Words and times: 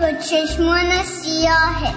با 0.00 0.12
چشمان 0.12 1.02
سیاهه. 1.04 1.94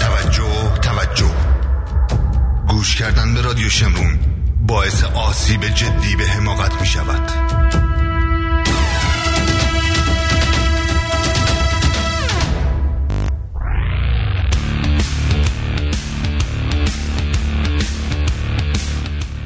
توجه 0.00 0.78
توجه. 0.82 1.24
گوش 2.68 2.96
کردن 2.96 3.34
به 3.34 3.40
رادیو 3.40 3.68
شمرون 3.68 4.18
باعث 4.66 5.04
آسیب 5.04 5.64
جدی 5.68 6.16
به 6.16 6.24
حماقت 6.24 6.80
می 6.80 6.86
شود 6.86 7.48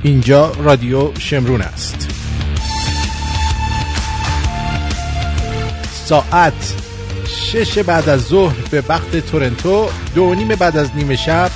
اینجا 0.02 0.50
رادیو 0.50 1.10
شمرون 1.18 1.62
است. 1.62 2.08
ساعت 6.04 6.74
شش 7.26 7.78
بعد 7.78 8.08
از 8.08 8.20
ظهر 8.20 8.54
به 8.70 8.82
وقت 8.88 9.16
تورنتو 9.16 9.88
دو 10.14 10.34
نیم 10.34 10.48
بعد 10.48 10.76
از 10.76 10.90
نیمه 10.94 11.16
شب 11.16 11.50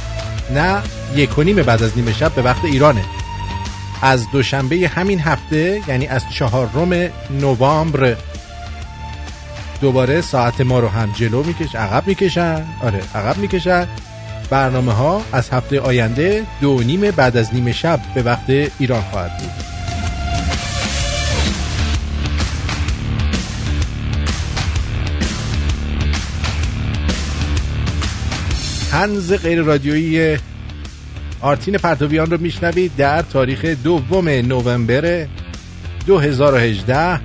نه 0.54 0.82
یک 1.14 1.38
و 1.38 1.42
نیم 1.42 1.56
بعد 1.56 1.82
از 1.82 1.92
نیمه 1.96 2.12
شب 2.12 2.34
به 2.34 2.42
وقت 2.42 2.64
ایرانه. 2.64 3.04
از 4.02 4.30
دوشنبه 4.30 4.90
همین 4.94 5.20
هفته 5.20 5.82
یعنی 5.88 6.06
از 6.06 6.22
چهارم 6.34 7.10
نوامبر 7.30 8.16
دوباره 9.80 10.20
ساعت 10.20 10.60
ما 10.60 10.80
رو 10.80 10.88
هم 10.88 11.12
جلو 11.12 11.42
میکش 11.42 11.74
عقب 11.74 12.06
می‌کشن. 12.06 12.64
آره 12.82 13.02
عقب 13.14 13.38
می‌کشن. 13.38 13.86
برنامه 14.50 14.92
ها 14.92 15.22
از 15.32 15.50
هفته 15.50 15.80
آینده 15.80 16.44
دو 16.60 16.82
نیم 16.82 17.10
بعد 17.10 17.36
از 17.36 17.54
نیمه 17.54 17.72
شب 17.72 18.00
به 18.14 18.22
وقت 18.22 18.50
ایران 18.78 19.02
خواهد 19.02 19.38
بود. 19.38 19.50
هنز 28.92 29.32
غیر 29.32 29.62
رادیویی 29.62 30.38
آرتین 31.40 31.78
پرتویان 31.78 32.30
رو 32.30 32.40
میشنوید 32.40 32.96
در 32.96 33.22
تاریخ 33.22 33.64
دوم 33.64 34.28
نوامبر 34.28 35.26
2018 36.06 37.20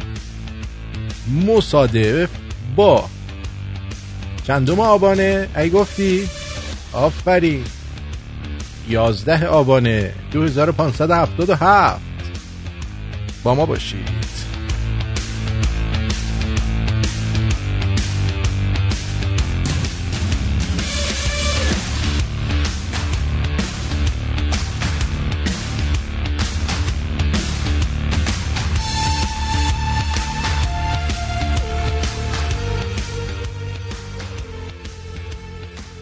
مصادف 1.48 2.30
با 2.76 3.10
چندم 4.48 4.80
آبانه. 4.80 5.48
ای 5.58 5.70
گفتی؟ 5.70 6.30
آفرین. 6.94 7.64
11 8.90 9.48
آبانه 9.48 10.14
2577 10.32 12.02
با 13.44 13.56
ما 13.56 13.66
باشید. 13.66 14.21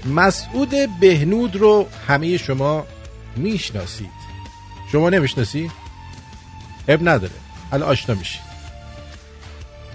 مسعود 0.09 0.99
بهنود 0.99 1.55
رو 1.55 1.89
همه 2.07 2.37
شما 2.37 2.87
می‌شناسید. 3.35 4.19
شما 4.91 5.09
نمی‌شناسی؟ 5.09 5.71
اب 6.87 7.09
نداره. 7.09 7.33
الان 7.71 7.89
آشنا 7.89 8.15
میشید 8.15 8.41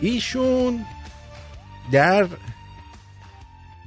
ایشون 0.00 0.84
در 1.92 2.28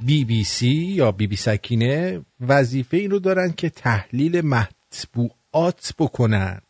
بی 0.05 0.25
بی 0.25 0.43
سی 0.43 0.67
یا 0.67 1.11
بی 1.11 1.27
بی 1.27 1.35
سکینه 1.35 2.25
وظیفه 2.39 2.97
این 2.97 3.11
رو 3.11 3.19
دارن 3.19 3.53
که 3.53 3.69
تحلیل 3.69 4.41
مطبوعات 4.41 5.93
بکنن. 5.99 6.61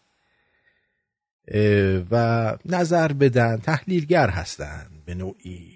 و 2.12 2.58
نظر 2.66 3.14
بدن. 3.14 3.58
تحلیلگر 3.58 4.30
هستن 4.30 4.88
به 5.06 5.16
نوعی. 5.16 5.72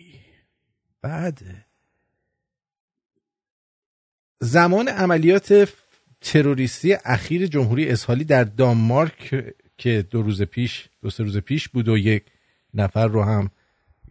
بعد 1.01 1.41
زمان 4.43 4.87
عملیات 4.87 5.69
تروریستی 6.21 6.97
اخیر 7.05 7.47
جمهوری 7.47 7.89
اسحالی 7.89 8.23
در 8.23 8.43
دانمارک 8.43 9.45
که 9.77 10.05
دو 10.11 10.21
روز 10.21 10.41
پیش 10.41 10.89
دو 11.01 11.09
سه 11.09 11.23
روز 11.23 11.37
پیش 11.37 11.69
بود 11.69 11.87
و 11.87 11.97
یک 11.97 12.23
نفر 12.73 13.07
رو 13.07 13.23
هم 13.23 13.51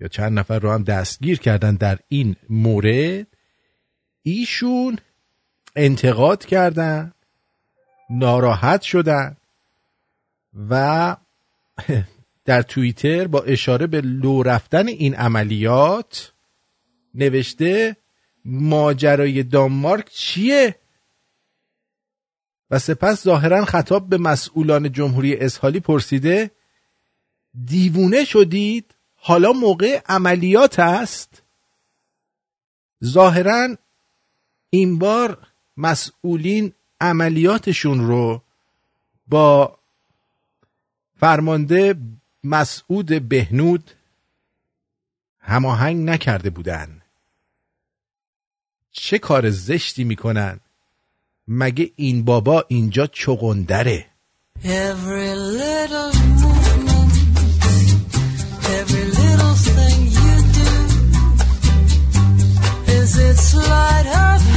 یا 0.01 0.09
چند 0.09 0.39
نفر 0.39 0.59
رو 0.59 0.73
هم 0.73 0.83
دستگیر 0.83 1.39
کردن 1.39 1.75
در 1.75 1.99
این 2.09 2.37
مورد 2.51 3.27
ایشون 4.23 4.99
انتقاد 5.77 6.45
کردن 6.45 7.13
ناراحت 8.11 8.83
شدن 8.83 9.37
و 10.71 11.17
در 12.45 12.63
توییتر 12.63 13.27
با 13.27 13.41
اشاره 13.43 13.87
به 13.87 14.01
لو 14.01 14.43
رفتن 14.43 14.89
این 14.89 15.15
عملیات 15.15 16.33
نوشته 17.15 17.97
ماجرای 18.45 19.43
دانمارک 19.43 20.11
چیه؟ 20.11 20.77
و 22.71 22.79
سپس 22.79 23.25
ظاهرا 23.25 23.65
خطاب 23.65 24.09
به 24.09 24.19
مسئولان 24.19 24.93
جمهوری 24.93 25.37
اسحالی 25.37 25.81
پرسیده 25.81 26.51
دیوونه 27.65 28.25
شدید؟ 28.25 28.95
حالا 29.17 29.53
موقع 29.53 30.01
عملیات 30.09 30.79
است؟ 30.79 31.43
ظاهرا 33.05 33.77
این 34.71 34.99
بار 34.99 35.47
مسئولین 35.77 36.73
عملیاتشون 37.01 38.07
رو 38.07 38.43
با 39.27 39.79
فرمانده 41.17 41.95
مسعود 42.45 43.29
بهنود 43.29 43.91
هماهنگ 45.41 46.11
نکرده 46.11 46.51
بودن. 46.51 47.00
چه 48.93 49.19
کار 49.19 49.51
زشتی 49.51 50.05
می‌کنن 50.05 50.61
مگه 51.49 51.91
این 51.97 52.25
بابا 52.25 52.65
اینجا 52.69 53.07
چغندره 53.07 54.07
Every 54.63 55.35
little 55.63 56.13
movement, 56.43 57.13
every 58.79 59.05
little 59.21 59.55
thing 59.69 59.99
you 60.19 60.35
do 60.59 60.71
is 62.99 63.11
it 63.29 63.37
sleight 63.51 64.07
of 64.27 64.50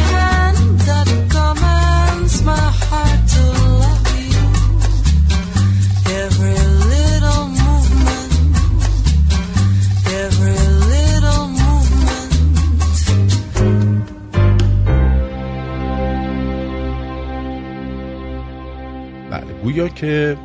گویا 19.74 19.88
که 19.88 20.38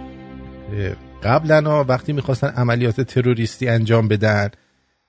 قبلا 1.23 1.85
وقتی 1.85 2.13
می‌خواستن 2.13 2.49
عملیات 2.49 3.01
تروریستی 3.01 3.69
انجام 3.69 4.09
بدن 4.09 4.51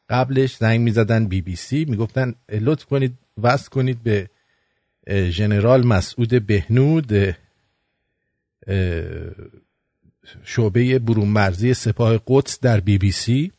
قبلش 0.09 0.55
زنگ 0.55 0.79
می‌زدن 0.79 1.27
بی 1.27 1.41
بی 1.41 1.55
سی 1.55 1.85
می‌گفتن 1.85 2.35
لطف 2.51 2.85
کنید 2.85 3.17
وصل 3.41 3.69
کنید 3.69 4.03
به 4.03 4.29
اه، 5.07 5.29
ژنرال 5.29 5.87
مسعود 5.87 6.45
بهنود 6.45 7.35
شعبه 10.43 10.99
مرزی 11.09 11.73
سپاه 11.73 12.19
قدس 12.27 12.59
در 12.59 12.79
بی 12.79 12.97
بی 12.97 13.11
سی 13.11 13.51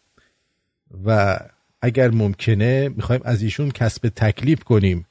و 1.04 1.38
اگر 1.82 2.10
ممکنه 2.10 2.88
می‌خوایم 2.88 3.22
از 3.24 3.42
ایشون 3.42 3.70
کسب 3.70 4.08
تکلیف 4.08 4.64
کنیم 4.64 5.06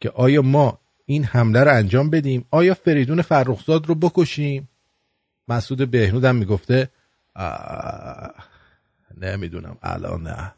که 0.00 0.10
آیا 0.10 0.42
ما 0.42 0.83
این 1.06 1.24
حمله 1.24 1.64
رو 1.64 1.74
انجام 1.74 2.10
بدیم. 2.10 2.44
آیا 2.50 2.74
فریدون 2.74 3.22
فرخزاد 3.22 3.86
رو 3.86 3.94
بکشیم؟ 3.94 4.68
مسعود 5.48 5.90
بهنود 5.90 6.24
هم 6.24 6.36
می‌گفته 6.36 6.90
"آه، 7.34 8.34
نمی‌دونم 9.20 9.76
الان 9.82 10.22
نه. 10.22 10.54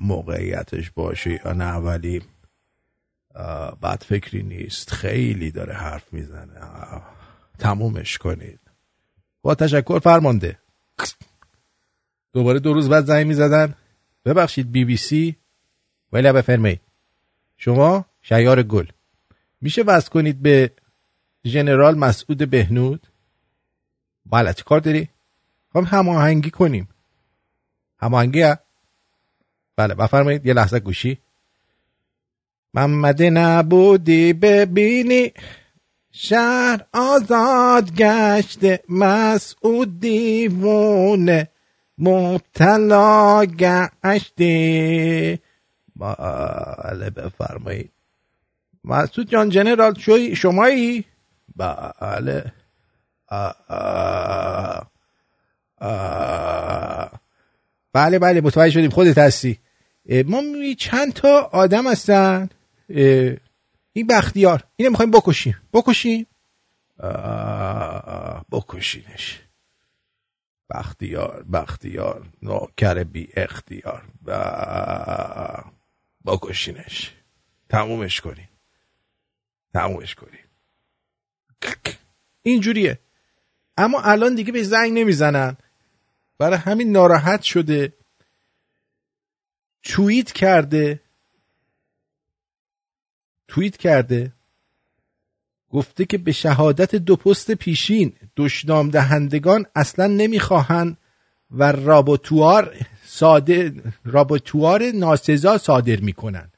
موقعیتش 0.00 0.90
باشه 0.90 1.40
یا 1.44 1.52
نه 1.52 1.72
ولی 1.72 2.22
بد 3.82 4.02
فکری 4.06 4.42
نیست. 4.42 4.90
خیلی 4.90 5.50
داره 5.50 5.74
حرف 5.74 6.12
می‌زنه. 6.12 6.60
تمومش 7.58 8.18
کنید. 8.18 8.60
با 9.42 9.54
تشکر 9.54 9.98
فرمانده. 9.98 10.58
دوباره 12.32 12.58
دو 12.58 12.72
روز 12.72 12.88
بعد 12.88 13.04
زنگ 13.04 13.26
می‌زدن. 13.26 13.74
ببخشید 14.24 14.72
بی 14.72 14.84
بی 14.84 14.96
سی. 14.96 15.36
ولی 16.12 16.32
بفرمایید. 16.32 16.80
شما 17.56 18.04
شیار 18.22 18.62
گل. 18.62 18.86
میشه 19.60 19.82
وصل 19.82 20.10
کنید 20.10 20.42
به 20.42 20.70
ژنرال 21.46 21.98
مسعود 21.98 22.50
بهنود؟ 22.50 23.06
بله 24.26 24.52
چه 24.52 24.62
کار 24.62 24.80
داری؟ 24.80 25.08
خب 25.72 25.84
هماهنگی 25.86 26.50
کنیم. 26.50 26.88
هماهنگی 27.98 28.42
ها؟ 28.42 28.56
بله 29.76 29.94
بفرمایید 29.94 30.46
یه 30.46 30.54
لحظه 30.54 30.80
گوشی. 30.80 31.18
محمد 32.74 33.22
نبودی 33.22 34.32
ببینی 34.32 35.32
شهر 36.10 36.86
آزاد 36.92 37.94
گشته 37.94 38.80
مسعود 38.88 40.00
دیوونه 40.00 41.48
مبتلا 41.98 43.44
گشته 43.44 45.38
بله 45.96 47.10
بفرمایید. 47.10 47.90
مسعود 48.84 49.28
جان 49.30 49.48
جنرال 49.48 49.94
شوی 49.98 50.36
شمایی؟ 50.36 51.04
بله. 51.56 52.52
بله 57.92 58.18
بله 58.18 58.40
متوجه 58.40 58.70
شدیم 58.70 58.90
خودت 58.90 59.18
هستی. 59.18 59.58
ما 60.26 60.40
می- 60.40 60.74
چند 60.74 61.12
تا 61.12 61.40
آدم 61.52 61.86
هستن؟ 61.90 62.48
این 62.88 64.06
بختیار 64.10 64.62
اینو 64.76 64.90
می‌خوایم 64.90 65.10
بکشیم. 65.10 65.56
بکشیم؟ 65.72 66.26
بکشینش. 68.52 69.42
بختیار 70.70 71.44
بختیار 71.52 72.26
نوکر 72.42 73.04
بی 73.04 73.28
اختیار. 73.36 74.04
با- 74.22 75.64
بکشینش. 76.26 77.12
تمومش 77.68 78.20
کنیم. 78.20 78.47
تمومش 79.72 80.14
کنیم 80.14 80.44
اینجوریه. 82.42 82.98
اما 83.76 84.00
الان 84.00 84.34
دیگه 84.34 84.52
به 84.52 84.62
زنگ 84.62 84.92
نمی‌زنن. 84.98 85.56
برای 86.38 86.58
همین 86.58 86.92
ناراحت 86.92 87.42
شده. 87.42 87.92
توییت 89.82 90.32
کرده. 90.32 91.00
توییت 93.48 93.76
کرده. 93.76 94.32
گفته 95.70 96.04
که 96.04 96.18
به 96.18 96.32
شهادت 96.32 96.94
دو 96.94 97.16
پست 97.16 97.50
پیشین 97.50 98.12
دشنام 98.36 98.90
دهندگان 98.90 99.66
اصلا 99.74 100.06
نمی‌خواهند 100.06 100.98
و 101.50 101.72
رابوتوار 101.72 102.76
صادر 103.04 103.72
رابوتوار 104.04 104.90
ناسزا 104.90 105.58
صادر 105.58 105.96
می‌کنن 106.00 106.52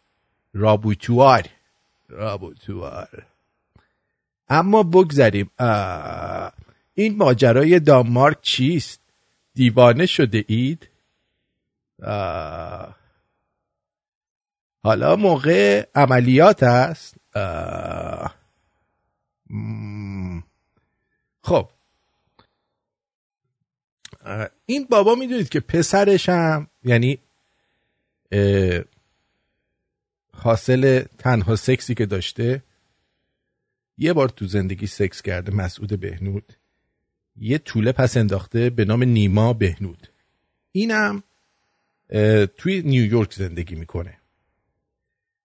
رابوتوار 0.55 1.47
رابوتوار 2.11 3.27
اما 4.49 4.83
بگذریم 4.83 5.51
این 6.95 7.17
ماجرای 7.17 7.81
دانمارک 7.81 8.43
چیست 8.43 9.01
دیوانه 9.55 10.07
شده 10.07 10.45
اید. 10.49 10.89
حالا 14.83 15.17
موقع 15.17 15.89
عملیات 15.95 16.63
است. 16.63 17.17
خب 21.43 21.69
این 24.67 24.87
بابا 24.91 25.15
می‌دونید 25.15 25.49
که 25.49 25.61
پسرش 25.61 26.29
هم 26.29 26.67
یعنی 26.85 27.19
حاصل 30.41 31.03
تنها 31.19 31.57
سکسی 31.57 31.95
که 31.95 32.07
داشته 32.07 32.63
یه 33.99 34.13
بار 34.13 34.29
تو 34.29 34.47
زندگی 34.47 34.87
سکس 34.87 35.23
کرده 35.23 35.53
مسعود 35.53 36.01
بهنود. 36.01 36.53
یه 37.37 37.59
طوله 37.59 37.93
پس 37.93 38.17
انداخته 38.17 38.71
به 38.71 38.85
نام 38.85 39.03
نیما 39.03 39.53
بهنود. 39.53 40.09
اینم 40.73 41.23
توی 42.57 42.83
نیویورک 42.83 43.33
زندگی 43.33 43.75
می‌کنه. 43.75 44.17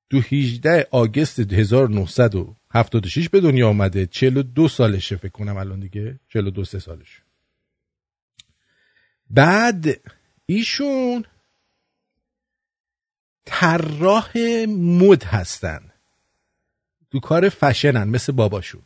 تو 0.09 0.17
18 0.17 0.87
آگست 0.91 1.39
1976 1.39 3.29
به 3.29 3.41
دنیا 3.41 3.69
آمده 3.69 4.05
42 4.05 4.67
سالشه 4.67 5.15
فکر 5.15 5.31
کنم 5.31 5.57
الان 5.57 5.79
دیگه. 5.79 6.19
42 6.29 6.65
سه 6.65 6.79
سالش. 6.79 7.21
بعد 9.29 10.01
ایشون 10.45 11.25
طراح 13.45 14.37
مد 14.67 15.23
هستن. 15.23 15.91
تو 17.11 17.19
کار 17.19 17.49
فشنن 17.49 18.03
مثل 18.03 18.31
باباشون. 18.31 18.81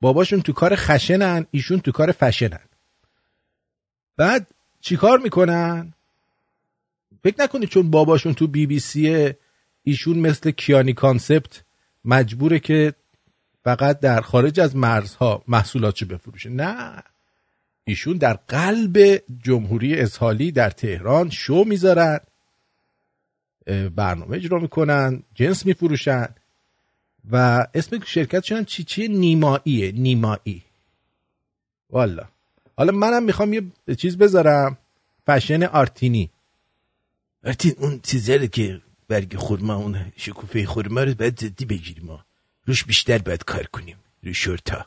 باباشون 0.00 0.42
تو 0.42 0.52
کار 0.52 0.76
خشنن 0.76 1.46
ایشون 1.50 1.80
تو 1.80 1.92
کار 1.92 2.12
فشنن. 2.12 2.60
بعد 4.16 4.46
چیکار 4.80 5.18
می‌کنن؟ 5.18 5.92
فکر 7.24 7.42
نکنید 7.42 7.68
چون 7.68 7.90
باباشون 7.90 8.34
تو 8.34 8.46
بی 8.46 8.66
بی 8.66 8.80
سیه 8.80 9.38
ایشون 9.84 10.18
مثل 10.18 10.50
کیانی 10.50 10.92
Concept 10.92 11.62
مجبوره 12.04 12.58
که 12.58 12.94
فقط 13.64 14.00
در 14.00 14.20
خارج 14.20 14.60
از 14.60 14.76
مرزها 14.76 15.44
محصولاتشو 15.48 16.06
بفروشه. 16.06 16.50
نه. 16.50 17.02
ایشون 17.84 18.16
در 18.16 18.34
قلب 18.34 19.22
جمهوری 19.42 20.00
اسهالی 20.00 20.52
در 20.52 20.70
تهران 20.70 21.30
شو 21.30 21.64
می‌ذارن. 21.64 22.20
برنامه 23.96 24.36
اجرا 24.36 24.58
می‌کنن 24.58 25.22
جنس 25.34 25.66
میفروشن. 25.66 26.28
و 27.30 27.66
اسم 27.74 28.00
شرکتشون 28.04 28.64
چی 28.64 28.84
چیه 28.84 29.08
نیماییه 29.08 29.92
نیمایی. 29.92 30.62
والا. 31.90 32.24
حالا 32.76 32.92
منم 32.92 33.22
می‌خوام 33.22 33.52
یه 33.52 33.62
چیز 33.98 34.18
بذارم. 34.18 34.78
فشن 35.26 35.62
آرتینی. 35.62 36.30
آرتین 37.44 37.74
اون 37.78 38.00
چیزه 38.02 38.48
که 38.48 38.80
برگ 39.08 39.36
خورما 39.36 39.74
اون 39.74 40.12
شکوفه 40.16 40.66
خورما 40.66 41.02
رو 41.02 41.14
باید 41.14 41.36
جدی 41.36 41.64
بگیریم 41.64 42.06
ما. 42.06 42.24
روش 42.66 42.84
بیشتر 42.84 43.18
باید 43.18 43.44
کار 43.44 43.66
کنیم. 43.66 43.96
رو 44.22 44.32
شورتا 44.32 44.86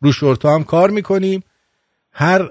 رو 0.00 0.12
شورتا 0.12 0.54
هم 0.54 0.64
کار 0.64 0.90
می‌کنیم. 0.90 1.42
هر 2.12 2.50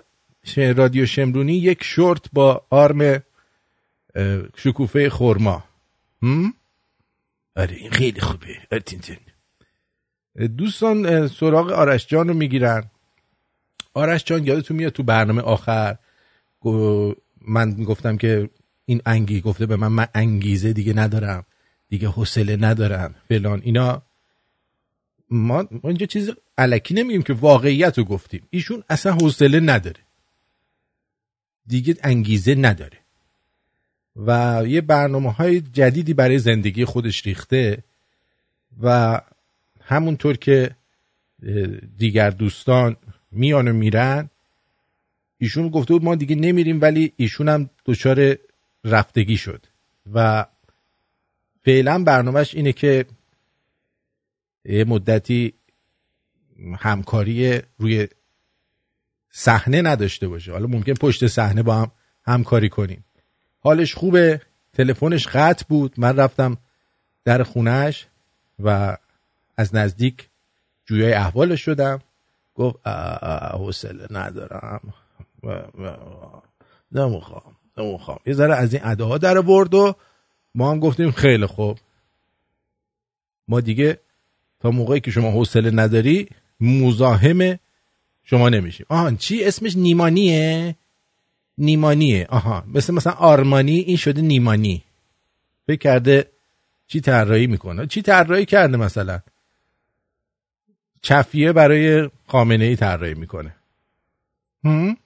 رادیو 0.55 1.05
شمرونی 1.05 1.53
یک 1.53 1.83
شورت 1.83 2.21
با 2.33 2.65
آرم 2.69 3.23
شکوفه 4.57 5.09
خورما؟ 5.09 5.63
آره 7.55 7.75
این 7.75 7.91
خیلی 7.91 8.21
خوبه. 8.21 8.81
دوستان 10.57 11.27
سراغ 11.27 11.71
آرش 11.71 12.07
جان 12.07 12.27
رو 12.27 12.33
می‌گیرن. 12.33 12.83
آرش 13.93 14.23
جان 14.23 14.45
یادتون 14.45 14.77
میاد 14.77 14.91
تو 14.91 15.03
برنامه 15.03 15.41
آخر 15.41 15.97
من 17.41 17.83
گفتم 17.83 18.17
که 18.17 18.49
این 18.85 19.01
انگی 19.05 19.41
گفته 19.41 19.65
به 19.65 19.75
من 19.75 19.87
من 19.87 20.07
انگیزه 20.13 20.73
دیگه 20.73 20.93
ندارم 20.93 21.45
دیگه 21.89 22.07
حوصله 22.07 22.57
ندارم 22.57 23.15
فلان 23.29 23.61
اینا. 23.63 24.01
ما 25.29 25.67
ما 25.71 25.89
اینجا 25.89 26.05
چیز 26.05 26.31
علکی 26.57 26.93
نمیگیم 26.93 27.21
که 27.21 27.33
واقعیت 27.33 27.97
رو 27.97 28.03
گفتیم. 28.03 28.47
ایشون 28.49 28.83
اصلا 28.89 29.13
حوصله 29.13 29.59
نداره. 29.59 29.99
دیگه 31.67 31.95
انگیزه 32.03 32.55
نداره. 32.55 33.04
و 34.15 34.63
یه 34.67 34.81
برنامه 34.81 35.31
های 35.31 35.61
جدیدی 35.61 36.13
برای 36.13 36.39
زندگی 36.39 36.85
خودش 36.85 37.25
ریخته 37.25 37.83
و 38.81 39.21
همونطور 39.81 40.37
که 40.37 40.75
دیگر 41.97 42.29
دوستان 42.29 42.95
میان 43.31 43.67
و 43.67 43.73
میرن 43.73 44.29
ایشون 45.37 45.69
گفته 45.69 45.93
بود 45.93 46.03
ما 46.03 46.15
دیگه 46.15 46.35
نمیریم 46.35 46.81
ولی 46.81 47.13
ایشون 47.15 47.49
هم 47.49 47.69
دچار 47.85 48.37
رفتگی 48.83 49.37
شد 49.37 49.65
و 50.13 50.45
فعلا 51.65 52.03
برنامهش 52.03 52.55
اینه 52.55 52.73
که 52.73 53.05
یه 54.65 54.83
مدتی 54.83 55.53
همکاری 56.79 57.61
روی 57.77 58.07
صحنه 59.31 59.81
نداشته 59.81 60.27
باشه. 60.27 60.51
حالا 60.51 60.67
ممکن 60.67 60.93
پشت 60.93 61.27
صحنه 61.27 61.63
با 61.63 61.75
هم 61.75 61.91
همکاری 62.23 62.69
کنیم. 62.69 63.03
حالش 63.65 63.95
خوبه 63.95 64.41
تلفنش 64.73 65.27
قطع 65.27 65.65
بود. 65.69 65.93
من 65.97 66.15
رفتم 66.17 66.57
در 67.23 67.43
خونهش 67.43 68.07
و 68.59 68.97
از 69.57 69.75
نزدیک 69.75 70.29
جویای 70.85 71.13
احوالش 71.13 71.61
شدم. 71.61 71.99
گفت 72.55 72.75
"اه، 72.85 73.19
اه، 73.23 73.59
حوصله 73.59 74.07
ندارم. 74.11 74.93
نمی‌خوام 76.91 77.55
نمی‌خوام. 77.77 78.19
یه 78.25 78.33
ذره 78.33 78.55
از 78.55 78.73
این 78.73 78.85
اداها 78.85 79.17
در 79.17 79.41
برد 79.41 79.73
و 79.73 79.95
ما 80.55 80.71
هم 80.71 80.79
گفتیم 80.79 81.11
خیلی 81.11 81.45
خوب. 81.45 81.77
ما 83.47 83.61
دیگه 83.61 83.99
تا 84.59 84.71
موقعی 84.71 84.99
که 84.99 85.11
شما 85.11 85.31
حوصله 85.31 85.71
نداری 85.71 86.29
مزاحم 86.59 87.59
شما 88.23 88.49
نمیشیم. 88.49 88.85
آهان 88.89 89.17
چی؟ 89.17 89.43
اسمش 89.43 89.75
نیمانیه؟ 89.75 90.75
نیمانیه. 91.57 92.27
آها. 92.29 92.63
مثل 92.67 92.93
مثلا 92.93 93.13
آرمانی 93.13 93.75
این 93.75 93.97
شده 93.97 94.21
نیمانی. 94.21 94.83
فکر 95.67 95.79
کرده 95.79 96.31
چی 96.87 97.01
طراحی 97.01 97.47
می‌کنه. 97.47 97.87
چی 97.87 98.01
طراحی 98.01 98.45
کرده 98.45 98.77
مثلا؟ 98.77 99.19
چفیه 101.01 101.53
برای 101.53 102.09
خامنه 102.27 102.65
ای 102.65 102.75
طراحی 102.75 103.13
می‌کنه. 103.13 103.55
هم؟ 104.63 104.97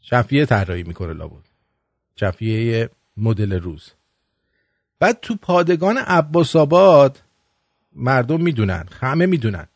چفیه 0.00 0.46
طراحی 0.46 0.82
می‌کنه 0.82 1.12
لابد. 1.12 1.44
چفیه 2.14 2.90
مدل 3.16 3.52
روز. 3.52 3.90
بعد 4.98 5.20
تو 5.20 5.36
پادگان 5.36 5.98
عباس 5.98 6.56
آباد 6.56 7.22
مردم 7.92 8.40
می‌دونن. 8.40 8.88
همه 9.00 9.26
می‌دونن. 9.26 9.68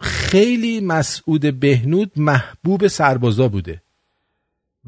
خیلی 0.00 0.80
مسعود 0.80 1.60
بهنود 1.60 2.12
محبوب 2.16 2.86
سربازا 2.86 3.48
بوده 3.48 3.82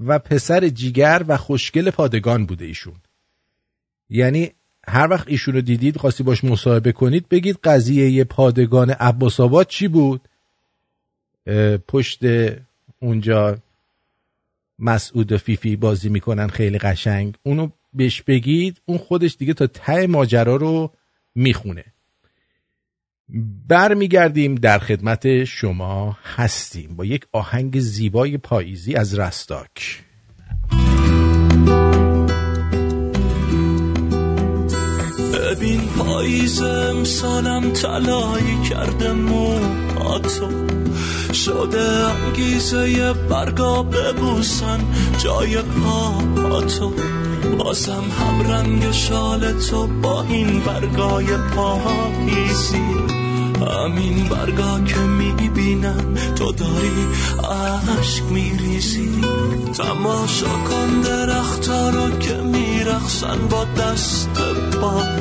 و 0.06 0.18
پسر 0.18 0.68
جیگر 0.68 1.24
و 1.28 1.36
خوشگل 1.36 1.90
پادگان 1.90 2.46
بوده 2.46 2.64
ایشون. 2.64 2.96
یعنی 4.10 4.52
هر 4.88 5.08
وقت 5.10 5.28
ایشون 5.28 5.54
رو 5.54 5.60
دیدید 5.60 5.96
خواستی 5.96 6.22
باش 6.22 6.44
مصاحبه 6.44 6.92
کنید 6.92 7.28
بگید 7.28 7.58
قضیه 7.64 8.24
پادگان 8.24 8.90
عباس 8.90 9.40
آباد 9.40 9.66
چی 9.66 9.88
بود؟ 9.88 10.20
پشت 11.88 12.20
اونجا 12.98 13.58
مسعود 14.78 15.32
و 15.32 15.38
فیفی 15.38 15.76
بازی 15.76 16.08
می‌کنن 16.08 16.48
خیلی 16.48 16.78
قشنگ. 16.78 17.34
اونو 17.42 17.68
بهش 17.92 18.22
بگید 18.22 18.80
اون 18.86 18.98
خودش 18.98 19.36
دیگه 19.38 19.54
تا 19.54 19.66
ته 19.66 20.06
ماجرا 20.06 20.56
رو 20.56 20.92
می‌خونه. 21.34 21.84
برمیگردیم 23.68 24.54
در 24.54 24.78
خدمت 24.78 25.44
شما 25.44 26.16
هستیم 26.36 26.96
با 26.96 27.04
یک 27.04 27.26
آهنگ 27.32 27.80
زیبای 27.80 28.38
پاییزی 28.38 28.94
از 28.94 29.18
رستاک. 29.18 30.02
ببین 35.34 35.80
پاییز 35.80 36.62
امسالم 36.62 37.70
تلایی 37.70 38.62
کرده 38.70 39.12
موهاتو 39.12 40.48
شده 41.32 41.80
انگیزه 41.80 43.12
برگا 43.12 43.82
ببوسن 43.82 44.80
جای 45.18 45.62
پاهاتو 45.62 46.92
بازم 47.58 48.04
هم 48.20 48.50
رنگ 48.52 48.90
شال 48.90 49.52
تو 49.52 49.86
با 49.86 50.22
این 50.22 50.60
برگای 50.60 51.26
پاییزی. 51.56 53.19
همین 53.60 54.28
برگا 54.28 54.80
که 54.80 54.98
می‌بینم 54.98 56.14
تو 56.36 56.52
داری 56.52 57.06
عشق 58.00 58.24
میریزی. 58.30 59.20
تماشا 59.74 60.46
کن 60.46 61.00
درختا 61.00 61.90
رو 61.90 62.18
که 62.18 62.36
میرخصن 62.36 63.38
با 63.50 63.64
دست 63.64 64.30
باد. 64.82 65.20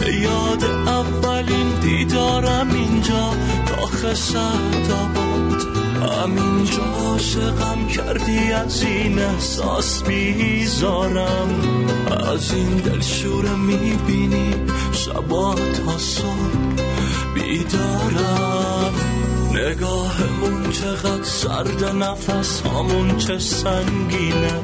به 0.00 0.14
یاد 0.14 0.64
اولین 0.86 1.80
دیدارم 1.82 2.68
اینجا 2.74 3.30
داخل 3.68 4.14
سعداباد 4.14 5.34
همینجا 6.04 6.82
عاشقم 7.06 7.88
کردی 7.88 8.52
از 8.52 8.82
این 8.82 9.18
احساس 9.18 10.02
بیزارم 10.02 11.48
از 12.32 12.52
این 12.54 12.76
دلشوره 12.76 13.54
می‌بینی 13.54 14.54
شبا 14.92 15.54
تا 15.54 15.98
صبح 15.98 16.73
بیدارم. 17.34 18.94
نگاهمون 19.50 20.70
چقدر 20.70 21.22
سرد 21.22 21.84
نفس 21.84 22.62
همون 22.62 23.16
چه 23.16 23.38
سنگینه. 23.38 24.60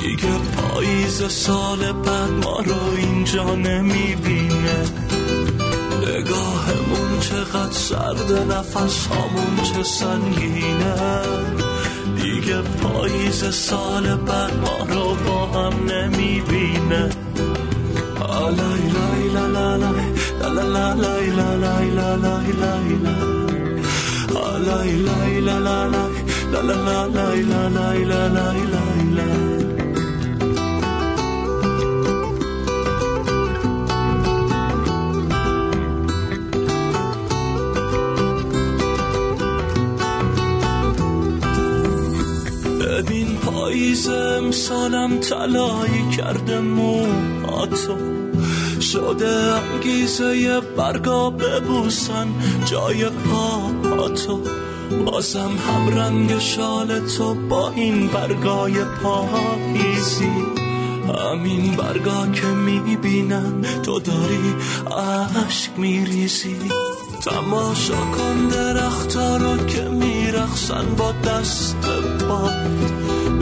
دیگه 0.00 0.32
پاییز 0.56 1.22
سال 1.28 1.92
بعد 1.92 2.30
ما 2.44 2.60
رو 2.60 2.96
اینجا 2.96 3.54
نمی‌بینه. 3.54 4.84
نگاهمون 5.98 7.20
چقدر 7.20 7.72
سرد 7.72 8.52
نفس 8.52 9.06
همون 9.06 9.62
چه 9.62 9.82
سنگینه. 9.82 10.94
دیگه 12.16 12.60
پاییز 12.62 13.54
سال 13.54 14.16
بعد 14.16 14.52
ما 14.56 14.94
رو 14.94 15.14
با 15.14 15.46
هم 15.46 15.72
نمی‌بینه. 15.90 17.10
آلای 18.20 18.80
لای 18.94 19.28
لا 19.34 19.46
لا 20.54 20.62
لا 20.62 20.94
لا 20.94 21.20
لا 21.30 21.56
لا 21.56 22.16
لا 22.16 22.60
موهاتو 46.60 48.19
شده 48.80 49.54
انگیزه 49.54 50.60
برگا 50.60 51.30
ببوسن 51.30 52.28
جای 52.64 53.04
پاهاتو 53.04 54.40
بازم 55.06 55.50
هم 55.68 55.98
رنگ 55.98 56.38
شال 56.38 57.00
تو 57.00 57.34
با 57.34 57.70
این 57.70 58.08
برگای 58.08 58.84
پاییزی 59.02 60.30
همین 61.18 61.76
برگا 61.76 62.26
که 62.26 62.46
می‌بینم 62.46 63.62
تو 63.82 64.00
داری 64.00 64.54
عشق 65.46 65.78
میریزی. 65.78 66.56
تماشا 67.24 67.94
کن 67.94 68.48
درختا 68.48 69.36
رو 69.36 69.66
که 69.66 69.82
میرخصن 69.82 70.84
با 70.98 71.12
دست 71.12 71.76
باد. 72.28 72.70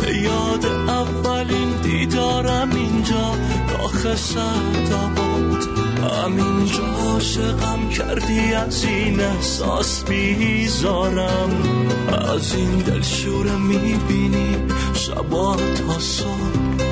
به 0.01 0.17
یاد 0.17 0.67
اولین 0.89 1.71
دیدارم 1.83 2.71
اینجا. 2.71 3.35
داخل 3.79 4.15
سعداباد 4.15 5.69
همینجا 6.25 6.85
عاشقم 6.85 7.89
کردی 7.89 8.55
از 8.55 8.85
این 8.85 9.21
احساس 9.21 10.05
بیزارم. 10.05 11.51
از 12.33 12.55
این 12.55 12.79
دلشوره 12.79 13.57
می‌بینی 13.57 14.57
شبا 14.95 15.57
تا 15.57 15.99
صبح 15.99 16.87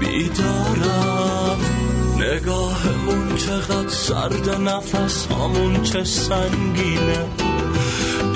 بیدارم. 0.00 1.58
نگاهمون 2.18 3.36
چقدر 3.36 3.88
سرد 3.88 4.48
نفس 4.48 5.26
همون 5.26 5.82
چه 5.82 6.04
سنگینه. 6.04 7.26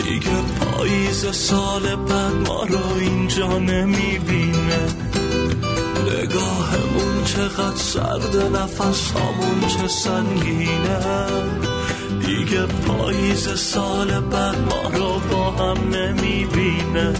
دیگه 0.04 0.36
پاییز 0.60 1.26
سال 1.32 1.96
بعد 1.96 2.48
ما 2.48 2.64
رو 2.64 2.98
اینجا 3.00 3.58
نمی‌بینه. 3.58 5.05
نگاهمون 6.26 7.24
چقدر 7.24 7.76
سرد 7.76 8.36
نفس 8.56 9.12
همون 9.12 9.60
چه 9.68 9.88
سنگینه. 9.88 10.98
دیگه 12.26 12.66
پاییز 12.66 13.48
سال 13.58 14.20
بعد 14.20 14.56
ما 14.58 14.98
رو 14.98 15.20
با 15.30 15.50
هم 15.50 15.94
نمی‌بینه. 15.94 17.12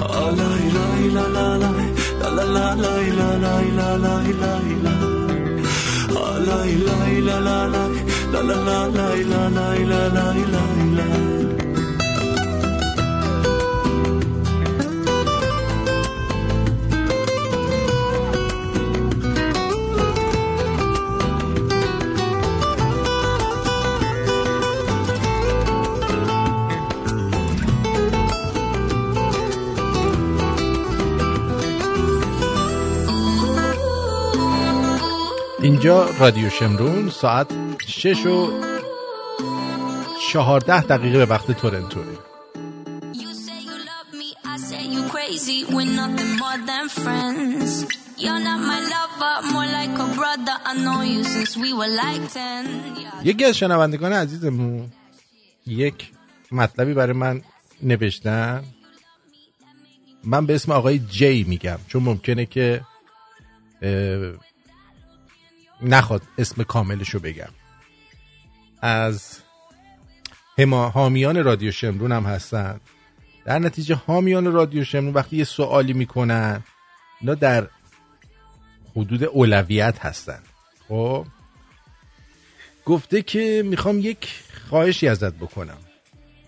آلای 0.00 0.68
لای 0.76 1.08
لا 1.08 1.26
لا 1.26 1.56
لای 1.56 1.92
لا 2.20 2.28
لا 2.28 2.44
لا 2.44 2.74
لای 2.74 3.10
لا 3.10 3.36
لای 3.36 3.70
لا 3.70 3.96
لای 3.96 4.32
لای 4.32 4.74
لا 4.84 4.96
آلای 6.20 6.74
لای 6.74 7.20
لا 7.20 7.38
لا 7.38 7.66
لای 7.66 7.92
لا 8.32 8.40
لا 8.40 8.62
لا 8.62 8.86
لای 8.86 9.22
لا 9.22 9.48
لای 9.48 9.84
لا 9.84 10.06
لای 10.08 10.44
لای 10.54 10.90
لا 10.96 11.61
اینجا 35.62 36.10
رادیو 36.18 36.50
شمرون 36.50 37.10
ساعت 37.10 37.46
شش 37.86 38.26
و 38.26 38.60
چهارده 40.30 40.82
دقیقه 40.82 41.18
به 41.18 41.26
وقت 41.26 41.50
تورنتوه 41.50 42.04
You 43.12 43.32
say 43.46 43.58
you 43.68 43.76
love 43.90 44.10
me, 44.20 44.28
I 44.52 44.56
say 44.70 44.82
you 44.94 45.02
crazy. 45.14 45.58
We're 45.74 45.92
nothing 46.02 46.32
more 46.42 46.58
than 46.70 46.84
friends. 47.02 47.70
You're 48.24 48.42
not 48.48 48.60
my 48.70 48.80
lover, 48.94 49.34
more 49.54 49.68
like 49.78 49.94
a 50.06 50.08
brother. 50.18 50.56
I 50.70 50.72
know 50.84 51.00
you 51.12 51.20
since 51.34 51.52
we 51.56 51.70
were 51.78 51.92
like 52.02 52.24
10. 52.34 52.66
Yeah. 52.96 53.24
یکی 53.24 53.44
از 53.44 53.56
شنوندگان 53.56 54.12
عزیزمون 54.12 54.92
یک 55.66 56.10
مطلبی 56.52 56.94
برای 56.94 57.12
من 57.12 57.42
نوشتن 57.82 58.64
من 60.24 60.46
به 60.46 60.54
اسم 60.54 60.72
آقای 60.72 60.98
جی 60.98 61.44
میگم 61.48 61.78
چون 61.88 62.02
ممکنه 62.02 62.46
که 62.46 62.80
نخواد 65.82 66.22
اسم 66.38 66.62
کاملشو 66.62 67.18
بگم. 67.18 67.48
از 68.82 69.38
حامیان 70.70 71.44
رادیو 71.44 71.72
شمرون 71.72 72.12
هم 72.12 72.24
هستن. 72.24 72.80
در 73.44 73.58
نتیجه 73.58 73.94
حامیان 73.94 74.52
رادیو 74.52 74.84
شمرون 74.84 75.14
وقتی 75.14 75.36
یه 75.36 75.44
سوالی 75.44 75.92
می‌کنن 75.92 76.62
اینا 77.20 77.34
در 77.34 77.68
حدود 78.96 79.24
اولویت 79.24 79.98
هستن. 80.04 80.42
خب؟ 80.88 81.26
گفته 82.84 83.22
که 83.22 83.62
می‌خوام 83.66 83.98
یک 83.98 84.42
خواهشی 84.68 85.08
ازت 85.08 85.34
بکنم. 85.34 85.78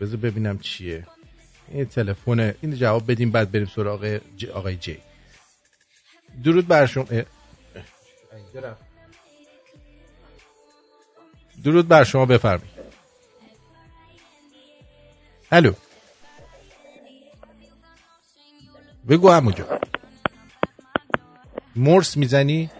بذار 0.00 0.16
ببینم 0.16 0.58
چیه. 0.58 1.06
این 1.68 1.84
تلفن 1.84 2.54
این 2.60 2.74
جواب 2.74 3.10
بدیم 3.10 3.30
بعد 3.30 3.50
بریم 3.52 3.66
سراغ 3.66 4.20
آقای 4.54 4.76
جی. 4.76 4.98
درود 6.44 6.68
بر 6.68 6.86
شما. 6.86 7.04
درود 11.64 11.88
بر 11.88 12.04
شما 12.04 12.26
بفرمایید. 12.26 12.74
الو. 15.52 15.72
بگو 19.08 19.30
همونجا 19.30 19.80
مرس 21.76 22.16
می‌زنی؟ 22.16 22.70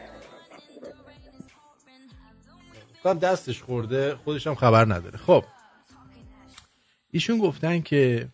کام 3.03 3.19
دستش 3.19 3.63
خورده 3.63 4.17
خودش 4.17 4.47
هم 4.47 4.55
خبر 4.55 4.85
نداره. 4.85 5.19
خب. 5.19 5.45
ایشون 7.11 7.39
گفتن 7.39 7.81
که 7.81 8.29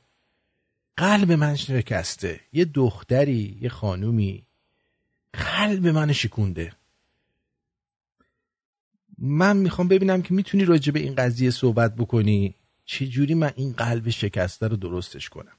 قلب 0.97 1.33
من 1.33 1.57
شکسته. 1.57 2.40
یه 2.52 2.64
دختری 2.64 3.59
یه 3.61 3.69
خانومی 3.69 4.47
قلب 5.33 5.87
من 5.87 6.12
شکونده. 6.12 6.73
من 9.21 9.57
می‌خوام 9.57 9.89
ببینم 9.89 10.23
که 10.23 10.35
می‌تونی 10.35 10.65
راجع 10.65 10.93
به 10.93 11.00
این 11.00 11.15
قضیه 11.15 11.50
صحبت 11.50 11.95
بکنی. 11.95 12.55
چجوری 12.85 13.35
من 13.35 13.53
این 13.57 13.73
قلب 13.73 14.11
شکسته 14.11 14.69
رو 14.69 14.77
درستش 14.77 15.29
کنم؟ 15.29 15.57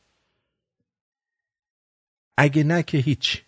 اگه 2.38 2.64
نه 2.64 2.84
که 2.84 2.98
هیچ. 2.98 3.44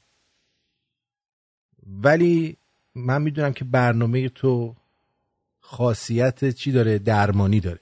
ولی 1.88 2.58
من 2.96 3.22
می‌دونم 3.22 3.54
که 3.54 3.66
برنامه 3.66 4.30
تو 4.30 4.76
خاصیت 5.60 6.50
چی 6.50 6.72
داره؟ 6.72 7.00
درمانی 7.00 7.60
داره. 7.60 7.80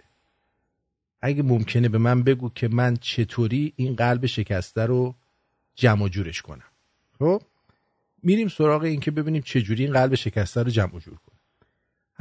اگه 1.21 1.43
ممکنه 1.43 1.89
به 1.89 1.97
من 1.97 2.23
بگو 2.23 2.49
که 2.49 2.67
من 2.67 2.97
چطوری 2.97 3.73
این 3.75 3.95
قلب 3.95 4.25
شکسته 4.25 4.81
رو 4.81 5.15
جمع 5.75 6.09
جورش 6.09 6.41
کنم. 6.41 6.63
خب؟ 7.19 7.41
میریم 8.23 8.47
سراغ 8.47 8.81
این 8.81 8.99
که 8.99 9.11
ببینیم 9.11 9.41
چجوری 9.41 9.83
این 9.83 9.93
قلب 9.93 10.15
شکسته 10.15 10.63
رو 10.63 10.69
جمع 10.69 10.99
جور 10.99 11.15
کنم 11.15 11.30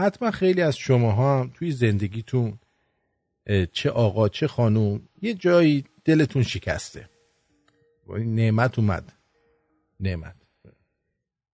حتما 0.00 0.30
خیلی 0.30 0.62
از 0.62 0.76
شماها 0.76 1.40
هم 1.40 1.50
توی 1.54 1.70
زندگیتون 1.70 2.58
چه 3.72 3.90
آقا 3.90 4.28
چه 4.28 4.46
خانوم 4.46 5.08
یه 5.22 5.34
جایی 5.34 5.84
دلتون 6.04 6.42
شکسته. 6.42 7.08
نعمت 8.08 8.78
اومد. 8.78 9.12
نعمت. 10.00 10.34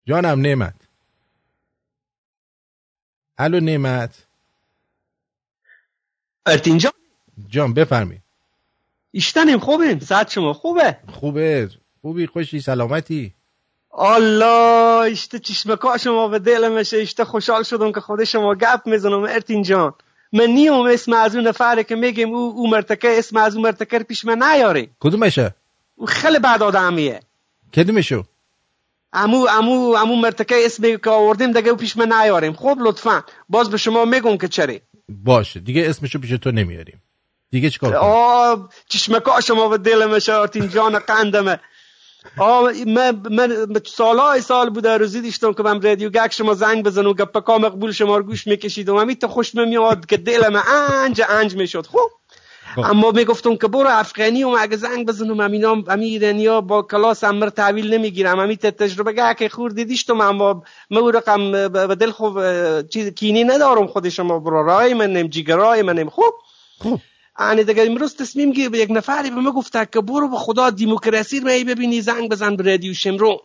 جانم 0.05 0.41
نعمت. 0.41 0.75
الو 3.39 3.61
نعمت. 3.61 4.27
ارتینجا 6.47 6.93
جان. 7.49 7.75
بفرمی 7.75 8.23
ایشتنیم 9.11 9.59
خوبیم. 9.59 9.99
ساعت 9.99 10.31
شما 10.31 10.53
خوبه؟ 10.53 10.99
خوبه. 11.09 11.71
خوبی 12.01 12.27
خوشی 12.27 12.61
سلامتی. 12.61 13.36
الله 13.99 15.13
اشته 15.13 15.39
چشمکا 15.39 15.97
شما 15.97 16.29
به 16.29 16.39
دل 16.39 16.69
مشه 16.69 16.97
اشته 16.97 17.25
خوشحال 17.25 17.63
شدم 17.63 17.93
که 17.93 18.01
خود 18.01 18.25
شما 18.25 18.55
گپ 18.55 18.81
می‌زنم 18.87 19.23
ارتین 19.23 19.63
جان 19.63 19.95
من 20.33 20.47
نیم 20.47 20.73
اسم 20.73 21.13
از 21.13 21.37
اون 21.37 21.47
نفره 21.47 21.85
که 21.85 21.97
میگیم 21.97 22.35
او, 22.35 22.53
او 22.57 22.71
مرتکه 22.71 23.19
اسم 23.19 23.37
از 23.37 23.55
اون 23.55 23.65
مرتکه 23.65 23.99
پیش 23.99 24.25
من 24.25 24.43
نیاری 24.43 24.91
کدومشه 25.01 25.55
او 25.95 26.07
خیلی 26.07 26.39
بد 26.39 26.63
آدمیه 26.63 27.21
کدومشو 27.77 28.25
امو 29.13 29.47
امو 29.51 29.95
امو 29.97 30.17
مرتکه 30.17 30.55
اسمی 30.59 30.99
که 31.05 31.11
آوردیم 31.11 31.53
دیگه 31.53 31.69
او 31.69 31.77
پیش 31.77 31.97
من 31.97 32.13
نیاریم 32.13 32.53
خب 32.53 32.77
لطفا 32.81 33.25
باز 33.49 33.71
به 33.71 33.77
شما 33.77 34.05
میگم 34.05 34.37
که 34.37 34.49
چری 34.49 34.81
باشه 35.09 35.61
دیگه 35.61 35.91
اسمشو 35.91 36.19
پیش 36.19 36.31
تو 36.31 36.51
نمیاریم 36.51 37.03
دیگه 37.51 37.71
چیکار 37.71 37.91
کنیم 37.91 38.03
آه 38.03 38.69
چشمکا 38.89 39.41
شما 39.41 39.69
به 39.69 39.79
دل 39.79 40.07
مشه 40.07 40.35
ارتین 40.35 40.69
جان 40.69 40.99
قندمه 40.99 41.61
من 42.87 43.23
من 43.31 43.67
سالهای 43.85 44.41
سال 44.41 44.71
بوده 44.71 44.97
روزی 44.97 45.21
دیشتم 45.21 45.53
که 45.53 45.63
من 45.63 45.83
رادیو 45.83 46.11
گک 46.11 46.33
شما 46.33 46.55
زنگ 46.55 46.85
بزن 46.85 47.07
و 47.07 47.15
گپکا 47.15 47.59
مقبول 47.59 47.93
شما 47.93 48.17
رو 48.17 48.23
گوش 48.23 48.47
می‌کشید 48.47 48.89
و 48.89 48.99
همین 48.99 49.17
تا 49.17 49.29
خوش 49.29 49.55
میاد 49.55 50.07
که 50.07 50.17
دلم 50.17 50.63
انج 50.69 51.23
انج 51.29 51.57
می‌شد. 51.57 51.87
خب؟ 51.87 52.11
اما 52.77 53.11
می‌گفتم 53.11 53.57
که 53.57 53.69
برو 53.69 53.89
افغانی 53.91 54.45
و 54.45 54.57
اگه 54.61 54.77
زنگ 54.77 55.07
بزنم 55.07 55.41
امینا 55.41 55.83
امی 55.89 56.07
ایرانیا 56.07 56.61
با 56.61 56.83
کلاس 56.83 57.25
امر 57.25 57.49
تحویل 57.49 57.95
نمی‌گیرم 57.95 58.39
امی 58.39 58.57
تجربه 58.57 59.13
گه 59.13 59.49
خور 59.49 59.71
دیدیشتم 59.71 60.21
اما 60.21 60.63
من 60.91 61.13
رقم 61.13 61.69
به 61.69 61.95
دل 61.95 62.11
خوب 62.11 62.41
چیز 62.89 63.15
کینی 63.15 63.45
ندارم 63.45 63.87
خود 63.87 64.09
شما. 64.09 64.39
برو 64.39 64.63
رای 64.63 64.95
منم 64.95 65.29
جیگرای 65.29 65.83
منم 65.83 66.11
خب؟ 66.11 66.35
خب. 66.79 66.99
یعنی 67.41 67.65
دیگه 67.65 67.83
امروز 67.87 68.17
تصمیم 68.17 68.53
گیر 68.53 68.69
به 68.69 68.79
یک 68.79 68.91
نفری 68.91 69.31
به 69.31 69.37
من 69.37 69.51
گفته 69.51 69.89
که 69.93 70.01
برو 70.01 70.29
به 70.29 70.37
خدا 70.37 70.71
دموکراسی 70.71 71.41
رو 71.41 71.47
ببینی 71.47 72.01
زنگ 72.01 72.31
بزن 72.31 72.57
به 72.57 72.65
رادیو 72.65 72.95
شمرون 72.95 73.37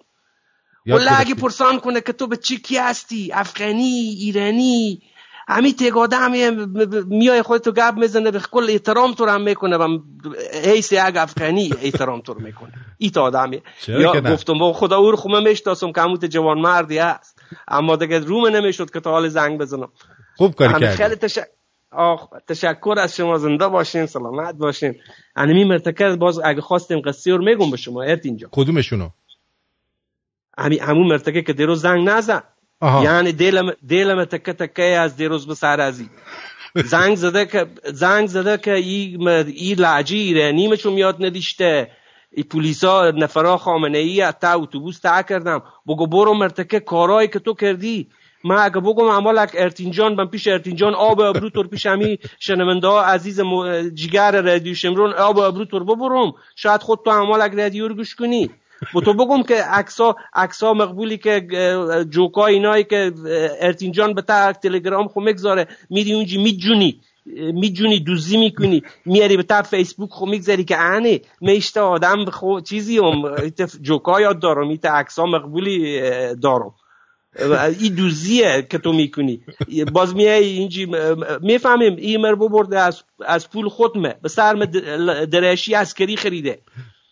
یاد 0.86 1.00
ولی 1.00 1.10
اگه. 1.10 1.36
پرسان 1.36 1.80
کنه 1.80 2.02
که 2.02 2.14
تو 2.14 2.28
به 2.28 2.38
چی 2.38 2.58
کی 2.58 2.78
هستی؟ 2.78 3.32
افغانی 3.34 4.16
ایرانی؟ 4.20 5.02
همی 5.48 5.74
تگاده 5.74 6.16
همی 6.16 6.50
میای 7.06 7.42
خودتو 7.42 7.72
گپ 7.72 7.94
می‌زنه 7.98 8.32
به 8.32 8.40
کل 8.40 8.68
احترام 8.70 9.14
تو 9.14 9.26
هم 9.26 9.42
می‌کنه 9.42 9.78
و 9.78 10.00
حیث 10.64 10.92
یک 10.92 11.00
افغانی 11.00 11.74
احترام 11.82 12.22
تو 12.22 12.34
می‌کنه. 12.34 12.72
ای 12.98 13.10
تا 13.10 13.22
آدمی 13.24 13.62
یا؟ 13.88 14.22
گفتم 14.22 14.60
با 14.60 14.74
خدا 14.74 14.98
او 14.98 15.12
رو 15.12 15.18
خوب 15.18 15.36
می‌شناسم 15.36 15.92
که 15.92 16.02
هموت 16.02 16.26
جوان 16.26 16.60
مردی 16.60 16.98
هست. 16.98 17.40
اما 17.68 17.96
دیگه 17.96 18.20
روم 18.20 18.48
نمی‌شد 18.48 18.92
که 18.92 19.00
تا 19.00 19.12
حال 19.12 19.28
زنگ 19.28 19.60
بزنم. 19.60 19.90
خوب 20.38 20.56
کاری 20.56 20.74
خیلی 20.74 20.98
کردی. 20.98 21.42
آخ 21.92 22.28
تشکر 22.48 22.96
از 22.98 23.16
شما 23.16 23.38
زنده 23.38 23.68
باشین 23.68 24.06
سلامت 24.06 24.56
باشین. 24.56 24.96
انمی 25.36 25.64
مرتکز 25.64 26.20
باز 26.20 26.40
اگه 26.44 26.62
خواستیم 26.62 27.02
قصه 27.02 27.32
رو 27.32 27.44
میگم 27.44 27.72
به 27.72 27.78
شما 27.78 28.02
ارت 28.02 28.26
اینجا. 28.26 28.50
کدومشونو؟ 28.52 29.10
همی 30.58 30.78
همون 30.78 31.08
مرتکه 31.08 31.42
که 31.42 31.54
دیروز 31.54 31.82
زنگ 31.82 32.10
نزد. 32.10 32.44
یعنی 33.04 33.32
دلم 33.32 33.72
دلم 33.90 34.26
تکه 34.26 34.54
تکه 34.54 34.84
از 34.84 35.16
دیروز 35.16 35.48
به 35.48 35.56
سر 35.56 35.82
ازی. 35.82 36.10
زنگ 36.76 37.16
زده 37.16 37.46
که 37.46 37.68
زنگ 37.94 38.28
زده 38.28 38.58
که 38.58 38.74
ای 38.74 39.18
م- 39.20 39.28
ای 39.28 39.76
لعجی 39.76 40.18
ایرانی 40.18 40.68
مچو 40.68 40.92
میاد 40.92 41.26
ندیشته. 41.26 41.92
ای 42.32 42.44
پولیسا 42.44 43.12
نفرا 43.12 43.58
خامنه 43.58 43.98
ای 43.98 44.32
تا 44.32 44.54
اتوبوس 44.54 45.00
تا 45.00 45.22
کردم. 45.22 45.64
بگو 45.88 46.08
برو 46.08 46.34
مرتکه 46.34 46.80
کارایی 46.80 47.28
که 47.28 47.40
تو 47.40 47.54
کردی. 47.54 48.10
من 48.44 48.56
اگه 48.56 48.80
بگم 48.80 49.04
اعمال 49.04 49.38
ارتین 49.38 49.92
جان 49.92 50.16
من 50.16 50.26
پیش 50.26 50.48
ارتین 50.48 50.76
جان 50.76 50.94
آب 50.94 51.20
ابرو 51.20 51.50
تور 51.50 51.68
پیش 51.68 51.86
همی 51.86 52.20
شنونده 52.40 52.88
ها 52.88 53.02
عزیز 53.02 53.42
جگر 53.94 54.42
رادیو 54.42 54.74
شمرون 54.76 55.14
آب 55.14 55.40
ابرو 55.40 55.66
تور 55.66 55.84
ببرم. 55.84 56.34
شاید 56.56 56.82
خود 56.82 57.00
تو 57.06 57.10
اعمال 57.10 57.42
اگه 57.42 57.64
رادیو 57.64 57.88
رو 57.88 57.96
گوش 57.96 58.16
کنی. 58.16 58.50
با 58.94 59.02
تو 59.02 59.14
بگم 59.14 59.44
که 59.44 59.56
عکسا 59.64 60.16
عکسا 60.34 60.74
مقبولی 60.74 61.18
که 61.18 61.48
جوکا 62.10 62.46
اینایی 62.46 62.84
که 62.84 63.12
اه، 63.28 63.50
ارتین 63.60 63.92
جان 63.92 64.14
به 64.14 64.22
تا 64.22 64.54
تلگرام 64.54 65.08
خو 65.08 65.22
می‌گذاره. 65.22 65.68
میری 65.90 66.14
اونجی 66.14 66.38
میجونی. 66.38 67.00
میجونی 67.54 68.00
دوزی 68.00 68.38
می‌کنی. 68.38 68.84
میاری 69.06 69.38
به 69.38 69.44
تا 69.44 69.62
فیسبوک 69.62 70.10
خو 70.10 70.26
می‌گذاری 70.26 70.64
که 70.64 70.78
انه 70.78 71.22
میشته 71.42 71.82
آدم 71.82 72.26
خو 72.26 72.60
چیزی 72.60 72.98
هم. 72.98 73.48
جوکا 73.82 74.22
یاد 74.22 74.40
دارم. 74.40 74.70
ایت 74.70 74.86
عکسا 74.86 75.26
مقبولی 75.26 76.02
دارم. 76.36 76.74
این 77.80 77.96
دوزیه 77.96 78.68
که 78.70 78.78
تو 78.78 78.94
می‌کنی. 78.94 79.42
باز 79.94 80.16
میای 80.16 80.46
اینجی 80.46 80.88
می‌فهمیم 81.42 81.96
این 81.96 82.22
مربو 82.22 82.50
برده 82.50 82.80
از, 82.80 83.04
از 83.26 83.50
پول 83.50 83.70
خودمه 83.70 84.16
به 84.22 84.30
سرم 84.30 84.66
درشی 85.26 85.74
عسکری 85.74 86.18
خریده. 86.18 86.62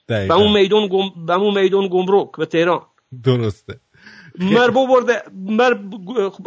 به 0.08 0.34
اون 0.34 0.52
میدون 0.54 0.88
گم... 0.88 1.26
به 1.26 1.34
اون 1.34 1.62
میدون 1.62 1.88
گمرک 1.88 2.32
به 2.38 2.46
تهران. 2.46 2.82
درسته. 3.24 3.80
مر 4.40 4.70
برده 4.70 5.24
مر 5.34 5.78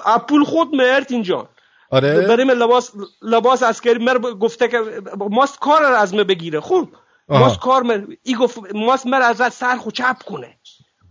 اپول 0.06 0.44
خود 0.44 0.74
مرد 0.74 1.06
اینجا. 1.10 1.48
آره. 1.90 2.26
بریم 2.26 2.50
لباس 2.50 2.92
لباس 3.22 3.62
عسکری. 3.62 4.04
مر 4.04 4.18
گفته 4.18 4.68
که 4.68 4.78
ماست 5.30 5.58
کار 5.58 5.82
از 5.84 6.14
من 6.14 6.22
بگیره. 6.22 6.60
خوب. 6.60 6.88
ماست 7.28 7.60
کار 7.60 7.82
مر 7.82 8.00
ای 8.22 8.34
گفت 8.34 8.58
ماست 8.74 9.06
مر 9.06 9.22
از 9.22 9.54
سر 9.54 9.76
خو 9.76 9.90
چپ 9.90 10.22
کنه. 10.26 10.58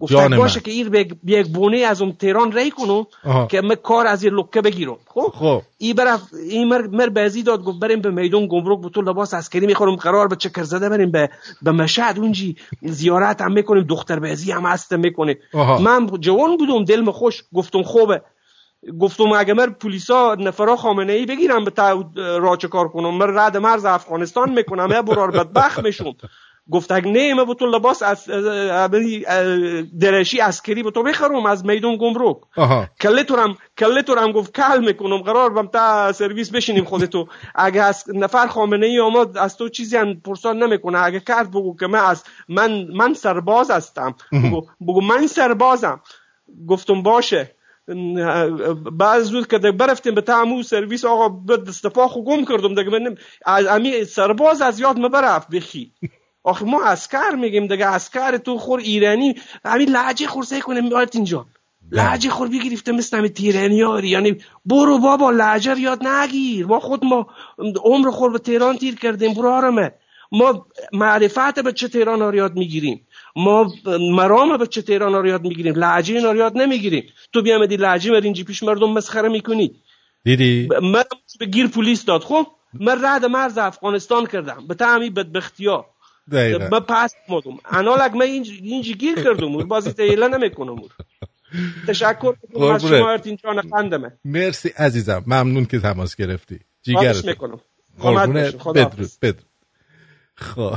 گفتن 0.02 0.38
باشه 0.38 0.56
من. 0.56 0.64
که 0.64 0.72
این 0.72 1.16
یک 1.26 1.48
بونه 1.48 1.78
از 1.78 2.02
اون 2.02 2.12
تهران 2.12 2.52
ری 2.52 2.72
کنم 2.72 3.08
آها. 3.26 3.48
که 3.48 3.62
من 3.62 3.76
کار 3.76 4.08
از 4.08 4.24
این 4.24 4.34
لکه 4.34 4.62
بگیرم 4.62 4.98
خب؟ 5.08 5.34
خب. 5.36 5.62
ای 5.78 5.94
برف 5.94 6.22
این 6.50 6.68
مر, 6.68 6.88
مر 6.88 7.10
بازی 7.10 7.44
داد 7.44 7.64
گفت 7.64 7.80
بریم 7.80 8.02
به 8.02 8.12
میدان 8.12 8.48
گمرک 8.48 8.82
به 8.82 8.90
تو 8.90 9.02
لباس 9.02 9.34
عسکری 9.34 9.66
می‌خورم 9.66 9.96
قرار 9.96 10.28
به 10.28 10.36
چکر 10.36 10.64
زده 10.64 10.90
بریم 10.90 11.12
به 11.12 11.30
به 11.62 11.72
مشهد. 11.72 12.20
اونجی 12.20 12.56
زیارت 12.82 13.42
هم 13.42 13.54
می‌کنیم 13.54 13.84
دختر 13.84 14.20
بازی 14.20 14.52
هم 14.52 14.66
هست 14.66 14.94
می‌کنیم 14.94 15.38
آها. 15.54 15.78
من 15.78 16.08
جوان 16.20 16.58
بودم 16.58 16.86
دلم 16.86 17.12
خوش 17.12 17.44
گفتم 17.54 17.84
خوبه. 17.84 18.22
گفتم 19.00 19.32
اگه 19.32 19.54
مر 19.54 19.70
پلیسا 19.70 20.36
نفرا 20.40 20.76
خامنه 20.76 21.14
ای 21.14 21.26
بگیرم 21.26 21.66
به 21.66 21.72
را 22.16 22.58
چه 22.58 22.68
کار 22.68 22.88
کنم؟ 22.88 23.18
مر 23.18 23.26
رد 23.26 23.58
مرز 23.58 23.86
افغانستان 23.86 24.50
می‌کنم 24.54 24.86
من 24.86 25.02
برار 25.02 25.32
بدبخت 25.32 25.80
میشم. 25.84 26.14
گفت 26.72 26.92
اگه 26.92 27.12
نه 27.12 27.34
من 27.34 27.46
به 27.46 27.54
تو 27.54 27.66
لباس 27.66 28.04
از 28.04 28.26
درشی 30.00 30.40
عسکری 30.40 30.84
به 30.84 30.92
تو 30.92 31.04
بخرم 31.04 31.46
از 31.46 31.66
میدان 31.66 31.98
گمرک. 31.98 32.38
کله 33.02 33.24
تو 33.24 33.36
هم 33.36 33.58
کله 33.78 34.02
تو 34.02 34.16
هم 34.16 34.32
گفت 34.32 34.56
کل 34.56 34.86
می‌کنم 34.86 35.18
قرار 35.18 35.50
بم 35.50 35.68
تا 35.68 36.12
سرویس 36.12 36.52
بشینیم 36.52 36.84
خودتو. 36.84 37.28
اگه 37.56 37.84
از 37.84 38.04
نفر 38.08 38.48
خامنه 38.48 38.86
ای 38.86 39.00
آمد 39.00 39.38
از 39.38 39.58
تو 39.58 39.70
چیزی 39.70 39.98
هم 39.98 40.22
پرسان 40.22 40.64
نمی‌کنه. 40.64 41.00
اگه 41.04 41.20
کرد 41.20 41.50
بگو 41.50 41.76
که 41.80 41.88
من 41.88 42.00
از 42.00 42.24
من 42.50 42.88
من 42.94 43.14
سرباز 43.14 43.72
هستم. 43.72 44.16
بگو, 44.32 44.68
بگو 44.82 45.02
من 45.02 45.28
سربازم. 45.28 46.02
گفتم 46.68 47.02
باشه. 47.04 47.56
بعد 48.92 49.22
زود 49.22 49.48
که 49.48 49.58
برفتیم 49.58 50.16
به 50.16 50.22
تامو 50.22 50.64
سرویس 50.64 51.06
آقا 51.06 51.30
به 51.30 51.58
دستپا 51.58 52.08
خو 52.08 52.24
گم 52.24 52.46
کردم 52.46 52.76
دیگه. 52.76 52.90
من 52.90 53.18
از 53.46 53.68
امی 53.68 54.06
سرباز 54.06 54.62
از 54.62 54.80
یاد 54.80 55.00
مبرفت 55.00 55.50
بخی. 55.50 55.92
آخه 56.44 56.66
ما 56.66 56.84
اسکر 56.84 57.36
میگیم 57.36 57.68
دیگه 57.68 57.86
اسکر 57.88 58.38
تو 58.38 58.58
خور 58.58 58.80
ایرانی. 58.80 59.36
همین 59.66 59.90
لهجه 59.90 60.28
خورسه 60.28 60.62
کنه 60.62 60.82
مارتین 60.82 61.24
جان 61.24 61.46
لهجه 61.92 62.30
خور 62.30 62.48
بگرفته 62.48 62.92
مثل 62.92 63.28
تیرانیاری 63.28 64.10
یعنی 64.10 64.38
برو 64.66 64.98
بابا 64.98 65.32
لهجه 65.32 65.72
رو 65.72 65.80
یاد 65.80 66.08
نگیر. 66.08 66.66
ما 66.66 66.80
خود 66.80 67.06
ما 67.06 67.28
عمر 67.84 68.12
خور 68.12 68.32
به 68.32 68.40
تهران 68.40 68.78
تیر 68.78 68.96
کردیم 68.96 69.34
برو 69.34 69.50
آرمه 69.50 69.92
ما 70.32 70.66
معرفت 70.94 71.60
به 71.60 71.74
چه 71.74 71.88
تهران 71.88 72.22
ها 72.22 72.36
یاد 72.36 72.56
می‌گیریم؟ 72.56 73.08
ما 73.36 73.74
مرام 74.02 74.58
به 74.58 74.68
چه 74.68 74.82
تهران 74.82 75.14
ها 75.14 75.28
یاد 75.28 75.44
می‌گیریم؟ 75.44 75.76
لهجه 75.76 76.16
اینا 76.16 76.36
یاد 76.36 76.58
نمی‌گیریم. 76.58 77.04
تو 77.34 77.42
بیا 77.42 77.60
مدی 77.60 77.78
لهجه 77.78 78.12
مر 78.12 78.22
اینجی 78.22 78.44
پیش 78.44 78.64
مردم 78.64 78.90
مسخره 78.90 79.30
می‌کنی. 79.30 79.76
دیدی؟ 80.24 80.68
من 80.82 81.04
به 81.40 81.46
گیر 81.46 81.68
پلیس 81.68 82.06
داد. 82.06 82.24
خب 82.24 82.48
من 82.74 83.06
رد 83.06 83.26
مرز 83.26 83.58
افغانستان 83.58 84.26
کردم. 84.26 84.68
به 84.68 84.74
تعمی 84.74 85.10
بدبختیا 85.10 85.86
دقیقا. 86.32 86.68
من 86.72 86.80
پس 86.80 87.16
مودم 87.30 87.58
انال 87.66 88.14
من 88.14 88.22
اینج 88.22 88.60
اینجی 88.64 88.94
گیر 88.94 89.24
کردم. 89.24 89.58
بازی 89.58 89.94
تیله 89.94 90.28
نمی‌کنم 90.28 90.82
تشکر 91.88 92.34
از. 92.74 92.86
شما 92.86 93.12
ارتین 93.12 93.38
جان 93.44 93.70
خندمه 93.70 94.12
مرسی 94.26 94.70
عزیزم. 94.70 95.24
ممنون 95.28 95.66
که 95.66 95.80
تماس 95.80 96.16
گرفتی. 96.16 96.60
جیگرت. 96.82 97.26
می‌کنم. 97.26 97.60
خدا 98.00 98.72
بدرود. 98.74 99.10
بدرود. 99.22 99.46
خب. 100.36 100.76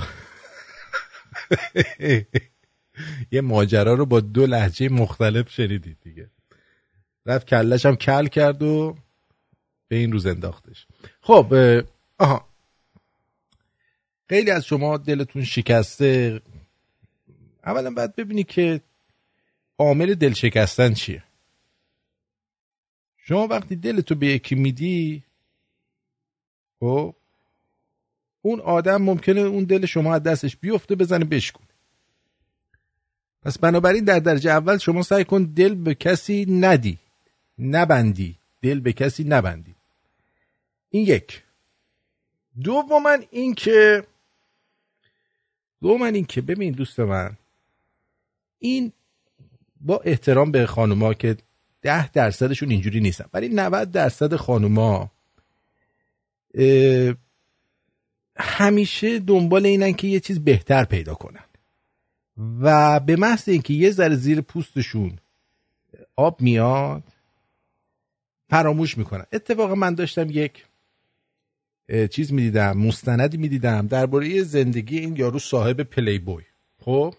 یه 3.31 3.41
ماجرا 3.41 3.95
رو 3.95 4.07
با 4.07 4.21
دو 4.21 4.47
لحجه 4.47 4.89
مختلف 4.89 5.51
شنیدید 5.51 5.97
دیگه. 6.03 6.31
رفت 7.27 7.47
کلش 7.47 7.87
هم 7.87 7.97
کل 7.97 8.27
کرد 8.27 8.63
و 8.63 8.97
به 9.89 9.97
این 9.97 10.13
روز 10.13 10.27
انداختش. 10.27 10.87
خب 11.21 11.55
آها. 12.19 12.49
خیلی 14.29 14.51
از 14.51 14.65
شما 14.65 14.97
دلتون 14.97 15.45
شکسته. 15.45 16.41
اولا 17.65 17.91
باید 17.91 18.17
ببینی 18.17 18.45
که 18.45 18.81
عامل 19.79 20.15
دل 20.15 20.33
شکستن 20.33 20.95
چیه. 20.95 21.23
شما 23.17 23.47
وقتی 23.47 23.77
دلتو 23.77 24.15
به 24.15 24.27
یکی 24.27 24.55
میدی 24.55 25.23
خب 26.81 27.15
اون 28.43 28.61
آدم 28.61 29.03
ممکنه 29.03 29.41
اون 29.41 29.65
دل 29.65 29.87
شما 29.87 30.15
از 30.15 30.23
دستش 30.23 30.57
بیفته 30.57 30.95
بزنه 30.95 31.25
بشکن 31.25 31.65
پس 33.43 33.59
بنابراین 33.59 34.05
در 34.05 34.19
درجه 34.19 34.51
اول 34.51 34.79
شما 34.79 35.03
سعی 35.03 35.25
کن 35.25 35.45
دل 35.45 35.75
به 35.75 35.95
کسی 35.95 36.47
ندی 36.49 36.99
نبندی. 37.59 38.39
دل 38.63 38.81
به 38.81 38.93
کسی 38.93 39.25
نبندی. 39.25 39.75
این 40.91 41.07
یک. 41.07 41.43
دوما 42.63 43.19
این 43.31 43.55
که 43.55 44.07
دوما 45.85 46.07
این 46.07 46.25
که 46.25 46.41
ببین 46.41 46.73
دوست 46.73 47.01
من 47.01 47.37
این 48.59 48.93
با 49.81 49.97
احترام 50.05 50.51
به 50.51 50.67
خانوما 50.67 51.15
که 51.15 51.37
ده 51.83 52.11
درصدشون 52.11 52.71
اینجوری 52.71 53.01
نیستن 53.01 53.25
ولی 53.33 53.49
90 53.49 53.91
درصد 53.91 54.37
خانوما 54.37 55.11
همیشه 58.37 59.19
دنبال 59.19 59.67
اینن 59.67 59.93
که 59.93 60.09
یه 60.09 60.21
چیز 60.21 60.41
بهتر 60.41 60.85
پیدا 60.85 61.15
کنن. 61.15 61.45
و 62.61 63.01
به 63.01 63.17
محض 63.17 63.49
اینکه 63.49 63.75
یه 63.75 63.91
ذره 63.91 64.15
زیر 64.15 64.41
پوستشون 64.41 65.19
آب 66.17 66.41
میاد 66.41 67.03
فراموش 68.49 68.99
می‌کنن. 68.99 69.25
اتفاقا 69.33 69.75
من 69.75 69.95
داشتم 69.95 70.27
یک 70.31 70.65
چیز 72.11 72.33
می‌دیدم 72.33 72.79
مستندی 72.79 73.37
می‌دیدم 73.37 73.87
درباره 73.87 74.43
زندگی 74.43 74.99
این 74.99 75.17
یارو 75.17 75.39
صاحب 75.39 75.81
پلی 75.81 76.19
بوی 76.19 76.45
خب؟ 76.79 77.15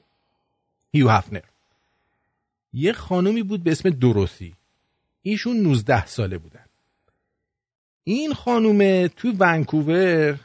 هیو 0.93 1.10
هفنر 1.10 1.41
یه 2.73 2.93
خانومی 2.93 3.43
بود 3.43 3.63
به 3.63 3.71
اسم 3.71 3.89
دروسی 3.89 4.56
ایشون 5.21 5.58
19 5.58 6.06
ساله 6.06 6.38
بودن. 6.38 6.65
این 8.04 8.34
خانومه 8.34 9.08
تو 9.08 9.32
ونکوور 9.39 10.39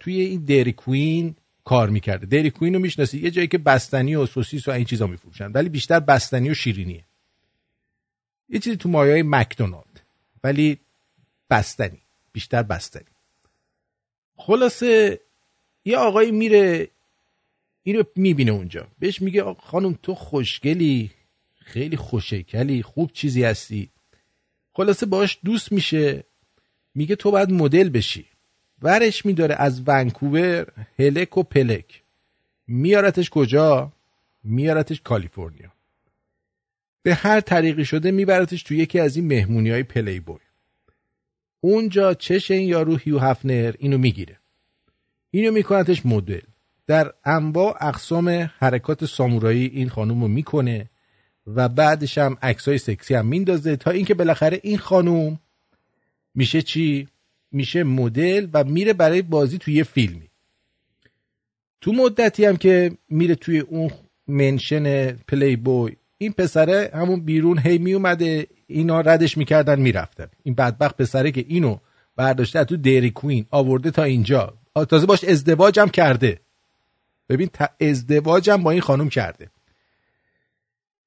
توی 0.00 0.20
این 0.20 0.44
دری 0.44 0.72
کوین 0.72 1.36
کار 1.64 1.90
می‌کرده. 1.90 2.26
دری 2.26 2.50
کوین 2.50 2.74
رو 2.74 2.80
می‌شناسی 2.80 3.18
یه 3.18 3.30
جایی 3.30 3.48
که 3.48 3.58
بستنی 3.58 4.14
و 4.14 4.26
سوسیس 4.26 4.68
و 4.68 4.70
این 4.70 4.84
چیزا 4.84 5.06
میفروشن 5.06 5.52
ولی 5.52 5.68
بیشتر 5.68 6.00
بستنی 6.00 6.50
و 6.50 6.54
شیرینیه. 6.54 7.04
یه 8.48 8.58
چیزی 8.58 8.76
تو 8.76 8.88
مایه 8.88 9.22
مکدونالد 9.22 10.00
ولی 10.44 10.78
بستنی 11.50 11.98
بیشتر 12.32 12.62
بستنی. 12.62 13.11
خلاصه 14.36 15.20
یه 15.84 15.96
آقایی 15.96 16.30
میره 16.30 16.88
اینو 17.82 18.02
می‌بینه 18.16 18.52
اونجا. 18.52 18.86
بهش 18.98 19.22
میگه 19.22 19.44
خانم 19.58 19.98
تو 20.02 20.14
خوشگلی 20.14 21.10
خیلی 21.54 21.96
خوشکلی 21.96 22.82
خوب 22.82 23.12
چیزی 23.12 23.44
هستی. 23.44 23.88
خلاصه 24.72 25.06
باش 25.06 25.38
دوست 25.44 25.72
میشه. 25.72 26.24
میگه 26.94 27.16
تو 27.16 27.30
باید 27.30 27.52
مدل 27.52 27.88
بشی. 27.88 28.26
ورش 28.82 29.26
میداره 29.26 29.54
از 29.54 29.82
ونکوور 29.86 30.66
هلک 30.98 31.38
و 31.38 31.42
پلک. 31.42 32.02
میارتش 32.66 33.30
کجا؟ 33.30 33.92
میارتش 34.44 35.00
کالیفرنیا. 35.00 35.72
به 37.02 37.14
هر 37.14 37.40
طریقی 37.40 37.84
شده 37.84 38.10
میبرتش 38.10 38.62
تو 38.62 38.74
یکی 38.74 38.98
از 39.00 39.16
این 39.16 39.26
مهمونی 39.26 39.70
های 39.70 39.82
پلی 39.82 40.20
بوی 40.20 40.40
اونجا 41.64 42.14
چش 42.14 42.50
این 42.50 42.68
یارو 42.68 42.96
هیو 42.96 43.18
هفنر 43.18 43.74
اینو 43.78 43.98
می‌گیره. 43.98 44.38
اینو 45.30 45.52
میکنتش 45.52 46.06
مدل. 46.06 46.40
در 46.86 47.12
انواع 47.24 47.76
اقسام 47.80 48.50
حرکات 48.58 49.04
سامورایی 49.04 49.66
این 49.66 49.88
خانوم 49.88 50.22
رو 50.22 50.28
می‌کنه 50.28 50.90
و 51.46 51.68
بعدش 51.68 52.18
هم 52.18 52.36
عکسای 52.42 52.78
سکسی 52.78 53.14
هم 53.14 53.26
میندازه 53.26 53.76
تا 53.76 53.90
اینکه 53.90 54.14
بالاخره 54.14 54.60
این 54.62 54.78
خانوم 54.78 55.38
میشه 56.34 56.62
چی؟ 56.62 57.08
میشه 57.52 57.82
مدل 57.82 58.48
و 58.52 58.64
میره 58.64 58.92
برای 58.92 59.22
بازی 59.22 59.58
توی 59.58 59.74
یه 59.74 59.82
فیلمی. 59.82 60.28
تو 61.80 61.92
مدتی 61.92 62.44
هم 62.44 62.56
که 62.56 62.92
میره 63.08 63.34
توی 63.34 63.58
اون 63.58 63.90
منشن 64.28 65.12
پلی 65.12 65.56
بوی 65.56 65.96
این 66.22 66.32
پسره 66.32 66.90
همون 66.94 67.20
بیرون 67.20 67.58
هی 67.58 67.78
میومده 67.78 68.46
اینا 68.66 69.00
ردش 69.00 69.38
می‌کردن 69.38 69.80
می‌رفتن. 69.80 70.26
این 70.42 70.54
بدبخت 70.54 70.96
پسره 70.96 71.30
که 71.30 71.44
اینو 71.48 71.78
برداشته 72.16 72.64
تو 72.64 72.76
دیری 72.76 73.10
کوین 73.10 73.46
آورده 73.50 73.90
تا 73.90 74.02
اینجا. 74.02 74.54
تازه 74.88 75.06
باش 75.06 75.24
ازدواجم 75.24 75.86
کرده. 75.86 76.40
ببین 77.28 77.50
ازدواجم 77.80 78.62
با 78.62 78.70
این 78.70 78.80
خانم 78.80 79.08
کرده. 79.08 79.50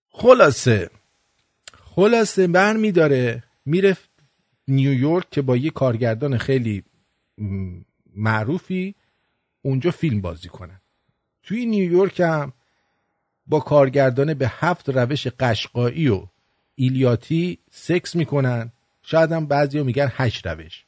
خلاصه 0.10 0.90
خلاصه 1.96 2.48
بر 2.48 2.74
میداره 2.78 3.44
میره 3.66 3.98
نیویورک 4.68 5.30
که 5.30 5.42
با 5.42 5.58
یه 5.58 5.70
کارگردان 5.70 6.38
خیلی 6.38 6.84
معروفی 8.16 8.96
اونجا 9.62 9.92
فیلم 9.92 10.22
بازی 10.22 10.50
کنن. 10.50 10.82
توی 11.44 11.66
نیویورک 11.66 12.20
هم 12.20 12.54
با 13.48 13.60
کارگردان 13.60 14.34
به 14.34 14.52
هفت 14.52 14.90
روش 14.90 15.28
قشقایی 15.28 16.10
و 16.10 16.24
ایلیاتی 16.76 17.60
سکس 17.72 18.16
می‌کنن. 18.16 18.72
شاید 19.02 19.32
هم 19.32 19.46
بعضی 19.46 19.84
میگن 19.84 20.12
هشت 20.12 20.48
روش. 20.48 20.86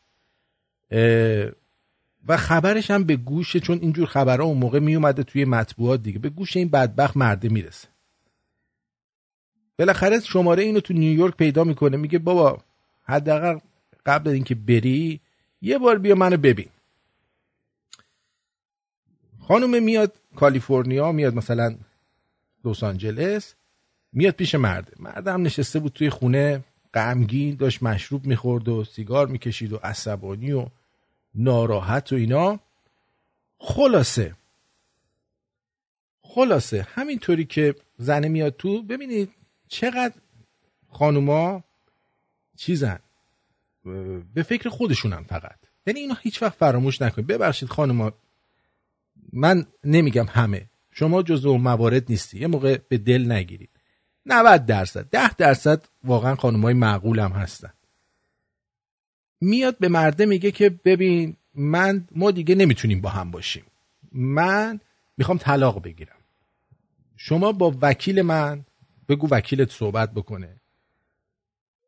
و 2.27 2.37
خبرش 2.37 2.91
هم 2.91 3.03
به 3.03 3.15
گوش 3.15 3.57
چون 3.57 3.79
اینجور 3.81 4.07
خبرها 4.07 4.45
اون 4.45 4.57
موقع 4.57 4.79
میومده 4.79 5.23
توی 5.23 5.45
مطبوعات 5.45 6.03
دیگه. 6.03 6.19
به 6.19 6.29
گوش 6.29 6.57
این 6.57 6.69
بدبخت 6.69 7.17
مرده 7.17 7.49
می‌رسه. 7.49 7.87
بالاخره 9.79 10.19
شماره 10.19 10.63
اینو 10.63 10.79
تو 10.79 10.93
نیویورک 10.93 11.37
پیدا 11.37 11.63
می‌کنه. 11.63 11.97
میگه 11.97 12.19
بابا 12.19 12.63
حداقل 13.03 13.59
قبل 14.05 14.29
اینکه 14.29 14.55
بری 14.55 15.21
یه 15.61 15.77
بار 15.77 15.97
بیا 15.99 16.15
منو 16.15 16.37
ببین. 16.37 16.69
خانم 19.39 19.83
میاد 19.83 20.13
کالیفرنیا 20.35 21.11
میاد 21.11 21.35
مثلا 21.35 21.77
لس 22.65 22.83
آنجلس 22.83 23.55
میاد 24.13 24.33
پیش 24.33 24.55
مرده 24.55 24.93
مرد. 24.99 25.27
هم 25.27 25.41
نشسته 25.41 25.79
بود 25.79 25.93
توی 25.93 26.09
خونه 26.09 26.63
غمگین 26.93 27.55
داشت 27.55 27.83
مشروب 27.83 28.25
می‌خورد 28.25 28.69
و 28.69 28.83
سیگار 28.83 29.27
می‌کشید 29.27 29.73
و 29.73 29.79
عصبانی 29.83 30.51
و 30.51 30.67
ناراحت 31.35 32.13
و 32.13 32.15
اینا. 32.15 32.59
خلاصه 33.57 34.35
خلاصه 36.21 36.87
همینطوری 36.93 37.45
که 37.45 37.75
زنه 37.97 38.27
میاد 38.27 38.55
تو 38.57 38.83
ببینید 38.83 39.31
چقدر 39.67 40.15
خانوما 40.89 41.63
چیزن. 42.57 42.99
به 44.33 44.43
فکر 44.43 44.69
خودشونن 44.69 45.23
فقط. 45.23 45.55
یعنی 45.87 45.99
اینو 45.99 46.15
هیچ 46.21 46.41
وقت 46.41 46.53
فراموش 46.53 47.01
نکنید. 47.01 47.27
ببخشید 47.27 47.69
خانوما 47.69 48.11
من 49.33 49.65
نمیگم 49.83 50.25
همه. 50.25 50.69
شما 50.99 51.23
جزو 51.23 51.49
اون 51.49 51.61
موارد 51.61 52.03
نیستی. 52.09 52.39
یه 52.39 52.47
موقع 52.47 52.77
به 52.89 52.97
دل 52.97 53.31
نگیرید. 53.31 53.69
90 54.25 54.65
درصد. 54.65 55.09
10 55.09 55.33
درصد 55.33 55.83
واقعا 56.03 56.35
خانمای 56.35 56.73
معقول 56.73 57.19
هم 57.19 57.31
هستن. 57.31 57.73
میاد 59.41 59.77
به 59.77 59.87
مرده 59.87 60.25
میگه 60.25 60.51
که 60.51 60.69
ببین 60.69 61.35
من 61.55 62.07
ما 62.11 62.31
دیگه 62.31 62.55
نمی‌تونیم 62.55 63.01
با 63.01 63.09
هم 63.09 63.31
باشیم. 63.31 63.63
من 64.11 64.79
می‌خوام 65.17 65.37
طلاق 65.37 65.83
بگیرم. 65.83 66.17
شما 67.15 67.51
با 67.51 67.75
وکیل 67.81 68.21
من 68.21 68.65
بگو 69.09 69.27
وکیلت 69.31 69.71
صحبت 69.71 70.13
بکنه. 70.13 70.61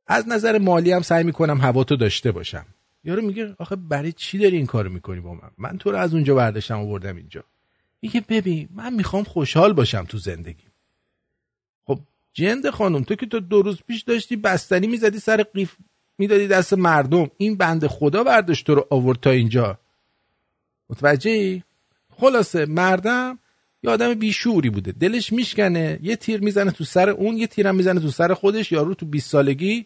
از 0.08 0.28
نظر 0.28 0.58
مالی 0.58 0.91
هم 0.91 1.02
سعی 1.02 1.24
می‌کنم 1.24 1.62
هوا 1.62 1.84
تو 1.84 1.95
داشته 1.95 2.32
باشم. 2.32 2.65
یارو 3.04 3.22
میگه 3.22 3.56
آخه 3.60 3.76
برای 3.76 4.12
چی 4.12 4.38
داری 4.38 4.58
این 4.58 4.65
کارو 4.65 4.89
می‌کنی 4.89 5.19
با 5.19 5.34
من؟ 5.34 5.52
من 5.58 5.78
تو 5.78 5.91
رو 5.91 5.98
از 5.98 6.13
اونجا 6.13 6.36
برداشتم 6.36 6.80
آوردم 6.80 7.15
اینجا. 7.15 7.43
میگه 8.02 8.22
ببین 8.30 8.70
من 8.76 8.94
می‌خوام 8.94 9.24
خوشحال 9.24 9.74
باشم 9.74 10.04
تو 10.04 10.18
زندگی. 10.18 10.64
خب 11.86 12.00
جند 12.34 12.70
خانم 12.70 13.04
تو 13.04 13.16
که 13.16 13.26
تو 13.26 13.40
دو 13.40 13.62
روز 13.62 13.82
پیش 13.88 14.02
داشتی 14.02 14.36
بستنی 14.36 14.88
می‌زدی 14.88 15.20
سر 15.20 15.44
قیف 15.44 15.76
می‌دادی 16.18 16.48
دست 16.48 16.74
مردم. 16.74 17.32
این 17.38 17.56
بند 17.56 17.88
خدا 17.88 18.24
برداشت 18.24 18.66
تو 18.66 18.76
رو 18.76 18.88
آورد 18.90 19.20
تا 19.20 19.30
اینجا. 19.30 19.80
متوجهی؟ 20.90 21.64
خلاصه 22.18 22.66
مردم 22.66 23.40
یه 23.84 23.90
آدم 23.90 24.14
بیشوری 24.14 24.70
بوده. 24.70 24.92
دلش 24.92 25.34
میشکنه 25.34 26.00
یه 26.04 26.16
تیر 26.16 26.42
می‌زنه 26.42 26.72
تو 26.72 26.84
سر 26.84 27.10
اون 27.10 27.38
یه 27.38 27.48
تیرم 27.48 27.76
می‌زنه 27.76 28.00
تو 28.00 28.10
سر 28.12 28.34
خودش 28.34 28.72
یارو 28.72 28.94
تو 28.94 29.06
20 29.06 29.30
سالگی 29.30 29.86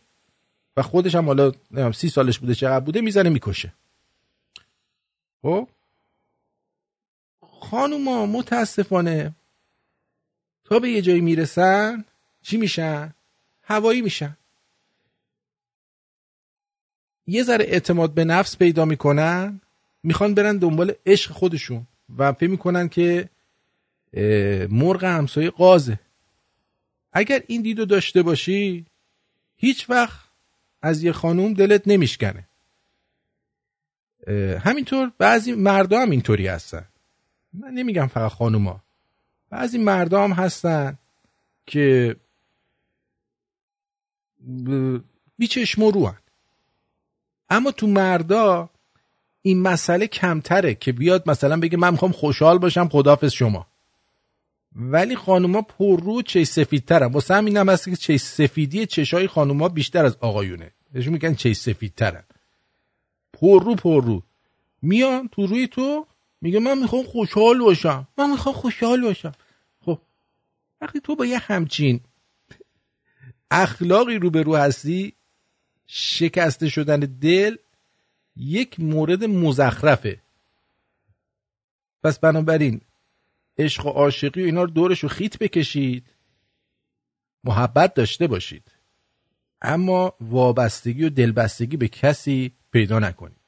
و 0.77 0.81
خودش 0.81 1.15
هم 1.15 1.25
حالا 1.25 1.51
سی 1.93 2.09
سالش 2.09 2.39
بوده 2.39 2.55
چقدر 2.55 2.85
بوده 2.85 3.01
می‌زنه 3.01 3.29
می‌کشه. 3.29 3.73
خب؟ 5.41 5.67
خانوما 7.63 8.25
متاسفانه 8.25 9.35
تا 10.65 10.79
به 10.79 10.89
یه 10.89 11.01
جایی 11.01 11.21
می‌رسن 11.21 12.05
چی 12.41 12.57
میشن؟ 12.57 13.13
هوایی 13.63 14.01
میشن. 14.01 14.37
یه 17.27 17.43
ذره 17.43 17.65
اعتماد 17.65 18.13
به 18.13 18.25
نفس 18.25 18.57
پیدا 18.57 18.85
می‌کنن 18.85 19.61
می‌خوان 20.03 20.33
برن 20.33 20.57
دنبال 20.57 20.93
عشق 21.05 21.31
خودشون 21.31 21.87
و 22.17 22.33
فکر 22.33 22.49
می‌کنن 22.49 22.89
که 22.89 23.29
مرغ 24.69 25.03
همسایه 25.03 25.49
قازه. 25.49 25.99
اگر 27.13 27.43
این 27.47 27.61
دیدو 27.61 27.85
داشته 27.85 28.21
باشی 28.21 28.85
هیچ 29.57 29.89
وقت 29.89 30.19
از 30.81 31.03
یه 31.03 31.11
خانوم 31.11 31.53
دلت 31.53 31.87
نمیشکنه. 31.87 32.47
همینطور 34.59 35.11
بعضی 35.17 35.51
مردا 35.51 36.01
هم 36.01 36.09
اینطوری 36.09 36.47
هستن. 36.47 36.85
من 37.53 37.71
نمیگم 37.71 38.07
فقط 38.07 38.31
خانوما. 38.31 38.83
بعضی 39.49 39.77
مردا 39.77 40.23
هم 40.23 40.31
هستن 40.31 40.97
که 41.65 42.15
بیچشم 45.37 45.83
و 45.83 45.91
روان 45.91 46.17
اما 47.49 47.71
تو 47.71 47.87
مردا 47.87 48.69
این 49.41 49.61
مسئله 49.61 50.07
کمتره 50.07 50.75
که 50.75 50.91
بیاد 50.91 51.29
مثلا 51.29 51.59
بگه 51.59 51.77
من 51.77 51.91
می‌خوام 51.91 52.11
خوشحال 52.11 52.57
باشم 52.57 52.87
خدافز 52.87 53.31
شما. 53.31 53.67
ولی 54.75 55.15
خانوما 55.15 55.61
پررو 55.61 56.21
چش 56.21 56.43
سفیدترن. 56.43 57.11
واسه 57.11 57.35
همین 57.35 57.57
هم 57.57 57.69
هست 57.69 57.89
که 57.89 57.95
چش 57.95 58.19
سفیدی 58.19 58.85
چشای 58.85 59.27
خانوما 59.27 59.69
بیشتر 59.69 60.05
از 60.05 60.17
آقایونه. 60.21 60.71
بهشون 60.91 61.13
میگن 61.13 61.33
چش 61.33 61.55
سفیدترن. 61.55 62.23
پررو 63.33 63.75
پررو 63.75 64.23
میان 64.81 65.27
تو 65.27 65.47
روی 65.47 65.67
تو 65.67 66.05
میگه 66.43 66.59
من 66.59 66.77
می‌خوام 66.77 67.03
خوشحال 67.03 67.59
باشم. 67.59 68.07
من 68.17 68.29
می‌خوام 68.29 68.55
خوشحال 68.55 69.01
باشم. 69.01 69.31
خب 69.79 70.01
وقتی 70.81 70.99
تو 70.99 71.15
با 71.15 71.25
یه 71.25 71.37
همچین 71.37 72.01
اخلاقی 73.51 74.15
روبرو 74.15 74.55
هستی 74.55 75.13
شکسته 75.87 76.69
شدن 76.69 76.99
دل 76.99 77.55
یک 78.35 78.79
مورد 78.79 79.23
مزخرفه. 79.23 80.21
پس 82.03 82.19
بنابراین 82.19 82.81
عشق 83.57 83.85
و 83.85 83.89
عاشقی 83.89 84.41
و 84.41 84.45
اینا 84.45 84.63
رو 84.63 84.69
دورش 84.69 84.99
رو 84.99 85.09
خیت 85.09 85.37
بکشید. 85.37 86.05
محبت 87.43 87.93
داشته 87.93 88.27
باشید. 88.27 88.71
اما 89.61 90.13
وابستگی 90.21 91.03
و 91.03 91.09
دلبستگی 91.09 91.77
به 91.77 91.87
کسی 91.87 92.51
پیدا 92.71 92.99
نکنید. 92.99 93.42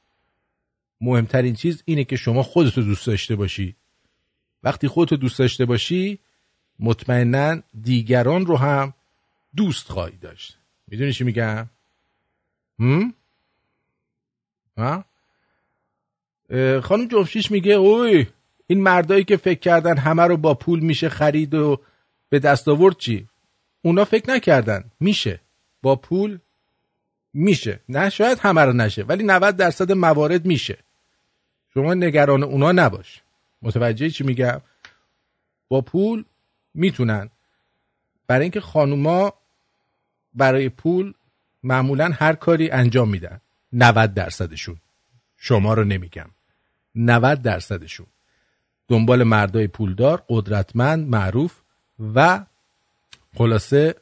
مهمترین 1.02 1.54
چیز 1.56 1.84
اینه 1.86 2.04
که 2.04 2.16
شما 2.16 2.44
خودتو 2.44 2.82
دوست 2.82 3.08
داشته 3.08 3.36
باشی. 3.36 3.76
وقتی 4.64 4.88
خودتو 4.88 5.16
دوست 5.16 5.40
داشته 5.40 5.66
باشی 5.66 6.20
مطمئنا 6.80 7.62
دیگران 7.82 8.46
رو 8.46 8.58
هم 8.58 8.94
دوست 9.56 9.90
خواهی 9.90 10.18
داشت. 10.18 10.58
می‌دونی 10.88 11.14
چی 11.14 11.24
میگم؟ 11.24 11.70
هم؟ 12.80 13.14
ها؟ 14.78 15.06
خانم 16.82 17.08
جمشیش 17.08 17.52
میگه 17.52 17.74
اوی 17.74 18.28
این 18.68 18.82
مردایی 18.82 19.24
که 19.24 19.38
فکر 19.38 19.60
کردن 19.60 19.98
همه 19.98 20.24
رو 20.24 20.38
با 20.38 20.54
پول 20.54 20.80
میشه 20.80 21.10
خرید 21.10 21.54
و 21.54 21.82
به 22.30 22.40
دست 22.40 22.68
آورد 22.68 22.98
چی؟ 22.98 23.28
اونا 23.82 24.06
فکر 24.06 24.30
نکردن. 24.30 24.92
میشه. 25.00 25.40
با 25.82 25.96
پول 25.96 26.40
میشه. 27.34 27.80
نه 27.90 28.10
شاید 28.10 28.40
همه 28.40 28.62
رو 28.62 28.74
نشه 28.74 29.04
ولی 29.04 29.24
90 29.24 29.56
درصد 29.56 29.92
موارد 29.92 30.46
میشه. 30.46 30.78
شما 31.76 31.94
نگران 31.94 32.44
اونا 32.44 32.72
نباش. 32.72 33.22
متوجه 33.62 34.10
چی 34.10 34.24
میگم؟ 34.24 34.62
با 35.68 35.82
پول 35.82 36.26
می‌تونن. 36.74 37.30
برای 38.28 38.42
اینکه 38.42 38.62
خانوما 38.62 39.34
برای 40.34 40.70
پول 40.70 41.14
معمولا 41.64 42.12
هر 42.14 42.34
کاری 42.34 42.70
انجام 42.70 43.10
میدن. 43.10 43.42
90 43.74 44.14
درصدشون. 44.14 44.78
شما 45.38 45.74
رو 45.74 45.84
نمیگم. 45.84 46.30
90 46.96 47.42
درصدشون. 47.42 48.08
دنبال 48.88 49.24
مردای 49.24 49.68
پولدار 49.68 50.24
قدرتمند 50.30 51.08
معروف 51.08 51.62
و 52.16 52.46
خلاصه 53.38 53.96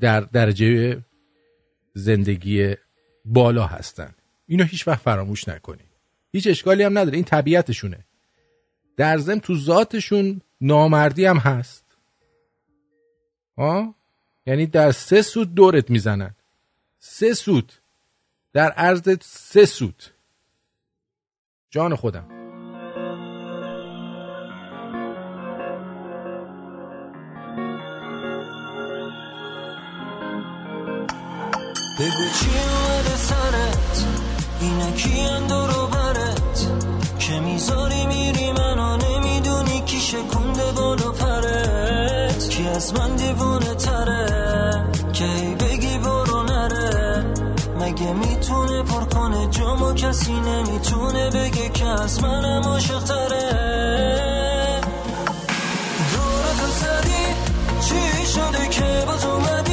در 0.00 0.20
درجه 0.20 1.02
زندگی 1.94 2.74
بالا 3.24 3.66
هستن. 3.66 4.14
اینو 4.46 4.64
هیچ 4.64 4.88
وقت 4.88 5.00
فراموش 5.00 5.48
نکنی 5.48 5.89
هیچ 6.32 6.46
اشکالی 6.46 6.82
هم 6.82 6.98
نداره. 6.98 7.16
این 7.16 7.24
طبیعتشونه. 7.24 8.04
در 8.96 9.18
ضمن 9.18 9.40
تو 9.40 9.56
ذاتشون 9.56 10.40
نامردی 10.60 11.24
هم 11.24 11.36
هست. 11.36 11.84
آه؟ 13.56 13.94
یعنی 14.46 14.66
در 14.66 14.92
سه 14.92 15.22
سود 15.22 15.54
دورت 15.54 15.90
می‌زنن. 15.90 16.34
سه 16.98 17.34
سود 17.34 17.72
در 18.52 18.70
عرض 18.70 19.16
سه 19.22 19.64
سود 19.64 20.02
جان 21.70 21.94
خودم. 21.96 22.28
بگو 32.00 32.89
از 42.80 42.94
من 42.94 43.16
دیوونه 43.16 43.74
تره. 43.74 44.84
که 45.12 45.24
ای 45.24 45.54
بگی 45.54 45.98
برو 45.98 46.42
نره. 46.42 47.24
مگه 47.80 48.12
می‌تونه 48.12 48.82
پر 48.82 49.04
کنه 49.04 49.48
جامو 49.50 49.94
کسی 49.94 50.32
نمی‌تونه 50.32 51.30
بگه 51.30 51.68
که 51.68 51.86
از 51.86 52.22
منم 52.22 52.62
عاشق 52.62 53.02
تره؟ 53.04 54.80
دورتو 56.12 56.66
زدی 56.80 57.24
چی 57.80 58.26
شده 58.26 58.68
که 58.68 59.04
باز 59.06 59.24
اومدی؟ 59.24 59.69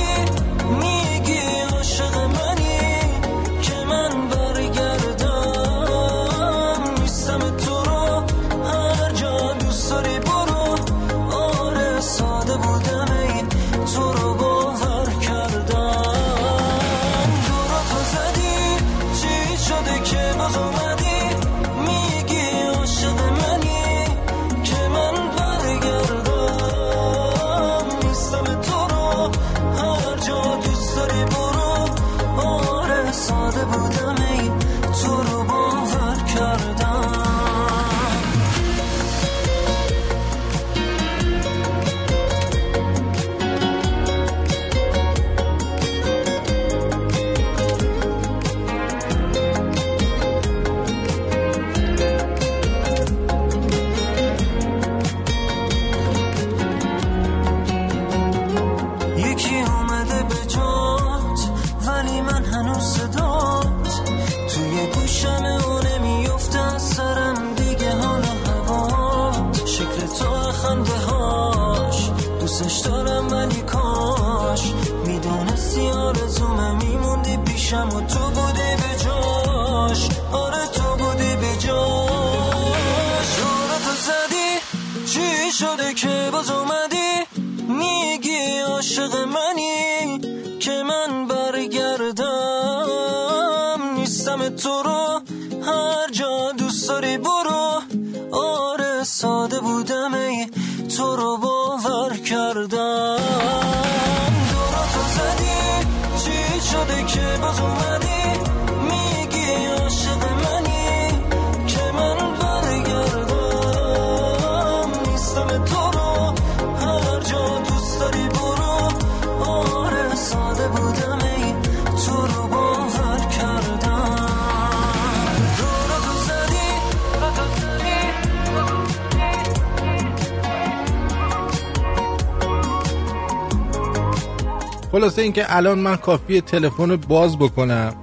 اینکه 135.27 135.55
الان 135.55 135.79
من 135.79 135.95
کافیه 135.95 136.41
تلفن 136.41 136.95
باز 136.95 137.37
بکنم. 137.37 137.95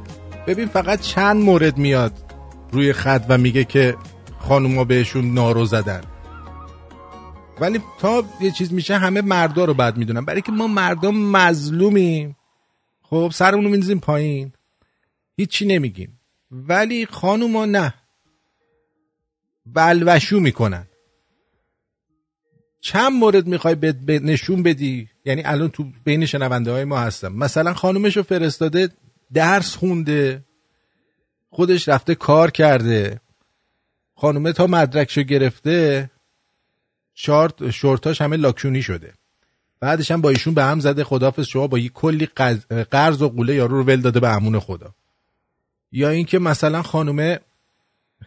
ببین 0.46 0.68
فقط 0.68 1.00
چند 1.00 1.42
مورد 1.42 1.78
میاد 1.78 2.12
روی 2.72 2.92
خط 2.92 3.24
و 3.28 3.38
میگه 3.38 3.64
که 3.64 3.96
خانوما 4.38 4.84
بهشون 4.84 5.34
نارو 5.34 5.64
زدن. 5.64 6.00
ولی 7.60 7.80
تا 7.98 8.24
یه 8.40 8.50
چیز 8.50 8.72
میشه 8.72 8.96
همه 8.96 9.20
مردا 9.20 9.64
رو 9.64 9.74
بد 9.74 9.96
می‌دونن. 9.96 10.24
برای 10.24 10.42
که 10.42 10.52
ما 10.52 10.66
مردم 10.66 11.14
مظلومیم. 11.16 12.36
خب 13.02 13.30
سرمون 13.34 13.82
رو 13.82 13.98
پایین. 13.98 14.52
هیچی 15.36 15.66
نمیگیم. 15.66 16.20
ولی 16.50 17.06
خانوما 17.06 17.64
نه. 17.64 17.94
بلوشو 19.66 20.40
می‌کنن. 20.40 20.86
چند 22.80 23.12
مورد 23.12 23.46
می‌خوای 23.46 23.76
نشون 24.08 24.62
بدی؟ 24.62 25.08
یعنی 25.24 25.42
الان 25.44 25.68
تو 25.68 25.86
بین 26.04 26.26
شنونده 26.26 26.72
های 26.72 26.84
ما 26.84 26.98
هستم. 26.98 27.32
مثلا 27.32 27.74
خانومش 27.74 28.16
رو 28.16 28.22
فرستاده 28.22 28.88
درس 29.32 29.76
خونده 29.76 30.44
خودش 31.50 31.88
رفته 31.88 32.14
کار 32.14 32.50
کرده. 32.50 33.20
خانومه 34.14 34.52
تا 34.52 34.66
مدرکشو 34.66 35.22
گرفته 35.22 36.10
شارت 37.14 37.70
شورتاش 37.70 38.20
همه 38.20 38.36
لاکشونی 38.36 38.82
شده. 38.82 39.12
بعدش 39.80 40.10
هم 40.10 40.20
با 40.20 40.30
ایشون 40.30 40.54
به 40.54 40.64
هم 40.64 40.80
زده 40.80 41.04
خدافظ 41.04 41.46
شما 41.46 41.66
با 41.66 41.78
یه 41.78 41.88
کلی 41.88 42.26
قرض 42.90 43.22
و 43.22 43.28
قوله 43.28 43.54
یارو 43.54 43.76
رو 43.76 43.84
ول 43.84 44.00
داده 44.00 44.20
به 44.20 44.28
امون 44.28 44.60
خدا. 44.60 44.94
یا 45.92 46.08
اینکه 46.08 46.38
مثلا 46.38 46.82
خانومه 46.82 47.40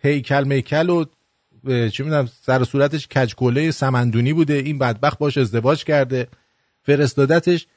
هیکل 0.03 0.43
میکل 0.43 0.89
و 0.89 1.05
چی 1.89 2.03
می‌دونم 2.03 2.29
سر 2.41 2.63
صورتش 2.63 3.07
کجکوله 3.07 3.71
سمندونی 3.71 4.33
بوده 4.33 4.53
این 4.53 4.79
بدبخت 4.79 5.19
باش 5.19 5.37
ازدواج 5.37 5.83
کرده. 5.83 6.27
فرستادتش. 6.87 7.67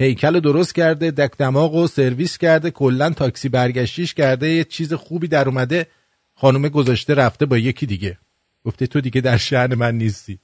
هیکل 0.00 0.40
درست 0.40 0.74
کرده 0.74 1.10
دک 1.10 1.36
دماغ 1.38 1.74
و 1.74 1.86
سرویس 1.86 2.38
کرده 2.38 2.70
کلا 2.70 3.10
تاکسی 3.10 3.48
برگشتیش 3.48 4.14
کرده 4.14 4.48
یه 4.50 4.64
چیز 4.64 4.92
خوبی 4.94 5.28
در 5.28 5.48
اومده. 5.48 5.86
خانومه 6.34 6.68
گذاشته 6.68 7.14
رفته 7.14 7.46
با 7.46 7.58
یکی 7.58 7.86
دیگه. 7.86 8.18
گفته 8.64 8.86
تو 8.86 9.00
دیگه 9.00 9.20
در 9.20 9.36
شهر 9.36 9.74
من 9.74 9.94
نیستی. 9.94 10.38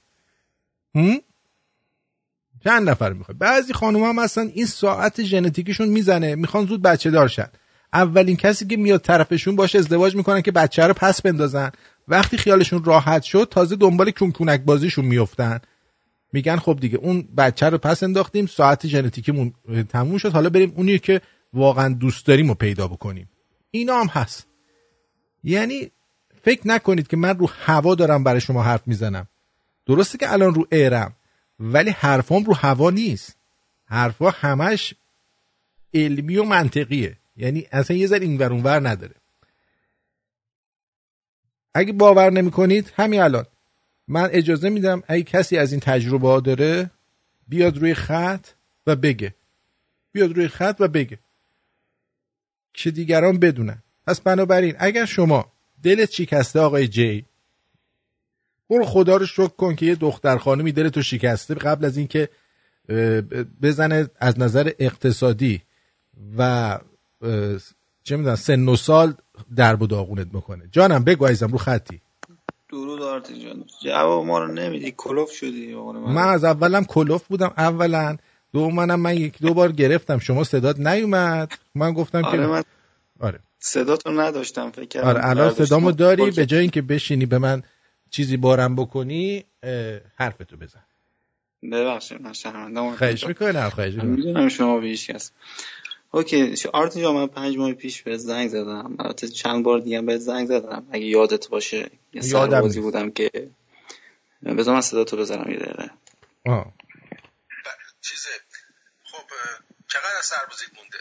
هم؟ 0.95 1.17
چند 2.63 2.89
نفر 2.89 3.13
می‌خواد؟ 3.13 3.37
بعضی 3.37 3.73
خانوم 3.73 4.03
هم 4.03 4.23
هستن 4.23 4.47
این 4.47 4.65
ساعت 4.65 5.23
ژنتیکیشون 5.23 5.89
می‌زنه. 5.89 6.35
می‌خوان 6.35 6.65
زود 6.65 6.81
بچه 6.81 7.11
دار 7.11 7.27
شن. 7.27 7.49
اولین 7.93 8.35
کسی 8.35 8.67
که 8.67 8.77
میاد 8.77 9.01
طرفشون 9.01 9.55
باشه 9.55 9.79
ازدواج 9.79 10.15
می‌کنن 10.15 10.41
که 10.41 10.51
بچه 10.51 10.83
رو 10.87 10.93
پس 10.93 11.21
بندازن. 11.21 11.71
وقتی 12.07 12.37
خیالشون 12.37 12.83
راحت 12.83 13.23
شد 13.23 13.47
تازه 13.51 13.75
دنبال 13.75 14.11
کونکونک 14.11 14.61
بازیشون 14.61 15.05
میفتن 15.05 15.59
میگن 16.35 16.55
خب 16.55 16.77
دیگه 16.81 16.97
اون 16.97 17.21
بچه 17.37 17.69
رو 17.69 17.77
پس 17.77 18.03
انداختیم 18.03 18.45
ساعت 18.45 18.87
ژنتیکیمون 18.87 19.53
تموم 19.89 20.17
شد. 20.17 20.31
حالا 20.31 20.49
بریم 20.49 20.73
اونی 20.75 20.99
که 20.99 21.21
واقعا 21.53 21.93
دوست 21.93 22.25
داریم 22.25 22.47
رو 22.47 22.53
پیدا 22.53 22.87
بکنیم. 22.87 23.29
اینا 23.71 23.99
هم 23.99 24.07
هست. 24.07 24.47
یعنی 25.43 25.91
فکر 26.43 26.67
نکنید 26.67 27.07
که 27.07 27.17
من 27.17 27.37
رو 27.37 27.49
هوا 27.51 27.95
دارم 27.95 28.23
برای 28.23 28.41
شما 28.41 28.63
حرف 28.63 28.87
می‌زنم. 28.87 29.27
درسته 29.85 30.17
که 30.17 30.33
الان 30.33 30.55
رو 30.55 30.67
ایرم 30.71 31.15
ولی 31.59 31.89
حرفام 31.89 32.43
رو 32.43 32.53
هوا 32.53 32.89
نیست. 32.89 33.37
حرفا 33.85 34.29
همش 34.29 34.93
علمی 35.93 36.37
و 36.37 36.43
منطقیه. 36.43 37.17
یعنی 37.37 37.67
اصلا 37.71 37.97
یه 37.97 38.07
ذره 38.07 38.25
اینور 38.25 38.51
اونور 38.53 38.89
نداره. 38.89 39.15
اگه 41.73 41.93
باور 41.93 42.29
نمی‌کنید 42.29 42.93
همین 42.95 43.21
الان. 43.21 43.45
من 44.07 44.29
اجازه 44.31 44.69
میدم 44.69 45.03
اگه 45.07 45.23
کسی 45.23 45.57
از 45.57 45.71
این 45.71 45.81
تجربه 45.81 46.27
ها 46.27 46.39
داره 46.39 46.91
بیاد 47.47 47.77
روی 47.77 47.93
خط 47.93 48.47
و 48.87 48.95
بگه. 48.95 49.35
بیاد 50.11 50.31
روی 50.31 50.47
خط 50.47 50.75
و 50.79 50.87
بگه. 50.87 51.19
که 52.73 52.91
دیگران 52.91 53.39
بدونن. 53.39 53.83
پس 54.07 54.21
بنابراین 54.21 54.75
اگر 54.79 55.05
شما 55.05 55.51
دلت 55.83 56.11
شکسته 56.11 56.59
آقای 56.59 56.87
جی 56.87 57.25
برو 58.69 58.85
خدا 58.85 59.17
رو 59.17 59.25
شکر 59.25 59.47
کن 59.47 59.75
که 59.75 59.85
یه 59.85 59.95
دختر 59.95 60.37
خانمی 60.37 60.71
دلتو 60.71 61.01
شکسته 61.01 61.53
قبل 61.53 61.85
از 61.85 61.97
اینکه 61.97 62.29
بزنه 63.61 64.09
از 64.19 64.39
نظر 64.39 64.71
اقتصادی 64.79 65.61
و 66.37 66.79
چه 68.03 68.17
می‌دونم 68.17 68.35
سن 68.35 68.69
و 68.69 68.75
سال 68.75 69.13
درب 69.55 69.81
و 69.81 69.87
داغونت 69.87 70.27
می‌کنه 70.33 70.67
جانم 70.71 71.03
بگو 71.03 71.25
عزیزم 71.25 71.51
رو 71.51 71.57
خطی. 71.57 72.01
درود 72.69 73.01
آرتی 73.01 73.43
جان. 73.43 73.65
جواب 73.83 74.25
ما 74.25 74.39
رو 74.39 74.53
نمیدی. 74.53 74.93
کلوف 74.97 75.31
شدی 75.31 75.67
به 75.67 75.75
قول 75.75 75.95
من 75.95 76.27
از 76.27 76.43
اولم 76.43 76.85
کلوف 76.85 77.23
بودم. 77.27 77.53
اولا 77.57 78.17
دومنم 78.53 78.99
من 78.99 79.17
یک 79.17 79.39
دو 79.41 79.53
بار 79.53 79.71
گرفتم. 79.71 80.19
شما 80.19 80.43
صدات 80.43 80.79
نیومد. 80.79 81.51
من 81.75 81.93
گفتم 81.93 82.25
آره 82.25 82.37
که 82.37 82.47
من 82.47 82.63
آره. 83.19 83.39
صداتو 83.59 84.11
نداشتم 84.11 84.71
فکر 84.71 84.85
کردم. 84.85 85.07
آره 85.07 85.29
الان. 85.29 85.53
صدامو 85.53 85.91
داری. 85.91 86.31
به 86.31 86.45
جای 86.45 86.59
اینکه 86.61 86.81
بشینی 86.81 87.25
به 87.25 87.37
من 87.37 87.63
چیزی 88.09 88.37
بارم 88.37 88.75
بکنی 88.75 89.45
حرفتو 90.15 90.57
بزن. 90.57 90.83
ببخشید 91.71 92.21
من 92.21 92.33
شرمنده 92.33 92.97
خواهش 92.97 93.27
می‌کنم 93.27 93.69
خواهش 93.69 93.93
می‌کنم. 93.93 94.09
می‌دونم 94.09 94.49
شما 94.49 94.79
به 94.79 94.87
هیچ 94.87 95.11
کس. 95.11 95.31
اوکی 96.11 96.55
جان 96.95 97.13
من 97.13 97.27
پنج 97.27 97.57
ماه 97.57 97.73
پیش 97.73 98.01
بهت 98.01 98.17
زنگ 98.17 98.49
زدم. 98.49 98.95
البته 98.99 99.27
چند 99.27 99.63
بار 99.63 99.79
دیگه 99.79 99.97
هم 99.97 100.05
بهت 100.05 100.19
زنگ 100.19 100.47
زدم. 100.47 100.85
اگه 100.91 101.05
یادت 101.05 101.49
باشه. 101.49 101.89
یه 102.15 102.25
یادم 102.25 102.51
سربازی 102.51 102.79
نیست. 102.79 102.91
بودم 102.91 103.11
که. 103.11 103.31
بذار 104.57 104.75
من 104.75 104.81
صدا 104.81 105.03
تو 105.03 105.17
بذارم 105.17 105.51
یه 105.51 105.57
دقیقه. 105.59 105.89
آه. 106.45 106.73
چیزه. 108.01 108.29
خب 109.03 109.23
چقدر 109.87 110.17
از 110.19 110.25
سربازیت 110.25 110.69
مونده؟ 110.77 110.97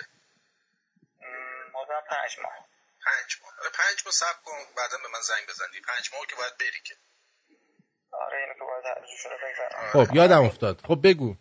مادم 1.72 2.02
پنج 2.10 2.36
ماه. 2.42 2.52
پنج 3.04 3.30
ماه. 3.42 3.52
حالا 3.58 3.70
پنج 3.70 4.02
ماه 4.04 4.12
صبر 4.12 4.38
کن 4.44 4.52
بعدا 4.76 4.96
به 5.02 5.08
من 5.12 5.20
زنگ 5.22 5.48
بزنی. 5.48 5.80
پنج 5.88 6.10
ماه 6.12 6.26
که 6.28 6.36
باید 6.36 6.56
بری 6.60 6.80
که. 6.84 6.94
آره 8.12 8.38
اینو 8.42 8.54
که 8.54 8.60
باید 8.60 8.84
رو 9.24 9.38
بگذارم 9.48 10.06
خب 10.06 10.14
یادم 10.14 10.42
افتاد. 10.44 10.80
خب 10.88 10.98
بگو. 11.04 11.36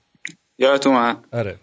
یادت 0.57 0.87
اومد 0.87 1.23
آره. 1.31 1.59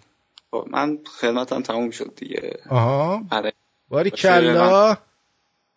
خب 0.51 0.67
من 0.71 0.99
خدمتم 1.21 1.63
تموم 1.63 1.91
شد 1.91 2.15
دیگه. 2.17 2.59
آها. 2.71 3.23
آره. 3.31 3.53
باری 3.89 4.11
کلا 4.11 4.97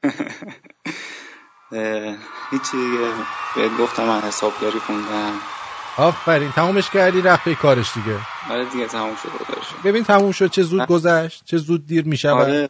هیچی 2.50 2.78
دیگه. 2.78 3.28
بهت 3.54 3.76
گفتم 3.78 4.06
من 4.06 4.22
حسابداری 4.22 4.80
خوندم. 4.80 5.42
آفرین 5.98 6.52
تمومش 6.52 6.90
کردی 6.90 7.22
رفت 7.22 7.44
به 7.44 7.56
کارش 7.56 7.94
دیگه. 7.94 8.20
آره 8.50 8.66
دیگه 8.66 8.88
تموم 8.88 9.16
شد 9.16 9.30
خودش 9.30 9.74
ببین 9.84 10.04
تموم 10.04 10.32
شد 10.32 10.48
چه 10.48 10.64
زود 10.64 10.86
گذشت 10.86 11.46
چه 11.46 11.58
زود 11.58 11.86
دیر 11.86 12.06
میشه 12.06 12.30
آره 12.30 12.70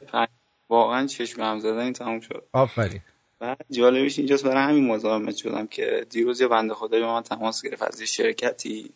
واقعا 0.69 1.07
چشم 1.07 1.41
هم 1.41 1.59
زدن 1.59 1.93
تموم 1.93 2.19
شد. 2.19 2.43
آفرین. 2.53 3.01
بعد 3.39 3.65
جالبش 3.71 4.19
اینجاست 4.19 4.45
برای 4.45 4.63
همین 4.63 4.87
مزاحمت 4.87 5.35
شدم 5.35 5.67
که 5.67 6.05
دیروز 6.09 6.41
یه 6.41 6.47
بنده 6.47 6.73
خدایی 6.73 7.03
به 7.03 7.09
من 7.09 7.21
تماس 7.21 7.61
گرفت 7.61 7.81
از 7.81 7.99
یه 7.99 8.05
شرکتی. 8.05 8.93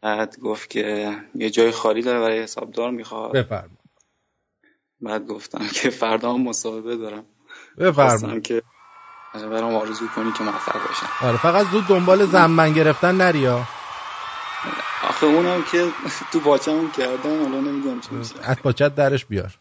بعد 0.00 0.40
گفت 0.40 0.70
که 0.70 1.16
یه 1.34 1.50
جای 1.50 1.70
خالی 1.70 2.02
داره 2.02 2.20
برای 2.20 2.42
حسابدار 2.42 2.90
می‌خواد. 2.90 3.32
بفرما. 3.32 3.76
بعد 5.00 5.26
گفتم 5.26 5.66
که 5.74 5.90
فردا 5.90 6.32
هم 6.32 6.42
مصاحبه 6.42 6.96
دارم. 6.96 7.24
بفرما. 7.78 8.40
که 8.40 8.62
برام 9.32 9.74
آرزو 9.74 10.08
کنی 10.16 10.32
که 10.32 10.44
موفق 10.44 10.88
باشم. 10.88 11.26
آره 11.26 11.36
فقط 11.36 11.66
زود 11.66 11.86
دنبال 11.86 12.26
زنبن 12.26 12.72
گرفتن 12.72 13.14
نریا 13.14 13.66
آخه 15.08 15.26
اونم 15.26 15.62
که 15.62 15.88
تو 16.32 16.40
باچمون 16.40 16.90
کردم 16.90 17.42
حالا 17.42 17.60
نمی‌دونم 17.60 18.00
چی 18.00 18.14
میشه. 18.14 18.34
از 18.42 18.56
پاچت 18.56 18.94
درش 18.94 19.24
بیار. 19.24 19.58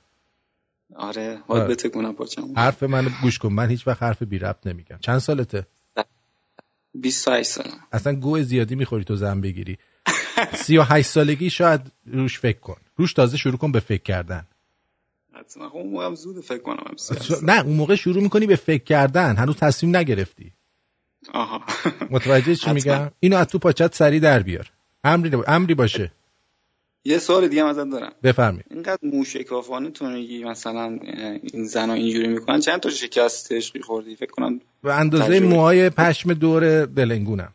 آره 0.96 1.42
باید 1.48 1.64
آره. 1.64 1.74
بتکونم 1.74 2.14
پاچمون 2.14 2.56
حرف 2.56 2.84
منو 2.84 3.10
گوش 3.22 3.40
کن 3.40 3.54
من 3.54 3.70
هیچ 3.70 3.88
وقت 3.88 4.04
حرف 4.04 4.24
بی 4.24 4.40
ربط 4.40 4.68
نمیگم. 4.68 4.98
چند 5.02 5.20
سالته؟ 5.20 5.68
28 6.94 7.50
سالم. 7.52 7.80
اصلا 7.92 8.14
گوه 8.14 8.42
زیادی 8.42 8.76
می‌خوری 8.76 9.04
تو 9.04 9.16
زن 9.16 9.42
بگیری. 9.42 9.78
سی 10.56 10.78
و 10.78 10.84
هشت 10.84 11.08
سالگی 11.10 11.50
شاید 11.50 11.82
روش 12.06 12.40
فکر 12.40 12.60
کن. 12.60 12.78
روش 12.98 13.14
تازه 13.14 13.38
شروع 13.38 13.58
کن 13.58 13.72
به 13.72 13.80
فکر 13.80 14.04
کردن. 14.04 14.48
حتما 15.52 15.70
خب 15.70 15.76
اون 15.76 15.90
موقع 15.90 16.06
هم 16.06 16.16
زود 16.16 16.44
فکر 16.44 16.58
کنم 16.58 16.84
هم 16.88 16.96
نه 17.48 17.66
اون 17.66 17.76
موقع 17.76 17.96
شروع 17.96 18.24
می‌کنی 18.24 18.48
به 18.48 18.56
فکر 18.56 18.84
کردن 18.84 19.36
هنوز 19.36 19.56
تصمیم 19.56 19.96
نگرفتی. 19.96 20.52
آها. 21.34 21.62
متوجه 22.12 22.56
چی. 22.56 22.72
میگم؟ 22.72 23.12
اینو 23.20 23.38
از 23.38 23.48
تو 23.48 23.60
پاچت 23.60 23.96
سری 23.96 24.20
در 24.20 24.40
بیار. 24.44 24.72
امری 25.04 25.38
امری 25.48 25.74
باشه. 25.74 26.12
یه 27.06 27.18
سوال 27.18 27.48
دیگه 27.48 27.62
هم 27.64 27.68
ازت 27.68 27.90
دارم. 27.90 28.14
بفرمایید. 28.24 28.66
اینقدر 28.70 29.00
موشکافانه 29.04 29.90
تو 29.90 30.10
میگی 30.10 30.44
مثلا 30.44 31.00
این 31.54 31.66
زنا 31.66 31.94
اینجوری 31.94 32.28
می‌کنن؟ 32.28 32.60
چند 32.60 32.80
تا 32.80 32.90
شکست 32.90 33.52
عشقی 33.52 33.82
خوردی؟ 33.82 34.16
فکر 34.16 34.32
کنم 34.32 34.62
به 34.84 34.94
اندازه. 34.94 35.40
موهای 35.40 35.90
پشم 35.90 36.34
دور 36.34 36.86
دلنگونم. 36.86 37.54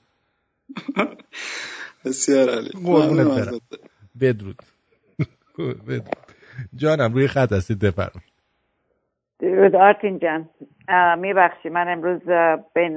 بسیار 2.05 2.55
عالی. 2.55 2.69
قربونت 2.69 3.27
برم. 3.27 3.61
بدرود. 4.21 4.63
بدرود. 5.89 6.26
جانم 6.75 7.13
روی 7.13 7.29
خط 7.29 7.53
هستید 7.53 7.79
بفرمایید. 7.79 8.37
درود 9.39 9.77
آرتین 9.77 10.19
جان. 10.19 10.49
میبخشی 11.19 11.69
من 11.69 11.89
امروز 11.89 12.21
بین 12.75 12.97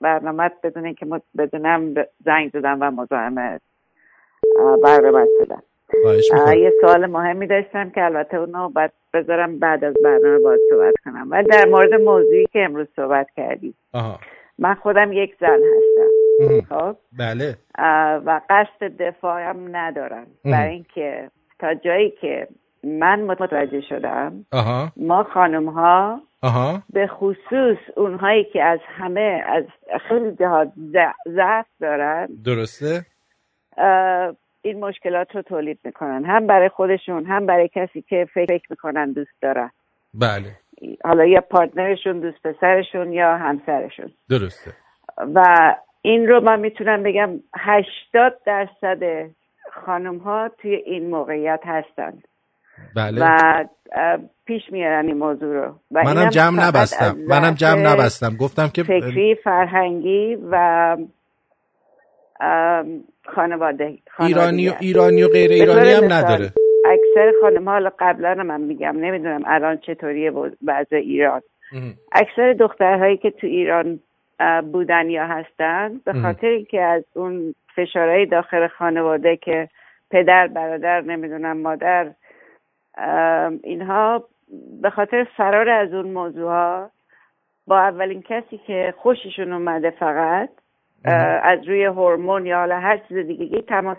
برنامه 0.00 0.50
بدون 0.62 0.84
اینکه 0.84 1.06
بدونم 1.38 1.94
زنگ 2.24 2.50
زدم 2.52 2.78
و 2.80 2.90
مزاحم 2.90 3.58
برنامه 4.84 5.26
شدم 5.38 5.62
یه 6.58 6.72
سوال 6.80 7.06
مهمی 7.06 7.46
داشتم 7.46 7.90
که 7.90 8.04
البته 8.04 8.36
اونو 8.36 8.68
باید 8.68 8.90
بذارم 9.14 9.58
بعد 9.58 9.84
از 9.84 9.94
برنامه 10.04 10.38
باید 10.38 10.60
صحبت 10.70 10.94
کنم. 11.04 11.30
ولی 11.30 11.48
در 11.48 11.64
مورد 11.64 11.94
موضوعی 11.94 12.46
که 12.52 12.64
امروز 12.64 12.86
صحبت 12.96 13.26
کردی. 13.36 13.74
آها. 13.92 14.18
من 14.58 14.74
خودم 14.74 15.12
یک 15.12 15.36
زن 15.40 15.60
هستم. 15.76 16.60
خب؟ 16.68 16.96
بله. 17.18 17.56
و 18.26 18.40
قصد 18.50 19.02
دفاعم 19.02 19.76
ندارم. 19.76 20.26
برای 20.44 20.72
اینکه 20.72 21.30
تا 21.58 21.74
جایی 21.74 22.10
که 22.10 22.48
من 22.84 23.20
متوجه 23.20 23.80
شدم. 23.80 24.46
آها. 24.52 24.92
ما 24.96 25.22
خانم 25.22 25.68
ها 25.68 26.20
آها. 26.42 26.82
به 26.92 27.06
خصوص 27.06 27.78
اونهایی 27.96 28.44
که 28.44 28.62
از 28.64 28.78
همه 28.86 29.44
از 29.48 29.64
خیلی 30.08 30.32
جهات 30.32 30.72
ضع- 30.92 31.30
ضعف 31.34 31.66
دارن 31.80 32.28
درسته؟ 32.44 33.06
این 34.62 34.84
مشکلات 34.84 35.36
رو 35.36 35.42
تولید 35.42 35.78
می‌کنن. 35.84 36.24
هم 36.24 36.46
برای 36.46 36.68
خودشون 36.68 37.24
هم 37.26 37.46
برای 37.46 37.68
کسی 37.68 38.02
که 38.02 38.28
فکر 38.34 38.46
فکر 38.46 38.66
می‌کنن 38.70 39.12
دوست 39.12 39.42
دارن. 39.42 39.70
بله. 40.14 40.50
حالا 41.04 41.24
یا 41.24 41.40
پارتنرشون 41.40 42.20
دوست 42.20 42.42
پسرشون 42.46 43.12
یا 43.12 43.36
همسرشون. 43.36 44.10
درسته. 44.30 44.70
و 45.34 45.74
این 46.02 46.28
رو 46.28 46.40
من 46.40 46.60
می‌تونم 46.60 47.02
بگم 47.02 47.30
هشتاد 47.56 48.38
درصد 48.46 49.30
خانم 49.72 50.18
ها 50.18 50.50
توی 50.58 50.74
این 50.74 51.10
موقعیت 51.10 51.60
هستند 51.64 52.28
بله. 52.96 53.24
و 53.24 53.64
پیش 54.44 54.62
میارن 54.70 55.06
این 55.06 55.16
موضوع 55.16 55.54
رو. 55.54 55.74
و 55.92 56.02
منم 56.04 56.28
جمع 56.28 56.68
نبستم. 56.68 57.16
منم 57.28 57.54
جمع 57.54 57.80
نبستم. 57.80 58.36
گفتم 58.36 58.68
که 58.74 58.82
فکری 58.82 59.34
فرهنگی 59.34 60.38
و 60.50 60.56
ام، 62.40 63.04
خانواده 63.34 63.98
ایرانی 64.20 64.68
و 64.68 64.72
ایرانی 64.80 65.22
و 65.22 65.28
غیر 65.28 65.50
ایرانی 65.50 65.90
هم 65.90 66.12
نداره. 66.12 66.52
اکثر 66.84 67.32
خانم 67.40 67.68
حالا 67.68 67.90
قبلا 67.98 68.34
من 68.34 68.60
میگم 68.60 68.96
نمی‌دونم 68.96 69.42
الان 69.46 69.78
چطوریه 69.86 70.30
وضع- 70.66 70.96
ایران. 70.96 71.40
مهم. 71.72 71.94
اکثر 72.12 72.52
دخترهایی 72.52 73.16
که 73.16 73.30
تو 73.30 73.46
ایران 73.46 74.00
بودن 74.72 75.10
یا 75.10 75.26
هستن 75.26 76.00
به. 76.04 76.12
خاطر 76.12 76.46
اینکه 76.46 76.82
از 76.82 77.02
اون 77.14 77.54
فشارهای 77.76 78.26
داخل 78.26 78.68
خانواده 78.68 79.36
که 79.36 79.68
پدر 80.10 80.46
برادر 80.46 81.00
نمی‌دونم 81.00 81.58
مادر 81.58 82.00
ام، 82.00 82.14
اینها 83.62 84.24
به 84.82 84.90
خاطر 84.90 85.26
فرار 85.36 85.68
از 85.68 85.92
اون 85.92 86.06
موضوع 86.06 86.50
ها 86.50 86.90
با 87.66 87.78
اولین 87.78 88.22
کسی 88.22 88.58
که 88.58 88.94
خوششون 88.98 89.52
اومده 89.52 89.90
فقط 89.90 90.50
از 91.42 91.68
روی 91.68 91.84
هورمون 91.84 92.46
یا 92.46 92.58
حالا 92.58 92.80
هر 92.80 92.96
چیز 93.08 93.16
دیگه 93.16 93.62
تماس 93.62 93.98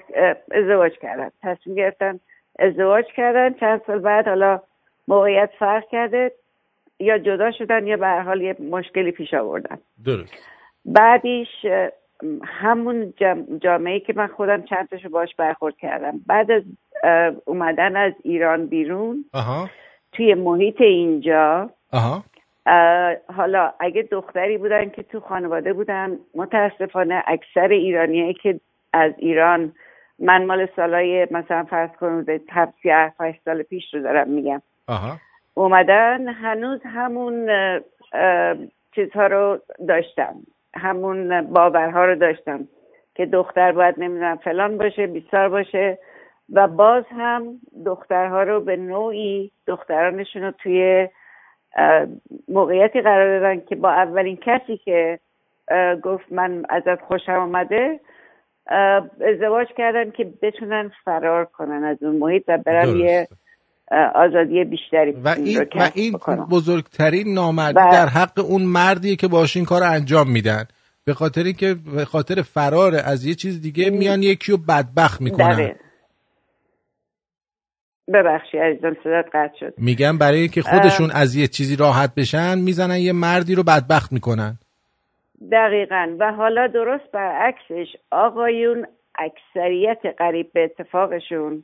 ازدواج 0.51 0.91
کردن. 1.01 1.29
تصمیم 1.43 1.75
گرفتن 1.75 2.19
ازدواج 2.59 3.05
کردن. 3.05 3.53
چند 3.53 3.81
سال 3.87 3.99
بعد 3.99 4.27
حالا 4.27 4.61
موقعیت 5.07 5.49
فرق 5.59 5.83
کرده 5.91 6.31
یا 6.99 7.17
جدا 7.17 7.51
شدن 7.51 7.87
یا 7.87 7.97
به 7.97 8.07
هر 8.07 8.21
حال 8.21 8.41
یه 8.41 8.55
مشکلی 8.59 9.11
پیش 9.11 9.33
آوردن. 9.33 9.77
درست. 10.05 10.33
بعدیش 10.85 11.65
همون 12.43 13.13
جام- 13.17 13.57
جامعه 13.61 13.99
که 13.99 14.13
من 14.15 14.27
خودم 14.27 14.61
چند 14.61 14.89
تاشو 14.89 15.09
باش 15.09 15.35
برخورد 15.35 15.77
کردم. 15.77 16.19
بعد 16.27 16.51
از 16.51 16.63
اومدن 17.45 17.95
از 17.95 18.13
ایران 18.23 18.65
بیرون 18.67 19.25
آها. 19.33 19.69
توی 20.11 20.33
محیط 20.33 20.81
اینجا 20.81 21.69
آها. 21.91 22.23
حالا 23.35 23.73
اگه 23.79 24.01
دختری 24.01 24.57
بودن 24.57 24.89
که 24.89 25.03
تو 25.03 25.19
خانواده 25.19 25.73
بودن 25.73 26.17
متاسفانه 26.35 27.23
اکثر 27.27 27.67
ایرانیایی 27.67 28.33
که 28.33 28.59
از 28.93 29.11
ایران 29.17 29.73
من 30.19 30.45
مال 30.45 30.67
سالای 30.75 31.27
مثلا 31.31 31.63
فرض 31.63 31.89
کنید 31.99 32.41
هفت 32.51 32.73
هشت 33.19 33.39
سال 33.45 33.63
پیش 33.63 33.93
رو 33.93 34.01
دارم 34.01 34.29
میگم. 34.29 34.61
آها. 34.87 35.17
اومدن 35.53 36.27
هنوز 36.27 36.79
همون 36.85 37.49
چیزها 38.95 39.27
رو 39.27 39.59
داشتم 39.87 40.35
همون 40.75 41.41
باورها 41.41 42.05
رو 42.05 42.15
داشتم 42.15 42.67
که 43.15 43.25
دختر 43.25 43.71
باید 43.71 43.95
نمی‌دونم 43.97 44.35
فلان 44.35 44.77
باشه 44.77 45.07
بیسار 45.07 45.49
باشه 45.49 45.97
و 46.53 46.67
باز 46.67 47.03
هم 47.11 47.59
دخترها 47.85 48.43
رو 48.43 48.61
به 48.61 48.75
نوعی 48.75 49.51
دخترانشون 49.67 50.41
رو 50.41 50.51
توی 50.51 51.07
موقعیتی 52.47 53.01
قرار 53.01 53.39
دادن 53.39 53.61
که 53.65 53.75
با 53.75 53.91
اولین 53.91 54.37
کسی 54.37 54.77
که 54.77 55.19
گفت 56.03 56.31
من 56.31 56.65
ازت 56.69 57.01
خوشم 57.01 57.67
اه، 58.67 59.09
ازدواج 59.21 59.67
کردن 59.67 60.11
که 60.11 60.33
بتونن 60.41 60.91
فرار 61.03 61.45
کنن 61.45 61.83
از 61.83 62.03
اون 62.03 62.15
محیط 62.15 62.43
و 62.47 62.57
برن. 62.57 62.97
یه 62.97 63.27
آزادی 64.15 64.63
بیشتری 64.63 65.11
و 65.11 65.27
این 65.27 65.59
رو 65.59 65.65
و 65.75 65.89
این. 65.93 66.11
بزرگترین 66.51 67.33
نامردی 67.33 67.79
و- 67.79 67.91
در 67.91 68.07
حق 68.07 68.39
اون 68.39 68.61
مردیه 68.61 69.15
که 69.15 69.27
باش 69.27 69.55
این 69.55 69.65
کار 69.65 69.83
انجام 69.83 70.31
میدن. 70.31 70.63
به 71.05 71.13
خاطر 71.13 71.43
اینکه 71.43 71.75
به 71.95 72.05
خاطر 72.05 72.41
فرار 72.41 72.95
از 73.05 73.25
یه 73.25 73.33
چیز 73.33 73.61
دیگه 73.61 73.89
میان 73.89 74.23
یکی 74.23 74.51
رو 74.51 74.57
بدبخت 74.57 75.21
می‌کنن. 75.21 75.53
دقیق 75.53 75.75
ببخشی 78.13 78.57
عزیزم 78.57 78.95
صدات 79.03 79.25
قطع 79.33 79.57
شد. 79.59 79.73
میگن 79.77 80.17
برای 80.17 80.39
اینکه 80.39 80.61
خودشون 80.61 81.11
از 81.11 81.35
یه 81.35 81.47
چیزی 81.47 81.75
راحت 81.75 82.15
بشن 82.15 82.57
می‌زنن 82.59 82.97
یه 82.97 83.13
مردی 83.13 83.55
رو 83.55 83.63
بدبخت 83.63 84.11
می‌کنن. 84.11 84.57
دقیقا. 85.51 86.15
و 86.19 86.31
حالا 86.31 86.67
درست 86.67 87.11
برعکسش 87.13 87.87
آقایون 88.11 88.85
اکثریت 89.15 89.99
قریب 90.17 90.51
به 90.53 90.63
اتفاقشون 90.63 91.63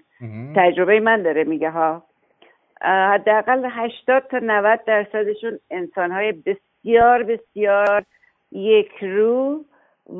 تجربه 0.56 1.00
من 1.00 1.24
داره 1.24 1.44
میگه 1.44 1.70
ها. 1.70 2.04
حداقل 2.82 3.66
80 3.72 4.28
تا 4.32 4.40
90 4.40 4.84
درصدشون 4.86 5.60
انسانهای 5.70 6.32
بسیار 6.32 7.24
بسیار 7.24 8.04
یک 8.52 8.92
رو 9.02 9.66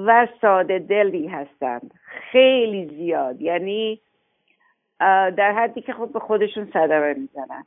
و 0.06 0.28
ساده 0.42 0.80
دلی 0.80 1.28
هستند. 1.28 1.94
خیلی 2.32 2.88
زیاد. 2.88 3.42
یعنی 3.42 4.00
در 5.38 5.52
حدی 5.52 5.82
که 5.82 5.94
خب 5.94 6.10
به 6.14 6.20
خودشون 6.20 6.70
صدمه 6.74 7.14
می‌زنن. 7.14 7.66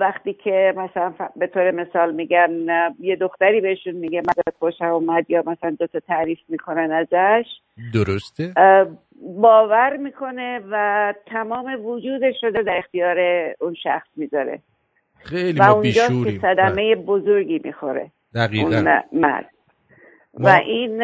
وقتی 0.00 0.32
که 0.32 0.74
مثلا 0.76 1.14
به 1.36 1.46
طور 1.46 1.70
مثال 1.70 2.14
میگن 2.14 2.50
یه 3.00 3.16
دختری 3.16 3.60
بهشون 3.60 3.94
میگه 3.94 4.20
من 4.20 4.52
خوشم 4.58 4.84
اومد 4.84 5.30
یا 5.30 5.42
مثلا 5.46 5.70
دوتا 5.70 6.00
تعریف 6.00 6.38
می‌کنن 6.48 6.92
ازش. 6.92 7.46
درسته؟ 7.94 8.52
باور 9.22 9.96
می‌کنه 9.96 10.60
و 10.70 11.14
تمام 11.26 11.86
وجودش 11.86 12.44
رو 12.44 12.50
در 12.50 12.78
اختیار 12.78 13.18
اون 13.60 13.74
شخص 13.74 14.08
می‌ذاره. 14.16 14.58
خیلی 15.18 15.58
و 15.60 15.64
ما 15.64 15.72
اونجاست 15.72 16.24
که 16.24 16.38
صدمه 16.42 16.94
بزرگی 16.94 17.60
می‌خوره. 17.64 18.10
دقیقا. 18.34 18.66
اون 18.66 19.02
مرد. 19.12 19.50
ما- 20.38 20.48
و 20.48 20.60
این 20.66 20.98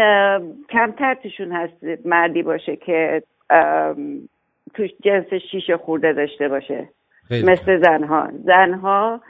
کمتر 0.70 1.14
توشون 1.14 1.52
هست 1.52 2.06
مردی 2.06 2.42
باشه 2.42 2.76
که 2.76 3.22
توش 4.74 4.90
جنس 5.04 5.26
شیشه 5.50 5.76
خورده 5.76 6.12
داشته 6.12 6.48
باشه. 6.48 6.88
خیلی 7.28 7.52
مثل 7.52 7.82
زنها. 7.82 8.28
زنها 8.44 9.20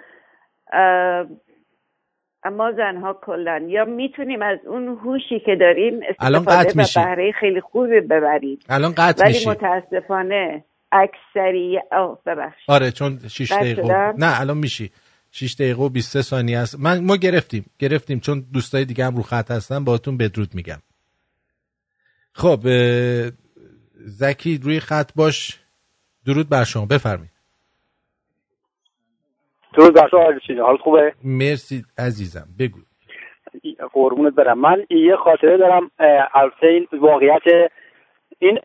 اما 2.45 2.73
زنها 2.73 3.21
کلا 3.23 3.67
یا 3.69 3.85
می‌تونیم 3.85 4.43
از 4.43 4.59
اون 4.67 4.89
هوشی 4.89 5.41
که 5.47 5.57
داریم 5.61 6.01
استفاده 6.09 6.83
و. 6.83 6.87
بهره 6.95 7.33
خیلی 7.41 7.61
خوبی 7.61 8.01
ببریم. 8.01 8.59
الان 8.69 8.93
قطع 8.97 9.25
ولی 9.25 9.33
میشی. 9.33 9.49
متاسفانه 9.49 10.65
اکثری 10.93 11.81
اوه 11.93 12.19
ببخش 12.27 12.61
آره 12.69 12.91
چون 12.91 13.19
6 13.29 13.53
قطع 13.53 13.61
دقیقه؟ 13.61 14.13
نه 14.19 14.41
الان 14.41 14.59
میشی. 14.59 14.91
6 15.31 15.55
دقیقه 15.55 15.83
و 15.83 15.89
23 15.89 16.23
ثانیه 16.23 16.59
است. 16.59 16.81
من 16.81 17.05
ما 17.05 17.17
گرفتیم. 17.17 17.65
گرفتیم 17.79 18.21
چون 18.21 18.45
دوستای 18.53 18.85
دیگه 18.85 19.05
هم 19.05 19.17
رو 19.17 19.23
خط 19.23 19.51
هستن 19.51 19.85
باهاتون 19.85 20.17
بدرود 20.17 20.55
میگم. 20.55 20.79
خب 22.33 22.61
زکی 23.95 24.59
روی 24.59 24.81
خط 24.81 25.11
باش. 25.17 25.61
درود 26.27 26.49
بر 26.49 26.65
شما. 26.65 26.87
بفرمایید. 26.87 27.40
درود 29.75 29.95
بر 29.95 30.09
شما 30.09 30.65
حالت 30.65 30.81
خوبه؟ 30.81 31.13
مرسی 31.25 31.85
عزیزم. 31.99 32.47
بگو. 32.59 32.79
قربونت 33.93 34.35
برم. 34.35 34.59
من 34.59 34.87
یه 34.91 35.17
خاطره 35.17 35.57
دارم 35.57 35.91
البته 36.35 36.67
این 36.67 36.87
واقعیت 36.93 37.71
این 38.39 38.59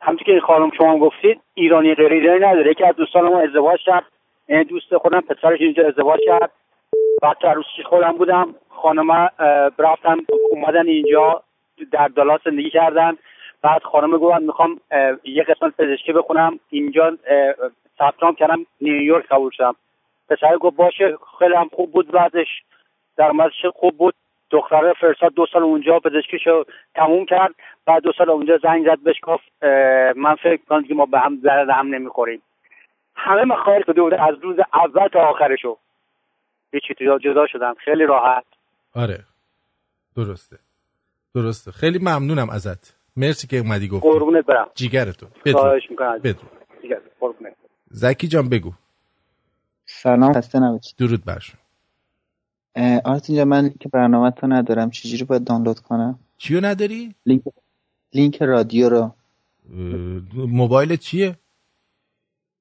همچون 0.00 0.24
که 0.26 0.32
این 0.32 0.40
خانم 0.40 0.70
شما 0.78 0.98
گفتید 0.98 1.40
ایرانی 1.54 1.94
غیر 1.94 2.12
ایرانی 2.12 2.40
نداره. 2.44 2.70
یکی 2.70 2.84
از 2.84 2.96
دوستان 2.96 3.22
ما 3.22 3.40
ازدواج 3.40 3.80
کرد. 3.86 4.04
دوست 4.68 4.96
خودم 4.96 5.20
پسرش 5.20 5.60
اینجا 5.60 5.86
ازدواج 5.86 6.20
کرد. 6.26 6.50
بعد 7.22 7.36
تو 7.40 7.48
عروسیش 7.48 7.86
خودم 7.86 8.12
بودم. 8.12 8.54
خانم 8.68 9.10
رفتن 9.78 10.16
اومدن 10.50 10.86
اینجا 10.86 11.42
در 11.92 12.08
دالاس 12.08 12.40
زندگی 12.44 12.70
کردن. 12.70 13.16
بعد 13.62 13.82
خانم 13.82 14.18
گفتن 14.18 14.42
می‌خوام 14.44 14.80
یه 15.24 15.42
قسمت 15.42 15.76
پزشکی 15.76 16.12
بخونم. 16.12 16.60
اینجا 16.70 17.18
ثبت 17.98 18.36
کردم 18.38 18.66
نیویورک 18.80 19.26
قبول 19.26 19.50
شدم. 19.50 19.74
پسر 20.28 20.56
گفت 20.56 20.76
باشه 20.76 21.18
خیلی 21.38 21.54
هم 21.54 21.68
خوب 21.72 21.92
بود 21.92 22.10
بعدش. 22.12 22.62
درآمدش 23.16 23.66
خوب 23.74 23.98
بود. 23.98 24.14
دختره 24.50 24.92
فرستاد 25.00 25.34
دو 25.34 25.46
سال 25.52 25.62
اونجا 25.62 25.98
پزشکیشو 25.98 26.64
تموم 26.94 27.26
کرد. 27.26 27.54
بعد 27.86 28.02
دو 28.02 28.12
سال 28.18 28.30
اونجا 28.30 28.58
زنگ 28.62 28.86
زد 28.86 28.98
بهش 28.98 29.16
گفت 29.22 29.44
من 30.16 30.34
فکر 30.34 30.60
کنم 30.68 30.84
که 30.84 30.94
ما 30.94 31.06
به 31.06 31.18
هم 31.18 31.40
درد 31.40 31.70
هم 31.70 31.94
نمی‌خوریم. 31.94 32.42
همه 33.16 33.44
مخایر 33.44 33.82
که 33.82 33.92
بود 33.92 34.14
از 34.14 34.34
روز 34.42 34.56
اول 34.72 35.08
تا 35.08 35.20
آخرشو. 35.20 35.78
یه 36.72 36.80
چیزی 36.80 37.04
جدا 37.24 37.46
شدم. 37.46 37.74
خیلی 37.84 38.06
راحت. 38.06 38.44
آره. 38.94 39.18
درسته. 40.16 40.56
درسته. 41.34 41.70
خیلی 41.70 41.98
ممنونم 41.98 42.50
ازت. 42.50 42.96
مرسی 43.16 43.46
که 43.46 43.56
اومدی 43.56 43.88
گفتی. 43.88 44.08
قربونت 44.08 44.46
برم. 44.46 44.68
بدرود. 45.44 45.82
دیگه 46.82 47.00
قربونت. 47.20 47.56
زکی 47.90 48.28
جان 48.28 48.48
بگو. 48.48 48.70
سلام. 49.86 50.32
خسته 50.32 50.58
نباشید 50.58 50.96
درود 50.98 51.24
بر 51.24 51.38
شما. 51.38 51.60
آرتین 53.04 53.36
جان 53.36 53.48
من 53.48 53.60
لینک 53.60 53.88
برنامه 53.92 54.30
تو 54.30 54.46
ندارم. 54.46 54.90
چجوری 54.90 55.24
باید 55.24 55.44
دانلود 55.44 55.80
کنم؟ 55.80 56.18
چیو 56.38 56.60
نداری؟ 56.60 57.14
لینک 57.26 57.42
لینک 58.12 58.42
رادیو 58.42 58.88
رو. 58.88 59.14
موبایل 60.34 60.96
چیه؟ 60.96 61.38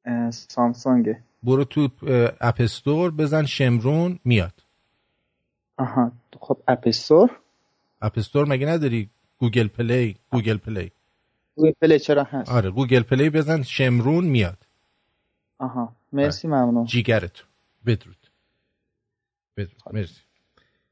اه، 0.05 0.31
سامسونگه. 0.31 1.23
برو 1.43 1.63
تو 1.63 1.89
App 2.41 2.55
Store 2.59 3.11
بزن 3.11 3.45
شمرون 3.45 4.19
میاد. 4.25 4.63
آها. 5.77 6.11
خب 6.39 6.57
App 6.67 6.83
Store؟ 6.85 7.39
App 8.01 8.17
Store 8.17 8.47
مگه 8.47 8.67
نداری؟ 8.67 9.09
Google 9.39 9.67
Play 9.67 10.17
Google 10.31 10.57
Play. 10.57 10.91
Google 11.55 11.71
Play 11.81 11.99
چرا 11.99 12.23
هست؟ 12.23 12.51
آره 12.51 12.71
Google 12.71 13.03
Play 13.03 13.29
بزن 13.29 13.61
شمرون 13.61 14.25
میاد. 14.25 14.57
آها. 15.59 15.95
مرسی 16.13 16.47
ممنون. 16.47 16.85
جیگرتون. 16.85 17.47
بدرود. 17.85 18.27
بدرود. 19.57 19.81
مرسی. 19.93 20.21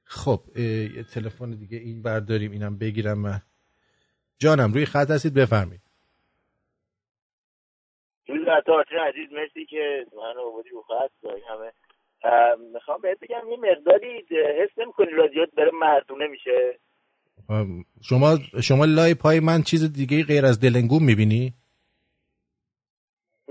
خب 0.03 0.41
یه 0.57 1.03
تلفن 1.03 1.51
دیگه 1.51 1.77
این 1.77 2.01
برداریم 2.01 2.51
اینم 2.51 2.77
بگیرم 2.77 3.19
من. 3.19 3.41
جانم 4.39 4.73
روی 4.73 4.85
خط 4.85 5.11
هستید؟ 5.11 5.33
بفرمایید. 5.33 5.81
روز 8.27 8.47
عزیز 9.07 9.29
مرسی 9.31 9.65
که 9.65 10.05
من 10.17 10.35
رو 10.35 10.51
بودی 10.51 10.69
رو 10.69 10.81
خط 10.81 11.11
همه. 11.49 11.71
می‌خوام 12.73 13.01
بهت 13.01 13.19
بگم 13.19 13.49
یه 13.51 13.57
مقداری 13.57 14.23
حس 14.63 14.69
نمی‌کنی 14.77 15.11
رادیوت 15.11 15.49
داره 15.57 15.71
مردونه 15.81 16.27
میشه؟ 16.27 16.79
شما 18.01 18.37
شما 18.63 18.85
لای 18.85 19.13
پای 19.13 19.39
من 19.39 19.61
چیز 19.61 19.93
دیگه 19.93 20.23
غیر 20.23 20.45
از 20.45 20.59
دلنگوم 20.59 21.03
می‌بینی؟ 21.03 21.53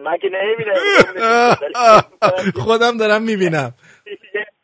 من 0.05 0.19
که 0.19 0.29
نمی‌بینم 0.33 0.75
خودم 2.65 2.97
دارم 2.97 3.23
می‌بینم. 3.23 3.75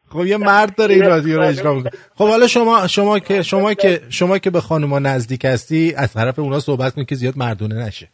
خب 0.09 0.27
یه 0.27 0.37
مرد 0.37 0.77
داره 0.77 0.95
این 0.95 1.05
رادیو 1.05 1.37
رو 1.37 1.43
اجرا 1.47 1.75
می‌کنه. 1.75 1.91
خب 2.15 2.29
حالا 2.29 2.47
شما 2.47 2.87
شما 2.87 3.19
که 3.19 3.43
شما 3.43 3.75
که 3.75 4.01
شما 4.11 4.39
که 4.39 4.51
به 4.51 4.61
خانوما 4.61 4.99
نزدیک 4.99 5.45
هستی 5.45 5.95
از 5.97 6.15
طرف 6.15 6.39
اونا 6.39 6.61
صحبت 6.61 6.95
کن 6.95 7.05
که 7.05 7.15
زیاد 7.15 7.35
مردونه 7.37 7.87
نشه. 7.87 8.09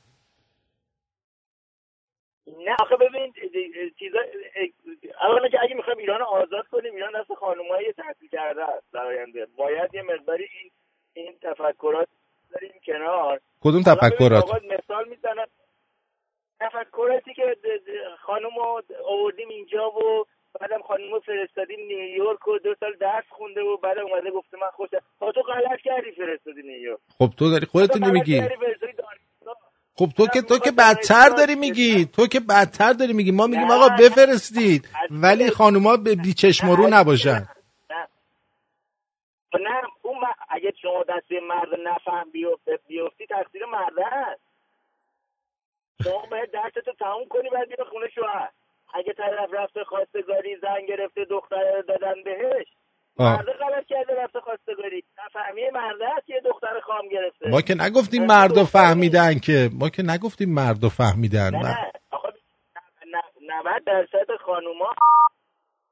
نه 2.47 2.77
آخه 2.81 2.97
ببین 2.97 3.33
چیزا 3.99 4.19
اولا 5.23 5.49
که 5.49 5.59
اگه 5.63 5.75
می‌خوایم 5.75 5.99
ایران 5.99 6.23
آزاد 6.23 6.67
کنیم 6.73 6.95
ایران 6.95 7.13
دست 7.21 7.35
خانمایی 7.41 7.93
تحصیل 7.93 8.29
کرده 8.33 8.63
است 8.63 8.87
در 8.93 9.01
آینده. 9.01 9.47
باید 9.57 9.95
یه 9.95 10.03
مقداری 10.03 10.45
این 10.63 10.71
این 11.15 11.33
تفکرات 11.43 12.09
داریم 12.53 12.73
کنار. 12.87 13.41
کدوم 13.61 13.83
تفکرات؟ 13.83 14.45
تفکراتی 16.63 17.35
که 17.35 17.57
خانم 18.21 18.57
رو 18.57 18.83
آوردیم 19.07 19.49
اینجا 19.49 19.91
و 19.91 20.27
بعدم 20.61 20.83
خانم 20.83 21.13
رو 21.13 21.21
فرستادیم 21.21 21.81
نیویورک 21.87 22.49
و 22.49 22.59
دو 22.59 22.75
سال 22.81 22.97
درس 23.01 23.25
خونده 23.31 23.61
و 23.61 23.77
بعد 23.77 23.99
اومده 23.99 24.31
گفته 24.31 24.57
من 24.57 24.71
خوش 24.73 24.89
تا 25.21 25.33
تو 25.33 25.43
غلط 25.43 25.81
کردی 25.85 26.13
فرستادی 26.13 26.63
نیویورک. 26.63 26.99
خب 27.19 27.31
تو 27.39 27.51
داری 27.51 27.67
خودت 27.67 27.97
نمیگی. 27.97 28.41
خب 29.95 30.07
تو 30.17 30.27
که 30.27 30.43
تو 30.43 30.59
که 30.59 30.71
بدتر 30.71 31.29
داری 31.29 31.55
میگی. 31.55 32.05
تو 32.05 32.27
که 32.27 32.41
بدتر 32.41 32.93
داری 32.93 33.13
میگی. 33.13 33.31
ما 33.31 33.47
میگیم 33.47 33.71
آقا 33.71 33.89
بفرستید. 33.89 34.89
ولی 35.11 35.51
خانوما 35.51 35.97
به 35.97 36.15
بیچشم 36.15 36.69
و 36.69 36.77
رو 36.77 36.89
نباشن. 36.91 37.49
نه. 37.91 38.09
خب 39.53 39.59
نه 39.59 39.83
اون 40.03 40.17
اگه 40.49 40.73
شما 40.83 41.03
دسته 41.03 41.41
مرد 41.41 41.69
نفهم 41.85 42.31
بیفتی 42.89 43.27
تقصیر 43.27 43.65
مرده 43.65 44.07
است 44.07 44.52
شما 46.05 46.27
باید 46.31 46.51
درستو 46.51 46.93
تموم 46.99 47.29
کنی 47.29 47.49
بعد 47.51 47.69
بیا 47.69 47.85
خونه 47.91 48.09
شوهر. 48.15 48.49
اگه 48.95 49.13
طرف 49.13 49.51
رفته 49.53 49.85
خواستگاری 49.85 50.57
زن 50.63 50.87
گرفته 50.89 51.25
دختر 51.25 51.81
دادن 51.89 52.15
بهش. 52.25 52.67
مرده 53.19 53.53
غلط 53.53 53.87
کرده 53.87 54.15
رفته 54.23 54.41
خواستگاری. 54.41 55.05
نفهمی 55.27 55.71
مرده 55.71 56.05
که 56.27 56.35
یه 56.35 56.41
دختر 56.41 56.81
خام 56.81 57.09
گرفته. 57.09 57.49
ما 57.49 57.61
که 57.61 57.75
نگفتیم 57.75 58.27
مردا 58.27 58.65
فهمیدن 58.65 59.39
که 59.39 59.69
ما 59.81 59.89
که 59.89 60.03
نگفتیم 60.03 60.55
مردا 60.55 60.89
فهمیدن 60.89 61.51
نه. 61.51 61.59
نه 61.69 61.93
آخه 62.11 62.29
ن- 63.07 63.53
90 63.69 63.85
درصد 63.85 64.27
خانوما 64.47 64.91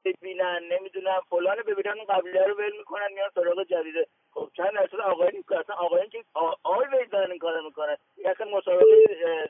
ببینن 0.05 0.59
نمی‌دونم 0.71 1.21
فلان 1.29 1.57
ببینن 1.67 1.97
اون 1.97 2.05
قبلیه 2.09 2.43
رو 2.47 2.53
ول 2.57 2.77
می‌کنن 2.77 3.07
میان 3.15 3.29
سراغ 3.35 3.63
جدیده. 3.63 4.07
خب 4.33 4.49
چند 4.57 4.67
درصد 4.75 5.01
آقایون 5.05 5.43
که 5.49 5.55
اصلا 5.59 5.75
آقایون 5.75 6.09
که 6.09 6.17
آ- 6.33 6.53
آقای 6.63 6.85
وید 6.93 7.11
دارن 7.11 7.31
این 7.31 7.39
کارو 7.39 7.65
می‌کنن. 7.65 7.95
اصلا 8.31 8.47
مسابقه 8.57 8.85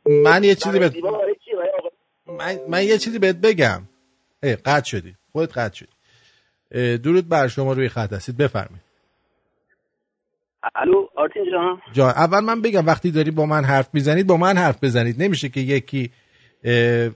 من 0.06 0.44
یه 0.44 0.56
چیزی 0.56 0.80
بهت- 0.80 0.96
من, 2.28 2.60
من 2.70 2.84
یه 2.84 2.98
چیزی 2.98 3.20
بهت 3.20 3.36
بگم. 3.36 3.82
ای 4.44 4.56
قطع 4.56 4.86
شدی. 4.90 5.16
خودت 5.32 5.58
قطع 5.58 5.76
شدی. 5.76 5.92
درود 6.98 7.30
بر 7.30 7.48
شما 7.48 7.74
روی 7.74 7.90
خط 7.90 8.14
هستید 8.14 8.38
بفرمایید. 8.38 8.82
الو 10.76 11.08
آرتین 11.16 11.46
جان. 11.52 11.82
جان 11.94 12.10
اول 12.10 12.40
من 12.40 12.62
بگم 12.62 12.86
وقتی 12.88 13.12
داری 13.12 13.32
با 13.32 13.46
من 13.46 13.64
حرف 13.64 13.90
می‌زنید 13.94 14.28
با 14.28 14.38
من 14.38 14.58
حرف 14.58 14.84
بزنید. 14.84 15.24
نمیشه 15.24 15.50
که 15.50 15.60
یکی 15.60 16.12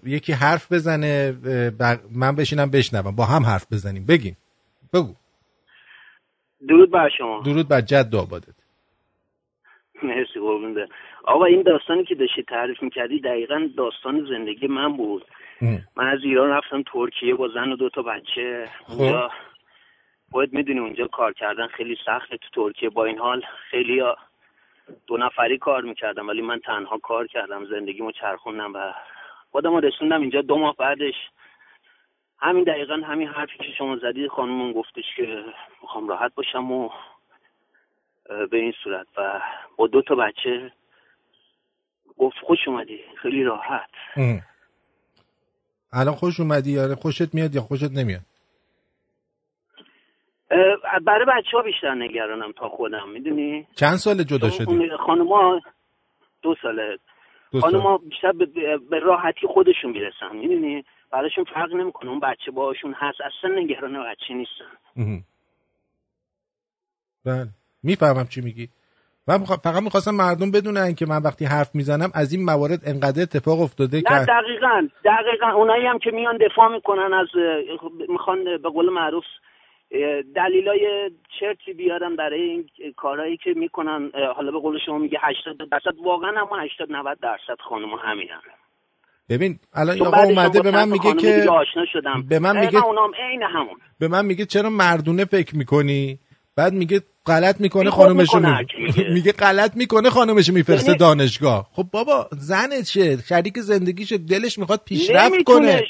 یکی 0.05 0.33
حرف 0.33 0.71
بزنه 0.71 1.31
من 2.11 2.35
بشینم 2.35 2.69
بشنوم. 2.71 3.15
با 3.15 3.25
هم 3.25 3.43
حرف 3.45 3.73
بزنیم. 3.73 4.05
بگیم. 4.05 4.37
بگو. 4.93 5.15
درود 6.67 6.91
بر 6.91 7.09
شما. 7.09 7.41
درود 7.45 7.67
بر 7.67 7.81
جد 7.81 8.15
آبادت. 8.15 8.55
مرسی 10.03 10.39
قربون 10.39 10.73
ده. 10.73 10.87
آقا 11.23 11.45
این 11.45 11.61
داستانی 11.61 12.03
که 12.03 12.15
داشتی 12.15 12.43
تعریف 12.43 12.83
می‌کردی 12.83 13.19
دقیقا 13.19 13.69
داستان 13.77 14.25
زندگی 14.29 14.67
من 14.67 14.97
بود. 14.97 15.25
من 15.95 16.07
از 16.07 16.19
ایران 16.23 16.49
رفتم 16.49 16.83
ترکیه 16.93 17.35
با 17.35 17.47
زن 17.47 17.71
و 17.71 17.75
دو 17.75 17.89
تا 17.89 18.01
بچه. 18.01 18.69
اونجا 18.87 19.31
خودت 20.31 20.53
می‌دونی 20.53 20.79
اونجا 20.79 21.07
کار 21.07 21.33
کردن 21.33 21.67
خیلی 21.67 21.97
سخته 22.05 22.37
تو 22.37 22.47
ترکیه. 22.53 22.89
با 22.89 23.05
این 23.05 23.17
حال 23.17 23.41
خیلی 23.69 24.01
دو 25.07 25.17
نفری 25.17 25.57
کار 25.57 25.81
می‌کردم 25.81 26.27
ولی 26.27 26.41
من 26.41 26.59
تنها 26.59 26.97
کار 26.97 27.27
کردم. 27.27 27.65
زندگیمو 27.65 28.11
چرخوندم 28.11 28.73
و 28.73 28.93
خودمو 29.51 29.79
رسوندم 29.79 30.21
اینجا. 30.21 30.41
دو 30.41 30.57
ماه 30.57 30.75
بعدش 30.75 31.15
همین 32.45 32.63
دقیقا 32.63 32.95
همین 32.95 33.27
حرفی 33.27 33.57
که 33.57 33.71
شما 33.77 33.97
زدید 33.97 34.27
خانمون 34.27 34.71
گفتش 34.71 35.03
که 35.15 35.43
می‌خوام 35.81 36.07
راحت 36.07 36.35
باشم 36.35 36.71
و 36.71 36.89
به 38.51 38.57
این 38.57 38.73
صورت. 38.83 39.07
و 39.17 39.41
با 39.77 39.87
دو 39.87 40.01
تا 40.01 40.15
بچه 40.15 40.71
گفت 42.17 42.35
خوش 42.43 42.67
اومدی 42.67 42.99
خیلی 43.21 43.43
راحت. 43.43 43.89
ام. 44.15 44.41
الان 45.93 46.15
خوش 46.15 46.39
اومدی؟ 46.39 46.71
یا 46.71 46.95
خوشت 46.95 47.33
میاد 47.33 47.55
یا 47.55 47.61
خوشت 47.61 47.91
نمیاد؟ 47.91 48.21
برای 51.05 51.25
بچه 51.25 51.57
ها 51.57 51.63
بیشتر 51.63 51.95
نگرانم 51.95 52.51
تا 52.51 52.69
خودم 52.69 53.09
می‌دونی؟ 53.09 53.67
چند 53.75 53.95
سال 53.95 54.23
جدا 54.23 54.49
شدی؟ 54.49 54.89
خانوما 55.05 55.61
دو 56.41 56.55
ساله. 56.61 56.97
دو 57.51 57.59
سال. 57.59 57.71
خانوما 57.71 57.97
بیشتر 57.97 58.31
به, 58.31 58.45
به 58.89 58.99
راحتی 58.99 59.47
خودشون 59.47 59.91
می‌رسن 59.91 60.35
می‌دونی؟ 60.35 60.83
براشون 61.15 61.43
فرق 61.43 61.73
نمی‌کنه. 61.73 62.09
اون 62.09 62.19
بچه 62.19 62.51
باشون 62.51 62.93
هست 62.97 63.17
اصلا 63.21 63.55
نگران 63.59 64.03
بچه 64.03 64.33
نیستن. 64.33 65.23
بله. 67.25 67.47
می‌فهمم 67.83 68.27
چی 68.27 68.41
میگی. 68.41 68.69
من 69.27 69.39
میخوا- 69.41 69.57
فقط 69.63 69.83
می‌خواستم 69.83 70.15
مردم 70.15 70.51
بدونن 70.51 70.95
که 70.95 71.05
من 71.05 71.21
وقتی 71.23 71.45
حرف 71.45 71.75
می‌زنم 71.75 72.09
از 72.13 72.33
این 72.33 72.45
موارد 72.45 72.79
انقدر 72.87 73.21
اتفاق 73.21 73.61
افتاده 73.61 73.97
نه 73.97 74.03
که 74.03 74.09
دقیقا. 74.09 74.87
دقیقا. 75.05 75.47
اونایی 75.55 75.85
هم 75.85 75.99
که 75.99 76.11
میان 76.11 76.37
دفاع 76.37 76.67
می‌کنن 76.75 77.13
از 77.13 77.27
می‌خوان 78.09 78.43
به 78.43 78.69
قول 78.69 78.89
معروف 78.89 79.23
دلیلای 80.35 81.11
چرتی 81.39 81.73
بیارن 81.73 82.15
برای 82.15 82.41
این 82.41 82.69
کارهایی 82.97 83.37
که 83.37 83.53
می‌کنن. 83.55 84.11
حالا 84.35 84.51
به 84.51 84.59
قول 84.59 84.79
شما 84.85 84.97
میگه 84.97 85.19
80 85.21 85.69
درصد. 85.71 85.97
واقعا 86.03 86.41
اما 86.41 86.57
80 86.57 86.91
90 86.91 87.19
درصد 87.19 87.59
خانم 87.69 87.93
همینن. 87.93 88.41
ببین 89.29 89.59
الان 89.73 90.01
آقا 90.01 90.23
اومده 90.23 90.61
به 90.61 90.71
من 90.71 90.89
میگه 90.89 91.13
که 91.13 91.35
دیگه 91.35 91.49
آشنا 91.49 91.85
شدم. 91.93 92.25
به 92.29 92.39
من 92.39 92.59
میگه 92.59 92.85
اونام 92.85 93.11
عین 93.15 93.43
همون. 93.43 93.79
به 93.99 94.07
من 94.07 94.25
میگه 94.25 94.45
چرا 94.45 94.69
مردونه 94.69 95.25
فکر 95.25 95.55
می‌کنی؟ 95.55 96.19
بعد 96.55 96.73
میگه 96.73 97.01
غلط 97.25 97.61
می‌کنه 97.61 97.89
خانومشو 97.89 98.39
می... 98.39 98.55
میگه. 99.13 99.31
غلط 99.31 99.75
می‌کنه 99.75 100.09
خانومشو 100.09 100.53
میفرسته 100.53 100.93
دانشگاه. 100.93 101.69
خب 101.71 101.83
بابا 101.91 102.29
زنشه 102.31 103.17
شریک 103.17 103.59
زندگیشه. 103.59 104.17
دلش 104.17 104.59
می‌خواد 104.59 104.81
پیشرفت 104.85 105.43
کنه. 105.43 105.81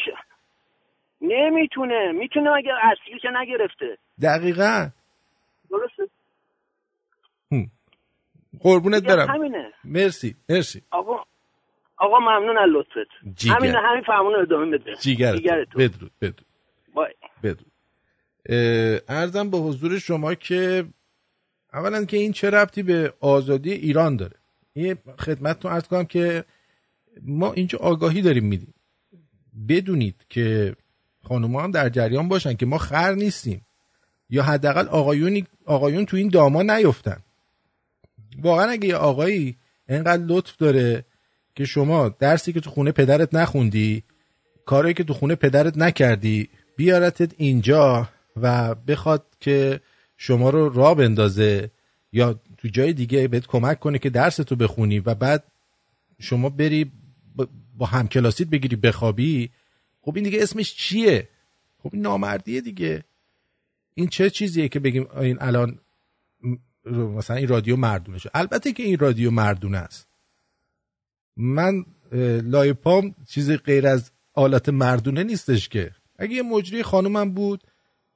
نمی‌تونه. 1.21 2.11
می‌تونه 2.11 2.49
اگه 2.49 2.71
اصلی 2.83 3.19
که 3.19 3.27
نگرفته. 3.41 3.97
دقیقا. 4.21 4.89
درسته؟ 5.71 6.11
قربونت 8.59 9.03
برم. 9.03 9.27
همینه. 9.29 9.71
مرسی 9.83 10.35
مرسی. 10.49 10.81
آقا 10.91 11.23
آقا 11.97 12.19
ممنون 12.19 12.57
از 12.57 12.69
لطفت. 12.69 13.35
جیگر. 13.35 13.55
همین 13.55 13.75
همین 13.75 14.03
فرمون 14.07 14.33
رو 14.33 14.39
ادامه 14.41 14.77
بده. 14.77 14.95
جیگرت 15.01 15.35
جیگرت. 15.35 15.67
بدرود 15.77 16.11
بدرود. 16.21 16.45
بای. 16.93 17.13
بدرود. 17.43 17.71
ارزم 19.09 19.49
به 19.49 19.57
حضور 19.57 19.99
شما 19.99 20.35
که 20.35 20.85
اولا 21.73 22.05
که 22.05 22.17
این 22.17 22.31
چه 22.31 22.49
ربطی 22.49 22.83
به 22.83 23.13
آزادی 23.19 23.71
ایران 23.71 24.15
داره؟ 24.15 24.35
یه 24.75 24.97
خدمتتون 25.19 25.71
ارز 25.71 25.87
کنم 25.87 26.05
که 26.05 26.43
ما 27.21 27.53
اینجا 27.53 27.79
آگاهی 27.79 28.21
داریم 28.21 28.45
میدیم. 28.45 28.73
بدونید 29.69 30.25
که 30.29 30.75
خانوما 31.23 31.63
هم 31.63 31.71
در 31.71 31.89
جریان 31.89 32.27
باشن 32.27 32.53
که 32.53 32.65
ما 32.65 32.77
خر 32.77 33.13
نیستیم. 33.13 33.65
یا 34.29 34.43
حداقل 34.43 34.87
آقایونی 34.87 35.47
آقایون 35.65 36.05
تو 36.05 36.17
این 36.17 36.29
داما 36.29 36.63
نیفتن. 36.63 37.17
واقعا 38.41 38.69
اگه 38.69 38.87
یه 38.87 38.95
آقایی 38.95 39.57
انقدر 39.87 40.23
لطف 40.23 40.57
داره 40.57 41.05
که 41.55 41.65
شما 41.65 42.09
درسی 42.09 42.53
که 42.53 42.59
تو 42.59 42.69
خونه 42.69 42.91
پدرت 42.91 43.33
نخوندی 43.33 44.03
کاری 44.65 44.93
که 44.93 45.03
تو 45.03 45.13
خونه 45.13 45.35
پدرت 45.35 45.77
نکردی 45.77 46.49
بیارتت 46.77 47.33
اینجا 47.37 48.09
و 48.35 48.75
بخواد 48.75 49.25
که 49.39 49.79
شما 50.17 50.49
رو 50.49 50.69
راه 50.69 50.95
بندازه 50.95 51.71
یا 52.11 52.39
تو 52.57 52.67
جای 52.67 52.93
دیگه 52.93 53.27
بهت 53.27 53.47
کمک 53.47 53.79
کنه 53.79 53.99
که 53.99 54.09
درس 54.09 54.35
تو 54.35 54.55
بخونی 54.55 54.99
و 54.99 55.15
بعد 55.15 55.43
شما 56.19 56.49
بری 56.49 56.91
با- 57.77 57.85
همکلاسیت 57.85 58.47
بگیری 58.47 58.75
بخوابی. 58.75 59.49
خب 60.01 60.15
این 60.15 60.23
دیگه 60.23 60.43
اسمش 60.43 60.75
چیه؟ 60.75 61.29
خب 61.83 61.89
این 61.93 62.01
نامردیه 62.01 62.61
دیگه. 62.61 63.03
این 63.93 64.07
چه 64.07 64.29
چیزیه 64.29 64.67
که 64.67 64.79
بگیم 64.79 65.07
این 65.17 65.37
الان 65.41 65.79
مثلا 66.85 67.35
این 67.35 67.47
رادیو 67.47 67.75
مردونه 67.75 68.17
شد 68.17 68.31
البته 68.33 68.71
که 68.71 68.83
این 68.83 68.99
رادیو 68.99 69.31
مردونه 69.31 69.77
است. 69.77 70.07
من 71.37 71.85
لای 72.51 72.73
پام 72.73 73.15
چیز 73.29 73.63
غیر 73.63 73.87
از 73.87 74.11
آلت 74.33 74.69
مردونه 74.69 75.23
نیستش 75.23 75.69
که. 75.69 75.91
اگه 76.19 76.33
یه 76.33 76.43
مجری 76.43 76.83
خانومم 76.83 77.33
بود 77.33 77.61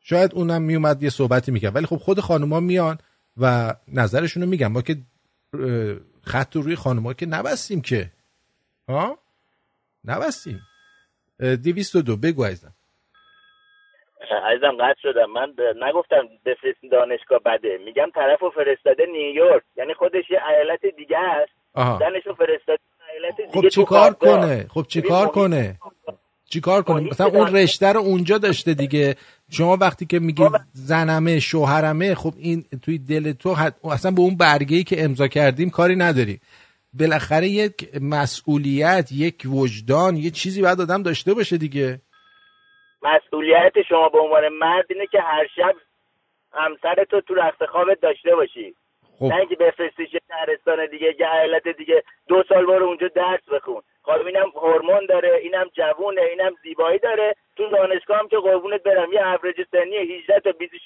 شاید 0.01 0.35
اونم 0.35 0.61
میومد 0.61 1.03
یه 1.03 1.09
صحبتی 1.09 1.51
می‌کرد. 1.51 1.75
ولی 1.75 1.85
خب 1.85 1.95
خود 1.95 2.19
خانوما 2.19 2.59
میان 2.59 2.97
و 3.37 3.73
نظرشونو 3.87 4.45
میگن. 4.45 4.67
ما 4.67 4.81
که 4.81 4.95
خط 6.23 6.55
رو 6.55 6.61
روی 6.61 6.75
خانوما 6.75 7.13
که 7.13 7.25
نبستیم 7.25 7.81
که. 7.81 8.11
ها؟ 8.89 9.17
نبستیم. 10.05 10.61
اه، 11.39 11.55
دویست 11.55 11.95
و 11.95 12.01
دو. 12.01 12.17
بگو 12.17 12.43
عزیزم. 12.43 12.73
عزیزم 14.51 14.77
قطع 14.79 14.99
شدم. 15.01 15.31
من 15.31 15.55
نگفتم 15.87 16.27
بفرستین 16.45 16.89
دانشگاه 16.91 17.39
بده. 17.39 17.77
میگم 17.85 18.09
طرف 18.15 18.39
رو 18.39 18.49
فرستاده 18.49 19.05
نیویورک. 19.05 19.63
یعنی 19.77 19.93
خودش 19.93 20.23
یه 20.29 20.39
ایالت 20.47 20.85
دیگه 20.97 21.17
است. 21.19 21.51
زنش 21.75 22.25
رو 22.25 22.33
فرستاده 22.35 22.81
خب 23.53 23.61
تو 23.61 23.69
چیکار. 23.69 24.13
کنه؟ 24.13 24.67
خب 24.69 24.85
چیکار 24.87 25.27
کنه؟ 25.27 25.77
چیکار 26.49 26.81
کنه؟ 26.81 27.09
مثلا 27.09 27.27
اون 27.27 27.55
رشته 27.55 27.93
رو 27.93 27.99
اونجا 27.99 28.37
داشته 28.37 28.73
دیگه. 28.73 29.15
شما 29.51 29.77
وقتی 29.77 30.05
که 30.05 30.19
میگی 30.19 30.43
زنمه 30.73 31.39
شوهرمه 31.39 32.15
خب 32.15 32.33
این 32.37 32.65
توی 32.81 32.97
دل 32.97 33.31
تو. 33.31 33.55
اصلا 33.91 34.11
به 34.11 34.21
اون 34.21 34.37
برگه 34.37 34.77
ای 34.77 34.83
که 34.83 35.03
امضا 35.03 35.27
کردیم 35.27 35.69
کاری 35.69 35.95
نداری. 35.95 36.39
بالاخره 36.99 37.47
یک 37.47 37.89
مسئولیت 38.01 39.11
یک 39.11 39.43
وجدان 39.45 40.17
یه 40.17 40.29
چیزی 40.29 40.61
باید 40.61 40.81
آدم 40.81 41.03
داشته 41.03 41.33
باشه 41.33 41.57
دیگه. 41.57 42.01
مسئولیت 43.01 43.73
شما 43.89 44.09
به 44.09 44.19
عنوان 44.19 44.43
مرد 44.61 44.85
اینه 44.89 45.07
که 45.11 45.21
هر 45.21 45.47
شب 45.55 45.75
همسرتو 46.53 47.21
تو 47.21 47.33
رخت 47.33 47.65
خوابت 47.65 48.01
داشته 48.01 48.35
باشی. 48.35 48.75
خب. 49.19 49.25
نه 49.25 49.35
اینکه 49.35 49.55
بفرستیش 49.55 50.13
یه 50.13 50.21
شهرستان 50.27 50.79
دیگه 50.91 51.15
یه 51.19 51.27
ایالت 51.33 51.67
دیگه. 51.77 52.03
دو 52.27 52.43
سال 52.49 52.65
برو 52.65 52.85
اونجا 52.85 53.07
درس 53.15 53.45
بخون. 53.53 53.81
خب 54.03 54.25
اینم 54.25 54.49
هورمون 54.55 55.05
داره 55.09 55.39
اینم 55.43 55.65
جوونه 55.77 56.21
اینم 56.21 56.51
زیبایی 56.63 56.99
داره. 56.99 57.35
تو 57.57 57.63
دانشگاه 57.69 58.17
هم 58.19 58.27
که 58.27 58.37
قربونت 58.37 58.83
برم 58.83 59.13
یه 59.13 59.21
اوریج 59.27 59.55
سنی 59.71 59.95
18 59.97 60.39
تا 60.43 60.51
26 60.59 60.81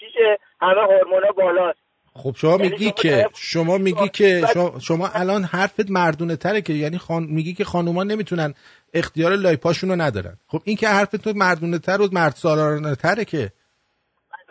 همه 0.61 0.81
هورمونا 0.81 1.31
بالاست. 1.31 1.79
خب 2.15 2.35
شما 2.37 2.51
یعنی 2.51 2.69
میگی 2.69 2.91
که 2.91 3.27
شما 3.35 3.77
میگی 3.77 4.09
که 4.09 4.41
شما, 4.53 4.79
شما 4.79 5.07
الان 5.13 5.43
حرفت 5.43 5.89
مردونه 5.89 6.35
تره 6.35 6.61
که 6.61 6.73
یعنی 6.73 6.97
خان... 6.97 7.23
میگی 7.23 7.53
که 7.53 7.63
خانوما 7.63 8.03
نمی‌تونن 8.03 8.53
اختیار 8.93 9.35
لایپاشون 9.35 9.89
رو 9.89 9.95
ندارن. 9.95 10.37
خب 10.47 10.59
این 10.63 10.75
که 10.75 10.87
حرف 10.87 11.09
تو 11.09 11.33
مردونه 11.35 11.79
تر 11.79 12.01
و 12.01 12.07
مرد 12.11 12.31
سالارانه 12.31 12.95
تره 12.95 13.25
که 13.25 13.49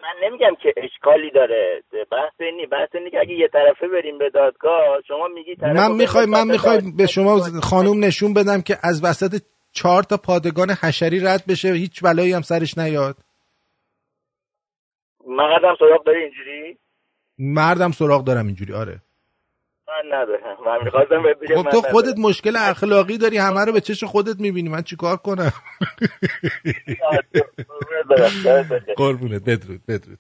من 0.03 0.27
نمیگم 0.27 0.55
که 0.63 0.75
اشکالی 0.77 1.31
داره. 1.31 1.83
بحث 2.13 2.41
اینی 2.41 2.67
بحث 2.67 2.89
اینی 2.95 3.11
که 3.11 3.19
اگه 3.21 3.35
یه 3.35 3.49
طرفه 3.49 3.89
بریم 3.89 4.19
به 4.19 4.31
دادگاه 4.31 4.81
شما 5.09 5.29
میگی 5.29 5.57
طرف 5.57 5.77
من 5.77 5.93
می‌خوای 5.93 6.27
من 6.27 6.47
می‌خوای. 6.47 6.81
به 6.97 7.07
شما 7.07 7.39
خانوم 7.63 8.05
نشون 8.05 8.35
بدم 8.35 8.61
که 8.61 8.77
از 8.83 9.05
وسط 9.05 9.43
چهار 9.73 10.03
تا 10.03 10.17
پادگان 10.17 10.71
حشری 10.71 11.21
رد 11.21 11.45
بشه 11.49 11.69
هیچ 11.69 12.03
بلایی 12.03 12.33
هم 12.33 12.43
سرش 12.43 12.79
نیاد. 12.79 13.17
مقدم 15.27 15.77
سراغ 15.79 16.05
داری 16.05 16.23
اینجوری؟ 16.23 16.79
مردم 17.39 17.91
سراغ 17.91 18.25
دارم 18.25 18.47
اینجوری 18.47 18.73
آره. 18.73 19.01
من 19.93 20.19
ندارم. 20.19 20.57
من 20.67 20.85
می‌خواستم 20.85 21.23
بهت 21.23 21.39
بگم 21.39 21.57
خب 21.57 21.63
تو 21.63 21.79
ندارم. 21.79 21.93
خودت 21.93 22.19
مشکل 22.19 22.57
اخلاقی 22.57 23.19
داری 23.19 23.39
همه 23.39 23.65
رو 23.65 23.73
به 23.73 23.81
چش 23.81 24.05
خودت 24.05 24.41
می‌بینی. 24.41 24.69
من 24.69 24.83
چیکار 24.83 25.17
کنم؟ 25.17 25.53
قربونت 28.97 29.43
بدرود 29.45 29.81
بدرود. 29.89 30.19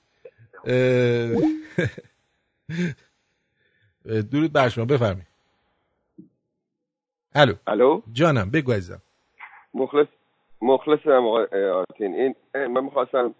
درود 4.30 4.52
بر 4.52 4.68
شما 4.68 4.84
بفرمی 4.84 5.22
الو. 7.34 7.54
الو؟ 7.66 8.02
جانم 8.12 8.50
بگو 8.50 8.72
عزیزم. 8.72 9.02
مخلص 9.74 10.06
مخلصم 10.62 11.26
آقای 11.26 11.70
آرتین. 11.70 12.14
این 12.14 12.34
من 12.66 12.84
می‌خواستم 12.84 13.34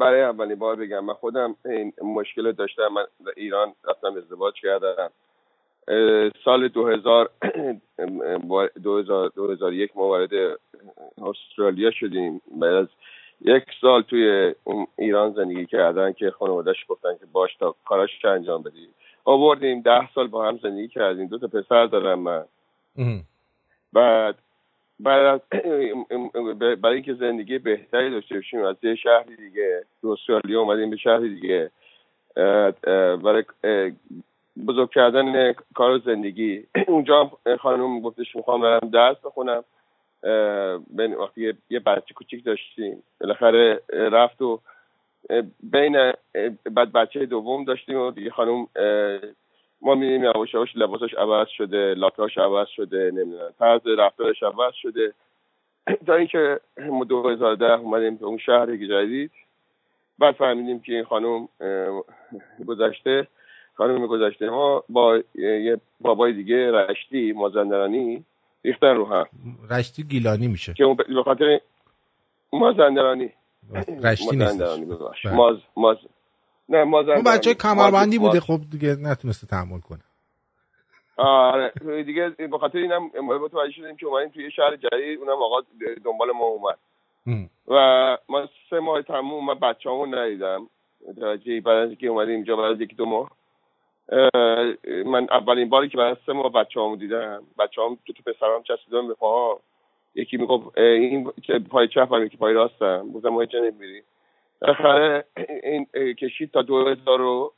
برای 0.00 0.22
اولین 0.22 0.58
بار 0.58 0.76
بگم 0.76 1.04
من 1.04 1.14
خودم 1.14 1.56
این 1.64 1.92
مشکل 2.02 2.52
داشتم. 2.52 2.88
من 2.94 3.06
در 3.26 3.32
ایران 3.36 3.74
رفتم 3.88 4.16
ازدواج 4.16 4.54
کردم. 4.62 5.10
سال 6.44 6.68
2000 6.68 7.30
با- 8.48 8.68
2000 8.82 9.28
2001 9.36 9.96
ما 9.96 10.02
وارد 10.08 10.30
استرالیا 11.22 11.90
شدیم. 11.90 12.42
بعد 12.60 12.74
از 12.74 12.86
یک 13.40 13.64
سال 13.80 14.02
توی 14.02 14.54
ایران 14.98 15.32
زندگی 15.32 15.66
کردن 15.66 16.12
که 16.12 16.30
خانوادهش 16.30 16.84
گفتن 16.88 17.14
که 17.20 17.26
باش 17.32 17.56
تا 17.56 17.74
کاراش 17.84 18.18
که 18.22 18.28
انجام 18.28 18.62
بدی. 18.62 18.88
آوردیم 19.24 19.80
ده 19.82 20.12
سال 20.14 20.26
با 20.26 20.48
هم 20.48 20.58
زندگی 20.62 20.88
کردیم. 20.88 21.26
دو 21.26 21.38
تا 21.38 21.46
پسر 21.46 21.86
دارم 21.86 22.18
من. 22.18 22.44
بعد 23.92 24.38
بعد 25.00 25.26
از 25.26 25.40
برای 26.82 26.94
اینکه 26.94 27.14
زندگی 27.14 27.58
بهتری 27.58 28.10
داشته 28.10 28.34
باشیم 28.34 28.64
از 28.64 28.76
یه 28.82 28.94
شهری 28.94 29.36
دیگه 29.36 29.84
تو 30.00 30.08
استرالیا 30.08 30.60
اومدیم 30.60 30.90
به 30.90 30.96
شهری 30.96 31.34
دیگه. 31.34 31.70
برای 33.24 33.44
بزرگ 34.66 34.90
کردن 34.90 35.52
کار 35.74 35.98
زندگی. 35.98 36.66
اونجا 36.88 37.30
خانم 37.60 38.00
گفتش 38.00 38.36
می‌خوام 38.36 38.60
برم 38.60 38.90
درس 38.92 39.16
بخونم. 39.24 39.64
بین 40.90 41.14
وقتی 41.14 41.54
یه- 41.70 41.80
بچه 41.80 42.14
کوچیک 42.14 42.44
داشتیم. 42.44 43.02
بالاخره 43.20 43.80
رفت 43.90 44.42
و 44.42 44.60
بین 45.62 46.12
بعد 46.64 46.92
بچه 46.92 47.26
دوم 47.26 47.64
داشتیم 47.64 47.98
و 48.00 48.10
دیگه 48.10 48.30
خانم 48.30 48.66
ما 49.82 49.94
میدیم 49.94 50.24
یواش 50.24 50.54
یواش 50.54 50.76
لباسش 50.76 51.14
عوض 51.14 51.48
شده 51.48 51.94
لاکاش 51.94 52.38
عوض 52.38 52.68
شده 52.68 53.10
نمی‌دونم 53.14 53.50
طرز 53.58 53.86
رفتارش 53.86 54.42
عوض 54.42 54.74
شده. 54.74 55.12
تا 56.06 56.14
اینکه 56.14 56.60
ما 56.76 57.04
2010 57.04 57.72
اومدیم 57.72 58.16
به 58.16 58.26
اون 58.26 58.38
شهر 58.38 58.76
جدید. 58.76 59.30
بعد 60.18 60.34
فهمیدیم 60.34 60.80
که 60.80 60.92
این 60.94 61.04
خانم 61.04 61.48
گذشته. 62.66 63.26
خانم 63.78 64.06
گذشته 64.06 64.50
ما 64.50 64.84
با 64.88 65.22
یه 65.34 65.80
بابای 66.00 66.32
دیگه 66.32 66.70
رشتی 66.72 67.32
مازندرانی 67.32 68.24
ریختن 68.64 68.94
رو 68.96 69.06
هم. 69.06 69.26
رشتی 69.70 70.02
گیلانی 70.02 70.48
میشه. 70.48 70.74
که 70.74 70.84
اون 70.84 70.96
به 70.96 71.22
خاطر 71.24 71.60
مازندرانی. 72.52 73.32
رشتی 74.02 74.36
مازندرانی. 74.36 74.84
ببخش. 74.84 75.26
بله. 75.26 75.34
ماز 75.34 75.56
ماز 75.76 75.96
نه 76.68 76.78
اون 76.78 76.88
مازندرانی 76.88 77.22
بچه 77.22 77.54
کمربندی 77.54 78.18
بوده 78.18 78.40
خب 78.40 78.60
دیگه 78.70 78.96
نتونسته 79.00 79.46
تحمل 79.46 79.80
کنه. 79.80 80.00
آره. 81.16 81.72
دیگه 82.06 82.28
به 82.28 82.58
خاطر 82.58 82.78
اینم 82.78 83.10
متوجه 83.44 83.72
شدیم 83.72 83.96
که 83.96 84.06
اومدیم 84.06 84.28
توی 84.28 84.50
شهر 84.50 84.76
جدید 84.76 85.18
اونم 85.18 85.42
آقا 85.42 85.60
دنبال 86.04 86.28
ما 86.32 86.44
اومد. 86.44 86.78
و 87.68 87.74
ما 88.28 88.48
سه 88.70 88.78
ماه 88.78 89.02
تموم 89.02 89.46
من 89.46 89.54
بچه 89.54 89.90
همون 89.90 90.14
ندیدم. 90.14 90.68
متوجه 91.08 91.60
بعد 91.60 91.76
از 91.76 91.88
اینکه 91.88 92.06
اومدیم 92.06 92.34
اینجا 92.34 92.56
بعد 92.56 92.72
از 92.72 92.80
یکی 92.80 92.94
دو 92.94 93.06
ماه. 93.06 93.22
اه، 93.22 93.37
من 95.06 95.26
اولین 95.30 95.68
باری 95.68 95.88
که 95.88 95.96
بعد 95.96 96.10
از 96.10 96.16
سه 96.26 96.32
ماه 96.32 96.52
بچه 96.52 96.80
همو 96.80 96.96
دیدم. 96.96 97.42
بچه 97.58 97.82
هم 97.82 97.98
دو 98.06 98.12
تا 98.12 98.32
پسرم 98.32 98.62
چسبیدم 98.62 99.08
به 99.08 99.14
پاها. 99.14 99.60
یکی 100.14 100.36
می‌گفت 100.36 100.78
این 100.78 101.32
که 101.42 101.58
پای 101.58 101.88
چپم 101.88 102.24
یکی 102.24 102.36
پای 102.36 102.54
راستم 102.54 103.12
گفتم 103.12 103.28
ما 103.28 103.40
اینجا 103.40 103.58
نمیری 103.58 104.02
بالاخره 104.60 105.24
این 105.62 105.86
کشید 106.14 106.50
تا 106.50 106.62
دو 106.62 106.86
هزار 106.88 107.20
و 107.20 107.52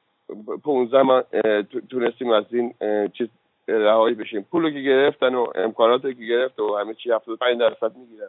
پونزده 0.64 1.02
من 1.02 1.24
اه، 1.32 1.62
تو- 1.62 1.80
تونستیم 1.80 2.30
از 2.30 2.44
این 2.50 2.74
چیز 3.08 3.28
رهایی 3.68 4.14
بشیم. 4.14 4.42
پولو 4.42 4.70
که 4.70 4.80
گرفتن 4.80 5.34
و 5.34 5.46
امکانات 5.54 6.02
که 6.02 6.12
گرفت 6.12 6.60
و 6.60 6.76
همه 6.76 6.94
چی 6.94 7.10
75 7.10 7.60
درصد 7.60 7.96
می‌گیرن. 7.96 8.28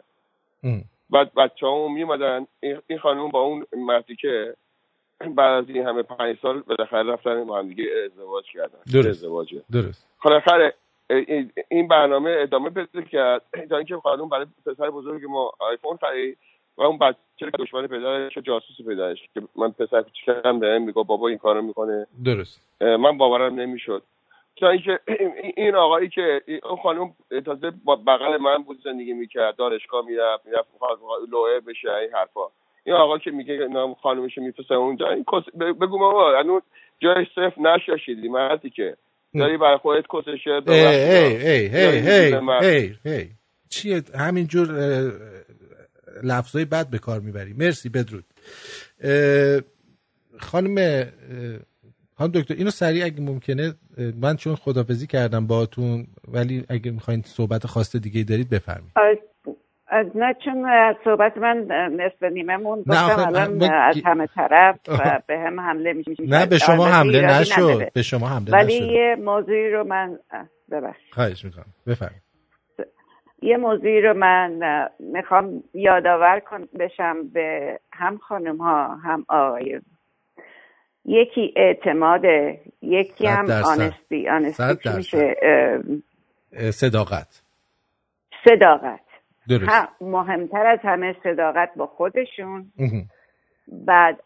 بعد 1.10 1.34
بچه 1.34 1.66
ها 1.66 1.88
میومدن 1.88 2.46
این 2.60 2.78
این 2.86 2.98
خانم 2.98 3.28
با 3.28 3.40
اون 3.40 3.66
مردی 3.76 4.16
که 4.16 4.54
بعد 5.36 5.64
از 5.64 5.70
این 5.70 5.86
همه 5.86 6.02
پنج 6.02 6.38
سال 6.42 6.60
بالاخره 6.60 7.02
رفتن 7.12 7.44
با 7.44 7.58
هم 7.58 7.68
دیگه 7.68 7.84
ازدواج 8.04 8.44
کردن. 8.52 8.78
درست. 8.92 9.08
ازدواجه. 9.08 9.62
درست. 9.72 10.06
بالاخره 10.24 10.74
این- 11.10 11.52
این 11.68 11.88
برنامه 11.88 12.36
ادامه 12.38 12.70
پیدا 12.70 13.02
کرد. 13.02 13.42
تا 13.70 13.76
اینکه 13.76 13.96
خانم 13.96 14.28
برای 14.28 14.46
پسر 14.66 14.90
بزرگ 14.90 15.24
ما 15.28 15.52
آیفون 15.58 15.96
خرید 15.96 16.38
و 16.76 16.82
اون 16.82 16.98
بچه 16.98 17.16
که 17.38 17.50
دشمن 17.58 17.86
پدرش 17.86 18.38
جاسوس 18.38 18.86
پدرش 18.86 19.18
که 19.34 19.42
من 19.56 19.70
پسر 19.70 20.02
کوچیکم 20.02 20.58
بهم 20.60 20.82
میگه 20.82 20.92
بابا 21.02 21.28
این 21.28 21.38
کارو 21.38 21.62
می‌کنه. 21.62 22.06
درست. 22.24 22.68
من 22.80 23.18
باورم 23.18 23.54
نمی‌شد. 23.60 24.02
تا 24.56 24.68
اینکه 24.70 25.00
این- 25.56 25.74
آقایی 25.74 26.08
که 26.08 26.42
اون 26.62 26.76
خانم 26.82 27.14
تازه 27.46 27.70
بغل 28.06 28.36
من 28.36 28.62
بود 28.62 28.80
زندگی 28.84 29.12
می‌کرد. 29.12 29.56
دانشگاه 29.56 30.04
می‌رفت 30.04 30.46
می‌رفت 30.46 30.68
لوه 31.30 31.60
بشه 31.66 31.92
این 31.94 32.10
حرفا. 32.12 32.40
این 32.84 32.96
آقا 32.96 33.18
که 33.18 33.30
میگه 33.30 33.54
نام 33.72 33.94
خانمش 33.94 34.38
میفرسته 34.38 34.74
اونجا 34.74 35.08
این 35.08 35.24
کس- 35.24 35.56
بگو 35.60 35.98
بابا 35.98 36.38
هنوز 36.38 36.62
جای 37.00 37.26
صفر 37.34 37.60
نشاشیدی 37.60 38.28
مردی 38.28 38.70
که. 38.70 38.96
داری 39.34 39.56
برای 39.56 39.76
خودت 39.76 40.04
کسشه 40.12 40.50
ای 40.66 40.72
ای 40.86 41.46
ای 41.46 41.66
هی 41.66 41.98
هی 41.98 42.36
هی 42.60 42.96
هی 43.04 43.28
چیه؟ 43.68 44.02
همینجور 44.18 44.68
لفظای 46.22 46.64
بد 46.64 46.90
به 46.90 46.98
کار 46.98 47.20
می‌بری. 47.20 47.52
مرسی 47.52 47.88
بدرود. 47.88 48.24
خانم 50.40 51.04
خانم 52.18 52.30
دکتر 52.34 52.54
اینو 52.54 52.70
سریع 52.70 53.04
اگه 53.04 53.20
ممکنه 53.20 53.74
من 54.20 54.36
چون 54.36 54.54
خدافزی 54.54 55.06
کردم 55.06 55.46
باهاتون 55.46 56.06
ولی 56.28 56.64
اگه 56.68 56.90
می‌خواین 56.90 57.22
صحبت 57.22 57.66
خاص 57.66 57.96
دیگه 57.96 58.22
دارید 58.24 58.50
بفرمایید. 58.50 58.92
آه، 58.96 59.31
نه 60.14 60.36
چون 60.44 60.66
صحبت 61.04 61.36
من 61.36 61.56
نصف 61.96 62.22
نیمه 62.22 62.56
مون 62.56 62.78
نه، 62.86 62.94
گفتم 62.94 63.26
الان 63.26 63.62
از 63.62 63.96
همه 64.04 64.26
طرف. 64.26 64.76
به 65.26 65.38
هم 65.38 65.60
حمله 65.60 65.92
میشه 65.92 66.12
نه 66.18 66.46
به 66.46 66.58
شما 66.58 66.86
حمله 66.86 67.40
نشد. 67.40 67.92
به 67.92 68.02
شما 68.02 68.28
حمله 68.28 68.52
ولی 68.52 68.80
نشد. 68.80 68.90
یه 68.90 69.16
موضوعی 69.20 69.70
رو 69.70 69.84
من 69.84 70.18
ببخش 70.70 71.00
خواهش 71.12 71.44
می‌کنم. 71.44 71.66
بفرمایید. 71.86 72.22
یه 73.42 73.56
موضوعی 73.56 74.00
رو 74.00 74.14
من 74.14 74.60
می‌خوام 74.98 75.62
یادآور 75.74 76.40
کن 76.40 76.68
بشم 76.80 77.16
به 77.32 77.78
هم 77.92 78.18
خانم 78.18 78.56
ها 78.56 78.96
هم 78.96 79.24
آقایون 79.28 79.82
یکی 81.04 81.54
اعتماده 81.56 82.60
یکی 82.82 83.26
هم. 83.26 83.50
آنستی. 83.50 84.28
آنستی. 84.28 84.88
میشه؟ 84.96 85.36
صداقت. 86.70 87.42
صداقت. 88.44 89.00
درست. 89.48 89.68
هم 89.68 89.88
مهمتر 90.00 90.66
از 90.66 90.78
همه 90.82 91.16
صداقت 91.22 91.70
با 91.76 91.86
خودشون. 91.86 92.72
بعد 93.68 94.22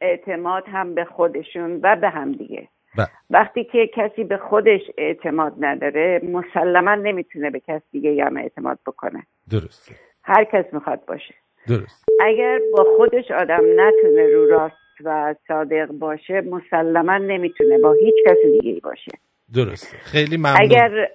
اعتماد 0.00 0.64
هم 0.66 0.94
به 0.94 1.04
خودشون 1.04 1.80
و 1.82 1.96
به 1.96 2.08
هم 2.08 2.32
دیگه. 2.32 2.68
بله. 2.98 3.06
وقتی 3.30 3.64
که 3.64 3.90
کسی 3.94 4.24
به 4.24 4.36
خودش 4.36 4.80
اعتماد 4.98 5.54
نداره 5.60 6.20
مسلما 6.24 6.94
نمی‌تونه 6.94 7.50
به 7.50 7.60
کس 7.60 7.82
دیگه 7.92 8.24
هم 8.24 8.36
اعتماد 8.36 8.78
بکنه. 8.86 9.22
درست. 9.50 9.92
هر 10.22 10.44
کس 10.44 10.64
می‌خواد 10.72 11.04
باشه. 11.06 11.34
درست. 11.68 12.04
اگر 12.20 12.60
با 12.76 12.84
خودش 12.96 13.30
آدم 13.30 13.60
نتونه 13.76 14.26
رو 14.34 14.46
راست 14.46 14.74
و 15.04 15.34
صادق 15.48 15.86
باشه 15.86 16.40
مسلما 16.40 17.18
نمی‌تونه 17.18 17.78
با 17.78 17.92
هیچ 17.92 18.14
کس 18.26 18.36
دیگه 18.60 18.80
باشه. 18.80 19.12
درست. 19.54 19.96
خیلی 19.96 20.36
ممنون. 20.36 20.56
اگر 20.60 21.08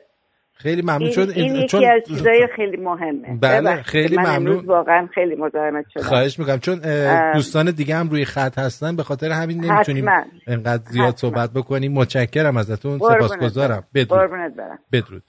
خیلی 0.63 0.81
ممنون. 0.81 1.01
این, 1.01 1.11
چون 1.11 1.29
این 1.29 1.55
یکی 1.55 1.67
چون 1.67 1.85
از 1.85 2.01
چیزای 2.07 2.47
خیلی 2.55 2.77
مهمه. 2.77 3.37
بله، 3.41 3.81
خیلی 3.81 4.15
من 4.17 4.37
ممنون. 4.37 4.65
واقعا 4.65 5.07
خیلی 5.15 5.35
مزاحمت 5.35 5.85
شدم. 5.93 6.03
خواهش 6.03 6.39
می‌کنم. 6.39 6.59
چون 6.59 6.81
دوستان 7.33 7.71
دیگه 7.71 7.95
هم 7.95 8.09
روی 8.09 8.25
خط 8.25 8.59
هستن 8.59 8.95
به 8.95 9.03
خاطر 9.03 9.31
همین 9.31 9.65
نمی‌تونیم 9.65 10.09
حتما. 10.09 10.23
انقدر 10.47 10.83
زیاد 10.91 11.07
حتما. 11.07 11.29
صحبت 11.29 11.53
بکنیم. 11.53 11.91
متشکرم 11.93 12.57
ازتون. 12.57 12.99
سپاسگزارم. 12.99 13.83
بدرود. 13.93 14.53
بدرود. 14.91 15.23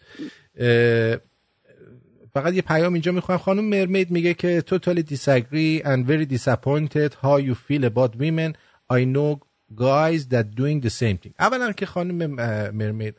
فقط 2.33 2.53
یه 2.55 2.63
پیام 2.63 2.93
اینجا 2.93 3.13
می‌خوام. 3.13 3.39
خانم 3.39 3.65
مرمید 3.65 4.11
میگه 4.11 4.35
که 4.35 4.63
totally 4.71 5.03
disagree 5.03 5.83
and 5.85 6.09
very 6.09 6.27
disappointed 6.37 7.11
how 7.23 7.39
you 7.41 7.55
feel 7.55 7.85
about 7.85 8.11
women. 8.21 8.55
I 8.93 9.05
know 9.15 9.41
guys 9.75 10.21
that 10.35 10.47
doing 10.61 10.81
the 10.87 10.91
same 10.91 11.19
thing. 11.25 11.33
اولا 11.41 11.73
که 11.73 11.87
خانم 11.87 12.31
مرمید 12.75 13.15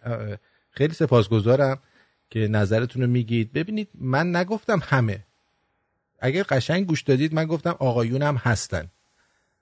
خیلی 0.71 0.93
سپاسگزارم. 0.93 1.77
که 2.35 2.47
نظرتون 2.47 3.01
رو 3.01 3.07
میگید. 3.07 3.53
ببینید 3.53 3.89
من 3.93 4.35
نگفتم 4.35 4.79
همه. 4.83 5.19
اگر 6.19 6.43
قشنگ 6.43 6.87
گوش 6.87 7.01
دادید 7.01 7.33
من 7.33 7.45
گفتم 7.45 7.75
آقایون 7.79 8.21
هم 8.21 8.35
هستن. 8.35 8.87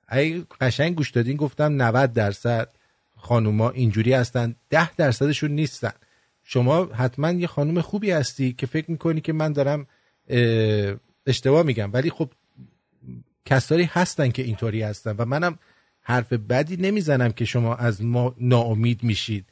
اگه 0.07 0.43
قشنگ 0.61 0.95
گوش 0.95 1.11
دادین 1.11 1.37
گفتم 1.37 1.81
90 1.81 2.13
درصد 2.13 2.69
خانوما 3.17 3.69
اینجوری 3.69 4.13
هستن. 4.13 4.55
10 4.69 4.95
درصدشون 4.95 5.51
نیستن. 5.51 5.91
شما 6.43 6.85
حتما 6.85 7.31
یه 7.31 7.47
خانم 7.47 7.81
خوبی 7.81 8.11
هستی 8.11 8.53
که 8.53 8.65
فکر 8.65 8.91
می‌کنی 8.91 9.21
که 9.21 9.33
من 9.33 9.53
دارم 9.53 9.87
اه، 10.29 10.95
اشتباه 11.27 11.63
میگم. 11.63 11.93
ولی 11.93 12.09
خب 12.09 12.29
کسایی 13.45 13.89
هستن 13.91 14.29
که 14.29 14.43
اینطوری 14.43 14.81
هستن 14.81 15.15
و 15.17 15.25
منم 15.25 15.59
حرف 16.01 16.33
بدی 16.33 16.77
نمی‌زنم 16.77 17.31
که 17.31 17.45
شما 17.45 17.75
از 17.75 18.03
ما 18.03 18.35
ناامید 18.37 19.03
میشید. 19.03 19.45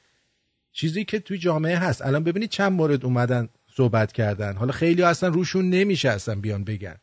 چیزی 0.71 1.05
که 1.05 1.19
توی 1.19 1.37
جامعه 1.37 1.77
هست. 1.77 2.05
الان 2.05 2.23
ببینید 2.23 2.49
چند 2.49 2.71
مورد 2.71 3.05
اومدن 3.05 3.49
صحبت 3.67 4.11
کردن. 4.11 4.53
حالا 4.59 4.71
خیلی 4.71 5.03
اصلا 5.03 5.29
روشون 5.29 5.69
نمیشه 5.69 6.09
اصلا 6.09 6.35
بیان 6.41 6.63
بگن. 6.63 6.95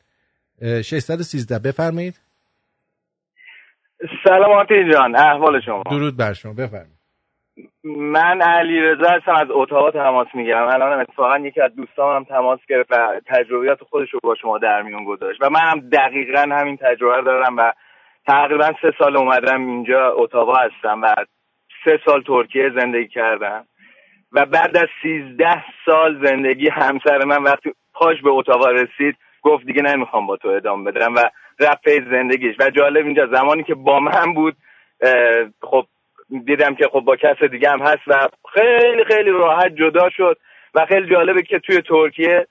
اه، 0.63 0.83
613 0.83 1.59
بفرمایید. 1.59 2.21
سلام 4.25 4.51
آرتین 4.51 4.91
جان. 4.93 5.17
احوال 5.17 5.61
شما. 5.61 5.83
درود 5.91 6.17
بر 6.17 6.33
شما. 6.33 6.53
بفرمایید. 6.53 6.99
من 7.85 8.43
علی 8.43 8.81
رضا 8.81 9.11
هستم 9.11 9.35
از 9.35 9.49
اتاوا 9.51 9.91
تماس 9.91 10.27
می‌گیرم. 10.35 10.69
الان 10.69 11.01
اتفاقا 11.01 11.39
یکی 11.39 11.61
از 11.61 11.75
دوستام 11.75 12.17
هم 12.17 12.25
تماس 12.25 12.61
گرفت 12.69 12.93
و 12.93 13.21
تجربیات 13.27 13.79
خودش 13.91 14.09
رو 14.15 14.21
با 14.23 14.35
شما 14.35 14.59
در 14.59 14.83
میون 14.83 15.05
گذاشت. 15.05 15.43
و 15.43 15.51
من 15.51 15.61
هم 15.61 15.81
دقیقا 15.81 16.47
همین 16.53 16.77
تجربه 16.77 17.17
رو 17.17 17.23
دارم 17.23 17.57
و 17.57 17.73
تقریبا 18.27 18.73
سه 18.83 18.93
سال 18.99 19.17
اومدم 19.17 19.67
اینجا 19.67 20.13
اتاوا 20.17 20.55
هستم 20.55 21.03
و 21.03 21.15
سه 21.85 22.01
سال 22.05 22.23
ترکیه 22.23 22.71
زندگی 22.71 23.09
کردم 23.09 23.65
و 24.33 24.47
بعد 24.47 24.77
از 24.77 24.89
سیزده 25.03 25.65
سال 25.87 26.27
زندگی 26.27 26.69
همسر 26.69 27.25
من 27.25 27.43
وقتی 27.43 27.73
پاش 27.95 28.23
به 28.23 28.31
اتاوا 28.31 28.71
رسید 28.71 29.17
گفت 29.43 29.67
دیگه 29.67 29.83
نمی‌خوام 29.83 30.27
با 30.27 30.37
تو 30.37 30.49
ادامه 30.49 30.91
بدم 30.91 31.15
و 31.15 31.19
رفت 31.61 32.11
زندگیش. 32.11 32.57
و 32.59 32.71
جالب 32.71 33.07
اینجا 33.07 33.27
زمانی 33.27 33.63
که 33.63 33.75
با 33.75 34.01
من 34.01 34.35
بود 34.35 34.57
خب 35.63 35.87
دیدم 36.45 36.75
که 36.75 36.89
خب 36.93 37.01
با 37.01 37.17
کس 37.17 37.43
دیگه 37.43 37.71
هم 37.71 37.81
هست 37.81 38.03
و 38.07 38.29
خیلی 38.55 39.05
خیلی 39.05 39.31
راحت 39.31 39.75
جدا 39.75 40.11
شد 40.11 40.39
و 40.75 40.87
خیلی 40.87 41.11
جالبه 41.11 41.43
که 41.43 41.59
توی 41.59 41.83
ترکیه 41.83 42.47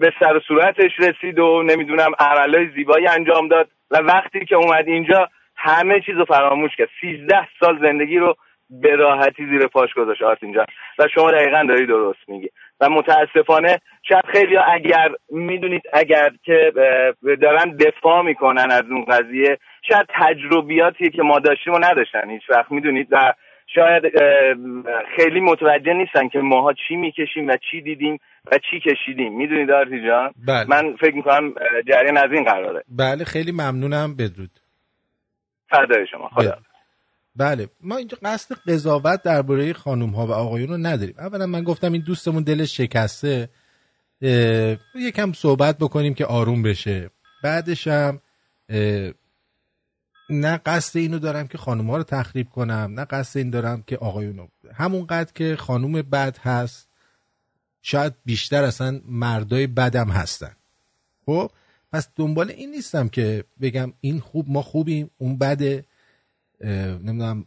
به 0.00 0.12
سر 0.20 0.36
و 0.36 0.40
صورتش 0.40 0.90
رسید 0.98 1.38
و 1.38 1.62
نمی‌دونم 1.62 2.12
عملهای 2.18 2.68
زیبایی 2.74 3.06
انجام 3.06 3.48
داد. 3.48 3.68
و 3.90 3.96
وقتی 3.96 4.44
که 4.44 4.56
اومد 4.56 4.88
اینجا 4.88 5.28
همه 5.64 6.00
چیز 6.00 6.14
رو 6.14 6.24
فراموش 6.24 6.70
کرد. 6.78 6.88
سیزده 7.00 7.48
سال 7.60 7.78
زندگی 7.82 8.18
رو 8.18 8.34
به 8.70 8.96
راحتی 8.96 9.46
زیر 9.46 9.66
پاش 9.66 9.94
گذاشت 9.94 10.22
آرتین 10.22 10.52
جان. 10.54 10.66
و 10.98 11.08
شما 11.14 11.30
دقیقا 11.30 11.64
داری 11.68 11.86
درست 11.86 12.28
میگی. 12.28 12.48
و 12.80 12.88
متاسفانه 12.90 13.78
شاید 14.08 14.24
خیلی 14.32 14.56
اگر 14.56 15.08
می‌دونید 15.30 15.82
اگر 15.92 16.30
که 16.44 16.72
دارن 17.42 17.76
دفاع 17.76 18.22
می‌کنن 18.22 18.70
از 18.70 18.84
اون 18.90 19.04
قضیه 19.04 19.58
شاید 19.88 20.06
تجربیاتی 20.08 21.10
که 21.10 21.22
ما 21.22 21.38
داشتیم 21.38 21.72
و 21.72 21.78
نداشتن. 21.78 22.30
هیچ 22.30 22.42
وقت 22.50 22.72
می‌دونید. 22.72 23.08
و 23.10 23.32
شاید 23.74 24.02
خیلی 25.16 25.40
متوجه 25.40 25.92
نیستن 25.92 26.28
که 26.28 26.38
ماها 26.38 26.72
چی 26.88 26.96
می‌کشیم 26.96 27.48
و 27.48 27.56
چی 27.70 27.80
دیدیم 27.80 28.18
و 28.52 28.58
چی 28.70 28.80
کشیدیم. 28.80 29.36
می‌دونید 29.36 29.70
آرتی 29.70 30.06
جان؟ 30.06 30.30
بله. 30.46 30.66
من 30.68 30.96
فکر 30.96 31.14
می‌کنم 31.14 31.54
جریان 31.88 32.16
از 32.16 32.32
این 32.32 32.44
قراره. 32.44 32.82
بله 32.98 33.24
خیلی 33.24 33.52
ممنونم 33.52 34.16
بدرود. 34.16 34.50
فدای 35.72 36.06
شما 36.10 36.28
خدا 36.28 36.58
بله. 37.36 37.68
ما 37.80 37.96
اینجا 37.96 38.18
قصد 38.22 38.54
قضاوت 38.54 39.22
درباره 39.22 39.72
خانم 39.72 40.10
ها 40.10 40.26
و 40.26 40.32
آقایون 40.32 40.68
رو 40.68 40.76
نداریم. 40.76 41.14
اولا 41.18 41.46
من 41.46 41.62
گفتم 41.64 41.92
این 41.92 42.02
دوستمون 42.02 42.42
دلش 42.42 42.76
شکسته. 42.76 43.48
یکم 44.94 45.32
صحبت 45.32 45.78
بکنیم 45.78 46.14
که 46.14 46.26
آروم 46.26 46.62
بشه. 46.62 47.10
بعدش 47.42 47.88
هم 47.88 48.20
نه 50.30 50.56
قصد 50.66 50.98
اینو 50.98 51.18
دارم 51.18 51.48
که 51.48 51.58
خانم 51.58 51.90
ها 51.90 51.96
رو 51.96 52.02
تخریب 52.02 52.50
کنم 52.50 52.92
نه 52.94 53.04
قصد 53.04 53.38
این 53.38 53.50
دارم 53.50 53.82
که 53.86 53.96
آقایون 53.96 54.36
رو 54.36 54.48
همونقدر 54.74 55.32
که 55.32 55.56
خانوم 55.56 55.92
بد 55.92 56.38
هست 56.38 56.88
شاید 57.82 58.14
بیشتر 58.24 58.64
اصلا 58.64 59.00
مردای 59.04 59.66
بدم 59.66 60.08
هستن. 60.08 60.52
خب؟ 61.26 61.50
پس 61.92 62.08
دنبال 62.16 62.50
این 62.50 62.70
نیستم 62.70 63.08
که 63.08 63.44
بگم 63.60 63.92
این 64.00 64.20
خوب 64.20 64.46
ما 64.48 64.62
خوبیم 64.62 65.10
اون 65.18 65.38
بده 65.38 65.84
نمی‌دونم 66.64 67.46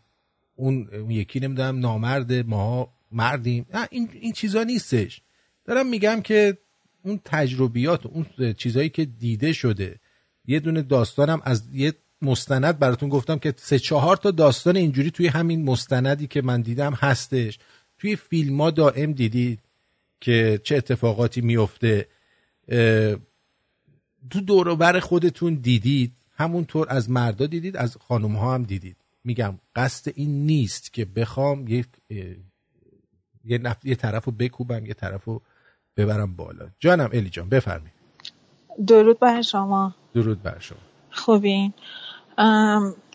اون 0.56 0.90
اون 0.94 1.12
یکی 1.12 1.40
نمی‌دونم 1.40 1.80
نامرد 1.80 2.34
ما 2.34 2.94
مردیم. 3.12 3.66
نه 3.74 3.88
این 3.92 4.10
این 4.14 4.34
چیزا 4.34 4.64
نیستش. 4.64 5.22
دارم 5.66 5.88
میگم 5.88 6.22
که 6.22 6.58
اون 7.04 7.20
تجربیات 7.26 8.06
اون 8.06 8.54
چیزایی 8.54 8.90
که 8.90 9.06
دیده 9.06 9.54
شده 9.54 10.00
یه 10.46 10.60
دونه 10.60 10.82
داستانم 10.82 11.42
از 11.44 11.64
یه 11.74 11.94
مستند 12.22 12.80
براتون 12.80 13.10
گفتم 13.10 13.40
که 13.40 13.54
سه 13.58 13.80
چهار 13.80 14.18
تا 14.18 14.32
داستان 14.32 14.76
اینجوری 14.76 15.12
توی 15.12 15.28
همین 15.28 15.64
مستندی 15.64 16.28
که 16.28 16.42
من 16.42 16.62
دیدم 16.62 16.94
هستش. 16.94 17.60
توی 17.98 18.16
فیلم 18.16 18.62
ها 18.62 18.72
دائم 18.72 19.12
دیدید 19.12 19.60
که 20.22 20.62
چه 20.64 20.76
اتفاقاتی 20.76 21.42
میفته 21.42 22.08
تو 24.30 24.42
دور 24.42 24.68
و 24.68 24.76
بر 24.76 25.00
خودتون 25.00 25.56
دیدید 25.56 26.14
همونطور 26.38 26.88
از 26.90 27.10
مردا 27.10 27.46
دیدید 27.46 27.78
از 27.78 27.98
خانم 28.08 28.36
ها 28.36 28.54
هم 28.54 28.64
دیدید. 28.64 28.98
میگم 29.24 29.60
قصد 29.76 30.12
این 30.16 30.46
نیست 30.46 30.94
که 30.94 31.06
بخوام 31.06 31.68
یک 31.68 31.88
یه, 33.46 33.58
نف... 33.58 33.78
یه 33.84 33.96
طرف 33.96 34.26
رو 34.26 34.32
بکوبم 34.32 34.86
یه 34.86 34.94
طرف 34.94 35.24
رو 35.24 35.42
ببرم 35.98 36.36
بالا. 36.36 36.70
جانم 36.80 37.10
الی 37.14 37.30
جان 37.30 37.50
بفرمایید. 37.50 37.94
درود 38.88 39.20
بر 39.20 39.42
شما. 39.42 39.96
درود 40.14 40.44
بر 40.44 40.60
شما. 40.60 40.78
خوبین. 41.12 41.74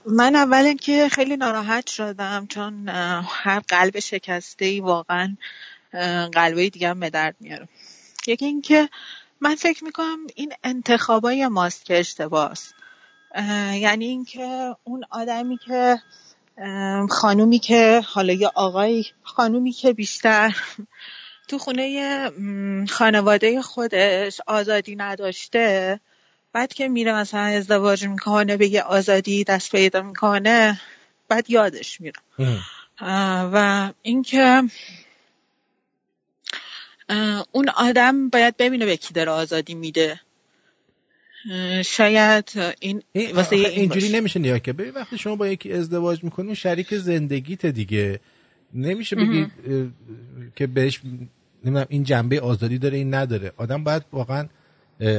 من 0.06 0.36
اول 0.36 0.76
که 0.76 1.08
خیلی 1.08 1.36
ناراحت 1.36 1.90
شدم 1.90 2.46
چون 2.46 2.88
هر 3.24 3.60
قلب 3.68 3.98
شکسته 3.98 4.64
ای 4.64 4.80
واقعا 4.80 5.36
قلبای 6.32 6.70
دیگه 6.70 6.88
هم 6.88 7.00
به 7.00 7.10
درد 7.10 7.36
میاره. 7.40 7.68
یکی 8.26 8.44
اینکه 8.44 8.88
من 9.40 9.54
فکر 9.54 9.84
می‌کنم 9.84 10.18
این 10.34 10.52
انتخابای 10.64 11.48
ماست 11.48 11.84
که 11.84 11.98
اشتباهست. 11.98 12.74
اه، 13.34 13.78
یعنی 13.78 14.06
اینکه 14.06 14.76
اون 14.84 15.04
آدمی 15.10 15.58
که 15.58 15.98
خانومی 17.10 17.58
که 17.58 18.02
حالا 18.06 18.32
یا 18.32 18.52
آقای 18.54 19.04
خانومی 19.22 19.72
که 19.72 19.92
بیشتر 19.92 20.56
تو 21.48 21.58
خونه 21.58 22.30
خانواده 22.88 23.62
خودش 23.62 24.40
آزادی 24.46 24.96
نداشته 24.96 26.00
بعد 26.52 26.72
که 26.72 26.88
میره 26.88 27.14
مثلا 27.14 27.40
ازدواج 27.40 28.06
می‌کنه 28.06 28.56
به 28.56 28.68
یه 28.68 28.82
آزادی 28.82 29.44
دست 29.44 29.70
پیدا 29.70 30.02
می‌کنه 30.02 30.80
بعد 31.28 31.50
یادش 31.50 32.00
میره. 32.00 32.20
و 33.52 33.88
اینکه 34.02 34.62
اون 37.52 37.68
آدم 37.76 38.28
باید 38.28 38.56
ببینه 38.56 38.86
به 38.86 38.96
کی 38.96 39.14
داره 39.14 39.30
آزادی 39.30 39.74
میده 39.74 40.20
شاید 41.84 42.52
این 42.80 43.02
این 43.12 43.36
واسه 43.36 43.56
این 43.56 43.66
اینجوری. 43.66 44.08
نمیشه 44.08 44.40
نیا 44.40 44.58
که 44.58 44.72
ببین 44.72 44.92
وقتی 44.94 45.18
شما 45.18 45.36
با 45.36 45.48
یکی 45.48 45.72
ازدواج 45.72 46.24
می‌کنی 46.24 46.46
اون 46.46 46.54
شریک 46.54 46.94
زندگیت 46.94 47.66
دیگه 47.66 48.20
نمیشه 48.74 49.16
بگی 49.16 49.46
که 50.56 50.66
بهش 50.66 51.00
نمی‌دونم 51.64 51.86
این 51.88 52.04
جنبه 52.04 52.40
آزادی 52.40 52.78
داره 52.78 52.96
این 52.96 53.14
نداره 53.14 53.52
آدم 53.56 53.84
باید 53.84 54.02
واقعا 54.12 54.48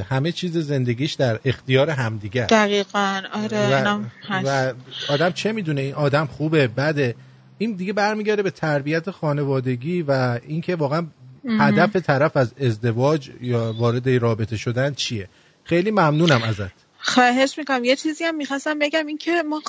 همه 0.09 0.31
چیز 0.31 0.57
زندگیش 0.57 1.13
در 1.13 1.39
اختیار 1.45 1.89
همدیگه. 1.89 2.45
دقیقا 2.45 3.21
آره 3.33 3.57
اینم 3.57 4.11
هست 4.27 4.47
و 4.47 4.73
آدم 5.13 5.31
چه 5.31 5.51
می‌دونه 5.51 5.81
این 5.81 5.93
آدم 5.93 6.25
خوبه 6.25 6.67
بده 6.67 7.15
این 7.57 7.73
دیگه 7.73 7.93
برمیگرده 7.93 8.43
به 8.43 8.51
تربیت 8.51 9.11
خانوادگی 9.11 10.01
و 10.01 10.39
اینکه 10.47 10.75
واقعا. 10.75 11.07
هدف 11.45 11.95
طرف 11.95 12.37
از 12.37 12.53
ازدواج 12.61 13.31
یا 13.41 13.73
وارد 13.77 14.09
رابطه 14.09 14.57
شدن 14.57 14.93
چیه؟ 14.93 15.29
خیلی 15.63 15.91
ممنونم 15.91 16.43
ازت. 16.43 16.71
خواهش 17.03 17.57
می‌کنم. 17.57 17.83
یه 17.83 17.95
چیزی 17.95 18.23
هم 18.23 18.35
می‌خواستم 18.35 18.79
بگم 18.79 19.07
این 19.07 19.17
که 19.17 19.43
ما 19.43 19.61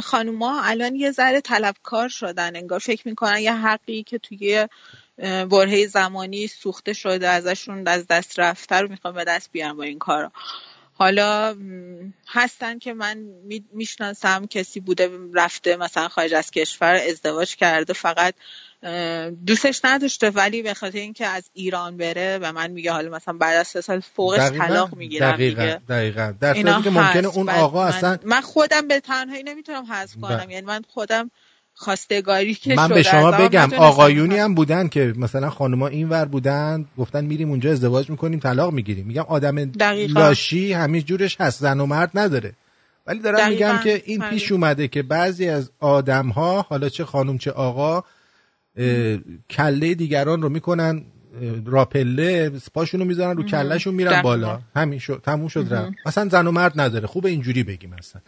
خانوما 0.00 0.62
الان 0.62 0.94
یه 0.94 1.10
ذره 1.10 1.40
طلبکار 1.40 2.08
شدن 2.08 2.56
انگار. 2.56 2.78
فکر 2.78 3.08
می‌کنن 3.08 3.38
یه 3.38 3.54
حقی 3.54 4.02
که 4.02 4.18
توی 4.18 4.68
برهه 5.50 5.86
زمانی 5.86 6.46
سوخته 6.46 6.92
شده 6.92 7.28
ازشون 7.28 7.88
از 7.88 8.06
دست 8.06 8.38
رفته 8.38 8.76
رو 8.76 8.88
می‌خوام 8.88 9.14
به 9.14 9.24
دست 9.24 9.52
بیارم 9.52 9.76
با 9.76 9.82
این 9.82 9.98
کارا. 9.98 10.32
حالا 10.92 11.56
هستن 12.28 12.78
که 12.78 12.92
من 12.94 13.18
می- 13.18 13.64
می‌شناسم 13.72 14.46
کسی 14.46 14.80
بوده 14.80 15.10
رفته 15.34 15.76
مثلا 15.76 16.08
خارج 16.08 16.34
از 16.34 16.50
کشور 16.50 16.94
ازدواج 17.08 17.56
کرده 17.56 17.92
فقط 17.92 18.34
دوستش 19.46 19.80
نداشته 19.84 20.30
ولی 20.30 20.62
به 20.62 20.74
خاطر 20.74 20.98
اینکه 20.98 21.26
از 21.26 21.50
ایران 21.52 21.96
بره 21.96 22.38
و 22.42 22.52
من 22.52 22.70
میگه 22.70 22.92
حالا 22.92 23.16
مثلا 23.16 23.34
بعد 23.34 23.56
از 23.56 23.68
سه 23.68 23.80
سال 23.80 24.00
فوقش 24.00 24.50
طلاق 24.50 24.94
می‌گیرم 24.94 25.32
دقیقا 25.32 25.62
دیگه 25.62 25.80
دقیقا 25.88 26.34
در 26.40 26.54
اینا 26.54 26.72
صورتی 26.72 26.90
که 26.90 27.00
ممکنه. 27.00 27.28
اون 27.28 27.48
آقا 27.48 27.82
من, 27.84 27.88
اصلا 27.88 28.18
من 28.24 28.40
خودم 28.40 28.88
به 28.88 29.00
تنهایی 29.00 29.42
نمی‌تونم 29.42 29.84
حذف 29.84 30.16
کنم 30.16 30.36
بله. 30.36 30.52
یعنی 30.52 30.66
من 30.66 30.82
خودم 30.88 31.30
خواستگاری 31.74 32.54
که 32.54 32.74
من 32.74 32.88
به 32.88 33.02
شما 33.02 33.30
بگم 33.30 33.72
آقایونی 33.72 34.38
هم 34.38 34.54
بودن 34.54 34.88
که 34.88 35.12
مثلا 35.16 35.50
خانوما 35.50 35.88
این 35.88 36.08
ور 36.08 36.24
بودن 36.24 36.86
گفتن 36.98 37.24
میریم 37.24 37.50
اونجا 37.50 37.70
ازدواج 37.70 38.10
می‌کنیم 38.10 38.40
طلاق 38.40 38.72
می‌گیریم 38.72 39.06
میگم 39.06 39.24
آدم 39.28 39.64
دقیقا. 39.64 40.20
لاشی 40.20 40.72
همین 40.72 41.02
جورش 41.02 41.36
هست 41.40 41.60
زن 41.60 41.80
و 41.80 41.86
مرد 41.86 42.10
نداره 42.14 42.52
ولی 43.06 43.18
دارم 43.18 43.38
دقیقاً. 43.38 43.72
میگم 43.72 43.82
که 43.84 44.02
این 44.04 44.18
بله. 44.18 44.30
پیش 44.30 44.52
اومده 44.52 44.88
که 44.88 45.02
بعضی 45.02 45.48
از 45.48 45.70
آدم 45.80 46.28
ها 46.28 46.66
حالا 46.68 46.88
چه 46.88 47.04
خانم 47.04 47.38
چه 47.38 47.50
آقا 47.50 48.04
کله 49.50 49.94
دیگران 49.94 50.42
رو 50.42 50.48
می‌کنن 50.48 51.04
راپله 51.66 52.50
پاشونو 52.74 53.04
می‌ذارن 53.04 53.36
رو 53.36 53.42
کلهشون 53.42 53.94
میرن. 53.94 54.22
بالا. 54.22 54.60
همین 54.76 54.98
شد 54.98 55.22
تموم 55.24 55.48
شد. 55.48 55.72
رفت. 55.72 55.92
مثلا 56.06 56.28
زن 56.28 56.46
و 56.46 56.50
مرد 56.50 56.80
نداره. 56.80 57.06
خوب 57.06 57.26
اینجوری 57.26 57.62
بگیم 57.62 57.94
مثلا 57.98 58.22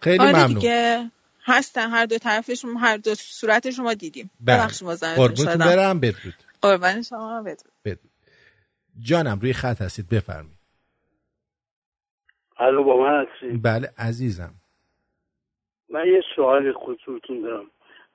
خیلی 0.00 0.18
آره 0.18 0.32
ممنون. 0.32 0.54
دیگه. 0.54 1.10
هستن. 1.44 1.90
هر 1.90 2.06
دو 2.06 2.18
طرفشون 2.18 2.76
هر 2.76 2.96
دو 2.96 3.14
صورتش 3.14 3.78
ما 3.78 3.94
دیدیم. 3.94 4.30
بله. 4.40 4.56
ببخشید 4.56 4.88
مزاحمتون 4.88 5.26
قربونتون 5.26 5.54
شدم. 5.54 5.66
برم. 5.66 6.00
بدرود. 6.00 6.34
قربان 6.62 7.02
شما 7.02 7.42
بدرود. 7.42 7.72
بدرود. 7.84 8.10
جانم 8.98 9.38
روی 9.40 9.52
خط 9.52 9.82
هستید. 9.82 10.08
بفرمایید. 10.08 10.56
الو 12.58 12.84
با 12.84 12.96
من 12.96 13.26
هستی 13.26 13.56
بله 13.56 13.92
عزیزم. 13.98 14.54
من 15.90 16.06
یه 16.06 16.22
سوال 16.36 16.72
خصوصتون 16.72 17.42
دارم. 17.42 17.66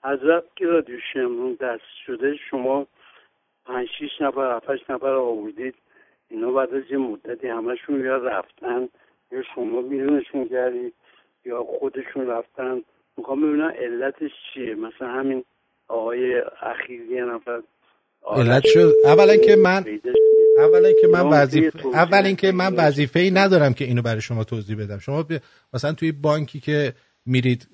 از 0.03 0.19
وقت 0.23 0.55
که 0.55 0.65
رادیو 0.65 0.99
شمرون 1.13 1.57
دست 1.61 1.83
شده 2.05 2.35
شما 2.49 2.87
پنج 3.65 3.87
شیش 3.99 4.21
نفر 4.21 4.55
هفتش 4.55 4.89
نفر 4.89 5.07
آوردید. 5.07 5.75
اینا 6.29 6.51
بعد 6.51 6.73
از 6.73 6.83
یه 6.91 6.97
مدتی 6.97 7.47
همشون 7.47 8.05
یا 8.05 8.17
رفتن 8.17 8.89
یا 9.31 9.43
شما 9.55 9.81
بیرونشون 9.81 10.49
کردید 10.49 10.93
یا 11.45 11.63
خودشون 11.63 12.27
رفتن. 12.27 12.81
می‌خوام 13.17 13.41
ببینم 13.41 13.73
علتش 13.79 14.31
چیه؟ 14.53 14.75
مثلا 14.75 15.07
همین 15.07 15.43
آقای 15.87 16.41
اخیر 16.61 17.01
یه 17.01 17.25
نفر. 17.25 17.61
علت 18.27 18.63
شد؟ 18.65 18.93
اولا 19.05 19.37
که 19.37 19.55
من 19.55 19.85
اولا 20.57 20.91
که 21.01 21.07
من 21.07 21.41
وظیفه 21.41 21.87
اولا 21.87 22.31
که 22.31 22.51
من. 22.51 22.75
وظیفه 22.77 23.19
ای 23.19 23.31
ندارم 23.31 23.73
که 23.73 23.85
اینو 23.85 24.01
برای 24.01 24.21
شما 24.21 24.43
توضیح 24.43 24.77
بدم. 24.77 24.97
شما 24.97 25.23
ب... 25.23 25.27
مثلا 25.73 25.93
توی 25.93 26.11
بانکی 26.11 26.59
که 26.59 26.93
میرید 27.25 27.67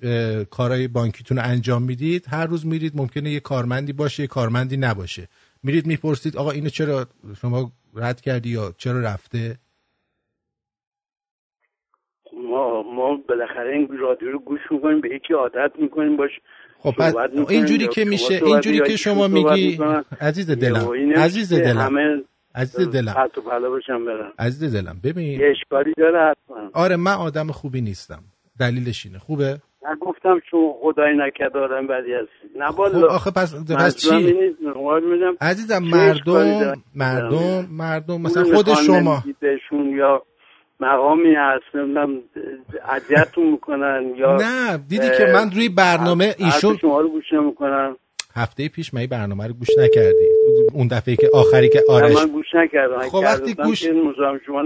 کارهای 0.50 0.88
بانکیتون 0.88 1.36
رو 1.36 1.42
انجام 1.46 1.82
می‌دید 1.82 2.26
هر 2.28 2.46
روز 2.46 2.66
میرید 2.66 2.92
ممکنه 2.96 3.30
یه 3.30 3.40
کارمندی 3.40 3.92
باشه 3.92 4.22
یه 4.22 4.26
کارمندی 4.26 4.76
نباشه. 4.76 5.28
میرید 5.62 5.86
می‌پرسید 5.86 6.36
آقا 6.36 6.50
اینو 6.50 6.68
چرا 6.68 7.06
شما 7.40 7.72
رد 7.96 8.20
کردی 8.20 8.48
یا 8.48 8.74
چرا 8.78 9.00
رفته؟ 9.00 9.56
ما 12.50 12.82
ما 12.82 13.18
بالاخره 13.28 13.72
این 13.72 13.98
رادیو 13.98 14.30
رو 14.32 14.38
گوش 14.38 14.60
می‌کنیم 14.70 15.00
به 15.00 15.08
یکی 15.14 15.34
عادت 15.34 15.72
می‌کنیم 15.78 16.16
باش 16.16 16.30
خب 16.78 16.90
پس 16.98 17.14
اینجوری 17.48 17.88
که 17.88 18.04
میشه 18.04 18.40
اینجوری 18.44 18.80
که 18.80 18.96
شما 18.96 19.28
میگی. 19.28 19.78
عزیز 20.20 20.50
دلم 20.50 20.92
عزیز 21.16 21.52
دلم 21.52 22.24
عزیز 22.54 22.88
دلم. 22.90 23.14
عزیز 24.38 24.74
دلم 24.74 25.00
ببین. 25.04 25.40
یه 25.40 25.54
اشکالی 25.56 25.94
داره 25.96 26.30
حتما. 26.30 26.70
آره 26.72 26.96
من 26.96 27.12
آدم 27.12 27.46
خوبی 27.46 27.80
نیستم. 27.80 28.22
دلیلش 28.60 29.06
اینه. 29.06 29.18
خوبه؟ 29.18 29.58
نگفتم 29.92 30.40
شما 30.50 30.74
خدایی 30.82 31.16
نکرده 31.16 31.58
آدم 31.58 31.86
بدی 31.86 32.12
هستی 32.12 32.58
نه 32.58 32.66
خب 32.66 33.04
آخه 33.04 33.30
پس 33.30 33.54
پس 33.78 33.96
چی؟ 33.96 34.34
عزیزم 35.40 35.78
مردم؟ 35.78 36.82
مردم 36.94 37.66
مردم 37.70 38.20
مثلا 38.20 38.44
خود 38.44 38.74
شما. 38.74 39.22
یا 39.96 40.22
مقامی 40.80 41.34
هست 41.34 41.74
نمی‌دونم 41.74 42.22
اذیتتون 42.88 43.50
می‌کنن 43.50 44.14
یا 44.16 44.36
نه 44.36 44.78
دیدی 44.88 45.08
که 45.18 45.26
من 45.34 45.50
روی 45.50 45.68
برنامه 45.68 46.34
ایشون 46.38 46.76
شما 46.76 47.00
رو 47.00 47.08
گوش 47.08 47.32
نمی‌کنن. 47.32 47.96
هفته 48.34 48.68
پیش 48.68 48.94
من 48.94 49.06
برنامه 49.06 49.46
رو 49.46 49.54
گوش 49.54 49.68
نکردی. 49.78 50.28
اون 50.72 50.86
دفعه 50.86 51.16
که 51.16 51.30
آخری 51.34 51.68
که 51.68 51.82
آرش 51.88 52.16
من 52.16 52.28
گوش 52.28 52.46
نکردم. 52.54 53.08
خب 53.08 53.14
وقتی 53.14 53.54
گوش 53.54 53.84
شما 54.46 54.64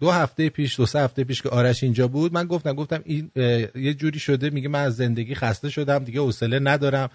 دو 0.00 0.10
هفته 0.10 0.48
پیش 0.48 0.76
دو 0.76 0.86
سه 0.86 1.00
هفته 1.00 1.24
پیش 1.24 1.42
که 1.42 1.48
آرش 1.48 1.82
اینجا 1.82 2.08
بود 2.08 2.32
من 2.32 2.44
گفتم 2.44 2.72
گفتم 2.72 3.02
این 3.04 3.30
یه 3.74 3.94
جوری 3.94 4.18
شده 4.18 4.50
میگه 4.50 4.68
من 4.68 4.82
از 4.82 4.96
زندگی 4.96 5.34
خسته 5.34 5.70
شدم 5.70 5.98
دیگه 5.98 6.20
حوصله 6.20 6.58
ندارم. 6.58 7.10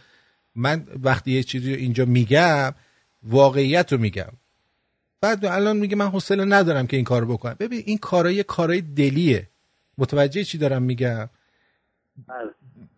من 0.56 0.88
وقتی 1.04 1.32
یه 1.32 1.44
چیزی 1.44 1.74
رو 1.74 1.80
اینجا 1.80 2.06
میگم 2.06 2.74
واقعیت 3.24 3.94
رو 3.94 4.00
میگم. 4.00 4.32
بعد 5.22 5.46
الان 5.46 5.78
میگه 5.78 5.96
من 5.96 6.08
حوصله 6.08 6.46
ندارم 6.46 6.88
که 6.88 6.96
این 6.96 7.06
کارو 7.06 7.34
بکنم. 7.34 7.56
ببین 7.60 7.84
این 7.86 7.98
کارای 7.98 8.44
کارای 8.44 8.82
دلیه. 8.82 9.48
متوجه 9.98 10.44
چی 10.44 10.58
دارم 10.58 10.84
میگم؟ 10.84 11.30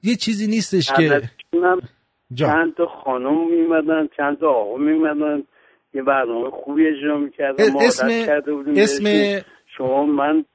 یه 0.04 0.16
چیزی 0.16 0.48
نیستش 0.48 0.92
که 0.92 1.30
چند 2.36 2.76
تا 2.76 2.86
خانم 2.86 3.48
میمدن 3.50 4.08
چند 4.18 4.40
تا 4.40 4.50
آقا 4.50 4.78
میمدن 4.78 5.44
یه 5.94 6.04
برنامه 6.04 6.50
خوبی 6.50 6.88
اجرا 6.88 7.18
می‌کردن 7.18 7.72
ما 7.74 7.82
اسم- 7.82 8.26
کرده 8.26 8.54
بودیم 8.54 8.74
اسم-. 8.78 9.42
شما 9.78 10.06
من 10.06 10.46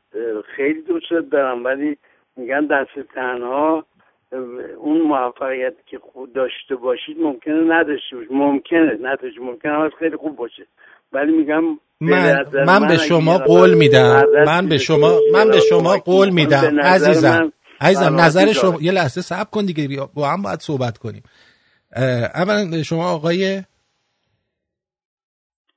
خیلی 0.57 0.83
دوست 0.83 1.31
دارم 1.33 1.65
ولی 1.65 1.97
میگن 2.37 2.67
دست 2.67 3.09
تنها. 3.15 3.85
اون 4.79 5.01
موفقیت 5.01 5.75
که 5.87 5.99
خود 5.99 6.33
داشته 6.33 6.77
باشید 6.77 7.17
ممکنه 7.21 7.75
نداشته 7.75 8.17
باشید. 8.17 8.33
ممکنه 8.33 8.99
نداشته 9.03 9.41
ممکنه 9.41 9.73
هم 9.73 9.91
خیلی 9.99 10.17
خوب 10.17 10.37
باشه. 10.37 10.67
ولی 11.13 11.33
میگم 11.33 11.63
من 12.01 12.45
من 12.67 12.89
به 12.89 12.97
شما 12.97 13.39
قول 13.39 13.75
میدم. 13.75 14.25
من 14.47 14.69
به 14.69 14.79
شما 14.79 15.19
من 15.33 15.49
به 15.51 15.61
شما 15.61 15.97
قول 15.97 16.31
میدم. 16.31 16.81
عزیزم. 16.81 17.53
عزیزم 17.81 18.21
نظر. 18.21 18.53
شما 18.53 18.79
یه 18.81 18.93
لحظه 18.93 19.21
صبر 19.21 19.51
کن 19.53 19.65
دیگه. 19.65 19.89
با 20.15 20.29
هم 20.29 20.43
باید 20.43 20.61
صحبت 20.61 20.99
کنیم. 20.99 21.23
اولا 22.35 22.83
شما 22.83 23.11
آقای 23.11 23.63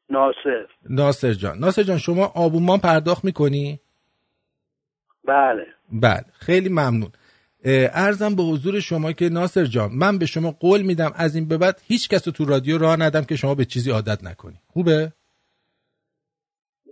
ناصر. 0.10 0.66
ناصر 0.90 1.34
جان. 1.34 1.58
ناصر 1.58 1.84
جان 1.84 1.98
شما 1.98 2.32
آبونمان 2.36 2.80
پرداخت 2.80 3.26
می‌کنی؟ 3.26 3.80
بله. 5.26 5.66
بله 5.92 6.26
خیلی 6.34 6.70
ممنون. 6.70 7.12
ارزم 7.94 8.36
به 8.36 8.44
حضور 8.44 8.80
شما 8.80 9.12
که 9.12 9.30
ناصر 9.30 9.66
جان 9.66 9.92
من 9.94 10.18
به 10.18 10.26
شما 10.26 10.52
قول 10.52 10.82
میدم 10.82 11.12
از 11.16 11.36
این 11.36 11.48
به 11.48 11.58
بعد 11.58 11.82
هیچ 11.88 12.10
کس 12.10 12.28
رو 12.28 12.34
تو 12.34 12.46
رادیو 12.46 12.78
راه 12.78 12.96
ندم 12.96 13.22
که 13.22 13.36
شما 13.36 13.56
به 13.56 13.66
چیزی 13.66 13.92
عادت 13.92 14.24
نکنی. 14.24 14.56
خوبه؟ 14.68 15.14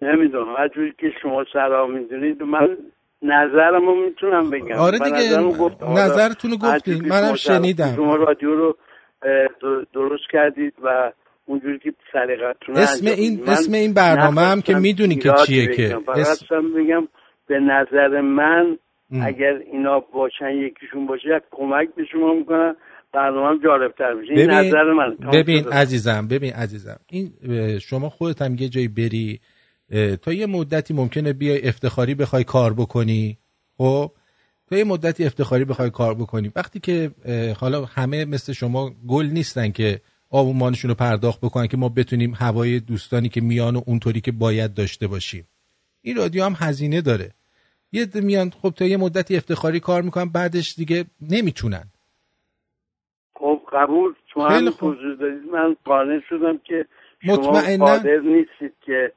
نمی‌دونم. 0.01 0.55
هر 0.57 0.67
جوری 0.67 0.93
که 0.99 1.07
شما 1.21 1.45
سلام 1.53 1.97
می‌دونید 1.97 2.43
من 2.43 2.77
نظرمو 3.21 3.95
می‌تونم 4.05 4.49
بگم. 4.49 4.75
آره 4.75 4.99
دیگه، 4.99 5.37
نظرتون 5.81 6.51
رو 6.51 6.57
هر 6.57 6.77
گفتین. 6.77 7.07
منم 7.07 7.35
شنیدم. 7.35 7.95
شما 7.95 8.15
رادیو 8.15 8.55
رو 8.55 8.77
درست 9.93 10.23
کردید 10.31 10.73
و 10.83 11.11
اونجوری 11.45 11.79
که 11.79 11.93
سلیقتون 12.13 12.77
اسم 12.77 13.07
این 13.07 13.43
اسم 13.47 13.73
این 13.73 13.93
برنامه 13.93 14.41
هم 14.41 14.61
که 14.61 14.75
می‌دونی 14.75 15.15
که 15.15 15.31
چیه 15.47 15.75
که. 15.75 15.97
اسم... 16.07 16.73
بگم 16.77 17.07
به 17.47 17.59
نظر 17.59 18.21
من 18.21 18.77
ام. 19.11 19.21
اگر 19.21 19.61
اینا 19.71 19.99
باشن 19.99 20.49
یکیشون 20.49 21.05
باشه 21.07 21.41
کمک 21.51 21.89
به 21.95 22.03
شما 22.11 22.33
می‌کنن 22.33 22.75
برنامه 23.13 23.59
جالبتر 23.63 24.13
میشه. 24.13 24.33
این 24.33 24.47
ببین 24.47 24.57
نظر 24.57 24.83
من. 24.83 25.31
ببین 25.33 25.67
عزیزم 25.71 26.27
ببین 26.27 26.53
عزیزم. 26.53 26.99
این 27.09 27.31
شما 27.79 28.09
خودت 28.09 28.41
هم 28.41 28.55
یه 28.59 28.69
جایی 28.69 28.87
بری 28.87 29.39
تا 30.21 30.33
یه 30.33 30.45
مدتی 30.45 30.93
ممکنه 30.93 31.33
بیای 31.33 31.67
افتخاری 31.67 32.15
بخوای 32.15 32.43
کار 32.43 32.73
بکنی 32.73 33.37
خب؟ 33.77 34.11
تا 34.71 34.77
یه 34.77 34.83
مدتی 34.83 35.25
افتخاری 35.25 35.65
بخوای 35.65 35.89
کار 35.89 36.13
بکنی 36.13 36.51
وقتی 36.55 36.79
که 36.79 37.11
حالا 37.59 37.85
همه 37.85 38.25
مثل 38.25 38.53
شما 38.53 38.91
گل 39.07 39.25
نیستن 39.25 39.71
که 39.71 40.01
آبومانشون 40.29 40.89
رو 40.89 40.95
پرداخت 40.95 41.41
بکنن 41.41 41.67
که 41.67 41.77
ما 41.77 41.89
بتونیم 41.89 42.33
هوای 42.37 42.79
دوستانی 42.79 43.29
که 43.29 43.41
میان 43.41 43.75
و 43.75 43.81
اونطوری 43.87 44.21
که 44.21 44.31
باید 44.31 44.73
داشته 44.73 45.07
باشیم 45.07 45.47
این 46.01 46.15
رادیو 46.17 46.43
هم 46.43 46.55
هزینه 46.57 47.01
داره 47.01 47.31
یه 47.91 48.07
میان 48.13 48.49
خب 48.49 48.69
تا 48.69 48.85
یه 48.85 48.97
مدتی 48.97 49.37
افتخاری 49.37 49.79
کار 49.79 50.01
می‌کنن 50.01 50.29
بعدش 50.29 50.75
دیگه 50.75 51.05
نمی‌تونن 51.21 51.83
خب 53.35 53.61
قبول. 53.73 54.13
توضیح 54.33 55.15
دادید 55.19 55.51
من 55.53 55.75
قانع 55.85 56.19
شدم 56.29 56.57
که 56.57 56.85
شما 57.25 57.33
مطمئناً. 57.35 57.85
قادر 57.85 58.19
نیستید 58.19 58.73
که 58.85 59.11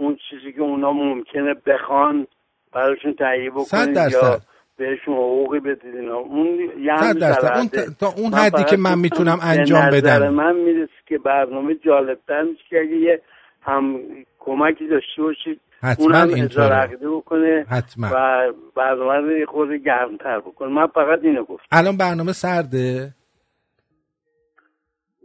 اون 0.00 0.18
چیزی 0.30 0.52
که 0.52 0.60
اونا 0.60 0.92
ممکنه 0.92 1.54
بخوان 1.66 2.26
براشون 2.72 3.14
تهیه 3.14 3.50
بکنید. 3.50 3.96
یا 3.96 4.40
بهشون 4.76 5.14
حقوقی 5.14 5.60
بدید 5.60 5.96
اینا 5.96 6.16
اون. 6.16 6.70
طبعه. 7.00 7.58
اون 7.58 7.68
تا- 7.68 7.82
تا 8.00 8.06
اون 8.16 8.32
حدی 8.34 8.64
که 8.64 8.76
من 8.76 8.98
می‌تونم 8.98 9.36
به 9.36 9.44
انجام 9.46 9.82
نظر 9.82 9.90
بدم. 10.00 10.28
من 10.28 10.56
می‌رسه 10.56 10.92
که 11.06 11.18
برنامه 11.18 11.74
جالبتر 11.74 12.42
میشه 12.42 12.62
که 12.70 12.80
اگه 12.80 12.96
یه 12.96 13.20
هم 13.62 14.00
کمکی 14.38 14.86
داشته 14.86 15.22
باشید 15.22 15.60
حتما 15.82 16.18
عقیده 16.64 17.10
بکنه 17.10 17.66
حتما. 17.70 18.08
و 18.14 18.52
برنامه 18.76 19.14
رو 19.14 19.38
یه 19.38 19.46
خورده 19.46 19.78
گرمتر 19.78 20.40
بکنه 20.40 20.68
من 20.68 20.86
فقط 20.86 21.18
اینو 21.22 21.44
گفتم 21.44 21.66
الان 21.72 21.96
برنامه 21.96 22.32
سرده 22.32 23.10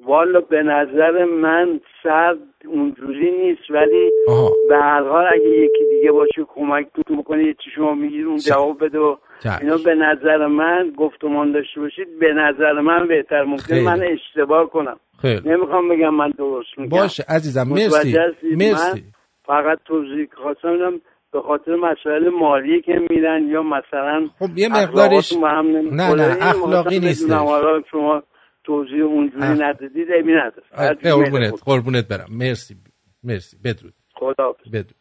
والا 0.05 0.39
به 0.41 0.63
نظر 0.63 1.25
من 1.25 1.79
سرد 2.03 2.37
اونجوری 2.65 3.31
نیست 3.31 3.71
ولی 3.71 4.11
آها. 4.27 4.51
به 4.69 4.75
هر 4.77 5.03
حال 5.03 5.25
اگه 5.33 5.49
یکی 5.49 5.83
دیگه 6.01 6.11
باشه 6.11 6.45
کمکتون 6.55 7.39
یه 7.39 7.53
چی 7.53 7.69
شما 7.75 7.93
میگید 7.93 8.25
اون 8.25 8.37
جواب 8.37 8.85
بده 8.85 8.99
و. 8.99 9.15
اینا 9.61 9.77
به 9.85 9.95
نظر 9.95 10.47
من 10.47 10.93
گفتمان 10.97 11.51
داشته 11.51 11.79
باشید 11.81 12.19
به 12.19 12.33
نظر 12.33 12.73
من 12.73 13.07
بهتر. 13.07 13.43
ممکن. 13.43 13.79
من 13.79 14.03
اشتباه 14.03 14.69
کنم. 14.69 14.97
خیلی. 15.21 15.49
نمی‌خوام 15.49 15.89
بگم 15.89 16.15
من 16.15 16.29
درست 16.37 16.67
میگم. 16.77 16.89
باشه 16.89 17.23
عزیزم 17.29 17.67
مرسی؟ 17.69 18.17
مرسی. 18.55 19.03
فقط 19.45 19.79
توضیح 19.85 20.27
خواستم 20.43 20.77
بدم 20.77 21.01
به 21.33 21.41
خاطر 21.41 21.75
مسائل 21.75 22.29
مالی 22.29 22.81
که 22.81 22.93
میدن 23.09 23.43
یا 23.47 23.63
مثلا 23.63 24.27
خب 24.39 24.57
یه 24.57 24.69
مقدارش 24.69 25.33
هم 25.33 25.67
نه. 25.91 26.13
نه 26.15 26.37
اخلاقی 26.41 26.99
حالا 27.29 27.81
شما 27.91 28.23
توضیح 28.63 29.03
اونجوری 29.03 29.43
ندادید 29.45 30.11
ایبی 30.11 30.33
نداره. 30.33 30.93
قربونت 30.93 31.53
قربونت 31.65 32.07
برم. 32.07 32.27
مرسی 32.29 32.75
مرسی. 33.23 33.57
بدرود. 33.65 33.93
خدا 34.15 34.55
بدرود. 34.73 35.00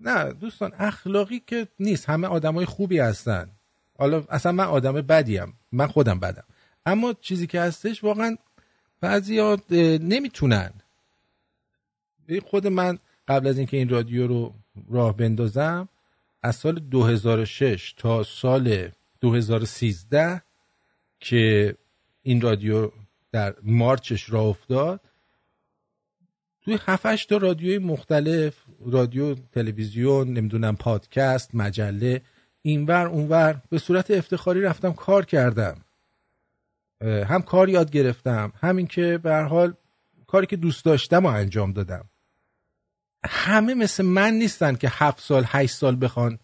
نه 0.00 0.32
دوستان 0.32 0.72
اخلاقی 0.78 1.42
که 1.46 1.68
نیست. 1.78 2.08
همه 2.08 2.26
آدمای 2.26 2.66
خوبی 2.66 2.98
هستن. 2.98 3.50
حالا 3.98 4.24
اصلا 4.28 4.52
من 4.52 4.64
آدم 4.64 4.92
بدیم 4.92 5.58
من 5.72 5.86
خودم 5.86 6.20
بدم. 6.20 6.44
اما 6.86 7.12
چیزی 7.12 7.46
که 7.46 7.60
هستش 7.60 8.04
واقعا 8.04 8.36
بعضی 9.00 9.56
نمی‌تونن. 9.98 10.72
ببین 12.28 12.40
خود 12.40 12.66
من 12.66 12.98
قبل 13.28 13.46
از 13.46 13.58
اینکه 13.58 13.76
این 13.76 13.88
رادیو 13.88 14.26
رو 14.26 14.54
راه 14.90 15.16
بندازم 15.16 15.88
از 16.42 16.56
سال 16.56 16.78
2006 16.78 17.94
تا 17.96 18.22
سال 18.22 18.88
2013 19.20 20.42
که 21.20 21.76
این 22.22 22.40
رادیو 22.40 22.90
در 23.32 23.54
مارچش 23.62 24.30
راه 24.30 24.44
افتاد 24.44 25.00
توی 26.62 26.78
7 26.86 27.28
تا 27.28 27.36
رادیوی 27.36 27.78
مختلف 27.78 28.54
رادیو 28.86 29.34
تلویزیون 29.34 30.32
نمی‌دونم 30.32 30.76
پادکست 30.76 31.54
مجله 31.54 32.22
اینور 32.62 33.06
اونور. 33.06 33.62
به 33.70 33.78
صورت 33.78 34.10
افتخاری 34.10 34.60
رفتم 34.60 34.92
کار 34.92 35.24
کردم. 35.24 35.76
هم 37.02 37.42
کار 37.42 37.68
یاد 37.68 37.90
گرفتم 37.90 38.52
همین 38.60 38.86
که 38.86 39.18
به 39.22 39.36
حال 39.36 39.74
کاری 40.26 40.46
که 40.46 40.56
دوست 40.56 40.84
داشتم 40.84 41.26
و 41.26 41.28
انجام 41.28 41.72
دادم. 41.72 42.04
همه 43.24 43.74
مثل 43.74 44.04
من 44.04 44.34
نیستن 44.34 44.74
که 44.74 44.88
هفت 44.92 45.20
سال 45.20 45.44
هشت 45.46 45.74
سال 45.74 45.96
بخوان 46.00 46.38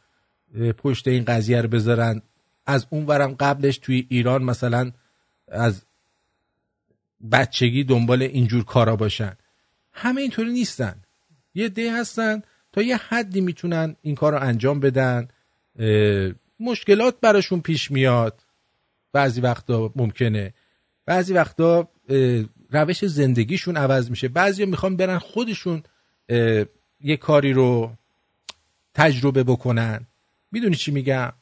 پشت 0.78 1.08
این 1.08 1.24
قضیه 1.24 1.60
رو 1.60 1.68
بذارن. 1.68 2.22
از 2.66 2.86
اون 2.90 3.06
ورم 3.06 3.34
قبلش 3.34 3.78
توی 3.78 4.06
ایران 4.10 4.42
مثلا 4.42 4.92
از 5.48 5.82
بچگی 7.32 7.84
دنبال 7.84 8.22
اینجور 8.22 8.64
کارا 8.64 8.96
باشن. 8.96 9.36
همه 9.92 10.20
اینطوری 10.20 10.52
نیستن. 10.52 11.01
یه 11.54 11.68
ده 11.68 12.00
هستن 12.00 12.42
تا 12.72 12.82
یه 12.82 12.96
حدی 12.96 13.40
می‌تونن 13.40 13.96
این 14.02 14.14
کار 14.14 14.32
رو 14.32 14.42
انجام 14.42 14.80
بدن. 14.80 15.28
مشکلات 16.60 17.20
براشون 17.20 17.60
پیش 17.60 17.90
میاد. 17.90 18.40
بعضی 19.12 19.40
وقتا 19.40 19.92
ممکنه. 19.96 20.54
بعضی 21.06 21.32
وقتا 21.32 21.88
روش 22.70 23.04
زندگیشون 23.04 23.76
عوض 23.76 24.10
میشه. 24.10 24.28
بعضی 24.28 24.66
می‌خوان 24.66 24.96
برن 24.96 25.18
خودشون 25.18 25.82
یه 27.00 27.16
کاری 27.20 27.52
رو 27.52 27.92
تجربه 28.94 29.42
بکنن. 29.44 30.06
می‌دونی 30.52 30.76
چی 30.76 30.90
میگم؟ 30.90 31.32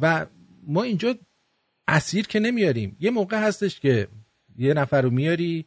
و 0.00 0.26
ما 0.66 0.82
اینجا 0.82 1.14
اسیر 1.88 2.26
که 2.26 2.40
نمیاریم. 2.40 2.96
یه 3.00 3.10
موقع 3.10 3.42
هستش 3.42 3.80
که 3.80 4.08
یه 4.58 4.74
نفر 4.74 5.02
رو 5.02 5.10
میاری 5.10 5.66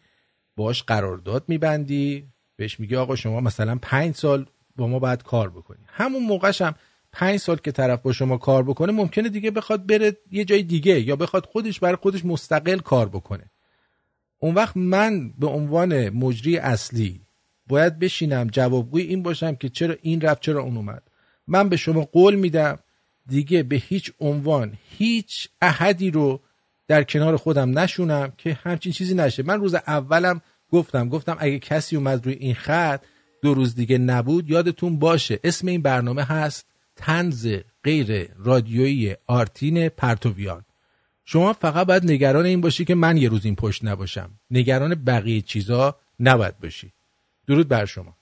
باش 0.55 0.83
قرارداد 0.83 1.43
میبندی. 1.47 2.27
بهش 2.57 2.79
میگی 2.79 2.95
آقا 2.95 3.15
شما 3.15 3.41
مثلا 3.41 3.79
پنج 3.81 4.15
سال 4.15 4.45
با 4.75 4.87
ما 4.87 4.99
باید 4.99 5.23
کار 5.23 5.49
بکنی. 5.49 5.79
همون 5.87 6.23
موقعش 6.23 6.61
هم 6.61 6.75
پنج 7.11 7.37
سال 7.37 7.57
که 7.57 7.71
طرف 7.71 8.01
با 8.01 8.13
شما 8.13 8.37
کار 8.37 8.63
بکنه 8.63 8.91
ممکنه 8.91 9.29
دیگه 9.29 9.51
بخواد 9.51 9.85
بره 9.85 10.17
یه 10.31 10.45
جای 10.45 10.63
دیگه 10.63 11.01
یا 11.01 11.15
بخواد 11.15 11.45
خودش 11.45 11.79
برای 11.79 11.95
خودش 11.95 12.25
مستقل 12.25 12.77
کار 12.77 13.09
بکنه. 13.09 13.51
اون 14.39 14.55
وقت 14.55 14.77
من 14.77 15.29
به 15.29 15.47
عنوان 15.47 16.09
مجری 16.09 16.57
اصلی 16.57 17.21
باید 17.67 17.99
بشینم 17.99 18.47
جوابگوی 18.47 19.01
این 19.01 19.23
باشم 19.23 19.55
که 19.55 19.69
چرا 19.69 19.95
این 20.01 20.21
رفت 20.21 20.41
چرا 20.41 20.61
اون 20.61 20.77
اومد. 20.77 21.03
من 21.47 21.69
به 21.69 21.77
شما 21.77 22.01
قول 22.01 22.35
میدم 22.35 22.79
دیگه 23.27 23.63
به 23.63 23.75
هیچ 23.75 24.11
عنوان 24.19 24.77
هیچ 24.97 25.49
احدی 25.61 26.11
رو 26.11 26.41
در 26.87 27.03
کنار 27.03 27.37
خودم 27.37 27.79
نشونم 27.79 28.33
که 28.37 28.53
همچین 28.53 28.91
چیزی 28.91 29.15
نشه. 29.15 29.43
من 29.43 29.59
روز 29.59 29.75
اولم 29.75 30.41
گفتم 30.71 31.09
گفتم 31.09 31.37
اگه 31.39 31.59
کسی 31.59 31.95
اومد 31.95 32.25
روی 32.25 32.33
این 32.33 32.55
خط 32.55 33.03
دو 33.41 33.53
روز 33.53 33.75
دیگه 33.75 33.97
نبود 33.97 34.49
یادتون 34.49 34.99
باشه 34.99 35.39
اسم 35.43 35.67
این 35.67 35.81
برنامه 35.81 36.23
هست 36.23 36.65
تنز 36.95 37.57
غیر 37.83 38.29
رادیویی 38.37 39.15
آرتین 39.27 39.89
پرتویان. 39.89 40.65
شما 41.25 41.53
فقط 41.53 41.87
باید 41.87 42.11
نگران 42.11 42.45
این 42.45 42.61
باشی 42.61 42.85
که 42.85 42.95
من 42.95 43.17
یه 43.17 43.29
روز 43.29 43.45
این 43.45 43.55
پشت 43.55 43.85
نباشم. 43.85 44.29
نگران 44.51 44.95
بقیه 44.95 45.41
چیزا 45.41 45.95
نباید 46.19 46.59
باشی. 46.59 46.93
درود 47.47 47.67
بر 47.67 47.85
شما. 47.85 48.17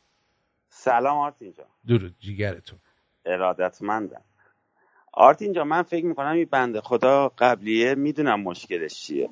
سلام 0.69 1.17
آرتین 1.17 1.53
جان. 1.53 1.67
درود 1.87 2.15
جیگرتون. 2.19 2.79
ارادتمندم. 3.25 4.21
آرتین 5.13 5.53
جان 5.53 5.67
من 5.67 5.83
فکر 5.83 6.05
می‌کنم 6.05 6.31
این 6.31 6.47
بنده 6.51 6.81
خدا 6.81 7.31
قبلیه 7.37 7.95
می‌دونم 7.95 8.41
مشکلش 8.41 8.93
چیه. 8.93 9.29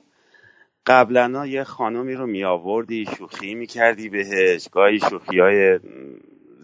قبلا 0.86 1.46
یه 1.46 1.64
خانمی 1.64 2.14
رو 2.14 2.28
می 2.28 2.44
آوردی 2.44 3.06
شوخی 3.18 3.56
می‌کردی 3.56 4.10
بهش 4.10 4.68
گاهی 4.72 5.00
شوخی 5.00 5.40
های 5.40 5.80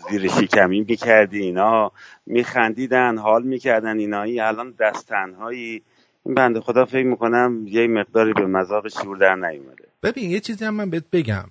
زیر 0.09 0.27
شکمی 0.27 0.79
می‌کردی 0.79 1.39
اینا 1.39 1.91
میخندیدن 2.25 3.17
حال 3.17 3.43
می‌کردن 3.43 3.99
اینایی. 3.99 4.39
الان 4.39 4.73
دست 4.79 5.07
تنهایی. 5.07 5.83
این 6.25 6.35
بنده 6.35 6.61
خدا 6.61 6.85
فکر 6.85 7.05
می‌کنم 7.05 7.65
یه 7.67 7.87
مقداری 7.87 8.33
به 8.33 8.45
مذاق 8.45 8.87
شور 8.87 9.17
در 9.17 9.35
نیومده. 9.35 9.85
ببین 10.03 10.29
یه 10.29 10.39
چیزی 10.39 10.65
هم 10.65 10.73
من 10.73 10.89
بهت 10.89 11.09
بگم. 11.11 11.45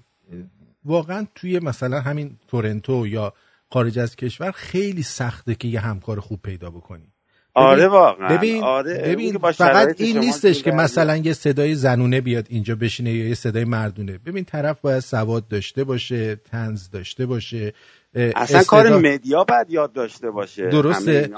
واقعا 0.85 1.27
توی 1.35 1.59
مثلا 1.59 2.01
همین 2.01 2.37
تورنتو 2.49 3.07
یا 3.07 3.33
خارج 3.71 3.99
از 3.99 4.17
کشور 4.17 4.51
خیلی 4.51 5.03
سخته 5.03 5.55
که 5.55 5.69
یه 5.69 5.81
همکار 5.81 6.21
خوب 6.21 6.43
پیدا 6.43 6.71
بکنی. 6.71 7.13
آره 7.59 7.89
واقعا 7.89 8.37
ببین 8.37 8.63
آره 8.63 9.03
ببین 9.07 9.39
فقط 9.39 10.01
این 10.01 10.19
نیستش 10.19 10.63
که 10.63 10.71
مثلا 10.73 11.17
یه 11.17 11.33
صدای 11.33 11.75
زنونه 11.75 12.21
بیاد 12.21 12.47
اینجا 12.49 12.75
بشینه 12.75 13.13
یا 13.13 13.29
یه 13.29 13.35
صدای 13.35 13.65
مردونه 13.65 14.19
ببین 14.27 14.45
طرف 14.45 14.81
باید 14.81 15.01
سواد 15.01 15.49
داشته 15.49 15.85
باشه 15.85 16.37
تنز 16.37 16.91
داشته 16.91 17.27
باشه 17.27 17.73
اصلا 18.15 18.33
استعداد- 18.43 18.67
کار 18.67 18.97
مدیا 18.97 19.45
باید 19.45 19.71
یاد 19.71 19.93
داشته 19.93 20.31
باشه 20.31 20.69
درسته. 20.69 21.31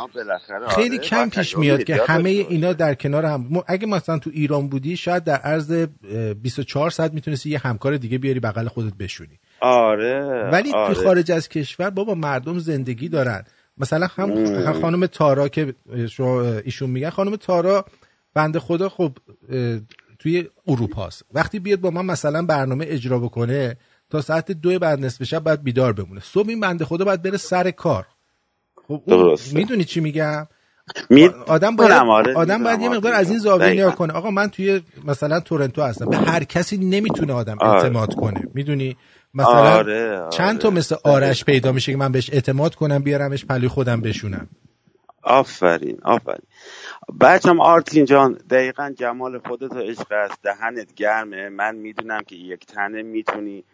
خیلی 0.68 0.96
آره، 0.96 1.06
کم 1.08 1.28
پیش 1.30 1.58
میاد 1.58 1.84
که 1.84 2.00
همه. 2.06 2.28
اینا 2.28 2.72
در 2.72 2.94
کنار 2.94 3.24
هم 3.24 3.62
اگه 3.66 3.86
مثلا 3.86 4.18
تو 4.18 4.30
ایران 4.34 4.68
بودی 4.68 4.96
شاید 4.96 5.24
در 5.24 5.36
عرض 5.36 5.70
اه، 5.70 6.34
24 6.34 6.90
ساعت 6.90 7.12
می‌تونستی 7.12 7.50
یه 7.50 7.58
همکار 7.58 7.96
دیگه 7.96 8.18
بیاری 8.18 8.40
بغل 8.40 8.68
خودت 8.68 8.94
بشونی 8.94 9.38
آره 9.60 10.48
ولی 10.52 10.72
آره. 10.72 10.94
تو 10.94 11.02
خارج 11.02 11.32
از 11.32 11.48
کشور 11.48 11.90
بابا 11.90 12.14
مردم 12.14 12.58
زندگی 12.58 13.08
دارن 13.08 13.44
مثلا 13.80 14.06
هم. 14.06 14.72
خانم 14.80 15.06
تارا 15.06 15.48
که 15.48 15.74
شما 16.10 16.42
ایشون 16.42 16.90
میگن 16.90 17.10
خانم 17.10 17.36
تارا 17.36 17.84
بنده 18.34 18.60
خدا 18.60 18.88
خب 18.88 19.12
توی 20.18 20.48
اروپاست 20.66 21.24
وقتی 21.34 21.58
بیاد 21.58 21.80
با 21.80 21.90
من 21.90 22.04
مثلا 22.06 22.42
برنامه 22.42 22.86
اجرا 22.88 23.18
بکنه 23.18 23.76
تا 24.10 24.20
ساعت 24.20 24.52
دو 24.52 24.78
بعد 24.78 25.04
نصف 25.04 25.24
شب 25.24 25.44
باید 25.44 25.62
بیدار 25.62 25.92
بمونه 25.92 26.20
صبح 26.20 26.48
این 26.48 26.60
بنده 26.60 26.84
خدا 26.84 27.04
باید 27.04 27.22
بره 27.22 27.36
سر 27.36 27.70
کار 27.70 28.06
خب. 28.88 29.02
می‌دونی 29.52 29.84
چی 29.84 30.00
میگم 30.00 30.46
می- 31.10 31.28
آدم 31.46 31.76
باید 31.76 31.92
آره، 31.92 32.34
آدم 32.34 32.62
باید 32.64 32.80
یه 32.80 32.88
آره، 32.88 32.96
مقدار 32.98 33.12
از 33.12 33.30
این. 33.30 33.38
زاویه. 33.38 33.68
نگاه 33.70 33.94
کنه 33.96 34.12
آقا 34.12 34.30
من 34.30 34.48
توی 34.50 34.80
مثلا 35.04 35.40
تورنتو 35.40 35.82
هستم 35.82 36.06
به 36.06 36.16
هر 36.16 36.44
کسی 36.44 36.76
نمی‌تونه 36.76 37.32
آدم 37.32 37.56
آره. 37.60 37.82
اعتماد 37.82 38.14
کنه 38.14 38.42
می‌دونی 38.54 38.96
مثلا 39.34 39.76
آره، 39.76 40.18
آره. 40.18 40.30
چند 40.30 40.58
تا 40.58 40.70
مثل 40.70 40.96
آرش 41.04 41.44
پیدا 41.44 41.72
میشه 41.72 41.92
که 41.92 41.98
من 41.98 42.12
بهش 42.12 42.30
اعتماد 42.32 42.74
کنم 42.74 43.02
بیارمش 43.02 43.44
پلوی 43.44 43.68
خودم 43.68 44.00
بشونم. 44.00 44.48
آفرین 45.22 45.98
آفرین. 46.02 46.46
بچم 47.20 47.60
آرتین 47.60 48.04
جان 48.04 48.32
دقیقا 48.50 48.94
جمال 48.98 49.38
خودت 49.38 49.72
و 49.72 49.78
عشق 49.78 50.12
است. 50.12 50.38
دهنت 50.42 50.94
گرمه. 50.94 51.48
من 51.48 51.76
می‌دونم 51.76 52.20
که 52.26 52.36
یک 52.36 52.66
تنه 52.66 53.02
می‌تونی 53.02 53.64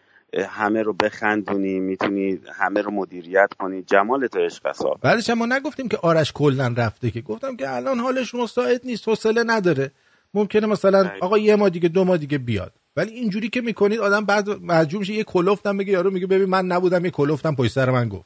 همه 0.49 0.83
رو 0.83 0.93
بخندونی 0.93 1.79
می‌تونی 1.79 2.39
همه 2.53 2.81
رو 2.81 2.91
مدیریت 2.91 3.49
کنی. 3.59 3.81
جمال 3.81 4.27
تو 4.27 4.39
عشق 4.39 4.65
است. 4.65 4.83
بعدش 5.01 5.29
ما 5.29 5.45
نگفتیم 5.45 5.87
که 5.87 5.97
آرش 5.97 6.31
کلا 6.33 6.73
رفته 6.77 7.11
که. 7.11 7.21
گفتم 7.21 7.55
که 7.55 7.75
الان 7.75 7.99
حالش 7.99 8.35
مساعد 8.35 8.81
نیست 8.85 9.07
حوصله 9.07 9.43
نداره. 9.43 9.91
ممکنه 10.33 10.67
مثلا 10.67 11.11
آقا 11.21 11.37
یه 11.37 11.55
ما 11.55 11.69
دیگه 11.69 11.89
دو 11.89 12.03
ما 12.03 12.17
دیگه 12.17 12.37
بیاد. 12.37 12.73
ولی 12.97 13.11
اینجوری 13.11 13.49
که 13.49 13.61
می‌کنید 13.61 13.99
آدم 13.99 14.25
بعد 14.25 14.49
مجبور 14.49 14.99
میشه 14.99 15.13
یه 15.13 15.23
کلفتم 15.23 15.77
بگه 15.77 15.91
یارو 15.93 16.11
میگه 16.11 16.27
ببین 16.27 16.49
من 16.49 16.65
نبودم 16.65 17.05
یه 17.05 17.11
کلفتم 17.11 17.55
پشت 17.55 17.71
سر 17.71 17.89
من 17.89 18.09
گفت. 18.09 18.25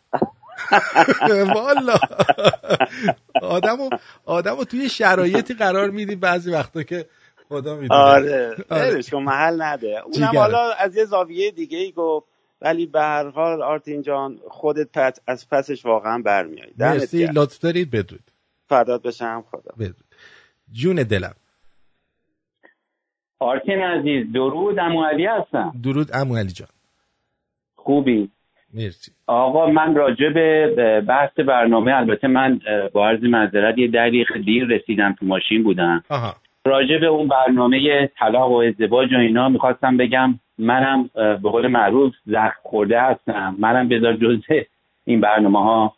والا. 1.55 1.95
آدمو 3.41 3.89
آدمو 4.25 4.63
توی 4.63 4.89
شرایطی 4.89 5.53
قرار 5.53 5.89
میدی 5.89 6.15
بعضی 6.15 6.51
وقتا 6.51 6.83
که 6.83 7.05
خدا 7.49 7.75
می‌دونه. 7.75 7.99
آره. 7.99 8.55
کن 9.11 9.17
محل 9.23 9.61
نده. 9.61 10.01
اونم. 10.05 10.37
حالا 10.37 10.71
از 10.71 10.95
یه 10.95 11.05
زاویه 11.05 11.51
دیگه 11.51 11.77
ای 11.77 11.91
گفت 11.91 12.27
ولی 12.61 12.85
به 12.85 13.01
هر 13.01 13.29
حال 13.29 13.61
آرتین 13.63 14.01
جان 14.01 14.39
خودت 14.49 14.87
پس 14.93 15.19
از 15.27 15.49
پسش 15.49 15.85
واقعا 15.85 16.17
برمیای 16.25 16.73
مرسی. 16.77 17.25
لطف 17.25 17.59
دارید. 17.59 17.91
بدرود. 17.91 18.31
فدات 18.69 19.01
بشم. 19.01 19.43
خدا. 19.51 19.71
بدرود. 19.79 20.05
جون 20.71 20.95
دلم. 20.95 21.35
آرتین 23.41 23.81
عزیز 23.81 24.31
درود 24.33 24.79
امو 24.79 25.03
علی 25.03 25.25
هستم. 25.25 25.71
درود 25.83 26.07
امو 26.13 26.37
علی 26.37 26.49
جان. 26.49 26.67
خوبی؟ 27.75 28.29
مرسی. 28.73 29.11
آقا 29.27 29.67
من 29.67 29.95
راجع 29.95 30.29
به 30.29 31.01
بحث 31.07 31.39
برنامه 31.39 31.95
البته 31.95 32.27
من 32.27 32.59
با 32.93 33.07
عرض 33.07 33.23
معذرت 33.23 33.77
یه 33.77 33.87
دقیقه 33.87 34.39
دیر 34.39 34.67
رسیدم 34.67 35.15
تو 35.19 35.25
ماشین 35.25 35.63
بودم. 35.63 36.03
آها. 36.09 36.35
راجع 36.65 36.97
به 36.97 37.05
اون 37.05 37.27
برنامه 37.27 38.07
طلاق 38.19 38.51
و 38.51 38.55
ازدواج 38.55 39.13
و 39.13 39.17
اینا 39.17 39.49
می‌خواستم 39.49 39.97
بگم 39.97 40.39
منم 40.57 41.09
به 41.15 41.49
قول 41.49 41.67
معروف 41.67 42.13
زخم 42.25 42.59
خورده 42.63 43.01
هستم. 43.01 43.55
منم 43.59 43.89
بذار 43.89 44.13
جزء 44.13 44.61
این 45.11 45.21
برنامه 45.21 45.59
ها 45.59 45.93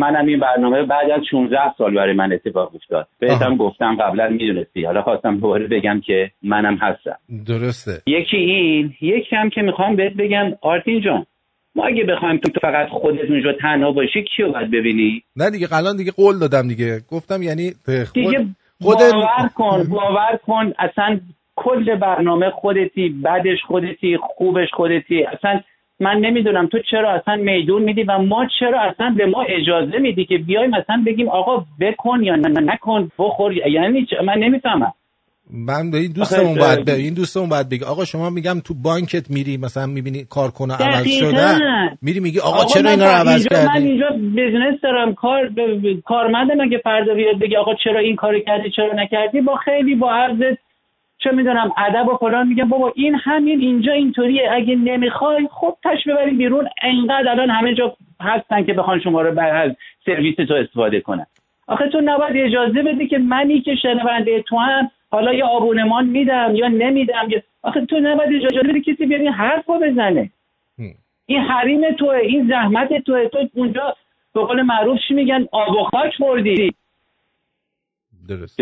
منم 0.00 0.26
این 0.26 0.40
برنامه 0.40 0.82
بعد 0.82 1.10
از 1.10 1.20
16 1.30 1.58
سال 1.78 1.94
برای 1.94 2.12
من 2.12 2.32
اتفاق 2.32 2.74
افتاد. 2.74 3.08
بهتم 3.18 3.56
گفتم 3.56 3.96
قبلا 3.96 4.28
می‌دونستی. 4.28 4.84
حالا 4.84 5.02
خواستم 5.02 5.36
دوباره 5.36 5.66
بگم 5.66 6.00
که 6.06 6.30
منم 6.42 6.76
هستم. 6.76 7.16
درسته. 7.46 8.02
یکی 8.06 8.36
این 8.36 8.94
یکی 9.00 9.36
هم 9.36 9.50
که 9.50 9.62
می‌خوام 9.62 9.96
بهت 9.96 10.12
بگم 10.12 10.52
آرتین 10.62 11.00
جان 11.00 11.26
ما 11.74 11.86
اگه 11.86 12.04
بخوایم 12.04 12.36
تو 12.36 12.60
فقط 12.60 12.88
خودت 12.88 13.30
اونجا 13.30 13.52
تنها 13.52 13.92
باشی 13.92 14.24
کیو 14.36 14.52
باید 14.52 14.70
ببینی؟ 14.70 15.22
نه 15.36 15.50
دیگه 15.50 15.66
الان 15.72 15.96
دیگه 15.96 16.12
قول 16.12 16.38
دادم 16.38 16.68
دیگه. 16.68 17.00
گفتم 17.10 17.42
یعنی 17.42 17.70
خود 17.84 18.12
دیگه 18.14 18.46
خود 18.82 18.98
باور 18.98 19.48
کن 19.54 19.84
باور 19.90 20.38
کن 20.46 20.72
اصلا 20.78 21.20
کل 21.56 21.96
برنامه 21.96 22.50
خودتی 22.50 23.08
بدش 23.24 23.58
خودتی 23.66 24.18
خوبش 24.36 24.68
خودتی 24.72 25.24
اصلا 25.24 25.60
من 26.00 26.16
نمی‌دونم 26.16 26.66
تو 26.66 26.78
چرا 26.90 27.10
اصلا 27.10 27.36
میدون 27.36 27.82
میدی 27.82 28.02
و 28.02 28.18
ما 28.18 28.46
چرا 28.60 28.80
اصلا 28.80 29.14
به 29.16 29.26
ما 29.26 29.42
اجازه 29.42 29.98
میدی 29.98 30.24
که 30.24 30.38
بیایم 30.38 30.70
مثلا 30.70 31.02
بگیم 31.06 31.28
آقا 31.28 31.64
بکن 31.80 32.22
یا 32.22 32.36
نکن 32.36 33.10
بخور 33.18 33.52
یعنی؟ 33.52 34.06
من 34.24 34.38
نمی‌فهمم. 34.38 34.92
من 35.52 35.90
به 35.90 35.98
این 35.98 36.12
دوستمون 36.12 36.58
باید 36.58 36.84
به 36.84 36.94
این 36.94 37.14
دوستمون 37.14 37.48
باید 37.48 37.68
بگه 37.68 37.86
آقا 37.86 38.04
شما 38.04 38.30
میگم 38.30 38.60
تو 38.60 38.74
بانکت 38.74 39.30
میری 39.30 39.56
مثلا 39.56 39.86
می‌بینی 39.86 40.24
کارکنه 40.30 40.74
عوض. 40.74 41.06
شده 41.06 41.58
میری 42.02 42.20
میگی 42.20 42.38
آقا, 42.40 42.56
آقا 42.56 42.64
چرا 42.64 42.82
من 42.82 42.90
اینا 42.90 43.04
رو 43.04 43.10
عوض 43.10 43.28
اینجا- 43.28 43.56
من 43.56 43.72
کردی 43.74 43.88
اینجا 43.88 44.08
business 44.10 44.80
دارم. 44.82 45.14
کار 45.14 45.48
ب- 45.48 45.60
ب- 45.60 46.00
کارمندم. 46.04 46.60
اگه 46.60 46.78
فردا 46.78 47.14
بیاد 47.14 47.38
بگی 47.38 47.56
آقا 47.56 47.74
چرا 47.84 48.00
این 48.00 48.16
کاری 48.16 48.42
کردی 48.42 48.70
چرا 48.70 48.92
نکردی 48.94 49.40
با 49.40 49.56
خیلی 49.56 49.94
با 49.94 50.12
عرض 50.12 50.56
چه 51.22 51.30
می‌دونم 51.30 51.72
ادب 51.76 52.08
و 52.08 52.16
فلان 52.16 52.48
میگم 52.48 52.68
بابا 52.68 52.92
این 52.96 53.14
همین 53.14 53.60
اینجا 53.60 53.92
اینطوریه 53.92 54.48
اگه 54.52 54.76
نمی‌خوای 54.76 55.48
خب 55.50 55.76
تشریف 55.84 56.04
ببرین 56.06 56.38
بیرون 56.38 56.68
انقدر 56.82 57.28
الان 57.28 57.50
همه 57.50 57.74
جا 57.74 57.96
هستن 58.20 58.64
که 58.64 58.72
بخوان 58.72 59.00
شما 59.00 59.22
رو 59.22 59.40
از 59.40 59.72
سرویس 60.06 60.36
تو 60.36 60.54
استفاده 60.54 61.00
کنن. 61.00 61.26
آخه 61.66 61.88
تو 61.88 62.00
نباید 62.04 62.36
اجازه 62.36 62.82
بدی 62.82 63.08
که 63.08 63.18
منی 63.18 63.60
که 63.60 63.74
شنونده 63.74 64.42
تو 64.42 64.56
هم 64.56 64.90
حالا 65.10 65.34
یا 65.34 65.46
آبونمان 65.46 66.06
میدم 66.06 66.52
یا 66.54 66.68
نمیدم 66.68 67.26
یا 67.28 67.42
آخه 67.62 67.86
تو 67.86 68.00
نباید 68.00 68.44
اجازه 68.44 68.68
بدی 68.68 68.80
کسی 68.80 69.06
بیاد 69.06 69.20
این 69.20 69.32
حرف 69.32 69.66
رو 69.66 69.78
بزنه. 69.78 70.30
این 71.26 71.40
حریم 71.40 71.92
توه 71.92 72.14
این 72.14 72.48
زحمت 72.48 73.02
توه. 73.02 73.28
تو 73.28 73.38
اونجا 73.54 73.96
به 74.34 74.40
قول 74.40 74.62
معروف 74.62 74.98
چی 75.08 75.14
میگن؟ 75.14 75.48
آب 75.52 75.76
و 75.76 75.84
خاک 75.84 76.14
خوردی 76.14 76.74
درست 78.28 78.60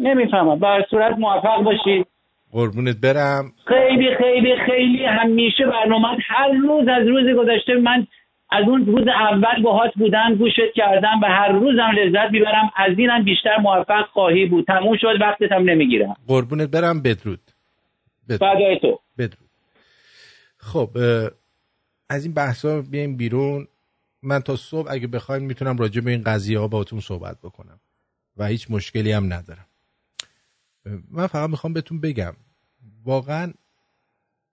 نمی‌فهمم. 0.00 0.58
بر 0.58 0.84
صورت 0.90 1.18
موفق 1.18 1.62
باشی 1.62 2.04
قربونت 2.52 2.96
برم. 2.96 3.52
خیلی 3.68 4.16
خیلی 4.18 4.56
خیلی 4.66 5.04
همیشه 5.04 5.66
برنامه 5.66 6.08
هر 6.28 6.52
روز 6.62 6.88
از 6.88 7.08
روز 7.08 7.36
گذشته 7.36 7.74
من 7.74 8.06
از 8.50 8.64
اون 8.68 8.86
روز 8.86 9.08
اول 9.08 9.62
باهات 9.62 9.90
بودم 9.94 10.34
گوشت 10.34 10.72
کردم 10.74 11.20
و 11.22 11.26
هر 11.26 11.52
روزم 11.52 11.90
لذت 11.96 12.30
می‌برم. 12.32 12.70
از 12.76 12.98
اینم 12.98 13.24
بیشتر 13.24 13.56
موفق 13.56 14.06
خواهی 14.12 14.46
بود. 14.46 14.66
تموم 14.66 14.96
شد 15.00 15.20
وقتت 15.20 15.52
هم 15.52 15.70
نمی‌گیرم. 15.70 16.16
قربونت 16.28 16.70
برم. 16.70 17.02
بدرود. 17.02 17.40
فدای 18.28 18.78
تو. 18.82 18.98
بدرود. 19.18 19.50
خب 20.56 20.88
از 22.10 22.24
این 22.24 22.34
بحثا 22.34 22.82
بیایم 22.90 23.16
بیرون. 23.16 23.66
من 24.22 24.40
تا 24.40 24.56
صبح 24.56 24.90
اگه 24.90 25.06
بخوایم 25.06 25.42
می‌تونم 25.42 25.78
راجع 25.78 26.00
به 26.00 26.10
این 26.10 26.22
قضیه 26.22 26.58
ها 26.58 26.68
باهاتون 26.68 27.00
صحبت 27.00 27.36
بکنم 27.44 27.80
و 28.36 28.46
هیچ 28.46 28.66
مشکلی 28.70 29.12
هم 29.12 29.24
ندارم. 29.24 29.66
من 31.10 31.26
فقط 31.26 31.50
می‌خوام 31.50 31.72
بهتون 31.72 32.00
بگم 32.00 32.36
واقعا 33.04 33.52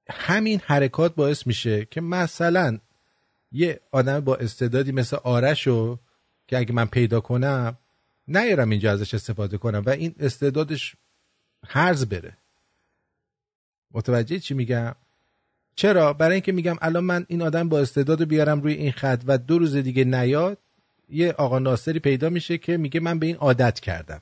همین 0.09 0.61
حرکات 0.65 1.15
باعث 1.15 1.47
میشه 1.47 1.85
که 1.85 2.01
مثلا 2.01 2.79
یه 3.51 3.79
آدم 3.91 4.19
با 4.19 4.35
استعدادی 4.35 4.91
مثل 4.91 5.17
آرشو 5.23 5.99
که 6.47 6.57
اگه 6.57 6.73
من 6.73 6.85
پیدا 6.85 7.19
کنم 7.19 7.77
نیارم 8.27 8.69
اینجا 8.69 8.91
ازش 8.91 9.13
استفاده 9.13 9.57
کنم 9.57 9.83
و 9.85 9.89
این 9.89 10.15
استعدادش 10.19 10.95
هرز 11.67 12.05
بره. 12.05 12.37
متوجه 13.91 14.39
چی 14.39 14.53
میگم؟ 14.53 14.95
چرا؟ 15.75 16.13
برای 16.13 16.33
اینکه 16.33 16.51
میگم 16.51 16.75
الان 16.81 17.03
من 17.03 17.25
این 17.29 17.41
آدم 17.41 17.69
با 17.69 17.79
استعداد 17.79 18.23
بیارم 18.23 18.61
روی 18.61 18.73
این 18.73 18.91
خط 18.91 19.23
و 19.27 19.37
دو 19.37 19.59
روز 19.59 19.75
دیگه 19.75 20.03
نیاد 20.03 20.57
یه 21.09 21.31
آقا 21.31 21.59
ناصری 21.59 21.99
پیدا 21.99 22.29
میشه 22.29 22.57
که 22.57 22.77
میگه 22.77 22.99
من 22.99 23.19
به 23.19 23.25
این 23.25 23.35
عادت 23.35 23.79
کردم. 23.79 24.21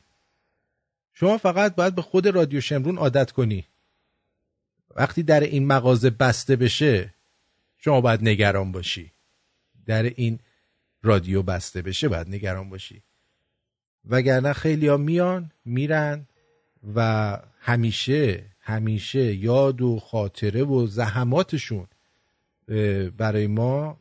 شما 1.17 1.37
فقط 1.37 1.75
باید 1.75 1.95
به 1.95 2.01
خود 2.01 2.27
رادیو 2.27 2.61
شمرون 2.61 2.97
عادت 2.97 3.31
کنی. 3.31 3.65
وقتی 4.95 5.23
در 5.23 5.39
این 5.39 5.67
مغازه 5.67 6.09
بسته 6.09 6.55
بشه 6.55 7.13
شما 7.77 8.01
باید 8.01 8.21
نگران 8.21 8.71
باشی. 8.71 9.11
در 9.85 10.03
این 10.03 10.39
رادیو 11.03 11.43
بسته 11.43 11.81
بشه 11.81 12.07
باید 12.07 12.29
نگران 12.29 12.69
باشی. 12.69 13.01
وگرنه 14.05 14.53
خیلی 14.53 14.87
ها 14.87 14.97
میان 14.97 15.51
میرن 15.65 16.25
و 16.95 17.39
همیشه 17.59 18.43
همیشه 18.59 19.35
یاد 19.35 19.81
و 19.81 19.99
خاطره 19.99 20.63
و 20.63 20.87
زحماتشون 20.87 21.87
برای 23.17 23.47
ما 23.47 23.97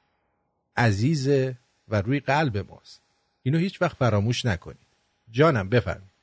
عزیزه 0.77 1.59
و 1.89 2.03
روی 2.03 2.21
قلب 2.21 2.59
ماست. 2.59 3.03
اینو 3.43 3.59
هیچ 3.59 3.83
وقت 3.83 3.97
فراموش 3.97 4.45
نکنید. 4.45 4.87
جانم 5.31 5.69
بفرمایید. 5.69 6.14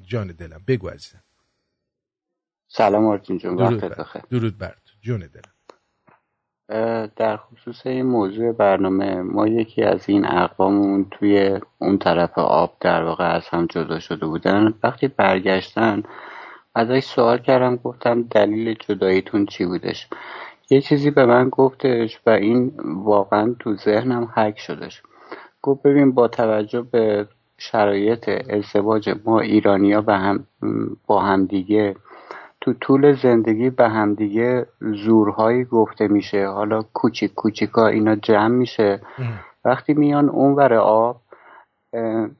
جان 0.00 0.26
دلم 0.26 0.64
بگو 0.68 0.88
عزیزم. 0.88 1.22
سلام 2.68 3.06
آرتین 3.06 3.38
جون 3.38 3.56
درود 3.56 3.80
بر 3.80 3.88
بخیر. 3.88 4.22
درود 4.30 4.58
بر. 4.58 4.74
جون 5.00 5.20
دلم. 5.20 5.52
در 7.16 7.36
خصوص 7.36 7.86
این 7.86 8.06
موضوع 8.06 8.52
برنامه 8.52 9.14
ما 9.22 9.48
یکی 9.48 9.82
از 9.82 10.08
این 10.08 10.26
اقوامون 10.26 11.06
توی 11.10 11.60
اون 11.78 11.98
طرف 11.98 12.38
آب 12.38 12.76
در 12.80 13.02
واقع 13.02 13.34
از 13.34 13.48
هم 13.48 13.66
جدا 13.66 13.98
شده 13.98 14.26
بودن. 14.26 14.74
وقتی 14.82 15.08
برگشتن 15.08 16.02
ازش 16.74 17.04
سوال 17.04 17.38
کردم 17.38 17.76
گفتم 17.76 18.22
دلیل 18.22 18.74
جداییتون 18.74 19.46
چی 19.46 19.66
بودش؟ 19.66 20.08
یه 20.70 20.80
چیزی 20.80 21.10
به 21.10 21.26
من 21.26 21.48
گفتش 21.48 22.20
و 22.26 22.30
این 22.30 22.72
واقعا 22.84 23.56
تو 23.58 23.76
ذهنم 23.76 24.32
حک 24.36 24.58
شدش. 24.58 25.02
گفت 25.62 25.82
ببین 25.82 26.12
با 26.12 26.28
توجه 26.28 26.82
به 26.82 27.28
شرایط 27.70 28.30
ازدواج 28.50 29.10
ما 29.24 29.40
ایرانیا 29.40 30.00
به 30.00 30.14
هم 30.14 30.44
با 31.06 31.20
همدیگه. 31.20 31.96
تو 32.60 32.72
طول 32.72 33.12
زندگی 33.12 33.70
به 33.70 33.88
همدیگه 33.88 34.66
زورهایی 34.80 35.64
گفته 35.64 36.08
میشه. 36.08 36.48
حالا 36.48 36.82
کوچیک 36.82 37.34
کوچیکا 37.34 37.86
اینا 37.86 38.16
جمع 38.16 38.48
میشه. 38.48 39.00
وقتی 39.64 39.94
میان 39.94 40.28
اونور 40.28 40.74
آب 40.74 41.20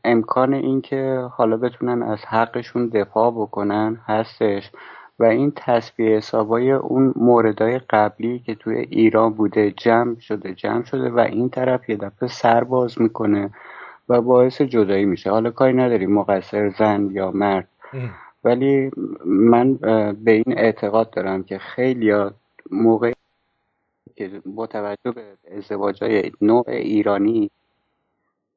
امکان 0.04 0.54
اینکه 0.54 1.28
حالا 1.36 1.56
بتونن 1.56 2.02
از 2.02 2.18
حقشون 2.24 2.86
دفاع 2.88 3.30
بکنن 3.30 4.00
هستش. 4.08 4.70
و 5.18 5.24
این 5.24 5.52
تصفیه 5.56 6.16
حسابای 6.16 6.72
اون 6.72 7.12
موردهای 7.16 7.80
قبلی 7.90 8.38
که 8.38 8.54
توی 8.54 8.76
ایران 8.76 9.32
بوده 9.34 9.70
جمع 9.70 10.18
شده 10.20 10.54
جمع 10.54 10.84
شده 10.84 11.10
و 11.10 11.18
این 11.18 11.48
طرف 11.48 11.88
یه 11.88 11.96
دفعه 11.96 12.28
سر 12.28 12.64
باز 12.64 13.00
می‌کنه. 13.00 13.50
و 14.12 14.20
باعث 14.20 14.62
جدایی 14.62 15.04
میشه. 15.04 15.30
حالا 15.30 15.50
کاری 15.50 15.72
نداریم 15.72 16.12
مقصر 16.12 16.70
زن 16.78 17.08
یا 17.12 17.30
مرد. 17.30 17.68
ولی 18.44 18.90
من 19.24 19.74
به 20.24 20.32
این 20.32 20.58
اعتقاد 20.58 21.10
دارم 21.10 21.42
که 21.42 21.58
خیلی 21.58 22.30
موقع 22.70 23.12
که 24.16 24.42
با 24.46 24.66
توجه 24.66 25.10
به 25.14 25.22
ازدواج 25.56 26.04
های 26.04 26.32
نوع 26.40 26.64
ایرانی 26.68 27.50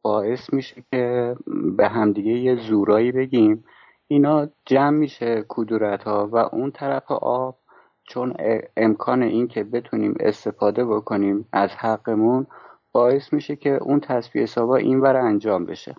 باعث 0.02 0.54
میشه 0.54 0.84
که 0.92 1.36
به 1.78 1.88
همدیگه 1.88 2.32
یه 2.32 2.56
زورایی 2.56 3.12
بگیم. 3.12 3.64
اینا 4.08 4.48
جمع 4.66 4.98
میشه 4.98 5.46
کدورت 5.48 6.04
ها 6.04 6.30
و 6.32 6.38
اون 6.38 6.72
طرف 6.72 7.12
آب 7.12 7.56
چون 8.04 8.34
امکان 8.78 9.24
این 9.24 9.48
که 9.48 9.64
بتونیم 9.64 10.16
استفاده 10.20 10.86
بکنیم 10.86 11.46
از 11.52 11.70
حقمون 11.70 12.48
باعث 12.96 13.34
میشه 13.34 13.56
که 13.56 13.70
اون 13.70 14.00
تصفیه 14.00 14.44
حسابا 14.44 14.76
این 14.76 15.06
انجام 15.06 15.66
بشه. 15.66 15.96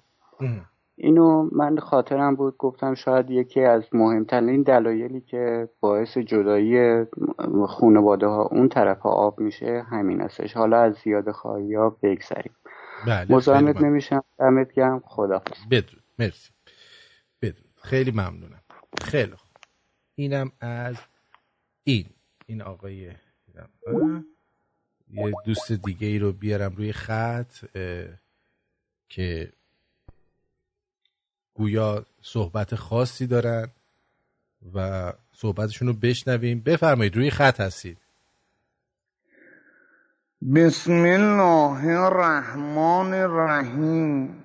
اینو 0.96 1.48
من 1.52 1.78
خاطرم 1.78 2.36
بود 2.36 2.56
گفتم 2.56 2.94
شاید 2.94 3.30
یکی 3.30 3.60
از 3.60 3.82
مهمترین 3.92 4.62
دلایلی 4.62 5.20
که 5.20 5.68
باعث 5.80 6.18
جدایی 6.18 7.04
خانواده 7.68 8.26
ها 8.26 8.42
اون 8.42 8.68
طرف 8.68 9.06
آب 9.06 9.40
میشه 9.40 9.86
همین 9.90 10.20
هستش 10.20 10.54
حالا 10.54 10.80
از 10.80 10.94
زیاد 11.04 11.30
خواهی 11.30 11.74
ها 11.74 11.96
بگذریم. 12.02 12.52
بله 13.06 13.32
مزاحمت. 13.32 13.80
نمیشم. 13.80 14.24
دمت 14.38 14.72
گرم. 14.72 15.02
خدا 15.06 15.42
بدرود. 15.70 16.02
مرسی. 16.18 16.50
بدرود. 17.42 17.80
خیلی 17.82 18.10
ممنونم. 18.10 18.62
خیلی 19.02 19.32
خوب. 19.32 19.50
اینم 20.14 20.52
از 20.60 20.96
این. 21.84 22.06
این 22.46 22.62
آقای. 22.62 23.10
یه 25.12 25.32
دوست 25.44 25.72
دیگه 25.72 26.06
ای 26.06 26.18
رو 26.18 26.32
بیارم 26.32 26.74
روی 26.76 26.92
خط 26.92 27.52
که 29.08 29.52
گویا 31.54 32.06
صحبت 32.22 32.74
خاصی 32.74 33.26
دارن 33.26 33.68
و 34.74 35.12
صحبتشون 35.32 35.88
رو 35.88 35.94
بشنویم. 35.94 36.60
بفرمایید 36.60 37.16
روی 37.16 37.30
خط 37.30 37.60
هستید. 37.60 37.98
بسم 40.54 40.92
الله 40.92 42.00
الرحمن 42.00 43.14
الرحیم. 43.14 44.42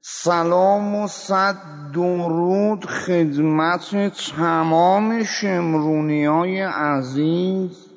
سلام 0.00 0.94
و 0.94 1.08
صد 1.08 1.56
درود 1.92 2.84
خدمت 2.84 4.12
تمام 4.36 5.24
شمرونی 5.24 6.24
های 6.24 6.60
عزیز. 6.60 7.93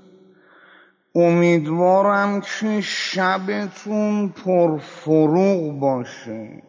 امیدوارم 1.18 2.42
که 2.42 2.82
شبتون 2.82 4.30
پرفروغ 4.30 5.80
باشه 5.80 6.64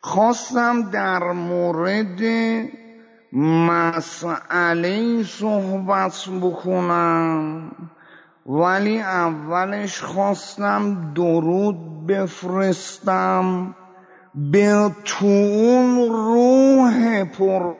خواستم 0.00 0.90
در 0.90 1.32
مورد 1.32 2.20
مسئله 3.32 5.22
صحبت 5.22 6.28
بکنم 6.42 7.72
ولی 8.46 9.00
اولش 9.00 10.00
خواستم 10.00 11.12
درود 11.14 12.06
بفرستم 12.06 13.76
به 14.34 14.90
تو 15.04 15.26
اون 15.26 16.08
روح 16.08 17.24
پر 17.24 17.74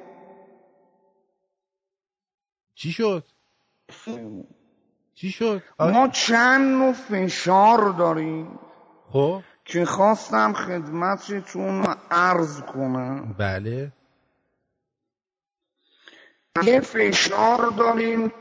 چی 2.75 2.93
شد؟ 2.93 3.25
چی 5.15 5.31
شد؟ 5.31 5.63
ما 5.79 6.09
چند 6.09 6.77
نوع 6.77 6.93
فشار 6.93 7.93
داریم 7.93 8.59
خب. 9.11 9.43
که 9.65 9.85
خواستم 9.85 10.53
خدمتتون 10.53 11.87
عرض 12.11 12.61
کنم. 12.61 13.35
بله. 13.39 13.93
یه 16.65 16.81
فشار 16.81 17.71
داریم. 17.71 18.33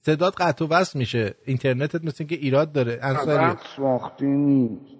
صدات 0.00 0.40
قطع 0.40 0.64
و 0.64 0.68
وصل 0.68 0.98
میشه. 0.98 1.34
اینترنتت 1.44 2.04
مثل 2.04 2.24
که 2.24 2.34
ایراد 2.34 2.72
داره. 2.72 2.98
انصاری. 3.02 3.56
ساخته 3.76 4.26
نیست. 4.26 4.96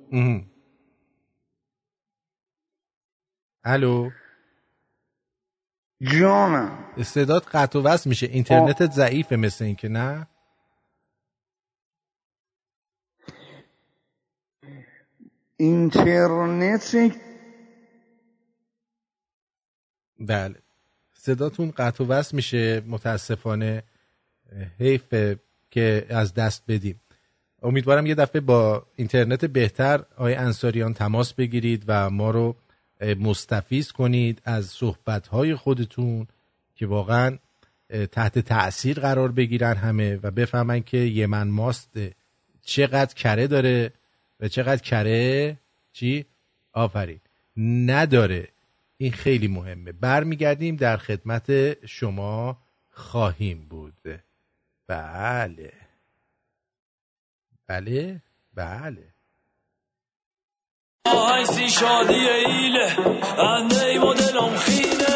الو. 3.64 4.10
جانم. 6.00 6.84
صدات 7.02 7.56
قطع 7.56 7.78
و 7.78 7.82
وصل 7.82 8.10
میشه. 8.10 8.26
اینترنتت 8.26 8.92
ضعیفه 8.92 9.36
مثل 9.36 9.64
این 9.64 9.76
که 9.76 9.88
نه؟ 9.88 10.26
اینترنت 15.56 17.16
بله. 20.20 20.54
صداتون 21.14 21.70
قطع 21.70 22.04
و 22.04 22.06
وصل 22.06 22.36
میشه. 22.36 22.82
متاسفانه 22.86 23.82
حیف 24.78 25.14
که 25.70 26.06
از 26.08 26.34
دست 26.34 26.62
بدیم. 26.68 27.00
امیدوارم 27.62 28.06
یه 28.06 28.14
دفعه 28.14 28.40
با 28.40 28.86
اینترنت 28.96 29.44
بهتر 29.44 30.04
آقای 30.16 30.34
انصاریان 30.34 30.94
تماس 30.94 31.34
بگیرید 31.34 31.84
و 31.86 32.10
ما 32.10 32.30
رو 32.30 32.56
مستفیز 33.00 33.92
کنید 33.92 34.42
از 34.44 34.66
صحبتهای 34.66 35.54
خودتون 35.54 36.26
که 36.74 36.86
واقعا 36.86 37.38
تحت 38.12 38.38
تاثیر 38.38 39.00
قرار 39.00 39.32
بگیرن 39.32 39.74
همه 39.74 40.18
و 40.22 40.30
بفهمن 40.30 40.82
که 40.82 40.98
یمن 40.98 41.48
ماست 41.48 41.98
چقدر 42.62 43.14
کره 43.14 43.46
داره 43.46 43.92
و 44.40 44.48
چقدر 44.48 44.82
کره 44.82 45.58
چی؟ 45.92 46.24
آفرین. 46.72 47.20
نداره. 47.56 48.48
این 48.96 49.12
خیلی 49.12 49.48
مهمه. 49.48 49.92
برمیگردیم 49.92 50.76
در 50.76 50.96
خدمت 50.96 51.86
شما 51.86 52.58
خواهیم 52.90 53.66
بود. 53.68 54.22
بله. 54.86 55.72
بله. 57.66 58.22
بله. 58.54 59.15
آهنگسی 61.06 61.68
شادی 61.68 62.28
ایله 62.28 62.96
انده 63.38 63.84
ای 63.86 63.98
مدلم 63.98 64.56
خینه 64.56 65.06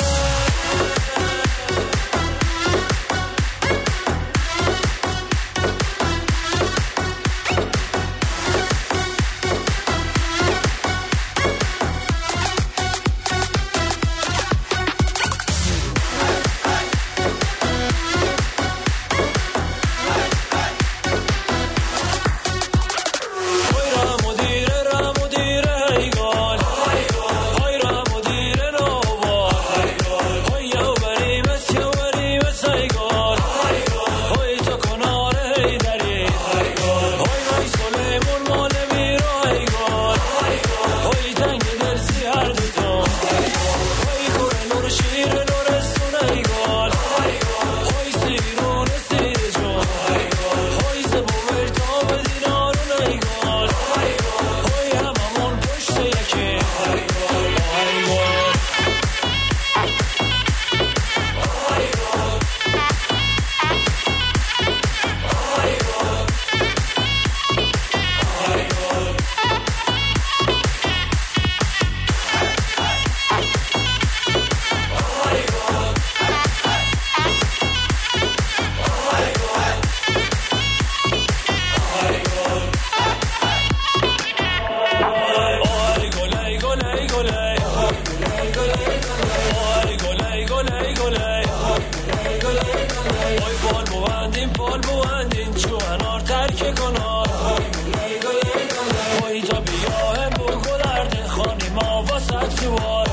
you 102.63 102.71
want. 102.73 103.09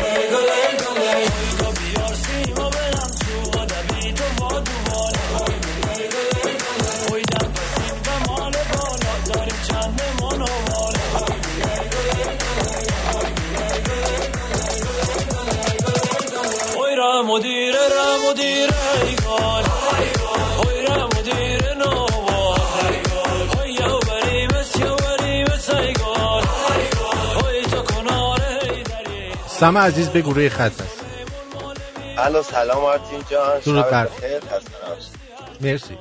Hey, 0.00 0.67
سم 29.60 29.78
عزیز 29.78 30.10
بگو 30.10 30.32
روی 30.32 30.48
خط 30.48 30.80
هست 30.80 31.04
الو 32.18 32.42
سلام 32.42 32.84
آرتین 32.84 33.24
جان. 33.30 33.60
درود 33.60 33.84
بر- 33.90 34.08
مرسی. 35.60 35.98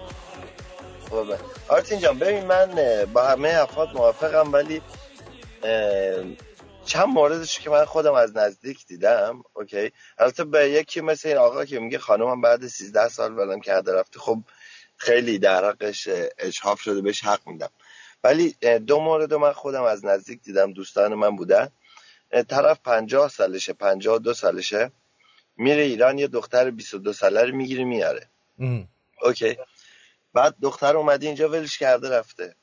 خوبه. 1.10 1.40
آرتین 1.68 2.00
جان 2.00 2.20
ببین 2.20 2.46
من 2.46 2.76
با 3.14 3.28
همه 3.28 3.50
افراد 3.50 3.90
موافقم 3.94 4.54
ولی 4.54 4.82
چند 6.86 7.08
موردش 7.08 7.60
که 7.60 7.70
من 7.70 7.86
خودم 7.86 8.14
از 8.14 8.38
نزدیک 8.38 8.86
دیدم 8.88 9.44
اوکی؟ 9.54 9.92
البته 10.18 10.44
به 10.44 10.70
یکی 10.70 11.02
مثل 11.02 11.30
این 11.30 11.38
آقا 11.38 11.66
که 11.66 11.80
میگه 11.80 12.00
خانمم 12.00 12.42
بعد 12.42 12.68
13 12.68 13.10
سال 13.10 13.38
ولم 13.40 13.62
کرده 13.62 13.94
رفته 13.94 14.20
خب 14.20 14.40
خیلی 14.98 15.40
در 15.40 15.66
حقش 15.66 16.10
اجحاف 16.38 16.82
شده 16.82 17.02
بهش 17.02 17.24
حق 17.24 17.48
میدم. 17.48 17.70
ولی 18.24 18.56
دو 18.88 19.00
مورد 19.00 19.34
من 19.34 19.54
خودم 19.54 19.84
از 19.84 20.06
نزدیک 20.06 20.42
دیدم 20.44 20.74
دوستان 20.74 21.14
من 21.14 21.36
بودن. 21.36 21.70
طرف 22.50 22.80
پنجاه 22.80 23.30
سالشه 23.30 23.74
پنجاه 23.74 24.20
دو 24.20 24.34
سالشه. 24.34 24.92
میره 25.58 25.82
ایران 25.82 26.18
یه 26.18 26.28
دختر 26.28 26.72
22 26.72 27.14
ساله 27.14 27.44
رو 27.44 27.56
می‌گیره 27.56 27.84
میاره. 27.84 28.30
اوکی. 29.22 29.58
بعد 30.34 30.56
دختر 30.62 30.98
اومده 30.98 31.28
اینجا 31.28 31.50
ولش 31.50 31.78
کرده 31.78 32.10
رفته. 32.10 32.56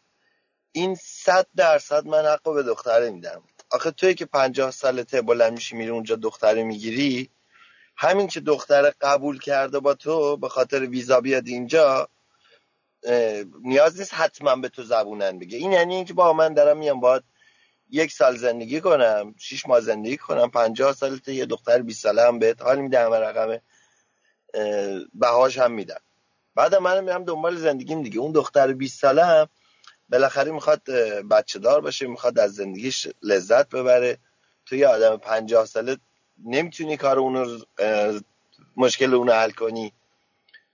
این 0.73 0.95
صد 0.95 1.47
درصد 1.57 2.07
من 2.07 2.25
حق 2.25 2.41
رو 2.49 2.55
به 2.55 2.63
دختره 2.63 3.11
میدم. 3.11 3.43
آخه 3.71 3.91
توی 3.91 4.15
که 4.15 4.27
پنجاه 4.27 4.71
سالته 4.71 5.23
بلند 5.23 5.53
میشی 5.53 5.77
میری 5.77 5.91
اونجا 5.91 6.17
دختره 6.17 6.63
می‌گیری 6.63 7.31
همین 7.97 8.27
که 8.27 8.41
دختره 8.41 8.95
قبول 9.01 9.39
کرده 9.39 9.79
با 9.79 9.95
تو 9.95 10.37
به 10.37 10.49
خاطر 10.49 10.81
ویزا 10.87 11.21
بیاد 11.21 11.47
اینجا 11.47 12.09
نیاز 13.63 13.99
نیست 13.99 14.15
حتما 14.15 14.57
به 14.57 14.69
تو 14.69 14.83
زبونن 14.83 15.39
بگه. 15.39 15.59
این 15.59 15.73
یعنی 15.73 15.95
اینکه 15.95 16.15
با 16.15 16.33
من 16.33 16.55
دارم 16.55 16.79
میام 16.79 17.01
باید 17.01 17.23
یک 17.95 18.13
سال 18.13 18.37
زندگی 18.37 18.81
کنم 18.81 19.35
شیش 19.39 19.67
ماه 19.67 19.81
زندگی 19.81 20.17
کنم 20.17 20.51
پنجاه 20.51 20.93
سالته 20.93 21.35
یه 21.35 21.47
دختر 21.47 21.83
20 21.83 22.03
ساله 22.03 22.23
هم 22.23 22.39
بهت 22.39 22.63
حال 22.63 22.79
میده 22.79 23.01
همه 23.01 23.17
رقم 23.17 23.59
بهاش 25.15 25.59
هم 25.59 25.73
میدم 25.73 26.01
بعد 26.55 26.75
من 26.75 27.05
میرم 27.05 27.25
دنبال 27.25 27.57
زندگیم 27.57 28.03
دیگه. 28.03 28.19
اون 28.19 28.33
دختر 28.33 28.73
20 28.73 29.01
ساله 29.01 29.25
هم 29.25 29.49
بالاخره 30.09 30.53
می‌خواد 30.53 30.83
بچه 31.31 31.59
دار 31.59 31.81
باشه 31.81 32.07
می‌خواد 32.07 32.39
از 32.39 32.55
زندگیش 32.55 33.09
لذت 33.23 33.69
ببره. 33.69 34.19
تو 34.67 34.77
یه 34.77 34.89
آدم 34.89 35.17
پنجاه 35.17 35.67
ساله 35.67 35.97
نمی‌تونی 36.45 36.97
کار 36.97 37.19
اونو 37.19 37.59
اه، 37.79 38.21
مشکل 38.77 39.15
اونو 39.15 39.33
حل 39.33 39.51
کنی. 39.51 39.93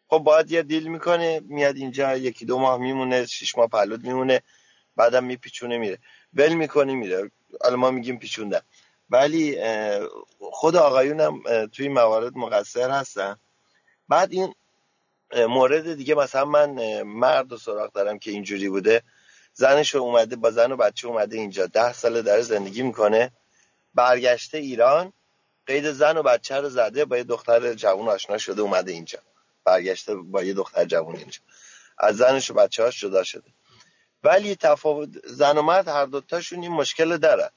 خب 0.08 0.18
باید 0.18 0.50
یه 0.50 0.62
دیل 0.62 0.86
می‌کنه 0.88 1.40
میاد 1.44 1.76
اینجا 1.76 2.16
یکی 2.16 2.44
دو 2.44 2.58
ماه 2.58 2.78
میمونه 2.78 3.26
شش 3.26 3.58
ماه 3.58 3.68
پلود 3.68 4.02
میمونه 4.06 4.42
بعدم 4.96 5.24
میپیچونه 5.24 5.78
میره. 5.78 5.98
ول 6.34 6.52
می‌کنه 6.52 6.94
میره. 6.94 7.30
حالا 7.60 7.76
ما 7.76 7.90
میگیم 7.90 8.18
پیچوندن 8.18 8.60
ولی 9.10 9.58
خود 10.38 10.76
آقایونم 10.76 11.40
اه، 11.46 11.66
توی 11.66 11.88
موارد 11.88 12.36
مقصر 12.36 12.90
هستن. 12.90 13.36
بعد 14.08 14.32
این 14.32 14.54
مورد 15.48 15.94
دیگه 15.94 16.14
مثلا 16.14 16.44
من 16.44 17.02
مرد 17.02 17.52
و 17.52 17.56
سراغ 17.56 17.92
دارم 17.92 18.18
که 18.18 18.30
اینجوری 18.30 18.68
بوده. 18.68 19.02
زنش 19.54 19.94
اومده 19.94 20.36
با 20.36 20.50
زن 20.50 20.72
و 20.72 20.76
بچه 20.76 21.08
اومده 21.08 21.36
اینجا. 21.36 21.66
ده 21.66 21.92
ساله 21.92 22.22
داره 22.22 22.42
زندگی 22.42 22.82
می‌کنه. 22.82 23.30
برگشته 23.94 24.58
ایران 24.58 25.12
قید 25.66 25.92
زن 25.92 26.16
و 26.16 26.22
بچه 26.22 26.56
رو 26.56 26.68
زده 26.68 27.04
با 27.04 27.16
یه 27.16 27.24
دختر 27.24 27.74
جوان 27.74 28.08
آشنا 28.08 28.38
شده 28.38 28.62
اومده 28.62 28.92
اینجا. 28.92 29.18
برگشته 29.64 30.14
با 30.14 30.42
یه 30.42 30.54
دختر 30.54 30.84
جوان 30.84 31.16
اینجا. 31.16 31.40
از 31.98 32.16
زنش 32.16 32.50
و 32.50 32.54
بچه 32.54 32.82
هاش 32.82 33.00
جدا 33.00 33.22
شده. 33.22 33.50
ولی 34.24 34.56
تفاوت 34.56 35.08
زن 35.26 35.58
و 35.58 35.62
مرد 35.62 35.88
هر 35.88 36.04
دوتاشون 36.04 36.62
این 36.62 36.72
مشکل 36.72 37.16
دارن. 37.16 37.50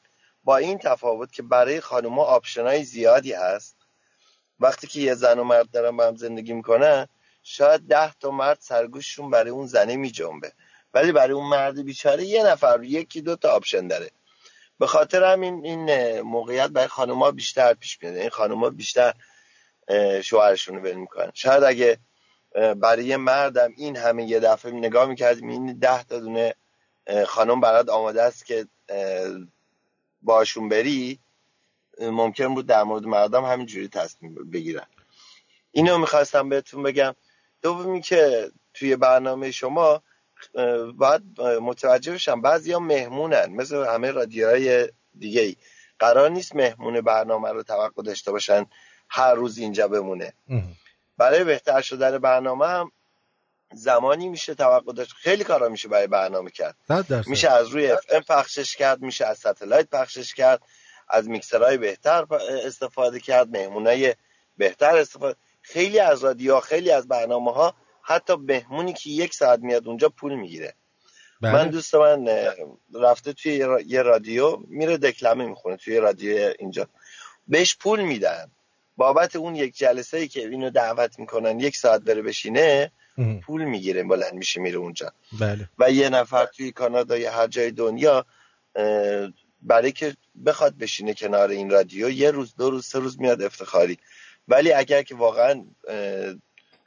با 0.43 0.57
این 0.57 0.77
تفاوت 0.77 1.31
که 1.31 1.43
برای 1.43 1.81
خانوما 1.81 2.23
option 2.23 2.75
ای 2.75 2.83
زیادی 2.83 3.33
هست 3.33 3.77
وقتی 4.59 4.87
که 4.87 4.99
یه 4.99 5.13
زن 5.13 5.39
و 5.39 5.43
مرد 5.43 5.71
دارن 5.71 5.97
با 5.97 6.07
هم 6.07 6.15
زندگی 6.15 6.53
می‌کنن 6.53 7.07
شاید 7.43 7.81
ده 7.81 8.13
تا 8.13 8.31
مرد 8.31 8.57
سرگوششون 8.61 9.29
برای 9.29 9.49
اون 9.49 9.67
زنه 9.67 9.95
میجنبه. 9.95 10.53
ولی 10.93 11.11
برای 11.11 11.33
اون 11.33 11.49
مرد 11.49 11.85
بیچاره 11.85 12.25
یه 12.25 12.43
نفر 12.43 12.83
یکی 12.83 13.21
دو 13.21 13.35
تا 13.35 13.51
option 13.51 13.87
داره. 13.87 14.11
به 14.79 14.87
خاطر 14.87 15.23
همین 15.23 15.65
این 15.65 16.21
موقعیت 16.21 16.69
برای 16.69 16.87
خانوما 16.87 17.31
بیشتر 17.31 17.73
پیش 17.73 18.01
میاد. 18.01 18.15
این 18.15 18.29
خانوما 18.29 18.69
بیشتر 18.69 19.13
شوهرشون 20.23 20.75
رو 20.75 20.81
ول 20.83 20.93
می‌کنن. 20.93 21.31
شاید 21.33 21.63
اگه 21.63 21.97
برای 22.53 23.17
مردم 23.17 23.73
این 23.77 23.97
همه 23.97 24.23
یه 24.23 24.39
دفعه 24.39 24.71
نگاه 24.71 25.05
می‌کردیم 25.09 25.49
این 25.49 25.79
ده 25.79 26.03
تا 26.03 26.19
دونه 26.19 26.55
خانم 27.27 27.61
برات 27.61 27.89
آماده 27.89 28.21
است 28.21 28.45
که 28.45 28.67
باشون 30.21 30.69
بری 30.69 31.19
ممکن 32.01 32.53
بود 32.53 32.65
در 32.65 32.83
مورد 32.83 33.05
مردم 33.05 33.45
همینجوری 33.45 33.87
تصمیم 33.87 34.35
بگیرن. 34.51 34.85
اینو 35.71 35.97
می‌خواستم 35.97 36.49
بهتون 36.49 36.83
بگم. 36.83 37.15
دومی 37.61 38.01
که 38.01 38.51
توی 38.73 38.95
برنامه 38.95 39.51
شما 39.51 40.03
باید 40.95 41.41
متوجه 41.41 42.13
بشم 42.13 42.41
بعضی 42.41 42.71
ها 42.71 42.79
مهمونن 42.79 43.45
مثل 43.45 43.85
همه 43.85 44.11
رادیوهای 44.11 44.89
دیگه 45.19 45.41
ای 45.41 45.55
قرار 45.99 46.29
نیست 46.29 46.55
مهمون 46.55 47.01
برنامه 47.01 47.49
رو 47.49 47.63
توقع 47.63 48.03
داشته 48.03 48.31
باشن 48.31 48.65
هر 49.09 49.33
روز 49.33 49.57
اینجا 49.57 49.87
بمونه. 49.87 50.33
برای 51.17 51.43
بهتر 51.43 51.81
شدن 51.81 52.17
برنامه 52.17 52.67
هم 52.67 52.91
زمانی 53.73 54.29
میشه 54.29 54.55
توقع 54.55 54.93
داشت 54.93 55.13
خیلی 55.13 55.43
کارا 55.43 55.69
میشه 55.69 55.87
برای 55.87 56.07
برنامه 56.07 56.51
کرد. 56.51 56.75
میشه 57.29 57.49
از 57.49 57.67
روی 57.67 57.91
FM 57.91 58.21
پخشش 58.21 58.75
کرد 58.75 59.01
میشه 59.01 59.25
از 59.25 59.37
satellite 59.37 59.89
پخشش 59.89 60.33
کرد 60.33 60.61
از 61.09 61.29
میکسرهای 61.29 61.77
بهتر 61.77 62.25
استفاده 62.65 63.19
کرد 63.19 63.49
مهمونای 63.49 64.15
بهتر 64.57 64.97
استفاده 64.97 65.35
خیلی 65.61 65.99
از 65.99 66.23
رادیو 66.23 66.59
خیلی 66.59 66.91
از 66.91 67.07
برنامه 67.07 67.53
ها 67.53 67.75
حتی 68.01 68.33
مهمونی 68.35 68.93
که 68.93 69.09
یک 69.09 69.33
ساعت 69.33 69.59
میاد 69.59 69.87
اونجا 69.87 70.09
پول 70.09 70.35
می‌گیره 70.35 70.73
بله. 71.41 71.53
من 71.53 71.69
دوست 71.69 71.95
من 71.95 72.27
رفته 72.93 73.33
توی 73.33 73.51
یه 73.85 74.01
رادیو 74.01 74.57
میره 74.67 74.97
دکلمه 74.97 75.45
می‌خونه 75.45 75.77
توی 75.77 75.97
رادیو 75.97 76.53
اینجا 76.59 76.87
بهش 77.47 77.77
پول 77.77 78.01
میدن 78.01 78.51
بابت 78.97 79.35
اون 79.35 79.55
یک 79.55 79.77
جلسه 79.77 80.17
ای 80.17 80.27
که 80.27 80.39
اینو 80.39 80.69
دعوت 80.69 81.19
می‌کنن 81.19 81.59
یک 81.59 81.77
ساعت 81.77 82.01
بره 82.01 82.21
بشینه 82.21 82.91
اه. 83.17 83.39
پول 83.39 83.63
می‌گیره 83.63 84.03
بلند 84.03 84.33
میشه 84.33 84.61
میره 84.61 84.77
اونجا. 84.77 85.11
بله. 85.39 85.69
و 85.79 85.91
یه 85.91 86.09
نفر 86.09 86.45
توی 86.45 86.71
کانادا 86.71 87.17
یا 87.17 87.31
هر 87.31 87.47
جای 87.47 87.71
دنیا 87.71 88.25
برای 89.61 89.91
که 89.91 90.15
بخواد 90.45 90.77
بشینه 90.77 91.13
کنار 91.13 91.49
این 91.49 91.69
رادیو 91.69 92.09
یه 92.09 92.31
روز 92.31 92.55
دو 92.55 92.69
روز 92.69 92.85
سه 92.85 92.99
روز 92.99 93.21
میاد 93.21 93.41
افتخاری. 93.41 93.97
ولی 94.47 94.73
اگر 94.73 95.01
که 95.01 95.15
واقعا 95.15 95.65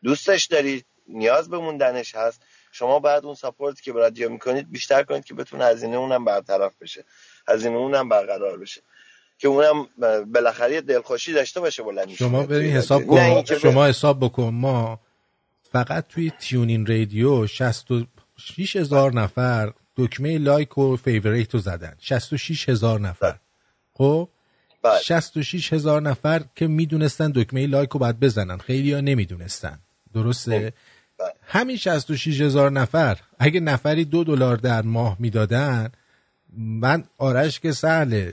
دوستش 0.03 0.47
دارید 0.47 0.85
نیاز 1.09 1.51
به 1.51 1.59
موندنش 1.59 2.15
هست 2.15 2.43
شما 2.73 2.99
باید 2.99 3.25
اون 3.25 3.35
support 3.35 3.81
که 3.81 3.93
به 3.93 4.01
رادیو 4.01 4.29
می‌کنید 4.29 4.71
بیشتر 4.71 5.03
کنید 5.03 5.25
که 5.25 5.35
بتون 5.35 5.63
هزینه 5.63 5.97
اونم 5.97 6.25
برطرف 6.25 6.77
بشه 6.81 7.05
هزینه 7.49 7.77
اونم 7.77 8.09
برقرار 8.09 8.59
بشه. 8.59 8.83
که 9.39 9.49
اونم 9.49 9.87
بالاخره 10.33 10.81
دلخوشی 10.81 11.33
داشته 11.33 11.61
باشه 11.61 11.83
بلند 11.83 12.09
شما 12.09 12.43
ببین 12.43 12.73
حساب. 12.73 13.03
نه 13.13 13.43
کن. 13.43 13.59
شما 13.59 13.87
حساب 13.87 14.25
بکن. 14.25 14.49
ما 14.55 15.01
فقط 15.73 16.07
توی 16.09 16.33
TuneIn 16.41 16.87
رادیو 16.87 17.47
66 17.47 18.77
هزار 18.77 19.13
نفر 19.13 19.73
دکمه 19.97 20.39
لایک 20.39 20.79
و 20.79 20.97
favorite 20.97 21.55
رو 21.55 21.61
زدن. 21.61 21.95
66 21.99 22.69
هزار 22.69 23.01
نفر. 23.01 23.37
خب؟ 23.95 24.29
66 25.03 25.73
هزار 25.73 26.03
نفر 26.03 26.45
که 26.55 26.67
می‌دونستن 26.67 27.33
دکمه 27.35 27.67
لایک 27.67 27.91
رو 27.91 28.01
باید 28.01 28.21
بزنن. 28.21 28.59
خیلی 28.59 28.93
ها 28.93 29.01
نمی‌دونستن. 29.01 29.79
درسته؟ 30.15 30.73
همین 31.47 31.77
66 31.77 32.41
هزار 32.41 32.71
نفر 32.71 33.19
اگه 33.39 33.61
نفری 33.61 34.05
دو 34.05 34.25
دلار 34.25 34.57
در 34.57 34.83
ماه 34.83 35.17
می‌دادن 35.19 35.93
من 36.57 37.05
آرش 37.19 37.61
که 37.61 37.73
سهله. 37.73 38.33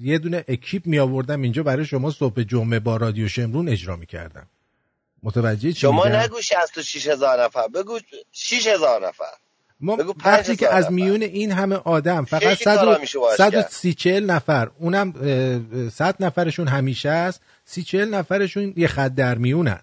یه 0.00 0.18
دونه 0.18 0.44
اکیپ 0.48 0.86
می 0.86 0.98
آوردم 0.98 1.42
اینجا 1.42 1.62
برای 1.62 1.84
شما 1.84 2.10
صبح 2.10 2.42
جمعه 2.42 2.80
با 2.80 2.96
رادیو 2.96 3.28
شمرون 3.28 3.68
اجرا 3.68 3.96
می‌کردم 3.96 4.46
متوجه 5.22 5.72
چی 5.72 5.80
شما؟ 5.80 6.08
نگو 6.08 6.40
66 6.40 7.06
هزار 7.06 7.44
نفر 7.44 7.68
بگو 7.68 7.98
6 8.32 8.66
هزار 8.66 9.08
نفر 9.08 9.24
ما 9.80 9.96
بگو 9.96 10.14
وقتی 10.24 10.56
که 10.56 10.74
از. 10.74 10.92
میون 10.92 11.22
این 11.22 11.52
همه 11.52 11.76
آدم 11.76 12.24
فقط 12.24 12.42
خیلی 12.42 12.76
کارا 12.76 12.98
میشه 12.98 13.18
باهاش 13.18 13.38
کرد. 13.38 13.50
130 13.50 13.94
40 13.94 14.30
نفر 14.30 14.70
اونم 14.78 15.14
اه، 15.22 15.84
اه، 15.84 15.88
100 15.90 16.16
نفرشون 16.20 16.68
همیشه 16.68 17.08
است 17.08 17.40
30 17.64 17.82
40 17.82 18.14
نفرشون 18.14 18.74
یه 18.76 18.86
خط 18.86 19.14
در 19.14 19.38
میونن 19.38 19.80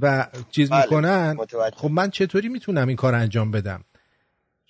و 0.00 0.26
چیز 0.50 0.70
بله، 0.70 0.82
می‌کنن 0.82 1.32
متوجه. 1.38 1.76
خب 1.76 1.90
من 1.90 2.10
چطوری 2.10 2.48
می‌تونم 2.48 2.88
این 2.88 2.96
کار 2.96 3.14
انجام 3.14 3.50
بدم 3.50 3.84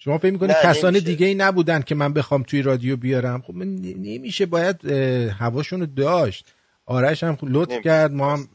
شما 0.05 0.19
فکر 0.19 0.33
می‌کنید 0.33 0.57
کسان 0.63 0.91
نمیشه. 0.91 1.07
دیگه 1.07 1.27
ای 1.27 1.35
نبودن 1.35 1.83
که 1.83 1.95
من 1.95 2.13
بخوام 2.13 2.43
توی 2.43 2.63
رادیو 2.63 2.97
بیارم؟ 2.97 3.43
خب 3.43 3.55
من 3.55 3.67
نمیشه 3.97 4.47
باید 4.47 4.85
هواشون 5.31 5.81
رو 5.81 5.87
داشت. 5.87 6.55
آرش 6.87 7.25
هم 7.25 7.39
لطف 7.43 7.81
کرد 7.81 8.13
ما 8.13 8.33
هم 8.33 8.49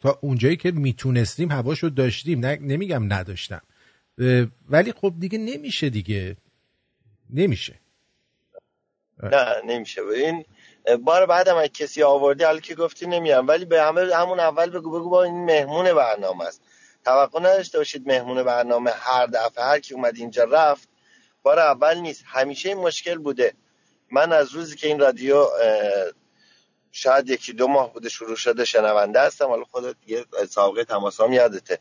تا 0.00 0.18
اونجایی 0.20 0.56
که 0.56 0.70
می‌تونستیم 0.70 1.50
هواشو 1.50 1.88
داشتیم. 1.88 2.40
نه 2.40 2.58
نمیگم 2.60 3.12
نداشتم. 3.12 3.62
ولی 4.68 4.92
خب 4.92 5.14
دیگه 5.18 5.38
نمیشه 5.38 5.90
دیگه. 5.90 6.36
نمیشه. 7.30 7.74
نه 9.22 9.54
نمیشه. 9.66 10.00
این 10.02 10.44
بار 11.04 11.26
بعدم 11.26 11.56
اگه 11.56 11.68
کسی 11.68 12.02
آوردی 12.02 12.44
حالا 12.44 12.60
که 12.60 12.74
گفتی 12.74 13.06
نمیام 13.06 13.48
ولی 13.48 13.64
به 13.64 13.82
همه 13.82 14.00
همون 14.14 14.40
اول 14.40 14.70
بگو 14.70 14.90
بگو 14.90 15.10
با 15.10 15.24
این 15.24 15.44
مهمون 15.44 15.94
برنامه 15.94 16.44
است. 16.44 16.62
توقع 17.06 17.40
نداشته 17.40 17.78
باشید 17.78 18.06
مهمون 18.06 18.42
برنامه 18.42 18.90
هر 18.90 19.26
دفعه 19.26 19.64
هر 19.64 19.80
کی 19.80 19.94
اومد 19.94 20.16
اینجا 20.16 20.44
رفت. 20.44 20.88
بار 21.42 21.58
اول 21.58 21.98
نیست. 21.98 22.24
همیشه 22.26 22.68
این 22.68 22.78
مشکل 22.78 23.18
بوده. 23.18 23.54
من 24.10 24.32
از 24.32 24.50
روزی 24.50 24.76
که 24.76 24.86
این 24.88 25.00
رادیو 25.00 25.46
شاید 26.92 27.30
یکی 27.30 27.52
دو 27.52 27.68
ماه 27.68 27.92
بوده 27.92 28.08
شروع 28.08 28.36
شده 28.36 28.64
شنونده 28.64 29.20
هستم. 29.20 29.46
حالا 29.46 29.64
خودت 29.64 29.96
دیگه 30.06 30.24
سابقه 30.50 30.84
تماس 30.84 31.20
هم 31.20 31.32
یادته. 31.32 31.78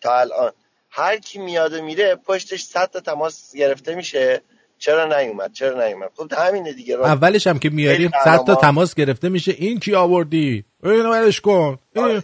تا 0.00 0.18
الان. 0.18 0.52
هر 0.90 1.18
کی 1.18 1.38
میاد 1.38 1.72
و 1.72 1.82
میره 1.82 2.16
پشتش 2.16 2.64
صد 2.64 2.90
تا 2.90 3.00
تماس 3.00 3.56
گرفته 3.56 3.94
میشه. 3.94 4.42
چرا 4.82 5.20
نیومد؟ 5.20 5.52
چرا 5.52 5.86
نیومد؟ 5.86 6.10
خب 6.14 6.32
همینه 6.38 6.72
دیگه. 6.72 6.96
رادیو. 6.96 7.12
اولش 7.12 7.46
هم 7.46 7.58
که 7.58 7.70
میاریم 7.70 8.10
صد 8.24 8.44
تا 8.44 8.54
تماس 8.54 8.94
گرفته 8.94 9.28
میشه. 9.28 9.52
این 9.52 9.80
کی 9.80 9.94
آوردی؟ 9.94 10.64
اینو 10.84 11.10
ولش 11.12 11.40
کن. 11.40 11.78
این- 11.96 12.22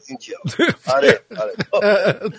آره 0.86 1.20
آره. 1.36 2.30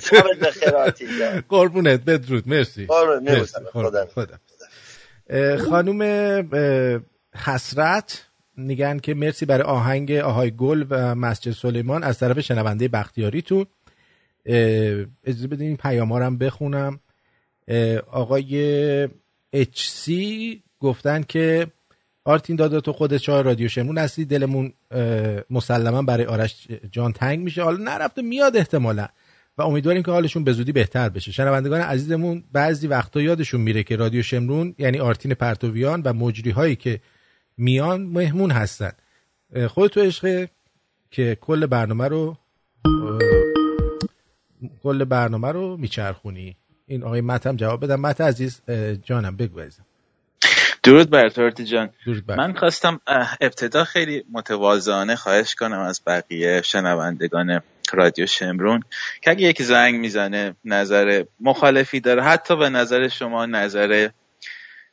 شبت 0.00 0.38
بخیر 0.42 0.68
آرتین 0.76 1.08
جان. 1.18 1.44
قربونت 1.48 2.00
بدرود. 2.04 2.48
مرسی. 2.48 2.86
خدا 3.72 4.06
اه، 5.30 7.00
حسرت 7.44 8.24
میگن 8.56 8.98
که 8.98 9.14
مرسی 9.14 9.46
برای 9.46 9.62
آهنگ 9.64 10.12
آهای 10.12 10.50
گل 10.56 10.84
و 10.90 11.14
مسجد 11.14 11.52
سلیمان 11.52 12.02
از 12.04 12.18
طرف 12.18 12.40
شنونده 12.40 12.88
بختیاریتون. 12.88 13.66
اه، 14.46 14.56
اجازه 15.24 15.46
بدین 15.46 15.66
این 15.66 15.76
پیام 15.76 16.12
ها 16.12 16.18
رو 16.18 16.24
هم 16.24 16.38
بخونم. 16.38 17.00
آقای 18.12 19.08
سی 19.74 20.62
گفتن 20.80 21.22
که 21.22 21.66
آرتین 22.24 22.56
دادا 22.56 22.80
تو 22.80 22.92
خودت 22.92 23.16
شاه 23.16 23.42
رادیو 23.42 23.68
شمرون 23.68 23.98
هستی 23.98 24.24
دلمون 24.24 24.72
مسلما 25.50 26.02
برای 26.02 26.26
آرش 26.26 26.68
جان 26.92 27.12
تنگ 27.12 27.38
میشه. 27.38 27.62
حالا 27.62 27.84
نرفته 27.84 28.22
میاد 28.22 28.56
احتمالا. 28.56 29.08
و 29.58 29.62
امیدواریم 29.62 30.02
که 30.02 30.10
حالشون 30.10 30.44
به 30.44 30.52
زودی 30.52 30.72
بهتر 30.72 31.08
بشه. 31.08 31.32
شنوندگان 31.32 31.80
عزیزمون 31.80 32.44
بعضی 32.52 32.86
وقتا 32.86 33.20
یادشون 33.20 33.60
میره 33.60 33.82
که 33.82 33.96
رادیو 33.96 34.22
شمرون 34.22 34.74
یعنی 34.78 34.98
آرتین 34.98 35.34
پرتویان 35.34 36.02
و 36.02 36.12
مجری 36.12 36.50
هایی 36.50 36.76
که 36.76 37.00
میان 37.56 38.02
مهمون 38.02 38.50
هستن. 38.50 38.92
اه، 39.52 39.68
خودتو 39.68 40.00
عشقه 40.00 40.48
که 41.10 41.38
کل 41.40 41.66
برنامه 41.66 42.08
رو 42.08 42.36
کل 44.82 45.04
برنامه 45.04 45.48
رو 45.48 45.76
میچرخونی. 45.76 46.56
این 46.86 47.04
آقای 47.04 47.20
مت 47.20 47.46
هم 47.46 47.56
جواب 47.56 47.84
بدم. 47.84 48.00
مت 48.00 48.20
عزیز 48.20 48.62
جانم 49.02 49.36
بگو 49.36 49.60
عزیزم. 49.60 49.84
درود 50.82 51.10
بر 51.10 51.28
تو 51.28 51.42
آرتی 51.42 51.64
جان. 51.64 51.90
درود 52.06 52.26
بر. 52.26 52.36
من 52.36 52.54
خواستم 52.54 53.00
ابتدا 53.40 53.84
خیلی 53.84 54.24
متواضعانه 54.32 55.16
خواهش 55.16 55.54
کنم 55.54 55.78
از 55.78 56.00
بقیه 56.06 56.62
شنوندگان 56.62 57.60
رادیو 57.92 58.26
شمرون 58.26 58.82
که 59.22 59.30
اگه 59.30 59.48
یکی 59.48 59.64
زنگ 59.64 59.94
می‌زنه 59.94 60.54
نظر 60.64 61.24
مخالفی 61.40 62.00
داره 62.00 62.22
حتی 62.22 62.56
به 62.56 62.68
نظر 62.68 63.08
شما 63.08 63.46
نظر 63.46 64.08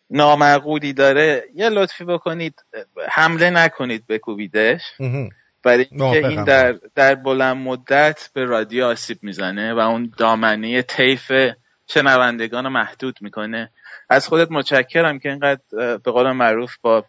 نامعقولی 0.09 0.93
داره 0.93 1.43
یه 1.55 1.69
لطفی 1.69 2.03
بکنید 2.03 2.63
حمله 3.09 3.49
نکنید 3.49 4.07
بکوبیدش 4.07 4.81
برای 5.63 5.85
اینکه. 5.91 6.27
این 6.27 6.43
در 6.43 6.75
در 6.95 7.15
بلند 7.15 7.57
مدت 7.57 8.29
به 8.33 8.45
رادیو 8.45 8.85
آسیب 8.85 9.17
می‌زنه 9.21 9.73
و 9.73 9.79
اون 9.79 10.13
دامنه 10.17 10.81
طیف 10.81 11.31
شنوندگان 11.93 12.63
رو 12.63 12.69
محدود 12.69 13.17
می‌کنه. 13.21 13.71
از 14.09 14.27
خودت 14.27 14.51
متشکرم 14.51 15.19
که 15.19 15.29
اینقدر 15.29 15.61
به 15.97 16.11
قول 16.11 16.31
معروف 16.31 16.77
با 16.81 17.05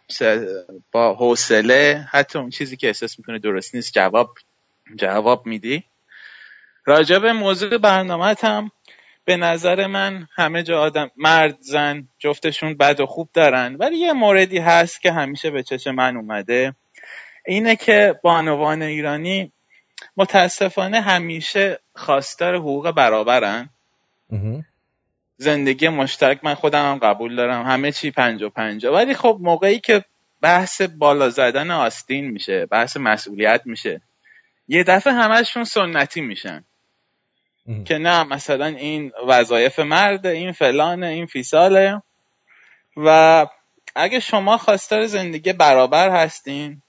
با 0.91 1.13
حوصله. 1.13 2.07
حتی 2.11 2.39
اون 2.39 2.49
چیزی 2.49 2.77
که 2.77 2.87
احساس 2.87 3.19
می‌کنه 3.19 3.39
درست 3.39 3.75
نیست 3.75 3.93
جواب 3.93 4.33
جواب 4.95 5.45
میدی. 5.45 5.83
راجع 6.85 7.19
به 7.19 7.33
موضوع 7.33 7.77
برنامه 7.77 8.35
هم 8.41 8.71
به 9.25 9.37
نظر 9.37 9.87
من 9.87 10.27
همه 10.35 10.63
جا 10.63 10.81
آدم 10.81 11.11
مرد 11.17 11.57
زن 11.59 12.07
جفتشون 12.19 12.77
بد 12.77 12.99
و 12.99 13.05
خوب 13.05 13.29
دارن. 13.33 13.75
ولی 13.75 13.95
یه 13.95 14.13
موردی 14.13 14.57
هست 14.57 15.01
که 15.01 15.11
همیشه 15.11 15.51
به 15.51 15.63
چشم 15.63 15.91
من 15.91 16.17
اومده. 16.17 16.75
اینه 17.45 17.75
که 17.75 18.19
بانوان 18.23 18.81
ایرانی 18.81 19.51
متاسفانه 20.17 21.01
همیشه 21.01 21.79
خواستار 21.95 22.55
حقوق 22.55 22.91
برابرن. 22.91 23.69
زندگی 25.43 25.89
مشترک 25.89 26.39
من 26.43 26.53
خودم 26.53 26.91
هم 26.91 26.97
قبول 26.97 27.35
دارم. 27.35 27.65
همه 27.65 27.91
چی 27.91 28.11
پنجا 28.11 28.49
پنجا. 28.49 28.93
ولی 28.93 29.13
خب 29.13 29.37
موقعی 29.41 29.79
که 29.79 30.05
بحث 30.41 30.81
بالا 30.81 31.29
زدن 31.29 31.71
آستین 31.71 32.29
میشه 32.29 32.65
بحث 32.65 32.97
مسئولیت 32.97 33.61
میشه. 33.65 34.01
یه 34.67 34.83
دفعه 34.83 35.13
همشون 35.13 35.63
سنتی 35.63 36.21
میشن. 36.21 36.63
که 37.85 37.97
نه 37.97 38.23
مثلا 38.23 38.65
این 38.65 39.11
وظایف 39.27 39.79
مرده 39.79 40.29
این 40.29 40.51
فلانه 40.51 41.07
این 41.07 41.25
فیساله 41.25 42.01
و 42.97 43.47
اگه 43.95 44.19
شما 44.19 44.57
خواستار 44.57 45.05
زندگی 45.05 45.53
برابر 45.53 46.09
هستین 46.09 46.81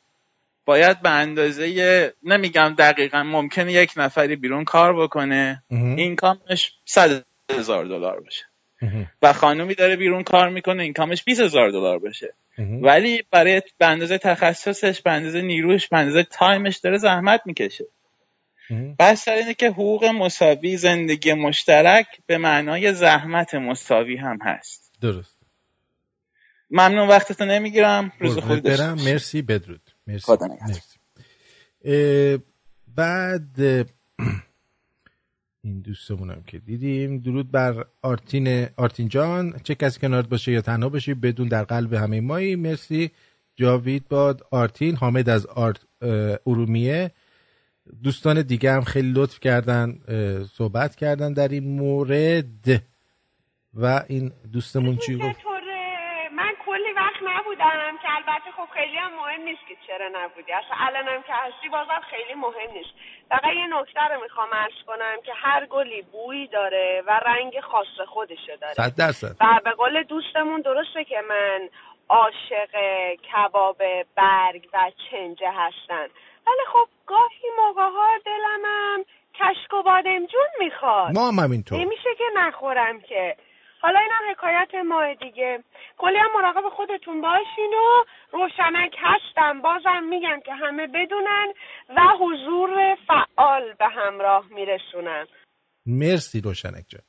باید 0.65 1.03
به 1.03 1.11
اندازه 1.11 2.15
نمیگم 2.23 2.75
دقیقا 2.79 3.23
ممکنه 3.23 3.73
یک 3.73 3.93
نفری 3.97 4.37
بیرون 4.37 4.65
کار 4.65 5.03
بکنه. 5.03 5.63
اینکامش 5.71 6.73
صد 6.85 7.25
هزار 7.51 7.85
دلار 7.85 8.21
باشه. 8.21 8.45
و 9.23 9.33
خانومی 9.33 9.75
داره 9.75 9.97
بیرون 9.97 10.23
کار 10.23 10.49
می‌کنه 10.49 10.83
اینکامش 10.83 11.25
20 11.25 11.41
هزار 11.41 11.71
دلار 11.71 11.99
باشه. 11.99 12.35
ولی 12.83 13.23
برای 13.31 13.63
به 13.79 13.87
اندازه 13.87 14.19
تخصصش 14.19 15.03
به 15.03 15.11
اندازه 15.13 15.43
نیروش 15.43 15.89
به 15.89 15.97
اندازه 15.97 16.23
time 16.23 16.59
ش 16.59 16.77
داره 16.77 16.99
زحمت 16.99 17.41
می‌کشه. 17.47 17.85
بحث 18.99 19.25
سر 19.25 19.35
اینه 19.35 19.55
که 19.55 19.71
حقوق 19.71 20.05
مساوی 20.05 20.77
زندگی 20.77 21.33
مشترک 21.33 22.07
به 22.27 22.39
معنای 22.39 22.95
زحمت 22.95 23.55
مساوی 23.55 24.17
هم 24.17 24.39
هست. 24.43 24.93
درست. 25.01 25.39
ممنون 26.71 27.09
وقتتو 27.09 27.45
نمی‌گیرم. 27.45 28.13
روز 28.19 28.39
خوبی 28.39 28.61
برم. 28.61 28.95
مرسی 28.95 29.43
بدرود. 29.43 29.91
مرسی. 30.07 30.25
خدا. 30.25 30.47
مرسی. 30.47 30.99
بعد 32.97 33.87
این 35.65 35.81
دوستمونم 35.81 36.43
که 36.47 36.59
دیدیم. 36.59 37.19
درود 37.19 37.51
بر 37.51 37.85
آرتین 38.03 38.67
آرتین 38.77 39.09
جان. 39.09 39.55
چه 39.65 39.75
کسی 39.75 40.01
کنارت 40.01 40.29
باشه 40.29 40.53
یا 40.53 40.61
تنها 40.61 40.89
باشی 40.89 41.15
بدون 41.15 41.49
در 41.49 41.65
قلب 41.65 41.93
همه 41.93 42.21
مایی. 42.21 42.57
مرسی. 42.57 43.11
جاوید 43.57 44.09
باد 44.09 44.43
آرتین 44.51 44.97
حامد 44.97 45.29
از 45.29 45.47
آرت 45.47 45.81
ارومیه. 46.47 47.11
دوستان 48.03 48.43
دیگه 48.43 48.73
هم 48.73 48.81
خیلی 48.83 49.13
لطف 49.13 49.41
کردن 49.41 49.99
صحبت 50.53 50.97
کردن 50.97 51.33
در 51.33 51.49
این 51.49 51.65
مورد. 51.65 52.83
و 53.75 54.05
این 54.09 54.33
دوستمون 54.53 54.97
چی 54.97 55.17
گفت 55.17 55.39
چطوره 55.39 56.29
من 56.37 56.53
کلی 56.67 56.93
وقت 56.97 57.21
نبودم 57.23 57.93
که 58.45 58.51
خب 58.57 58.69
خیلی 58.75 58.97
هم 58.97 59.13
مهم 59.15 59.41
نیست 59.41 59.67
که 59.69 59.77
چرا 59.87 60.09
نبودی. 60.13 60.53
اصلا 60.53 60.77
الانم 60.79 61.23
که 61.23 61.33
هستی 61.33 61.69
بازم 61.69 62.01
خیلی 62.11 62.35
مهم 62.35 62.71
نیست. 62.73 62.91
فقط 63.29 63.53
یه 63.55 63.67
نکته 63.67 64.01
رو 64.01 64.23
می‌خوام 64.23 64.49
عرض 64.55 64.83
کنم 64.87 65.17
که 65.25 65.33
هر 65.35 65.67
گلی 65.67 66.03
بویی 66.03 66.47
داره 66.47 67.03
و 67.07 67.11
رنگ 67.11 67.61
خاص 67.61 68.01
خودشو 68.09 68.57
داره. 68.61 68.75
صد 68.75 68.97
درصد. 68.99 69.37
و 69.41 69.61
به 69.65 69.71
قول 69.71 70.03
دوستمون 70.03 70.61
درسته 70.61 71.05
که 71.05 71.21
من 71.29 71.69
عاشق 72.09 72.75
کباب 73.33 73.83
برگ 74.17 74.69
و 74.73 74.91
چنجه 75.11 75.51
هستم. 75.51 76.09
ولی 76.47 76.65
خب 76.73 76.89
گاهی 77.07 77.49
موقع 77.59 77.83
ها 77.83 78.19
دلمم 78.25 79.05
کشک 79.35 79.75
و 79.75 79.83
بادمجون 79.83 80.49
می‌خواد. 80.59 81.15
ما 81.15 81.29
هم 81.29 81.39
همینطور. 81.39 81.79
نمیشه 81.79 82.15
که 82.19 82.25
نخورم 82.37 83.01
که. 83.01 83.37
حالا 83.85 84.01
اینم 84.01 84.25
حکایت 84.33 84.85
ماه 84.85 85.15
دیگه. 85.15 85.65
کلی 85.99 86.17
هم 86.17 86.31
مراقب 86.37 86.69
خودتون 86.77 87.21
باشین 87.21 87.73
و 87.83 88.05
روشنک 88.33 88.93
هستم. 88.99 89.63
بازم 89.63 90.05
میگم 90.11 90.41
که 90.47 90.53
همه 90.53 90.87
بدونن 90.87 91.47
و 91.97 92.01
حضور 92.21 92.97
فعال 93.09 93.73
به 93.79 93.85
همراه 93.99 94.45
میرسونن. 94.51 95.27
مرسی 95.87 96.41
روشنک 96.41 96.85
جان. 96.89 97.03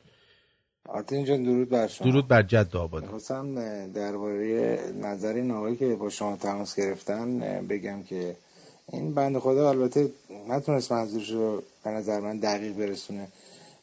آرتین 0.89 1.25
جان 1.25 1.43
درود 1.43 1.69
بر 1.69 1.87
شما. 1.87 2.11
درود 2.11 2.27
بر 2.27 2.41
جد 2.41 2.75
آباد 2.75 3.03
می‌خواستم 3.03 3.55
درباره 3.91 4.79
نظر 5.01 5.33
این 5.33 5.51
آقایی 5.51 5.75
که 5.75 5.95
با 5.95 6.09
شما 6.09 6.37
تماس 6.37 6.79
گرفتن 6.79 7.39
بگم 7.69 8.03
که 8.03 8.35
این 8.93 9.15
بند 9.15 9.37
خدا 9.39 9.69
البته 9.69 10.09
نتونست 10.49 10.91
منظورش 10.91 11.29
رو 11.29 11.63
به 11.83 11.89
نظر 11.89 12.19
من 12.19 12.39
دقیق 12.39 12.77
برسونه. 12.77 13.27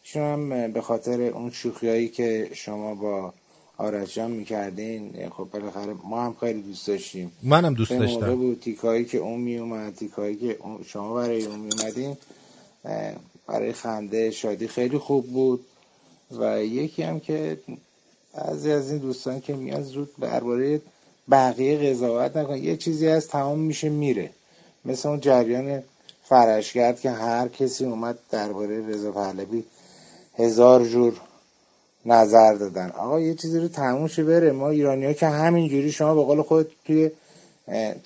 ایشون 0.04 0.22
هم 0.22 0.72
به 0.72 0.80
خاطر 0.80 1.20
اون 1.22 1.50
شوخیایی 1.50 2.08
که 2.08 2.50
شما 2.52 2.94
با 2.94 3.34
آرش 3.76 4.14
جان 4.14 4.30
می‌کردین 4.30 5.28
خب 5.30 5.48
بالاخره 5.52 5.94
ما 6.04 6.24
هم 6.24 6.36
خیلی 6.40 6.62
دوست 6.62 6.86
داشتیم. 6.86 7.32
منم 7.42 7.74
دوست 7.74 7.92
به 7.92 7.98
موقع 7.98 8.12
داشتم. 8.12 8.34
بود 8.34 8.60
تیکایی 8.60 9.04
که 9.04 9.18
اون 9.18 9.40
میومد 9.40 9.94
تیکایی 9.94 10.36
که 10.36 10.58
شما 10.86 11.14
برای 11.14 11.44
اون 11.44 11.58
میومدین 11.58 12.16
برای 13.46 13.72
خنده 13.72 14.30
شادی 14.30 14.68
خیلی 14.68 14.98
خوب 14.98 15.26
بود. 15.26 15.66
و 16.38 16.64
یکی 16.64 17.02
هم 17.02 17.20
که 17.20 17.58
بعضی 18.34 18.70
از 18.70 18.90
این 18.90 18.98
دوستان 18.98 19.40
که 19.40 19.54
میاد 19.54 19.82
زود 19.82 20.10
درباره 20.20 20.80
بقیه 21.30 21.90
قضاوت 21.90 22.36
نکن. 22.36 22.56
یه 22.56 22.76
چیزی 22.76 23.08
از 23.08 23.28
تمام 23.28 23.58
میشه 23.58 23.88
میره. 23.88 24.30
مثل 24.84 25.08
اون 25.08 25.20
جریان 25.20 25.82
فرشگرد 26.24 27.00
که 27.00 27.10
هر 27.10 27.48
کسی 27.48 27.84
اومد 27.84 28.18
درباره 28.30 28.86
رضا 28.86 29.12
پهلوی 29.12 29.64
هزار 30.34 30.84
جور 30.84 31.14
نظر 32.06 32.54
دادن. 32.54 32.90
آقا 32.90 33.20
یه 33.20 33.34
چیزی 33.34 33.58
رو 33.58 33.68
تموش 33.68 34.20
بره. 34.20 34.52
ما 34.52 34.70
ایرانی 34.70 35.06
ها 35.06 35.12
که 35.12 35.26
همینجوری 35.26 35.92
شما 35.92 36.14
به 36.14 36.22
قول 36.22 36.42
خود 36.42 36.70
توی 36.84 37.10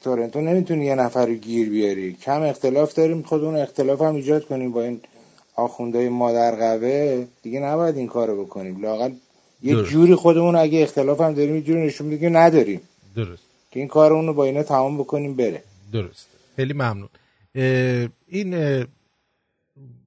تورنتو 0.02 0.40
نمی‌تونی 0.40 0.86
یه 0.86 0.94
نفر 0.94 1.26
رو 1.26 1.34
گیر 1.34 1.70
بیاری. 1.70 2.12
کم 2.12 2.42
اختلاف 2.42 2.94
داریم 2.94 3.22
خود 3.22 3.44
اون 3.44 3.56
اختلاف 3.56 4.02
هم 4.02 4.14
ایجاد 4.14 4.44
کنیم 4.44 4.72
با 4.72 4.82
این 4.82 5.00
آخونده 5.54 6.08
مادر 6.08 6.54
قوه. 6.54 7.26
دیگه 7.42 7.60
نباید 7.60 7.96
این 7.96 8.06
کارو 8.06 8.44
بکنیم. 8.44 8.82
لاقل 8.82 9.12
یه 9.62 9.82
جوری 9.82 10.14
خودمون 10.14 10.56
اگه 10.56 10.82
اختلاف 10.82 11.20
هم 11.20 11.34
داریم 11.34 11.56
یه 11.56 11.62
جوری 11.62 11.86
نشون 11.86 12.10
بدیم 12.10 12.36
نداریم. 12.36 12.80
درست. 13.16 13.42
که 13.70 13.80
این 13.80 13.88
کار 13.88 14.10
رو 14.10 14.34
با 14.34 14.44
اینا 14.44 14.62
تمام 14.62 14.98
بکنیم 14.98 15.36
بره. 15.36 15.62
درست. 15.92 16.26
خیلی 16.56 16.72
ممنون. 16.72 17.08
این 18.26 18.84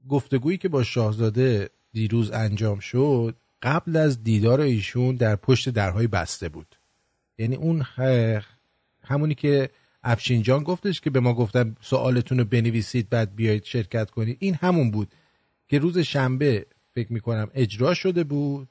گفتگویی 0.09 0.57
که 0.57 0.69
با 0.69 0.83
شاهزاده 0.83 1.69
دیروز 1.93 2.31
انجام 2.31 2.79
شد 2.79 3.35
قبل 3.61 3.97
از 3.97 4.23
دیدار 4.23 4.61
ایشون 4.61 5.15
در 5.15 5.35
پشت 5.35 5.69
درهای 5.69 6.07
بسته 6.07 6.49
بود. 6.49 6.75
یعنی 7.37 7.55
اون 7.55 7.85
همونی 9.03 9.35
که 9.35 9.69
افشینجان 10.03 10.63
گفتش 10.63 11.01
که 11.01 11.09
به 11.09 11.19
ما 11.19 11.33
گفتن 11.33 11.75
سوالتون 11.81 12.39
رو 12.39 12.45
بنویسید 12.45 13.09
بعد 13.09 13.35
بیایید 13.35 13.63
شرکت 13.63 14.11
کنید. 14.11 14.37
این 14.39 14.55
همون 14.55 14.91
بود 14.91 15.07
که 15.67 15.79
روز 15.79 15.97
شنبه 15.97 16.65
فکر 16.95 17.13
می‌کنم 17.13 17.51
اجرا 17.53 17.93
شده 17.93 18.23
بود 18.23 18.67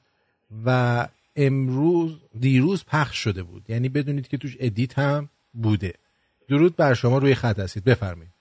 و 0.65 1.07
امروز 1.35 2.19
دیروز 2.39 2.85
پخش 2.85 3.17
شده 3.17 3.43
بود. 3.43 3.69
یعنی 3.69 3.89
بدونید 3.89 4.27
که 4.27 4.37
توش 4.37 4.57
ادیت 4.59 4.99
هم 4.99 5.29
بوده. 5.53 5.93
درود 6.47 6.75
بر 6.75 6.93
شما 6.93 7.17
روی 7.17 7.35
خط 7.35 7.59
هستید. 7.59 7.83
بفرمایید. 7.83 8.31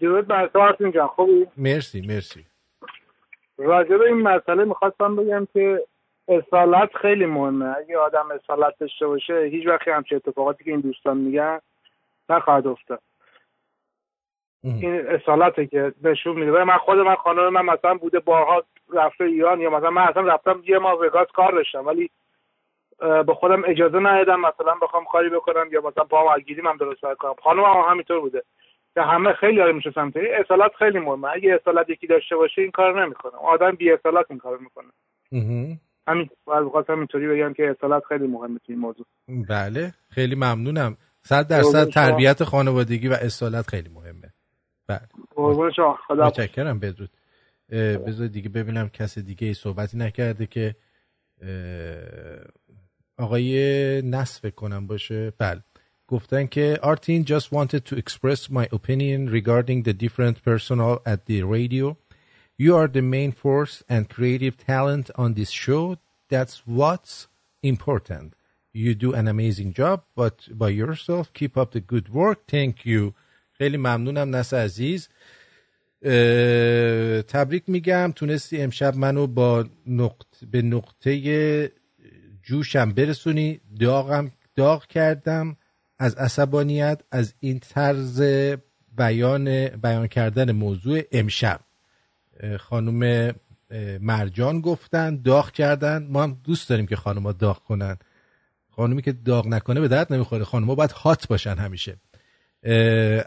درود 0.00 0.26
بر 0.26 0.50
شما 0.52 0.90
جان. 0.90 1.08
خوبی؟ 1.08 1.46
مرسی 1.56 2.00
مرسی. 2.00 2.44
راجع 3.58 3.96
به 3.96 4.04
این 4.04 4.22
مسئله 4.22 4.64
می‌خواستم 4.64 5.16
بگم 5.16 5.48
که 5.52 5.86
اصالت 6.28 6.96
خیلی 6.96 7.26
مهمه. 7.26 7.76
اگه 7.76 7.98
آدم 7.98 8.30
اصالت 8.30 8.78
داشته 8.78 9.06
باشه 9.06 9.40
هیچ 9.40 9.66
وقتی 9.66 9.90
همچه 9.90 10.16
اتفاقاتی 10.16 10.64
که 10.64 10.70
این 10.70 10.80
دوستان 10.80 11.16
میگن 11.16 11.60
نخواهد 12.28 12.66
افتاد. 12.66 13.00
این 14.64 15.06
اصالته 15.06 15.66
که 15.66 15.92
نشون 16.02 16.36
میده. 16.36 16.64
من 16.64 16.76
خود 16.76 16.98
من 16.98 17.14
خانم 17.14 17.48
من 17.48 17.64
مثلا 17.64 17.94
بوده 17.94 18.18
بارها 18.18 18.62
رفته 18.92 19.24
ایران 19.24 19.60
یا 19.60 19.70
مثلا 19.70 19.90
من 19.90 20.02
اصلا 20.02 20.22
رفتم 20.22 20.62
یه 20.66 20.78
ماه 20.78 20.98
وگاس 20.98 21.28
کار 21.32 21.52
داشتم. 21.52 21.86
ولی 21.86 22.10
به 22.98 23.34
خودم 23.34 23.62
اجازه 23.66 23.98
ندادم 23.98 24.40
مثلا 24.40 24.74
بخوام 24.82 25.04
کاری 25.04 25.28
بکنم 25.28 25.68
یا 25.72 25.80
مثلا 25.80 26.04
پاهم 26.04 26.26
اگیریم 26.26 26.66
هم 26.66 26.76
درست 26.76 27.00
کنم 27.00 27.34
خانم 27.42 27.64
هم 27.64 27.90
همینطور 27.90 28.20
بوده. 28.20 28.42
که 28.96 29.02
همه 29.02 29.32
خیلی 29.32 29.60
آره 29.60 29.72
میشه 29.72 29.90
سمت 29.94 30.14
اصالت 30.16 30.70
خیلی 30.78 30.98
مهمه. 30.98 31.28
اگه 31.28 31.58
اصالت 31.60 31.90
یکی 31.90 32.06
داشته 32.06 32.36
باشه 32.36 32.62
این 32.62 32.70
کار 32.70 33.04
نمی‌کنه. 33.04 33.32
آدم 33.32 33.70
بی 33.70 33.92
اصالت 33.92 34.26
این 34.30 34.38
کار 34.38 34.58
می‌کنه. 34.58 34.88
همین 36.08 36.30
خواستم 36.70 36.98
اینطوری 36.98 37.28
بگم 37.28 37.52
که 37.52 37.70
اصالت 37.70 38.02
خیلی 38.08 38.26
مهمه 38.26 38.60
این 38.68 38.78
موضوع. 38.78 39.06
بله. 39.48 39.92
خیلی 40.10 40.34
ممنونم. 40.34 40.96
صد 41.22 41.48
درصد 41.48 41.88
تربیت 41.88 42.44
خانوادگی 42.44 43.08
و 43.08 43.12
اصالت 43.12 43.66
خیلی 43.68 43.88
مهمه. 43.88 44.32
بله. 44.88 45.00
خدا 46.08 46.26
متشکرم 46.26 46.78
بدرود. 46.78 47.10
بذار 48.06 48.26
دیگه 48.26 48.48
ببینم 48.48 48.88
کس 48.88 49.18
دیگه 49.18 49.46
ای 49.46 49.54
صحبتی 49.54 49.98
نکرده 49.98 50.46
که 50.46 50.74
آقای 53.18 53.56
نصف 54.02 54.54
کنم 54.54 54.86
باشه. 54.86 55.32
بله. 55.38 55.60
گفتن 56.07 56.45
که 56.45 56.79
Artin 56.83 57.23
just 57.25 57.51
wanted 57.51 57.85
to 57.85 57.95
express 57.95 58.49
my 58.49 58.67
opinion 58.71 59.29
regarding 59.29 59.83
the 59.83 59.93
different 59.93 60.43
personnel 60.43 61.01
at 61.05 61.25
the 61.25 61.43
radio. 61.43 61.97
You 62.57 62.75
are 62.75 62.87
the 62.87 63.01
main 63.01 63.31
force 63.31 63.75
and 63.93 64.09
creative 64.15 64.55
talent 64.57 65.09
on 65.15 65.33
this 65.33 65.51
show. 65.63 65.97
That's 66.29 66.55
what's 66.77 67.27
important. 67.63 68.27
You 68.73 68.91
do 68.95 69.13
an 69.13 69.27
amazing 69.27 69.73
job, 69.73 70.03
but 70.15 70.35
by 70.61 70.69
yourself, 70.69 71.33
keep 71.33 71.53
up 71.61 71.69
the 71.71 71.83
good 71.93 72.07
work. 72.13 72.39
Thank 72.47 72.85
you. 72.85 73.13
خیلی 73.57 73.77
ممنونم 73.77 74.35
نس 74.35 74.53
عزیز 74.53 75.09
تبریک 77.27 77.63
میگم 77.67 78.13
تونستی 78.15 78.61
امشب 78.61 78.95
منو 78.95 79.27
با 79.27 79.65
نقط... 79.87 80.25
به 80.51 80.61
نقطه 80.61 81.71
جوشم 82.43 82.91
برسونی 82.91 83.61
داغم 83.79 84.31
داغ 84.55 84.87
کردم 84.87 85.57
از 85.98 86.14
عصبانیت 86.14 87.00
از 87.10 87.34
این 87.40 87.58
طرز 87.58 88.22
بیان 88.96 89.68
بیان 89.68 90.06
کردن 90.06 90.52
موضوع 90.52 91.00
امشب. 91.12 91.60
خانم 92.58 93.32
مرجان 94.00 94.60
گفتن 94.60 95.22
داغ 95.22 95.50
کردن. 95.50 96.06
ما 96.10 96.22
هم 96.22 96.40
دوست 96.44 96.68
داریم 96.68 96.86
که 96.86 96.96
خانمها 96.96 97.32
داغ 97.32 97.58
کنن. 97.58 97.96
خانومی 98.70 99.02
که 99.02 99.12
داغ 99.12 99.46
نکنه 99.46 99.80
به 99.80 99.88
درد 99.88 100.12
نمی‌خوره. 100.12 100.44
خانمها 100.44 100.74
باید 100.74 100.92
هات 100.92 101.28
باشن 101.28 101.54
همیشه. 101.54 101.96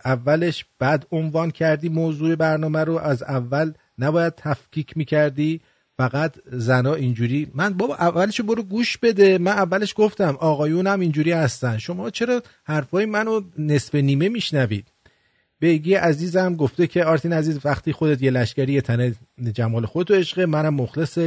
اولش 0.05 0.65
بعد 0.79 1.07
عنوان 1.11 1.51
کردی 1.51 1.89
موضوع 1.89 2.35
برنامه 2.35 2.83
رو. 2.83 2.97
از 2.97 3.23
اول 3.23 3.73
نباید 3.99 4.33
تفکیک 4.35 4.97
می‌کردی. 4.97 5.61
فقط 5.99 6.35
زنا 6.45 6.93
اینجوری 6.93 7.47
من 7.53 7.73
بابا 7.73 7.95
اولش 7.95 8.41
برو 8.41 8.63
گوش 8.63 8.97
بده. 8.97 9.37
من 9.37 9.51
اولش 9.51 9.93
گفتم 9.97 10.37
آقایونم 10.39 10.99
اینجوری 10.99 11.31
هستن. 11.31 11.77
شما 11.77 12.09
چرا 12.09 12.41
حرفای 12.63 13.05
منو 13.05 13.41
نصف 13.57 13.95
نیمه 13.95 14.29
میشنوید؟ 14.29 14.87
بگی 15.61 15.93
عزیزم 15.93 16.55
گفته 16.55 16.87
که 16.87 17.05
آرتین 17.05 17.33
عزیز 17.33 17.59
وقتی 17.65 17.93
خودت 17.93 18.21
یه 18.21 18.31
لشکری 18.31 18.73
یه 18.73 18.81
تنه 18.81 19.15
جمال 19.53 19.85
خودتو 19.85 20.13
عشقه 20.13 20.45
منم 20.45 20.73
مخلص 20.73 21.17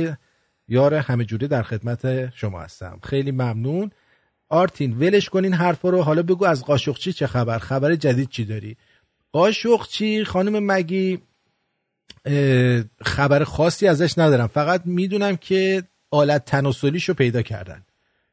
یار 0.68 0.94
همه 0.94 1.24
جوره 1.24 1.46
در 1.46 1.62
خدمت 1.62 2.34
شما 2.34 2.60
هستم. 2.60 2.98
خیلی 3.02 3.30
ممنون. 3.30 3.90
آرتین 4.48 4.98
ولش 4.98 5.28
کن 5.28 5.44
این 5.44 5.54
حرفا 5.54 5.90
رو. 5.90 6.02
حالا 6.02 6.22
بگو 6.22 6.44
از 6.44 6.64
قاشقچی 6.64 7.12
چه 7.12 7.26
خبر؟ 7.26 7.58
خبر 7.58 7.94
جدید 7.94 8.28
چی 8.28 8.44
داری؟ 8.44 8.76
قاشقچی 9.32 10.24
خانم 10.24 10.72
مگی 10.72 11.18
خبر 13.02 13.44
خاصی 13.44 13.86
ازش 13.86 14.18
ندارم. 14.18 14.46
فقط 14.46 14.82
می‌دونم 14.84 15.36
که 15.36 15.82
آلت 16.10 16.44
تناسلیشو 16.44 17.14
پیدا 17.14 17.42
کردن. 17.42 17.82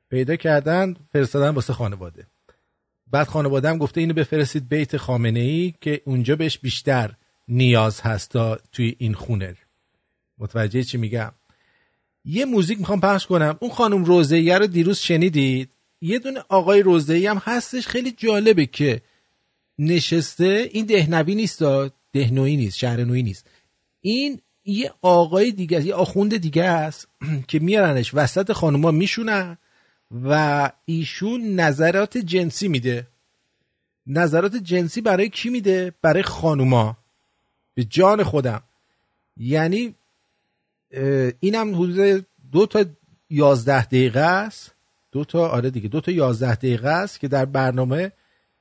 پیدا 0.10 0.36
کردن 0.36 0.96
فرستادن 1.14 1.50
واسه 1.50 1.74
خانواده. 1.74 2.28
بعد 3.12 3.28
خانواده 3.28 3.70
هم 3.70 3.78
گفته 3.78 4.02
اینو 4.02 4.14
بفرستید 4.14 4.70
بیت 4.70 4.98
خامنه 4.98 5.40
ای 5.40 5.74
که 5.82 6.02
اونجا 6.06 6.36
بهش 6.36 6.58
بیشتر 6.58 7.12
نیاز 7.48 8.02
هست 8.02 8.30
تا 8.30 8.60
توی 8.72 8.96
این 8.98 9.14
خونه. 9.14 9.56
متوجه 10.38 10.84
چی 10.84 10.98
میگم؟ 10.98 11.32
یه 12.26 12.46
موزیک 12.46 12.80
می‌خوام 12.80 13.02
پخش 13.02 13.26
کنم. 13.26 13.58
اون 13.60 13.72
خانم 13.72 14.04
روزیه 14.04 14.58
رو 14.58 14.68
دیروز 14.68 15.00
شنیدید؟ 15.00 15.70
یه 16.02 16.20
دونه 16.20 16.40
آقای 16.50 16.82
روزیه 16.82 17.30
هم 17.30 17.42
هستش. 17.44 17.88
خیلی 17.88 18.12
جالبه 18.12 18.66
که 18.66 19.02
نشسته. 19.80 20.70
این 20.72 20.86
دهنوی 20.86 21.36
نیست 21.36 21.64
دهنوی 22.14 22.58
نیست 22.58 22.78
شهرنوی 22.78 23.24
نیست. 23.24 23.50
این 24.02 24.42
یه 24.66 24.94
آقای 25.02 25.52
دیگه 25.52 25.78
است 25.78 25.86
یه 25.86 25.94
آخوند 25.94 26.38
دیگه 26.38 26.64
است 26.64 27.08
که 27.48 27.60
میارنش 27.60 28.12
وسط 28.14 28.52
خانوما 28.52 28.92
میشونن 28.92 29.58
و 30.24 30.72
ایشون 30.86 31.42
نظرات 31.42 32.18
جنسی 32.18 32.68
میده. 32.68 33.08
نظرات 34.08 34.56
جنسی 34.56 35.02
برای 35.02 35.30
کی 35.30 35.50
میده؟ 35.50 35.94
برای 36.02 36.24
خانوما. 36.24 36.98
به 37.74 37.84
جان 37.84 38.24
خودم. 38.24 38.62
یعنی 39.38 39.96
اینم 41.40 41.76
حدود 41.76 42.26
دو 42.52 42.66
تا 42.66 42.86
یازده 43.30 43.86
دقیقه 43.86 44.20
است. 44.20 44.72
دو 45.12 45.26
تا 45.26 45.48
آره 45.48 45.70
دیگه 45.70 45.90
دو 45.90 46.02
تا 46.02 46.12
یازده 46.12 46.56
دقیقه 46.56 46.90
است 46.90 47.20
که 47.20 47.28
در 47.28 47.46
برنامه 47.46 48.12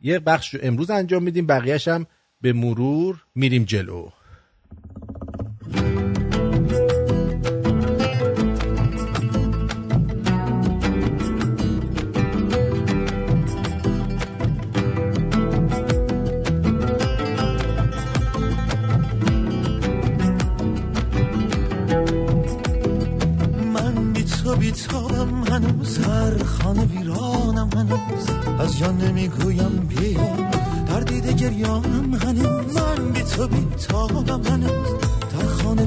یه 0.00 0.18
بخش 0.18 0.54
رو 0.54 0.60
امروز 0.62 0.90
انجام 0.90 1.22
میدیم. 1.22 1.46
بقیهش 1.46 1.88
هم 1.88 2.06
به 2.40 2.52
مرور 2.52 3.24
میریم 3.34 3.64
جلو. 3.64 4.08
بیتابم 24.58 25.44
هنوز 25.44 25.98
هر 25.98 26.44
خانه 26.44 26.84
ویرانم 26.84 27.70
هنوز. 27.76 28.26
از 28.58 28.78
جان 28.78 28.96
نمی‌گویم 28.98 29.88
بیا 29.88 30.36
در 30.86 31.00
دیده 31.00 31.32
گریانم 31.32 32.14
هنوز. 32.14 32.76
من 32.76 33.12
بی 33.12 33.22
تو 33.22 33.48
بیتابم 33.48 34.42
هنوز. 34.42 35.07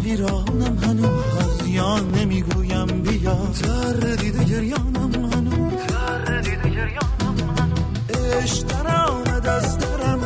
ویرانم 0.03 0.77
هنوز. 0.83 1.37
از 1.39 1.67
یان 1.67 2.11
نمی‌گویم 2.11 2.87
بیا. 2.87 3.37
در 3.63 4.15
دیده 4.15 4.43
گریانم 4.43 5.29
هنوز. 5.33 5.73
در 5.87 6.41
دیده 6.41 6.69
گریانم 6.69 7.37
هنوز. 7.57 8.43
عشق 8.43 8.67
در 8.67 8.95
آمد 8.95 9.47
از 9.47 9.77
درم. 9.77 10.19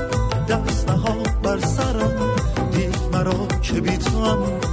دست 0.50 0.90
نها 0.90 1.16
بر 1.44 1.60
سرم. 1.60 2.12
دید 2.72 3.00
مرا 3.14 3.48
که 3.62 3.82
بیتام 3.82 4.65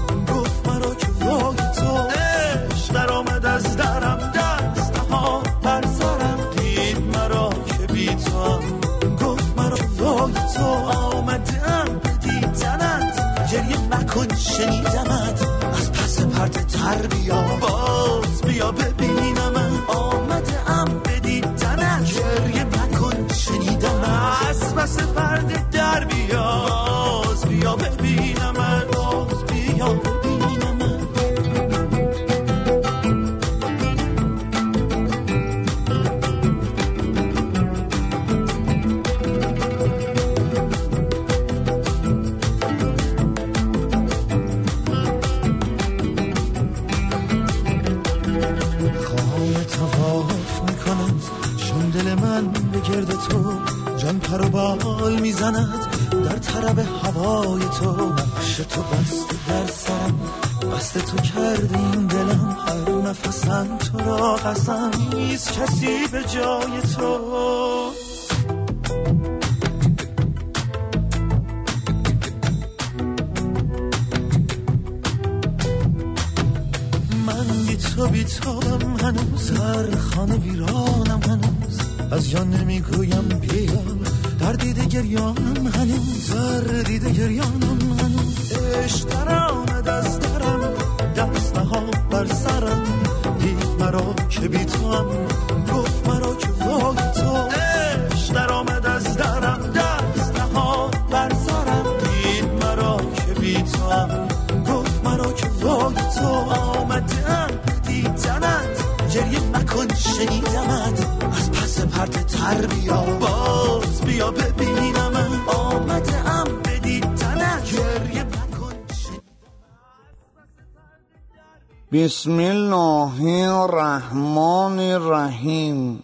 بسم 121.93 122.39
الله 122.39 123.23
الرحمن 123.63 124.79
الرحیم. 124.79 126.03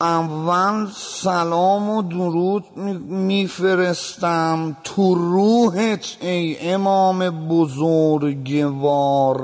اول 0.00 0.86
سلام 0.96 1.90
و 1.90 2.02
درود 2.02 2.64
میفرستم 3.08 4.76
تو 4.84 5.14
روحت 5.14 6.16
ای 6.20 6.58
امام 6.60 7.48
بزرگوار 7.48 9.40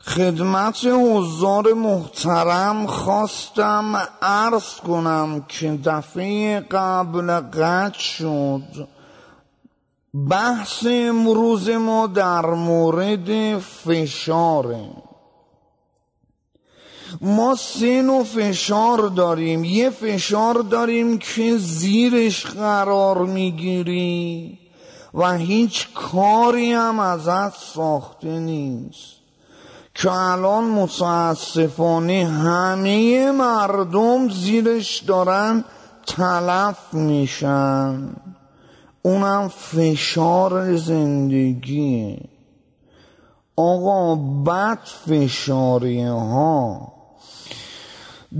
خدمت 0.00 0.86
حضار 0.86 1.72
محترم 1.72 2.86
خواستم 2.86 3.96
عرض 4.22 4.74
کنم 4.88 5.44
که 5.48 5.78
دفعه 5.84 6.60
قبل 6.60 7.40
قطع 7.40 7.98
شد. 7.98 8.88
بحث 10.14 10.86
امروز 10.90 11.68
ما 11.68 12.06
در 12.06 12.46
مورد 12.46 13.58
فشاره 13.58 14.90
ما 17.20 17.54
سه 17.54 18.02
نوع 18.02 18.24
فشار 18.24 18.98
داریم. 18.98 19.64
یه 19.64 19.90
فشار 19.90 20.54
داریم 20.54 21.18
که 21.18 21.56
زیرش 21.56 22.46
قرار 22.46 23.18
می‌گیری 23.18 24.58
و 25.14 25.32
هیچ 25.32 25.88
کاری 25.94 26.72
هم 26.72 26.98
ازت 26.98 27.56
ساخته 27.56 28.38
نیست. 28.38 29.14
که 29.94 30.12
الان 30.12 30.64
متاسفانه 30.64 32.26
همه 32.26 33.30
مردم 33.30 34.28
زیرش 34.28 34.98
دارن 34.98 35.64
تلف 36.06 36.94
میشن. 36.94 38.08
اونم 39.06 39.48
فشار 39.48 40.76
زندگیه. 40.76 42.18
آقا 43.56 44.14
بد 44.14 44.78
فشاری 45.08 46.02
ها. 46.02 46.92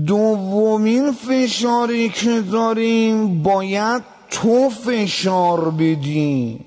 دومین 0.07 1.12
فشاری 1.12 2.09
که 2.09 2.41
داریم 2.41 3.43
باید 3.43 4.03
تو 4.31 4.70
فشار 4.70 5.70
بدی. 5.70 6.61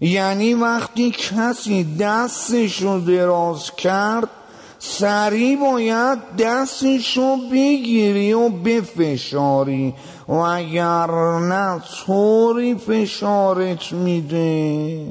یعنی 0.00 0.54
وقتی 0.54 1.10
کسی 1.10 1.96
دستش 1.96 2.82
رو 2.82 3.00
دراز 3.00 3.76
کرد 3.76 4.28
سریع 4.78 5.56
باید 5.60 6.18
دستش 6.38 7.16
رو 7.16 7.36
بگیری 7.52 8.32
و 8.32 8.48
بفشاری. 8.48 9.94
و 10.28 10.32
اگر 10.32 11.06
نه 11.40 11.80
طوری 11.80 12.74
فشارت 12.74 13.92
میده 13.92 15.06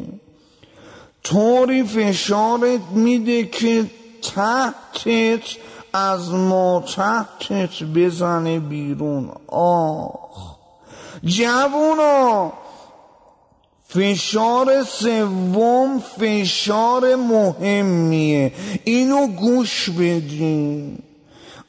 طوری 1.24 1.84
فشارت 1.84 2.82
میده 2.92 3.44
که 3.44 3.86
تحتت 4.22 5.58
از 5.94 6.34
ما 6.34 6.84
تحتت 6.96 7.84
بزنه 7.84 8.60
بیرون. 8.60 9.32
آخ. 9.48 10.56
جوونا 11.24 12.54
فشار 13.88 14.84
سوم 14.84 16.00
فشار 16.00 17.16
مهمیه. 17.16 18.54
اینو 18.84 19.28
گوش 19.28 19.90
بدین. 19.90 20.98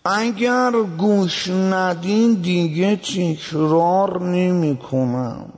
اگر 0.09 0.73
گوش 0.99 1.49
ندین 1.49 2.35
دیگه 2.35 2.97
تکرار 2.97 4.23
نمی 4.23 4.77
کنم 4.77 5.53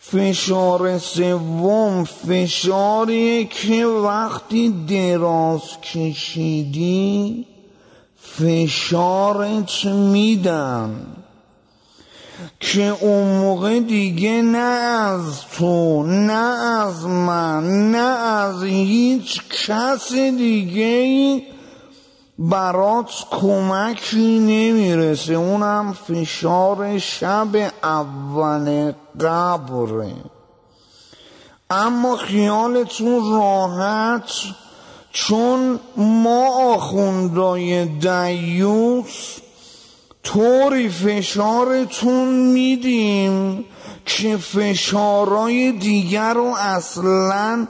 فشار 0.00 0.98
سوم 0.98 2.04
فشاریه 2.04 3.44
که 3.44 3.86
وقتی 3.86 4.84
دراز 4.88 5.62
کشیدی 5.82 7.46
فشارت 8.18 9.84
میدن 9.84 11.06
که 12.60 12.82
اون 13.00 13.38
موقع 13.38 13.80
دیگه 13.80 14.42
نه 14.42 14.58
از 14.58 15.40
تو 15.56 16.02
نه 16.02 16.32
از 16.80 17.04
من 17.04 17.90
نه 17.90 18.18
از 18.28 18.64
هیچ 18.64 19.40
کس 19.66 20.12
دیگه 20.12 21.42
برات 22.38 23.10
کمکی 23.30 24.38
نمی‌رسه. 24.38 25.34
اونم 25.34 25.92
فشار 25.92 26.98
شب 26.98 27.72
اول 27.82 28.92
قبره. 29.20 30.12
اما 31.70 32.16
خیالتون 32.16 33.32
راحت 33.32 34.30
چون 35.12 35.80
ما 35.96 36.74
آخوندای 36.74 37.86
دیوس 37.86 39.38
طوری 40.22 40.88
فشارتون 40.88 42.52
میدیم 42.52 43.64
که 44.06 44.36
فشارهای 44.36 45.72
دیگر 45.72 46.34
رو 46.34 46.54
اصلا 46.58 47.66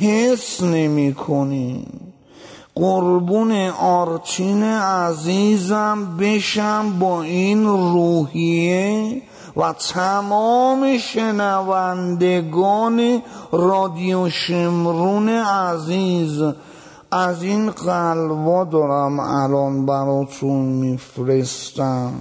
حس 0.00 0.62
نمی 0.62 1.14
کنیم 1.14 2.13
قربون 2.74 3.52
آرچین 3.80 4.62
عزیزم 4.62 6.16
بشم 6.20 6.98
با 6.98 7.22
این 7.22 7.64
روحیه 7.64 9.22
و 9.56 9.72
تمام 9.72 10.98
شنوندگان 10.98 12.42
رادیو 13.52 14.30
شمرون 14.30 15.28
عزیز 15.28 16.42
از 17.10 17.42
این 17.42 17.70
قلبا 17.70 18.64
دارم 18.64 19.20
الان 19.20 19.86
براتون 19.86 20.64
میفرستم. 20.64 22.12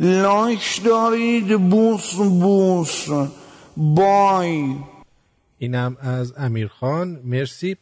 لایک 0.00 0.82
دارید 0.84 1.70
بوس 1.70 2.14
بوس. 2.14 3.08
بای. 3.76 4.76
اینم 5.58 5.96
از 6.00 6.32
امیرخان 6.36 7.20
مرسی. 7.24 7.76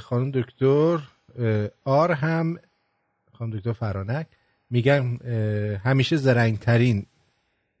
خانم 0.00 0.30
دکتر. 0.30 0.98
آر 1.84 2.12
هم 2.12 2.58
خانم 3.32 3.50
دکتر 3.50 3.72
فرانک 3.72 4.26
میگن 4.70 5.18
همیشه 5.84 6.16
زرنگترین 6.16 7.06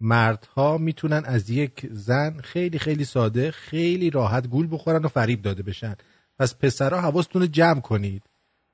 مردها 0.00 0.78
می‌تونن 0.78 1.22
از 1.24 1.50
یک 1.50 1.86
زن 1.90 2.40
خیلی 2.40 2.78
خیلی 2.78 3.04
ساده 3.04 3.50
خیلی 3.50 4.10
راحت 4.10 4.46
گول 4.46 4.68
بخورن 4.72 5.04
و 5.04 5.08
فریب 5.08 5.42
داده 5.42 5.62
بشن. 5.62 5.96
پس 6.38 6.58
پسرها 6.58 7.00
حواستون 7.00 7.52
جمع 7.52 7.80
کنید. 7.80 8.22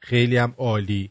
خیلی 0.01 0.37
هم 0.37 0.55
عالی. 0.59 1.11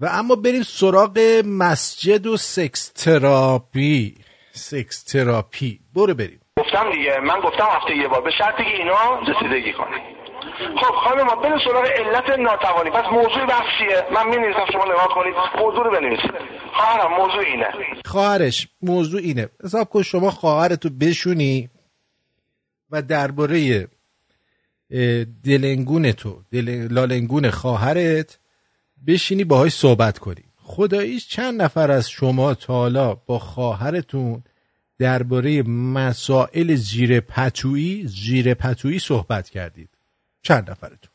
و 0.00 0.06
اما 0.06 0.36
بریم 0.36 0.62
سراغ 0.62 1.42
مسجد 1.46 2.26
و 2.26 2.36
سکس 2.36 2.88
تراپی. 2.88 4.14
سکس 4.52 5.02
تراپی. 5.02 5.80
برو 5.94 6.14
بریم. 6.14 6.40
گفتم 6.58 6.92
دیگه 6.92 7.20
من 7.20 7.40
گفتم 7.40 7.66
هفته 7.70 7.96
یه 7.96 8.08
بار. 8.08 8.22
به 8.22 8.30
شرطی 8.38 8.64
که 8.64 8.82
اینا 8.82 9.20
رسیدگی 9.20 9.72
کنن. 9.72 10.21
خب 10.80 10.94
خانم 11.04 11.26
بریم 11.42 11.58
سراغ 11.64 11.84
علت 11.84 12.38
ناتوانی. 12.38 12.90
پس 12.90 13.04
موضوع 13.12 13.46
بحث 13.46 13.66
چیه 13.78 14.04
من 14.14 14.28
می 14.30 14.36
نویسم 14.36 14.66
شما 14.72 14.84
نگاه 14.84 15.08
کنید. 15.14 15.34
موضوع 15.58 15.84
رو 15.84 15.90
بنویسید. 15.90 16.30
خواهرم 16.76 17.14
موضوع 17.18 17.44
اینه. 17.46 17.68
خواهرش 18.04 18.68
موضوع 18.82 19.20
اینه. 19.20 19.48
حساب 19.64 19.88
کن 19.88 20.02
شما 20.02 20.30
خواهرتو 20.30 20.88
بشونی 21.00 21.70
و 22.90 23.02
درباره 23.02 23.88
دلنگون 25.44 26.12
تو 26.12 26.42
دل... 26.52 26.88
لالنگون 26.90 27.50
خواهرت 27.50 28.38
بشینی 29.06 29.44
باهاش 29.44 29.72
صحبت 29.72 30.18
کنی. 30.18 30.44
خداییش 30.56 31.28
چند 31.28 31.62
نفر 31.62 31.90
از 31.90 32.10
شما 32.10 32.54
تا 32.54 32.74
حالا 32.74 33.14
با 33.14 33.38
خواهرتون 33.38 34.42
درباره 34.98 35.62
مسائل 35.62 36.74
زیر 36.74 37.20
پتویی 37.20 38.06
زیر 38.06 38.54
پتویی 38.54 38.98
صحبت 38.98 39.50
کردید؟ 39.50 39.88
چند 40.42 40.70
نفرتون. 40.70 41.12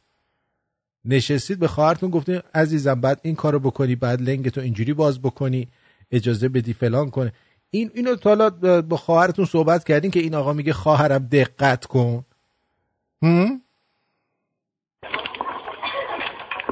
نشستید 1.06 1.60
به 1.60 1.68
خواهرتون 1.68 2.10
گفتین 2.10 2.42
عزیزم 2.56 3.02
بعد 3.02 3.20
این 3.24 3.36
کارو 3.36 3.60
بکنی 3.60 3.96
بعد 3.96 4.22
لنگتو 4.22 4.62
اینجوری 4.62 4.94
باز 4.94 5.22
بکنی 5.22 5.68
اجازه 6.12 6.50
بدی 6.50 6.74
فلان 6.74 7.10
کنه. 7.10 7.34
این 7.70 7.92
اینو 7.96 8.16
تا 8.16 8.30
حالا 8.30 8.82
با 8.82 8.98
خواهرتون 8.98 9.46
صحبت 9.46 9.84
کردین 9.84 10.12
که 10.12 10.20
این 10.20 10.36
آقا 10.36 10.54
میگه 10.54 10.74
خواهرم 10.74 11.28
دقت 11.32 11.86
کن. 11.86 12.26
هم؟ 13.22 13.62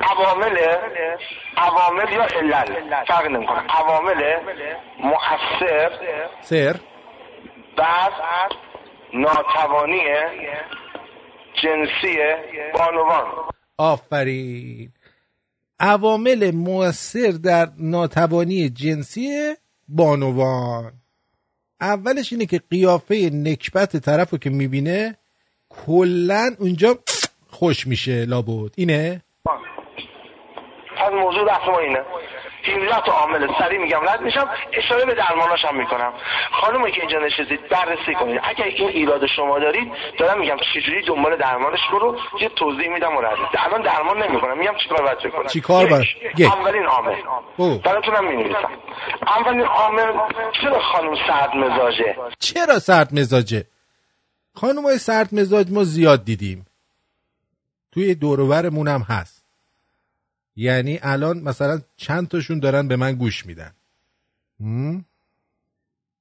عوامل 0.01 0.57
عوامل 1.57 2.13
یا 2.13 2.23
علل؟ 2.23 3.05
فرق 3.07 3.25
نمی‌کنه. 3.25 3.59
عوامل 3.59 4.35
مؤثر 4.99 5.91
سر؟ 6.41 6.79
بعد 7.77 8.11
ناتوانی 9.13 10.01
جنسی 11.63 12.17
بانوان. 12.73 13.25
آفرین. 13.77 14.89
عوامل 15.79 16.51
موثر 16.51 17.31
در 17.31 17.67
ناتوانی 17.77 18.69
جنسی 18.69 19.55
بانوان. 19.87 20.93
اولش 21.81 22.33
اینه 22.33 22.45
که 22.45 22.61
قیافه 22.71 23.29
نکبت 23.33 23.97
طرف 23.97 24.31
رو 24.31 24.37
که 24.37 24.49
می‌بینه 24.49 25.15
کلا 25.69 26.55
اونجا 26.59 26.97
خوش 27.49 27.87
میشه 27.87 28.25
لابد. 28.25 28.71
اینه؟ 28.75 29.21
از 30.97 31.13
موضوع 31.13 31.45
بحث 31.47 31.67
ما 31.67 31.79
اینه. 31.79 31.99
17 32.67 33.01
تا 33.05 33.11
عامل 33.11 33.47
سریع 33.59 33.79
میگم 33.79 33.99
رد 34.09 34.21
میشم 34.21 34.49
اشاره 34.73 35.05
به 35.05 35.13
درماناش 35.13 35.65
هم 35.65 35.77
می‌کنم. 35.77 36.13
خانومی 36.61 36.91
که 36.91 37.01
اینجا 37.01 37.19
نشستید 37.19 37.69
بررسی 37.69 38.13
کنید. 38.19 38.39
اگر 38.43 38.63
این 38.63 38.89
ایراد 38.89 39.21
شما 39.35 39.59
دارید 39.59 39.91
دارم 40.19 40.39
میگم 40.39 40.57
چجوری 40.73 41.01
دنبال 41.07 41.37
درمانش 41.37 41.79
برو 41.91 42.17
یه 42.41 42.49
توضیح 42.49 42.87
میدم 42.89 43.15
و 43.17 43.21
رد. 43.21 43.37
الان 43.57 43.81
درمان 43.81 44.23
نمی‌کنم 44.23 44.57
میگم 44.57 44.73
چیکار 44.83 45.01
باید 45.01 45.17
بکنم. 45.17 45.47
چیکار 45.47 45.87
باید؟ 45.87 46.05
اولین 46.39 46.85
عامل. 46.85 47.15
براتونم 47.77 48.27
می‌نویسم. 48.27 48.69
اولین 49.27 49.61
عامل 49.61 50.11
چرا 50.61 50.79
خانم 50.79 51.15
سرد 51.27 51.55
مزاجه؟ 51.55 52.15
چرا 52.39 52.79
سرد 52.79 53.19
مزاجه؟ 53.19 53.65
خانم 54.55 54.83
های 54.83 54.97
سرد 54.97 55.29
مزاج 55.35 55.71
ما 55.71 55.83
زیاد 55.83 56.25
دیدیم. 56.25 56.65
توی 57.91 58.15
دورورمون 58.15 58.87
هم 58.87 59.01
هست. 59.09 59.34
یعنی 60.55 60.99
الان 61.03 61.37
مثلا 61.37 61.81
چند 61.97 62.27
تاشون 62.27 62.59
دارن 62.59 62.87
به 62.87 62.95
من 62.95 63.13
گوش 63.13 63.45
میدن؟ 63.45 63.71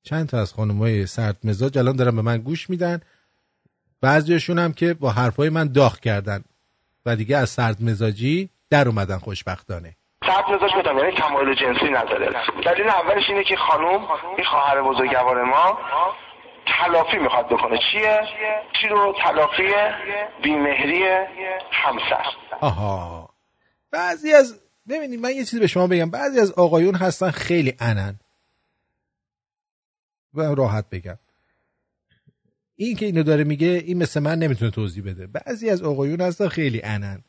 چند 0.03 0.29
تا 0.29 0.41
از 0.41 0.53
خانم 0.53 0.79
های 0.79 1.07
سرد 1.07 1.37
مزاج 1.45 1.79
الان 1.79 1.97
دارن 1.97 2.17
به 2.17 2.23
من 2.23 2.39
گوش 2.39 2.71
میدن. 2.71 3.01
بعضیشون 4.01 4.59
هم 4.59 4.73
که 4.73 4.95
با 4.95 5.11
حرفای 5.11 5.49
من 5.49 5.73
داغ 5.73 6.01
کردن. 6.01 6.45
و 7.07 7.17
دیگه 7.17 7.37
از 7.37 7.51
سرد 7.51 7.83
مزاجی 7.83 8.51
در 8.71 8.89
اومدن 8.89 9.19
خوشبختانه. 9.19 9.97
سرد 10.27 10.45
مزاج 10.51 10.71
بدم 10.79 10.99
یعنی 10.99 11.13
تمایل 11.17 11.55
جنسی 11.55 11.91
نداره. 11.93 12.27
دلیل 12.65 12.89
اولش 12.89 13.23
اینه 13.29 13.45
که 13.45 13.57
خانم 13.57 14.01
این 14.37 14.45
خواهر 14.51 14.83
بزرگوار 14.83 15.45
ما 15.45 15.79
تلافی 16.67 17.19
می‌خواد 17.19 17.47
بکنه. 17.47 17.79
چیه؟ 17.93 18.21
چی 18.81 18.89
رو؟ 18.89 19.15
تلافی 19.25 19.69
بیمهری 20.43 21.05
همسر. 21.73 22.25
آها. 22.61 23.34
بعضی 23.95 24.33
از 24.33 24.55
ببینید 24.89 25.21
من 25.21 25.31
یه 25.31 25.45
چیزی 25.45 25.61
به 25.61 25.67
شما 25.67 25.87
بگم. 25.87 26.11
بعضی 26.11 26.41
از 26.41 26.53
آقایون 26.53 26.95
هستن 26.95 27.31
خیلی 27.31 27.75
انن. 27.79 28.15
و 30.35 30.41
راحت 30.41 30.91
بگم. 30.91 31.19
این 32.77 32.97
که 32.97 33.07
اینو 33.07 33.23
داره 33.23 33.45
میگه 33.45 33.83
این 33.87 33.99
مثل 33.99 34.21
من 34.21 34.39
نمی‌تونه 34.39 34.71
توضیح 34.71 35.05
بده. 35.05 35.27
بعضی 35.27 35.71
از 35.71 35.83
آقایون 35.83 36.21
هستن 36.21 36.49
خیلی 36.49 36.83
انن. 36.83 37.21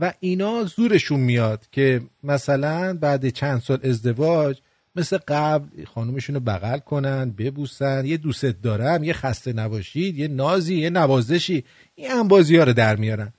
و 0.00 0.12
اینا 0.20 0.64
زورشون 0.64 1.20
میاد 1.20 1.66
که 1.72 2.02
مثلا 2.22 2.94
بعد 2.94 3.28
چند 3.28 3.60
سال 3.60 3.78
ازدواج 3.82 4.58
مثل 4.96 5.18
قبل 5.28 5.84
خانومشون 5.84 6.34
رو 6.34 6.40
بغل 6.40 6.78
کنن 6.78 7.30
ببوسن 7.30 8.06
یه 8.06 8.16
دوست 8.16 8.44
دارم 8.44 9.04
یه 9.04 9.12
خسته 9.12 9.52
نباشید 9.52 10.18
یه 10.18 10.28
نازی 10.28 10.74
یه 10.74 10.90
نوازشی. 10.90 11.64
این 11.94 12.12
انبازی 12.12 12.56
ها 12.56 12.64
رو 12.64 12.72
در 12.72 12.96
میارن. 12.96 13.32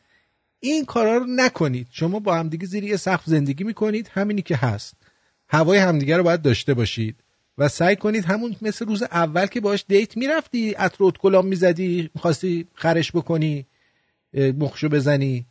این 0.60 0.86
کارا 0.86 1.18
رو 1.18 1.26
نکنید. 1.30 1.88
شما 1.92 2.20
با 2.20 2.36
همدیگه 2.36 2.66
زیر 2.66 2.84
یه 2.84 2.98
سقف 2.98 3.26
زندگی 3.26 3.64
می‌کنید 3.64 4.12
همینی 4.14 4.42
که 4.42 4.56
هست. 4.56 4.94
هوای 5.50 5.78
همدیگه 5.78 6.18
رو 6.18 6.24
باید 6.24 6.42
داشته 6.42 6.74
باشید 6.74 7.24
و 7.58 7.68
سعی 7.68 7.96
کنید 7.96 8.26
همون 8.26 8.56
مثل 8.62 8.86
روز 8.86 9.04
اول 9.04 9.46
که 9.46 9.62
باش 9.62 9.86
دیت 9.88 10.18
می‌رفتی 10.18 10.72
عطر 10.72 11.12
کلام 11.12 11.48
می‌زدی 11.48 12.10
می‌خواستی 12.16 12.68
خرش 12.74 13.12
بکنی 13.12 13.68
مخشو 14.34 14.90
بزنی. 14.90 15.46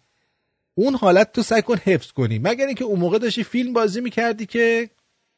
اون 0.74 0.94
حالت 0.94 1.32
تو 1.32 1.43
سعی 1.43 1.62
کن 1.62 1.76
حفظ 1.76 2.12
کنی. 2.12 2.39
مگر 2.39 2.66
اینکه 2.66 2.85
اون 2.85 2.98
موقع 2.98 3.18
داشتی 3.18 3.44
فیلم 3.44 3.72
بازی 3.72 4.01
می‌کردی 4.01 4.47
که 4.47 4.90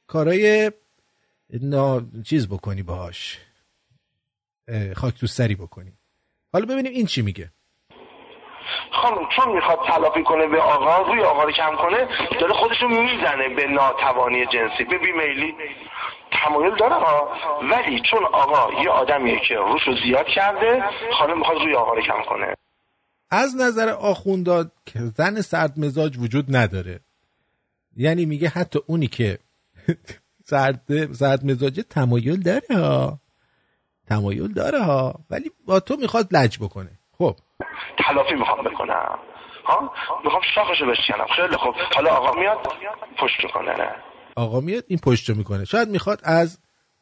کارای 0.07 0.73
نا... 1.61 2.07
چیز 2.25 2.49
بکنی 2.49 2.83
باهاش. 2.83 3.39
اه، 4.69 4.95
خاک 4.95 5.19
تو 5.19 5.27
سری 5.27 5.55
بکنی. 5.55 5.93
حالا 6.53 6.67
ببینیم 6.67 6.93
این 6.93 7.07
چی 7.07 7.23
میگه. 7.23 7.51
خانم 8.93 9.29
چون 9.37 9.49
می‌خواد 9.55 9.79
تلافی 9.87 10.23
کنه 10.23 10.47
به 10.47 10.61
آقا 10.61 11.13
روی 11.13 11.21
آقا 11.23 11.45
رو 11.45 11.51
کم 11.51 11.77
کنه 11.77 12.09
داره 12.41 12.53
خودشو 12.53 12.89
می‌زنه 12.89 13.49
به 13.49 13.67
ناتوانی 13.67 14.47
جنسی. 14.47 14.85
به 14.85 14.99
بیمیلی. 14.99 15.55
تمایل 16.45 16.77
داره 16.77 16.95
ها 16.95 17.29
ولی 17.63 18.03
چون 18.11 18.25
آقا 18.25 18.83
یه 18.83 18.91
آدمیه 18.91 19.41
که 19.49 19.55
روش 19.55 19.83
رو 19.87 19.95
زیاد 20.05 20.27
کرده 20.27 20.85
خانم 21.19 21.39
می‌خواد 21.39 21.59
روی 21.59 21.75
آقا 21.75 21.95
رو 21.95 22.03
کم 22.03 22.23
کنه. 22.29 22.55
از 23.31 23.57
نظر 23.57 23.89
آخونداد 23.89 24.73
که 24.87 24.99
زن 24.99 25.41
سرد 25.41 25.79
مزاج 25.79 26.19
وجود 26.19 26.57
نداره. 26.57 27.01
یعنی 27.97 28.25
میگه 28.25 28.49
حتی 28.49 28.79
اونی 28.87 29.07
که 29.07 29.39
سرد, 30.51 31.13
سرد 31.13 31.45
مزاجه 31.45 31.83
تمایل 31.83 32.43
داره 32.43 32.67
ها. 32.71 33.19
تمایل 34.09 34.53
داره 34.53 34.83
ها. 34.83 35.15
ولی 35.31 35.51
با 35.67 35.81
تو 35.81 35.97
می‌خواد 35.97 36.37
لج 36.37 36.59
بکنه. 36.59 36.91
خب. 37.19 37.37
تلافی 37.99 38.35
می‌خوام 38.35 38.65
بکنم. 38.65 39.19
ها؟ 39.65 39.93
می‌خوام 40.25 40.43
شاخشو 40.55 40.87
بشکنم. 40.87 41.27
خیلی 41.37 41.57
خوب. 41.57 41.75
حالا 41.95 42.11
آقا 42.11 42.41
میاد 42.41 42.59
پشت 43.19 43.45
می‌کنه 43.45 43.77
نه؟ 43.77 43.95
آقا 44.37 44.61
میاد 44.61 44.85
این 44.89 44.99
پشت 44.99 45.31
رو 45.31 45.37
می‌کنه. 45.37 45.65
شاید 45.65 45.89
می‌خواد 45.89 46.21
از 46.25 46.59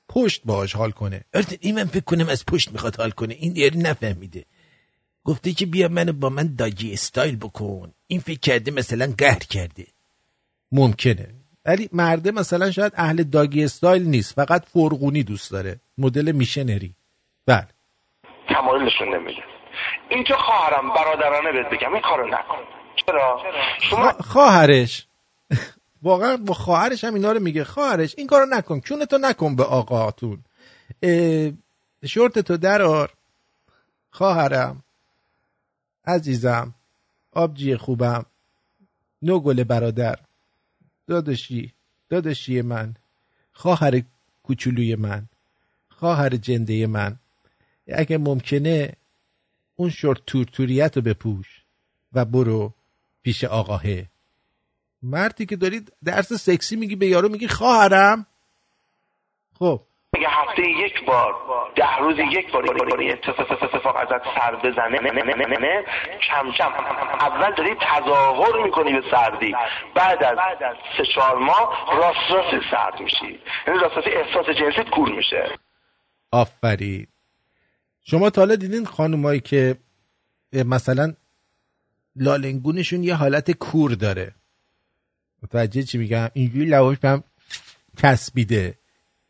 پشت 0.08 0.42
باهاش 0.44 0.76
حال 0.76 0.90
کنه. 0.90 1.24
البته 1.34 1.58
این 1.60 1.74
من 1.74 1.84
فکر 1.84 2.04
کنم 2.04 2.28
از 2.28 2.46
پشت 2.46 2.72
می‌خواد 2.72 2.96
حال 2.96 3.10
کنه. 3.10 3.34
این 3.34 3.56
یاری 3.56 3.78
نفهمیده. 3.78 4.44
گفته 5.24 5.52
که 5.52 5.66
بیا 5.66 5.88
منو 5.88 6.12
با 6.12 6.28
من 6.28 6.54
داجی 6.58 6.92
استایل 6.92 7.36
بکن. 7.36 7.92
این 8.06 8.20
فکر 8.20 8.40
کرده 8.40 8.70
مثلا 8.70 9.14
قهر 9.18 9.38
کرده. 9.38 9.86
ممکنه. 10.72 11.28
ولی 11.66 11.88
مرده 11.92 12.30
مثلا 12.30 12.70
شاید 12.70 12.92
اهل 12.96 13.22
داگی 13.22 13.64
استایل 13.64 14.02
نیست. 14.02 14.34
فقط 14.34 14.64
فرغونی 14.64 15.22
دوست 15.22 15.52
داره. 15.52 15.80
مدل 15.98 16.32
میشنری. 16.32 16.94
بله. 17.46 17.68
تمایلشون 18.48 19.14
نمیگه 19.14 19.42
اینجا 20.08 20.36
خواهرم 20.36 20.88
برادرانه 20.94 21.52
بهت 21.52 21.72
بگم 21.72 21.92
این 21.92 22.02
کارو 22.02 22.26
نکن. 22.28 22.58
چرا؟ 23.06 23.42
شما 23.80 24.12
خوا- 24.12 24.22
خواهرش. 24.22 25.06
واقعا 26.02 26.36
با 26.36 26.54
خواهرش 26.54 27.04
هم 27.04 27.14
اینا 27.14 27.32
رو 27.32 27.40
میگه. 27.40 27.64
خواهرش 27.64 28.14
این 28.18 28.26
کارو 28.26 28.46
نکن. 28.46 28.80
چونتو 28.80 29.18
نکن 29.18 29.56
به 29.56 29.64
آقاتون 29.64 30.44
اه، 31.02 31.50
شورتتو 32.06 32.56
درار 32.56 33.12
خواهرم 34.10 34.82
عزیزم 36.06 36.74
آبجی 37.32 37.76
خوبم 37.76 38.26
نو 39.22 39.40
گل 39.40 39.64
برادر. 39.64 40.18
داداشی 41.06 41.72
داداشی 42.08 42.62
من. 42.62 42.94
خواهر 43.52 44.02
کوچولوی 44.42 44.94
من. 44.94 45.26
خواهر 45.88 46.28
جنده 46.28 46.86
من. 46.86 47.16
اگه 47.92 48.18
ممکنه 48.18 48.92
اون 49.80 49.90
شورت 49.90 50.18
تورتوریت 50.26 50.96
رو 50.96 51.02
بپوش 51.02 51.62
و 52.12 52.24
برو 52.24 52.72
پیش 53.22 53.44
آقاهه. 53.44 54.06
مردی 55.02 55.46
که 55.46 55.56
دارید 55.56 55.92
درس 56.04 56.32
سکسی 56.32 56.76
میگی 56.76 56.96
به 56.96 57.06
یارو 57.06 57.28
میگی 57.28 57.48
خواهرم. 57.48 58.26
خب. 59.58 59.80
اگه 60.16 60.28
هفته 60.28 60.62
یک 60.62 61.04
بار 61.06 61.34
ده 61.76 61.96
روز 61.96 62.16
یک 62.18 62.52
بار 62.52 62.64
اتفاق 63.62 63.96
ازت 63.96 64.24
سر 64.38 64.56
بزنه 64.56 64.98
کم 66.28 66.52
کم 66.58 66.72
اول 67.20 67.54
داری 67.54 67.74
تظاهر 67.74 68.64
می‌کنی 68.64 68.92
به 68.92 69.02
سردی. 69.10 69.54
بعد 69.94 70.24
از 70.24 70.36
سه 70.96 71.04
چهار 71.14 71.38
ماه 71.38 71.96
راست 71.96 72.30
راست 72.30 72.64
سرد 72.70 73.00
میشی. 73.00 73.40
یعنی 73.66 73.80
راست 73.80 74.06
احساس 74.06 74.46
جنسیت 74.56 74.90
کور 74.90 75.12
میشه. 75.12 75.58
آفرین. 76.32 77.06
شما 78.10 78.30
تا 78.30 78.40
حالا 78.40 78.56
دیدین 78.56 78.84
خانومایی 78.84 79.40
که 79.40 79.76
مثلا 80.52 81.14
لالنگونشون 82.16 83.02
یه 83.02 83.14
حالت 83.14 83.50
کور 83.50 83.94
داره. 83.94 84.34
متوجه 85.42 85.82
چی 85.82 85.98
میگم؟ 85.98 86.28
اینجوری 86.32 86.64
لواش 86.64 86.98
هم 87.04 87.22
کسبیده 87.96 88.74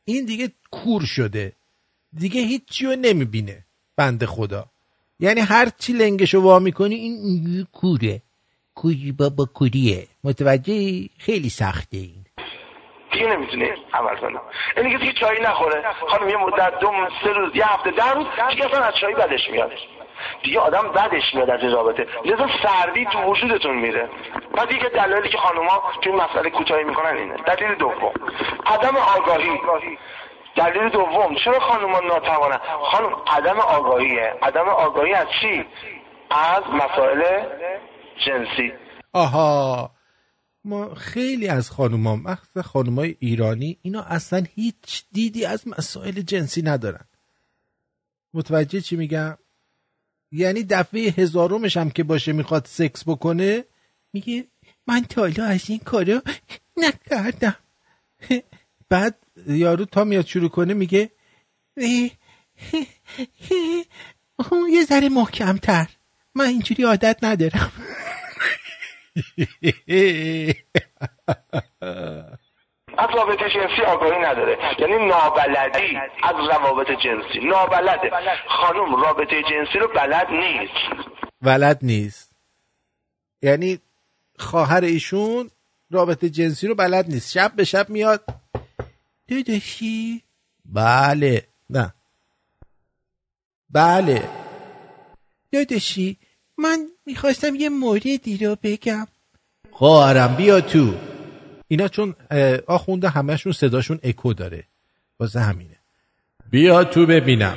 این 0.04 0.24
دیگه 0.24 0.52
کور 0.70 1.04
شده. 1.04 1.52
دیگه 2.12 2.40
هیچی 2.40 2.86
رو 2.86 2.96
نمی‌بینه. 2.96 3.64
بنده 3.96 4.26
خدا. 4.26 4.66
یعنی 5.20 5.40
هر 5.40 5.70
چی 5.78 5.92
لنگشو 5.92 6.40
وا 6.40 6.58
می‌کنی 6.58 6.94
این 6.94 7.14
اینجوری 7.16 7.66
کوره. 7.72 8.22
کوری 8.74 9.12
بابا 9.12 9.44
کوریه. 9.44 10.08
متوجه 10.24 11.08
خیلی 11.18 11.50
سخته 11.50 11.96
این. 11.96 12.24
دیگه 13.12 13.26
نمی‌تونه 13.26 13.76
عمل 13.94 14.16
کنه. 14.16 14.40
این 14.76 14.86
دیگه 14.86 14.98
دیگه 14.98 15.12
چایی 15.12 15.40
نخوره. 15.40 15.84
خانم 16.08 16.28
یه 16.28 16.36
مدت 16.36 16.78
دو 16.78 16.92
سه 17.24 17.32
روز 17.32 17.56
یه 17.56 17.72
هفته 17.72 17.90
ده 17.90 18.12
روز 18.12 18.26
دیگه 18.50 18.66
اصلا 18.66 18.84
از 18.84 18.94
چایی 19.00 19.14
بدش 19.14 19.50
میاد. 19.50 19.72
دیگه 20.42 20.60
آدم 20.60 20.88
بدش 20.88 21.34
میاد 21.34 21.50
از 21.50 21.60
این 21.62 21.72
رابطه. 21.72 22.06
لذا 22.24 22.48
سردی 22.62 23.04
تو 23.04 23.22
وجودتون 23.22 23.76
میره. 23.76 24.08
بعد 24.56 24.68
دیگه 24.68 24.88
دلایلی 24.88 25.28
که 25.28 25.38
خانوما 25.38 25.82
تو 26.02 26.10
این 26.10 26.20
مسئله 26.22 26.50
کوتاهی 26.50 26.84
می‌کنن 26.84 27.16
اینه. 27.16 27.36
دلیل 27.36 27.74
دوم. 27.74 28.12
عدم 28.66 28.96
آگاهی. 28.96 29.60
دلیل 30.56 30.88
دوم. 30.88 31.34
چرا 31.34 31.60
خانوما 31.60 32.00
ناتوانن؟ 32.00 32.60
خانم 32.82 33.16
عدم 33.26 33.60
آگاهیه. 33.60 34.34
عدم 34.42 34.68
آگاهی 34.68 35.14
از 35.14 35.26
چی؟ 35.40 35.66
از 36.30 36.62
مسائل 36.72 37.44
جنسی. 38.26 38.72
آها. 39.14 39.90
ما 40.68 40.94
خیلی 40.94 41.48
از 41.48 41.70
خانوما 41.70 42.16
مخصوصا 42.16 42.62
خانومای 42.62 43.16
ایرانی 43.18 43.78
اینا 43.82 44.02
اصلا 44.02 44.44
هیچ 44.54 45.04
دیدی 45.12 45.44
از 45.44 45.68
مسائل 45.68 46.20
جنسی 46.20 46.62
ندارن 46.62 47.04
متوجه 48.34 48.80
چی 48.80 48.96
میگم 48.96 49.38
یعنی 50.32 50.62
دفعه 50.62 51.10
هزارمش 51.10 51.76
هم 51.76 51.90
که 51.90 52.04
باشه 52.04 52.32
می‌خواد 52.32 52.66
سکس 52.66 53.02
بکنه 53.06 53.64
میگه 54.12 54.46
من 54.86 55.04
تا 55.04 55.20
حالا 55.20 55.44
از 55.44 55.70
این 55.70 55.78
کارو 55.78 56.20
نکردم 56.76 57.56
بعد 58.88 59.18
یارو 59.46 59.84
تا 59.84 60.04
میاد 60.04 60.26
شروع 60.26 60.48
کنه 60.48 60.74
میگه 60.74 61.10
اه، 61.76 62.10
یه 64.72 64.84
ذره 64.84 65.08
محکمتر 65.08 65.88
من 66.34 66.46
اینجوری 66.46 66.82
عادت 66.82 67.18
ندارم 67.22 67.72
از 72.98 73.08
رابطه 73.14 73.50
جنسی 73.50 73.82
آگاهی 73.86 74.18
نداره. 74.18 74.58
یعنی 74.78 75.06
نابلدی 75.06 75.96
از 76.22 76.34
روابط 76.50 76.86
جنسی. 76.86 77.46
نابلده. 77.46 78.10
خانم 78.48 79.02
رابطه 79.02 79.42
جنسی 79.42 79.78
رو 79.78 79.88
بلد 79.88 80.30
نیست. 80.30 81.08
ولد 81.42 81.78
نیست. 81.82 82.32
یعنی 83.42 83.78
خواهر 84.38 84.80
ایشون 84.80 85.50
رابطه 85.90 86.30
جنسی 86.30 86.66
رو 86.66 86.74
بلد 86.74 87.06
نیست. 87.08 87.32
شب 87.32 87.52
به 87.56 87.64
شب 87.64 87.90
میاد. 87.90 88.24
داداشی. 89.28 90.22
بله. 90.64 91.46
نه. 91.70 91.94
بله. 93.70 94.28
داداشی. 95.52 96.18
من 96.58 96.88
می‌خواستم 97.06 97.54
یه 97.54 97.68
موردی 97.68 98.38
رو 98.46 98.56
بگم. 98.62 99.06
خواهرم 99.70 100.36
بیا 100.36 100.60
تو. 100.60 100.94
اینا 101.68 101.88
چون 101.88 102.14
آخونده 102.66 103.08
همشون 103.08 103.52
صداشون 103.52 104.00
اکو 104.02 104.34
داره. 104.34 104.64
واسه 105.20 105.40
همینه. 105.40 105.76
بیا 106.50 106.84
تو 106.84 107.06
ببینم. 107.06 107.56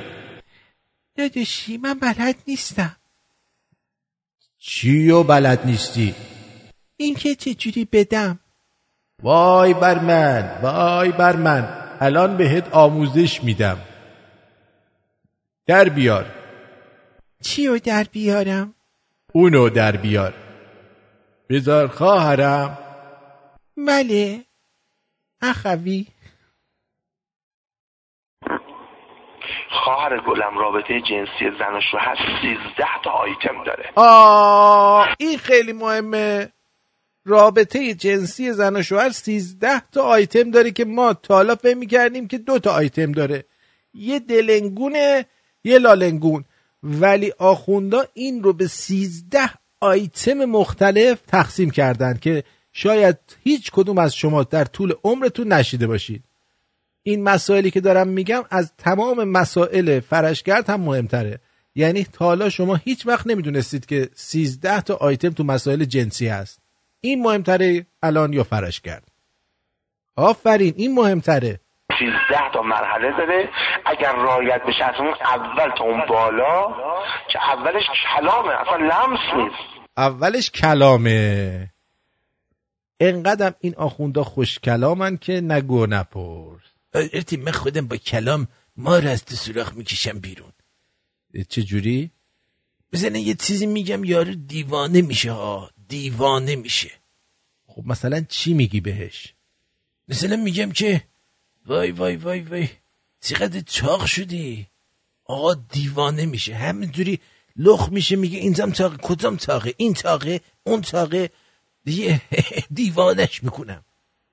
داداشی 1.17 1.77
من 1.77 1.93
بلد 1.93 2.35
نیستم. 2.47 2.95
چیو 4.59 5.23
بلد 5.23 5.65
نیستی؟ 5.65 6.15
این 6.97 7.15
که 7.15 7.35
چجوری 7.35 7.87
بدم؟ 7.91 8.39
وای 9.23 9.73
بر 9.73 9.99
من 9.99 10.59
وای 10.61 11.11
بر 11.11 11.35
من. 11.35 11.87
الان 11.99 12.37
بهت 12.37 12.67
آموزش 12.71 13.43
میدم. 13.43 13.81
در 15.65 15.89
بیار. 15.89 16.25
چیو 17.41 17.79
در 17.79 18.03
بیارم؟ 18.03 18.73
اونو 19.33 19.69
در 19.69 19.97
بیار. 19.97 20.33
بذار 21.49 21.87
خواهرم. 21.87 22.77
بله. 23.77 24.45
اخوی. 25.41 26.07
خواهر 29.69 30.19
گلم 30.27 30.57
رابطه 30.57 31.01
جنسی 31.01 31.57
زن 31.59 31.77
و 31.77 31.81
شوهر 31.91 32.15
13 32.41 32.85
تا 33.03 33.09
آیتم 33.11 33.63
داره. 33.65 33.89
آه 33.95 35.07
این 35.19 35.37
خیلی 35.37 35.73
مهمه. 35.73 36.49
رابطه 37.25 37.93
جنسی 37.93 38.51
زن 38.51 38.75
و 38.75 38.83
شوهر 38.83 39.09
13 39.09 39.79
تا 39.91 40.03
آیتم 40.03 40.51
داره 40.51 40.71
که 40.71 40.85
ما 40.85 41.13
تا 41.13 41.35
حالا 41.35 41.55
فهم 41.55 41.77
می‌کردیم 41.77 42.27
که 42.27 42.37
دو 42.37 42.59
تا 42.59 42.71
آیتم 42.71 43.11
داره. 43.11 43.45
یه 43.93 44.19
دلنگونه 44.19 45.25
یه 45.63 45.77
لالنگون. 45.79 46.45
ولی 46.83 47.33
آخوندا 47.37 48.05
این 48.13 48.43
رو 48.43 48.53
به 48.53 48.67
13 48.67 49.39
آیتم 49.79 50.33
مختلف 50.33 51.21
تقسیم 51.27 51.69
کردن 51.69 52.17
که 52.17 52.43
شاید 52.73 53.17
هیچ 53.43 53.71
کدوم 53.71 53.97
از 53.97 54.15
شما 54.15 54.43
در 54.43 54.65
طول 54.65 54.93
عمرتون 55.03 55.53
نشیده 55.53 55.87
باشید. 55.87 56.23
این 57.03 57.23
مسائلی 57.23 57.71
که 57.71 57.81
دارم 57.81 58.07
میگم 58.07 58.43
از 58.49 58.71
تمام 58.77 59.23
مسائل 59.23 59.99
فرشگرد 59.99 60.69
هم 60.69 60.81
مهمتره. 60.81 61.39
یعنی 61.75 62.03
تا 62.03 62.25
حالا 62.25 62.49
شما 62.49 62.75
هیچ 62.75 63.07
وقت 63.07 63.27
نمی‌دونستید 63.27 63.85
که 63.85 64.09
13 64.15 64.81
تا 64.81 64.95
آیتم 64.95 65.29
تو 65.29 65.43
مسائل 65.43 65.85
جنسی 65.85 66.27
هست. 66.27 66.59
این 67.01 67.21
مهمتره 67.21 67.85
الان 68.03 68.33
یا 68.33 68.43
فرشگرد. 68.43 69.07
آفرین 70.15 70.73
این 70.77 70.93
مهمتره. 70.93 71.59
13 72.01 72.51
تا 72.53 72.61
مرحله 72.61 73.11
داره. 73.17 73.49
اگر 73.85 74.13
رایت 74.15 74.61
بشه 74.67 74.83
از 74.85 74.95
اون 74.99 75.13
اول 75.13 75.71
تا 75.77 75.83
اون 75.83 76.01
بالا 76.09 76.67
که 77.31 77.39
اولش 77.39 77.83
کلامه 78.15 78.51
اصلا 78.61 78.75
لمس 78.75 79.19
نیست. 79.35 79.87
اولش 79.97 80.51
کلامه. 80.51 81.69
انقدرم 82.99 83.55
این 83.59 83.75
آخوندا 83.75 84.23
خوش 84.23 84.59
کلامن 84.59 85.17
که 85.17 85.41
نگو 85.41 85.85
نپرس. 85.85 86.61
ارتی 86.93 87.37
من 87.37 87.51
خودم 87.51 87.87
با 87.87 87.97
کلام 87.97 88.47
ما 88.77 88.97
رو 88.97 89.09
از 89.09 89.25
تو 89.25 89.35
سوراخ 89.35 89.73
می‌کشم 89.73 90.19
بیرون. 90.19 90.51
چه 91.49 91.63
جوری؟ 91.63 92.11
بزنه 92.93 93.19
یه 93.19 93.33
چیزی 93.33 93.65
میگم 93.65 94.03
یارو 94.03 94.35
دیوانه 94.35 95.01
میشه 95.01 95.31
ها 95.31 95.69
دیوانه 95.87 96.55
میشه. 96.55 96.91
خب 97.67 97.81
مثلا 97.85 98.21
چی 98.29 98.53
میگی 98.53 98.81
بهش؟ 98.81 99.33
مثلا 100.07 100.35
میگم 100.35 100.71
که 100.71 101.01
وای 101.65 101.91
وای 101.91 102.15
وای 102.15 102.39
وای. 102.41 102.67
چقدر 103.21 103.59
چاق 103.59 104.05
شدی. 104.05 104.67
آقا 105.25 105.53
دیوانه 105.53 106.25
میشه. 106.25 106.55
همینجوری 106.55 107.19
لخ 107.57 107.89
میشه 107.91 108.15
میگه 108.15 108.39
اینجام 108.39 108.71
تاقه 108.71 108.97
کدام 109.01 109.35
تاقه 109.35 109.73
این 109.77 109.93
تاقه 109.93 110.41
اون 110.63 110.81
تاقه 110.81 111.29
دیگه 111.85 112.21
دیوانش 112.73 113.43
می‌کنم. 113.43 113.81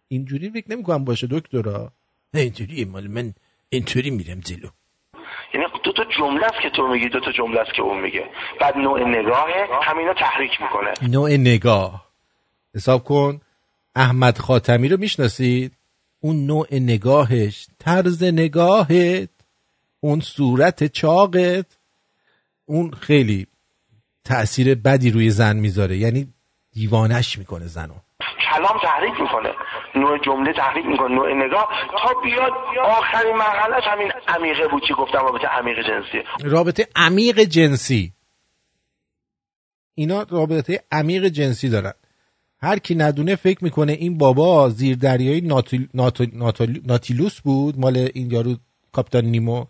اینجوری 0.09 0.51
فکر 0.51 0.71
نمی‌کنم 0.71 1.05
باشه 1.05 1.27
دکترا. 1.31 1.93
نه 2.35 2.41
اینجوری 2.41 2.85
مال 2.85 3.07
من. 3.07 3.35
اینطوری 3.69 4.11
میرم 4.11 4.41
جلو. 4.41 4.69
یعنی 5.55 5.67
دو 5.85 5.93
تا 5.93 6.05
جمله 6.19 6.45
است 6.45 6.61
که 6.63 6.71
تو 6.71 6.89
میگی 6.89 7.09
دو 7.09 7.21
تا 7.21 7.33
جمله 7.33 7.61
است 7.61 7.75
که 7.77 7.83
اون 7.83 8.01
میگه. 8.01 8.25
بعد 8.61 8.77
نوع 8.77 9.01
نگاهه 9.09 9.69
همینا 9.83 10.15
تحریک 10.15 10.51
می‌کنه. 10.61 11.11
نوع 11.11 11.31
نگاه. 11.31 12.09
حساب 12.75 13.05
کن. 13.05 13.41
احمد 13.97 14.39
خاتمی 14.39 14.89
رو 14.89 14.97
می‌شناسید؟ 14.97 15.78
اون 16.20 16.47
نوع 16.47 16.66
نگاهش 16.73 17.66
طرز 17.78 18.23
نگاهت 18.23 19.28
اون 20.01 20.20
صورت 20.20 20.85
چاقت 20.85 21.66
اون 22.65 22.90
خیلی 22.90 23.47
تأثیر 24.24 24.74
بدی 24.74 25.11
روی 25.11 25.31
زن 25.31 25.57
می‌ذاره. 25.57 25.97
یعنی 25.97 26.28
دیوانش 26.73 27.39
می‌کنه 27.39 27.66
زنو. 27.66 27.95
کلام 28.53 28.78
تحریک 28.82 29.20
می‌کنه. 29.20 29.53
نوع 29.95 30.19
جمله 30.19 30.53
تحریک 30.53 30.86
می‌کنه. 30.86 31.15
نوع 31.15 31.47
نگاه. 31.47 31.69
تا 32.03 32.20
بیاد 32.24 32.53
آخرین 32.85 33.36
مرحلهش 33.36 33.85
همین 33.86 34.12
عمیقه 34.28 34.69
بود 34.69 34.82
که 34.89 34.95
گفتم 34.95 35.19
رابطه 35.19 35.47
عمیق 35.47 35.77
جنسی 35.86 36.23
رابطه 36.43 36.89
عمیق 36.97 37.40
جنسی. 37.40 38.12
اینا 39.95 40.27
رابطه 40.31 40.85
عمیق 40.93 41.24
جنسی 41.24 41.69
دارن. 41.69 41.93
هر 42.60 42.78
کی 42.78 42.94
ندونه 42.94 43.36
فکر 43.36 43.64
می‌کنه 43.64 43.93
این 43.93 44.18
بابا 44.18 44.70
زیر 44.70 44.97
دریای. 44.97 45.40
ناتیل... 45.40 45.89
ناتیل... 45.94 46.82
ناتیلوس 46.86 47.40
بود؟ 47.40 47.78
مال 47.78 47.97
این 48.14 48.30
یارو 48.30 48.56
کاپیتان 48.93 49.24
نیمو. 49.24 49.64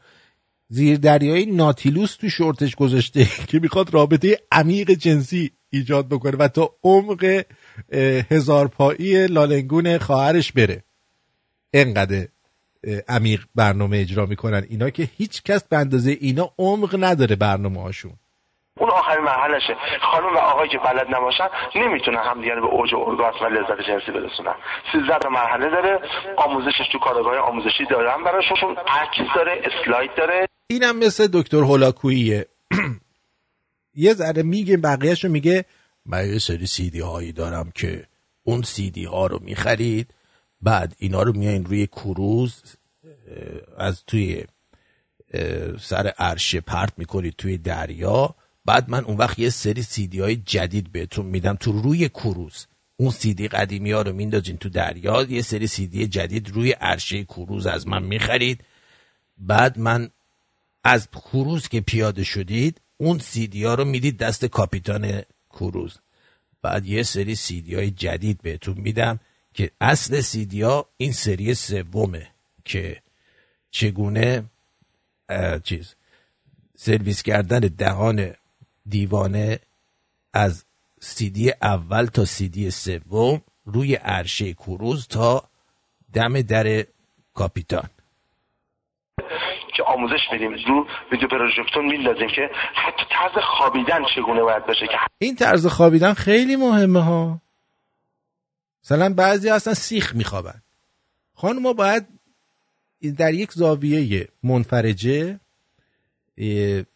زیر 0.69 0.97
دریایی 0.97 1.47
ناتیلوس 1.47 2.17
تو 2.17 2.29
شورتش 2.29 2.77
گذاشته 2.77 3.25
که 3.49 3.59
می‌خواد 3.59 3.95
رابطه 3.95 4.39
عمیق 4.53 4.91
جنسی 4.91 5.51
ایجاد 5.71 6.09
بکنه 6.09 6.37
و 6.37 6.49
تا 6.49 6.71
عمق 6.85 7.45
هزار 8.31 8.69
پایی 8.69 9.27
لالنگون 9.27 9.99
خواهرش 9.99 10.53
بره. 10.53 10.83
انقدر 11.73 12.29
عمیق 13.09 13.45
برنامه 13.55 13.97
اجرا 13.99 14.27
می‌کنن 14.27 14.67
اینا 14.69 14.91
که 14.91 15.09
هیچ 15.17 15.43
کس 15.43 15.65
به 15.65 15.77
اندازه 15.77 16.11
اینا 16.21 16.51
عمق 16.59 16.97
نداره 17.01 17.37
برنامه 17.37 17.83
هاشون 17.83 18.13
آخرین 19.19 19.25
مرحلهشه. 19.25 19.77
خانم 20.13 20.35
و 20.35 20.39
آقایی 20.39 20.71
که 20.71 20.79
بلد 20.79 21.15
نباشن 21.15 21.49
نمی‌تونن 21.77 22.19
همدیگه 22.19 22.55
به 22.55 22.67
اوج 22.67 22.95
ارگاسم 22.95 23.45
و 23.45 23.49
لذت 23.49 23.81
جنسی 23.89 24.13
برسونن. 24.13 24.55
13 24.93 25.19
تا 25.19 25.29
مرحله 25.29 25.71
داره 25.71 26.01
آموزشش 26.37 26.89
تو 26.93 26.99
کارگاه 26.99 27.37
آموزشی 27.39 27.85
دارن 27.91 28.25
براشون 28.25 28.77
عکس 28.77 29.35
داره 29.35 29.63
اسلاید 29.65 30.11
داره. 30.17 30.49
اینم 30.67 30.99
مثل 30.99 31.29
دکتر 31.33 31.57
هولاکوییه. 31.57 32.47
یه 33.95 34.15
ذره 34.15 34.43
میگه 34.43 34.77
بقیهش 34.77 35.25
رو 35.25 35.31
میگه 35.31 35.65
من 36.07 36.33
یه 36.33 36.39
سری 36.39 36.67
سیدی 36.67 37.01
هایی 37.01 37.33
دارم 37.33 37.73
که 37.75 38.05
اون 38.45 38.63
سیدی 38.63 39.05
ها 39.05 39.27
رو 39.27 39.39
می‌خرید 39.43 40.15
بعد 40.63 40.95
اینا 40.99 41.23
رو 41.23 41.33
میایین 41.33 41.65
روی 41.65 41.87
کروز 41.87 42.77
از 43.79 44.05
توی 44.05 44.45
سر 45.81 46.13
عرشه 46.19 46.61
پرت 46.61 46.93
می‌کنید 46.97 47.35
توی 47.39 47.59
دریا. 47.59 48.35
بعد 48.69 48.91
من 48.91 49.05
اون 49.05 49.17
وقت 49.17 49.39
یه 49.39 49.51
سری 49.51 49.83
سیدی 49.83 50.21
های 50.21 50.37
جدید 50.37 50.93
بهتون 50.93 51.27
میدم 51.27 51.55
تو 51.55 51.73
روی 51.73 52.09
کروز 52.09 52.67
اون 52.97 53.11
سیدی 53.11 53.49
قدیمی 53.49 53.93
ها 53.93 54.03
رو 54.03 54.13
میندازین 54.13 54.57
تو 54.57 54.69
دریا 54.69 55.23
یه 55.23 55.43
سری 55.43 55.67
سیدی 55.67 56.07
جدید 56.07 56.51
روی 56.51 56.73
عرشه 56.73 57.25
کروز 57.25 57.67
از 57.67 57.87
من 57.87 58.03
می‌خرید. 58.03 58.61
بعد 59.39 59.79
من 59.79 60.11
از 60.85 61.09
کروز 61.11 61.69
که 61.69 61.81
پیاده 61.81 62.25
شدید 62.25 62.81
اون 62.97 63.19
سیدی 63.19 63.65
ها 63.65 63.75
رو 63.75 63.85
می‌دید 63.85 64.19
دست 64.19 64.45
کاپیتان 64.45 65.23
کروز 65.51 65.99
بعد 66.63 66.87
یه 66.87 67.03
سری 67.03 67.35
سیدی 67.35 67.75
های 67.75 67.91
جدید 67.91 68.43
بهتون 68.43 68.79
میدم 68.79 69.21
که 69.55 69.71
اصل 69.81 70.21
سیدی 70.21 70.63
ها 70.63 70.89
این 70.97 71.13
سری 71.13 71.55
سومه 71.55 72.29
که 72.65 73.03
چگونه 73.71 74.45
چیز 75.65 75.95
سرویس 76.77 77.23
کردن 77.23 77.61
دهان 77.61 78.35
دیوانه 78.89 79.59
از 80.33 80.65
سیدی 81.01 81.53
اول 81.63 82.07
تا 82.07 82.25
سیدی 82.25 82.71
سوم 82.71 83.43
روی 83.65 83.95
عرشه 83.95 84.53
کروز 84.53 85.09
تا 85.09 85.43
دم 86.15 86.41
در 86.43 86.85
کاپیتان. 87.35 87.89
که 89.77 89.83
آموزش 89.83 90.21
بدیم 90.33 90.53
رو 90.53 90.87
ویدیو 91.13 91.29
پروژکتور 91.29 91.83
میندازیم 91.83 92.29
که 92.29 92.51
حتی 92.75 93.05
طرز 93.11 93.45
خوابیدن 93.45 93.99
چگونه 94.15 94.43
باید 94.43 94.67
باشه 94.67 94.87
که 94.87 94.99
این 95.19 95.37
طرز 95.37 95.67
خوابیدن 95.67 96.13
خیلی 96.13 96.57
مهمه 96.57 97.01
ها. 97.01 97.41
مثلا 98.85 99.15
بعضی 99.15 99.51
اصلا 99.51 99.75
سیخ 99.75 100.15
میخوابن. 100.15 100.63
خانم 101.35 101.73
باید 101.73 102.07
در 103.19 103.35
یک 103.35 103.53
زاویه 103.53 104.29
منفرجه 104.43 105.41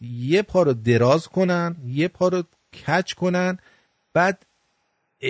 یه 0.00 0.42
پا 0.42 0.62
رو 0.62 0.72
دراز 0.72 1.28
کنن 1.28 1.76
یه 1.86 2.08
پا 2.08 2.28
رو 2.28 2.42
کچ 2.86 3.12
کنن 3.12 3.58
بعد 4.14 4.46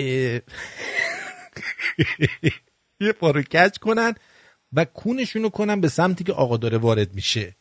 یه 2.99 3.13
پا 3.19 3.31
رو 3.31 3.41
کچ 3.41 3.77
کنن 3.77 4.15
و 4.73 4.85
کونشون 4.85 5.43
رو 5.43 5.49
کنن 5.49 5.81
به 5.81 5.87
سمتی 5.87 6.23
که 6.23 6.33
آقا 6.33 6.57
داره 6.57 6.77
وارد 6.77 7.13
میشه. 7.13 7.55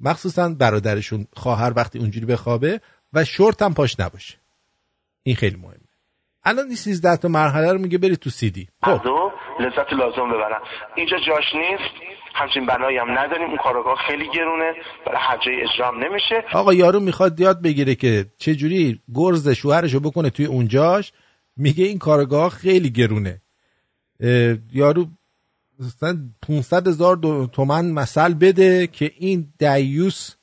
مخصوصا 0.00 0.48
برادرشون 0.48 1.26
خواهر 1.32 1.72
وقتی 1.76 1.98
اونجوری 1.98 2.26
بخوابه 2.26 2.80
و 3.12 3.24
شورت 3.24 3.62
هم 3.62 3.74
پاش 3.74 4.00
نباشه. 4.00 4.38
این 5.22 5.36
خیلی 5.36 5.56
مهمه. 5.56 5.76
الان 6.44 6.66
این 6.66 6.76
13 6.76 7.16
تا 7.16 7.28
مرحله 7.28 7.72
رو 7.72 7.78
میگه 7.78 7.98
برید 7.98 8.18
تو 8.18 8.30
سیدی 8.30 8.68
خب. 8.82 9.00
لذت 9.60 9.92
لازم 9.92 10.30
ببرن. 10.30 10.60
اینجا 10.96 11.16
جاش 11.26 11.44
نیست؟ 11.54 12.11
همچین 12.34 12.66
بنایی 12.66 12.98
هم 12.98 13.18
نداریم. 13.18 13.48
اون 13.48 13.56
کارگاه 13.56 13.98
خیلی 14.06 14.24
گرونه. 14.24 14.72
برای 15.06 15.18
هر 15.20 15.38
جای 15.46 15.62
اجرا 15.62 15.90
نمیشه. 15.90 16.44
آقا 16.52 16.74
یارو 16.74 17.00
می‌خواد 17.00 17.40
یاد 17.40 17.62
بگیره 17.62 17.94
که 17.94 18.26
چجوری 18.38 19.00
گرز 19.14 19.48
شوهرشو 19.48 20.00
بکنه 20.00 20.30
توی 20.30 20.44
اونجاش. 20.44 21.12
میگه 21.56 21.84
این 21.84 21.98
کارگاه 21.98 22.50
خیلی 22.50 22.90
گرونه. 22.90 23.40
یارو 24.72 25.06
مثلا 25.78 26.18
500 26.42 26.88
هزار 26.88 27.46
تومن 27.52 27.90
مثل 27.90 28.34
بده 28.34 28.86
که 28.86 29.12
این 29.16 29.52
دیوس 29.58 30.34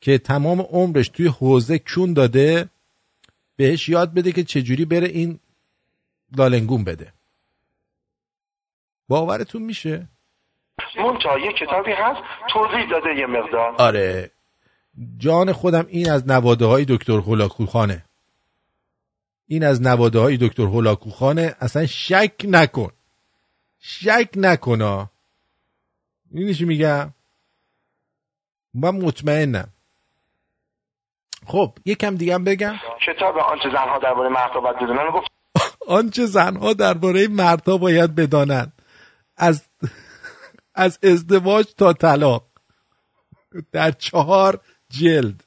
که 0.00 0.18
تمام 0.18 0.60
عمرش 0.60 1.08
توی 1.08 1.26
حوزه 1.26 1.78
کون 1.78 2.12
داده 2.12 2.68
بهش 3.56 3.88
یاد 3.88 4.14
بده 4.14 4.32
که 4.32 4.44
چجوری 4.44 4.84
بره 4.84 5.08
این 5.08 5.38
لالنگون 6.36 6.84
بده. 6.84 7.12
باورتون 9.08 9.62
میشه؟ 9.62 10.08
منتها 10.98 11.38
یه 11.38 11.52
کتابی 11.52 11.92
هست 11.92 12.20
توضیح 12.48 12.90
داده 12.90 13.14
یه 13.14 13.26
مقدار. 13.26 13.74
آره. 13.78 14.30
جان 15.18 15.52
خودم 15.52 15.86
این 15.88 16.10
از 16.10 16.28
نواده 16.28 16.64
های 16.64 16.84
دکتر 16.84 17.12
هولاکوخانه. 17.12 18.04
این 19.48 19.64
از 19.64 19.82
نواده 19.82 20.18
های 20.18 20.36
دکتر 20.36 20.62
هولاکوخانه. 20.62 21.54
اصلا 21.60 21.86
شک 21.86 22.34
نکن. 22.44 22.90
شک 23.80 24.28
نکنا 24.36 25.10
اینیشی 26.32 26.64
میگم؟ 26.64 27.10
من 28.74 28.90
مطمئنم. 28.90 29.68
خب 31.46 31.72
یکم 31.84 32.16
دیگه 32.16 32.34
هم 32.34 32.44
بگم. 32.44 32.74
کتاب 33.06 33.38
آنچه 33.38 33.68
زنها 33.68 33.98
درباره 33.98 34.28
مردها 34.28 34.60
باید 34.60 34.76
بدونن 34.76 35.10
گفت 35.10 35.30
آنچه 35.88 36.26
زنها 36.26 36.72
درباره 36.72 37.28
مردها 37.28 37.78
باید 37.78 38.14
بدانند. 38.14 38.72
از 39.36 39.68
از 40.76 40.98
ازدواج 41.02 41.66
تا 41.78 41.92
طلاق. 41.92 42.42
در 43.72 43.90
چهار 43.90 44.60
جلد. 44.90 45.44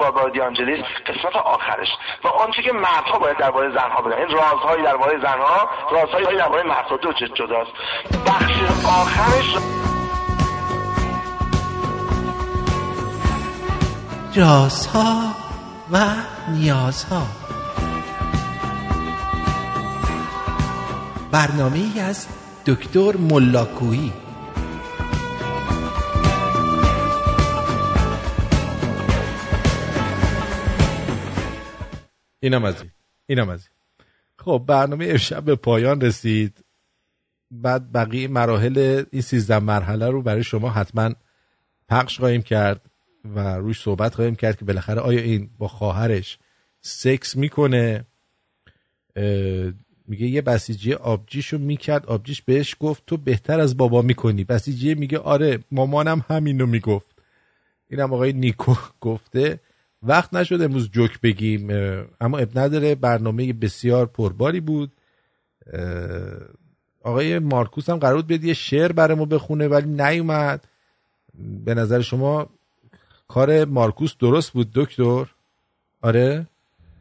باربارا 0.00 0.30
دیانجلیس 0.30 0.84
قسمت 1.06 1.36
آخرش. 1.36 1.88
و 2.24 2.28
آنچه 2.28 2.62
که 2.62 2.72
مردها 2.72 3.18
باید 3.18 3.38
درباره 3.38 3.70
زنها 3.70 4.02
بدن 4.02 4.18
این 4.18 4.28
رازهایی 4.28 4.82
درباره 4.82 5.18
زنها 5.22 5.68
رازهایی 5.92 6.38
درباره 6.38 6.62
مردها. 6.62 6.96
دو 6.96 7.12
جداست. 7.12 7.70
بخش 8.26 8.52
آخرش. 8.86 9.56
رازها 14.36 15.34
و 15.92 15.98
نیازها. 16.48 17.22
برنامه 21.32 21.76
ای 21.76 22.00
از 22.00 22.28
دکتر 22.66 23.16
ملاکویی. 23.16 24.23
اینم 32.44 32.64
از 32.64 32.80
این. 32.80 32.90
اینم 33.26 33.48
از 33.48 33.60
این. 33.60 33.76
خب 34.38 34.64
برنامه 34.66 35.06
امشب 35.08 35.44
به 35.44 35.54
پایان 35.54 36.00
رسید. 36.00 36.64
بعد 37.50 37.92
بقیه 37.92 38.28
مراحل 38.28 39.04
این 39.10 39.22
سیزده 39.22 39.58
مرحله 39.58 40.08
رو 40.08 40.22
برای 40.22 40.42
شما 40.44 40.70
حتما 40.70 41.14
پخش 41.88 42.18
خواهیم 42.18 42.42
کرد 42.42 42.80
و 43.24 43.56
روش 43.56 43.80
صحبت 43.82 44.14
خواهیم 44.14 44.34
کرد 44.34 44.56
که 44.56 44.64
بالاخره 44.64 45.00
آیا 45.00 45.20
این 45.20 45.50
با 45.58 45.68
خواهرش 45.68 46.38
سکس 46.80 47.36
می‌کنه؟ 47.36 48.04
میگه 50.08 50.26
یه 50.26 50.42
بسیجی 50.42 50.92
آبجیشو 50.92 51.58
می‌کرد 51.58 52.06
آبجیش 52.06 52.42
بهش 52.42 52.76
گفت 52.80 53.02
تو 53.06 53.16
بهتر 53.16 53.60
از 53.60 53.76
بابا 53.76 54.02
می‌کنی. 54.02 54.44
بسیجی 54.44 54.94
میگه 54.94 55.18
آره 55.18 55.58
مامانم 55.70 56.24
همینو 56.28 56.66
می‌گفت. 56.66 57.22
اینم 57.90 58.12
آقای 58.12 58.32
نیکو 58.32 58.74
گفته. 59.00 59.60
وقت 60.04 60.34
نشد 60.34 60.62
امروز 60.62 60.90
جوک 60.90 61.20
بگیم 61.20 61.70
اما 62.20 62.38
اب 62.38 62.58
نداره. 62.58 62.94
برنامه 62.94 63.52
بسیار 63.52 64.06
پرباری 64.06 64.60
بود. 64.60 64.92
آقای 67.02 67.38
مارکوس 67.38 67.90
هم 67.90 67.96
قرار 67.96 68.14
بود 68.16 68.26
بیاد 68.26 68.44
یه 68.44 68.54
شعر 68.54 68.92
برامو 68.92 69.26
بخونه 69.26 69.68
ولی 69.68 69.86
نیومد. 69.86 70.64
به 71.64 71.74
نظر 71.74 72.00
شما 72.00 72.48
کار 73.28 73.64
مارکوس 73.64 74.16
درست 74.20 74.50
بود 74.50 74.70
دکتر؟ 74.74 75.26
آره؟ 76.02 76.46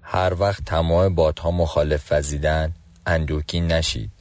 هر 0.01 0.33
وقت 0.39 0.65
تمام 0.65 1.15
بادها 1.15 1.51
مخالف 1.51 2.11
وزیدن 2.11 2.73
اندوکین 3.05 3.67
نشید. 3.67 4.11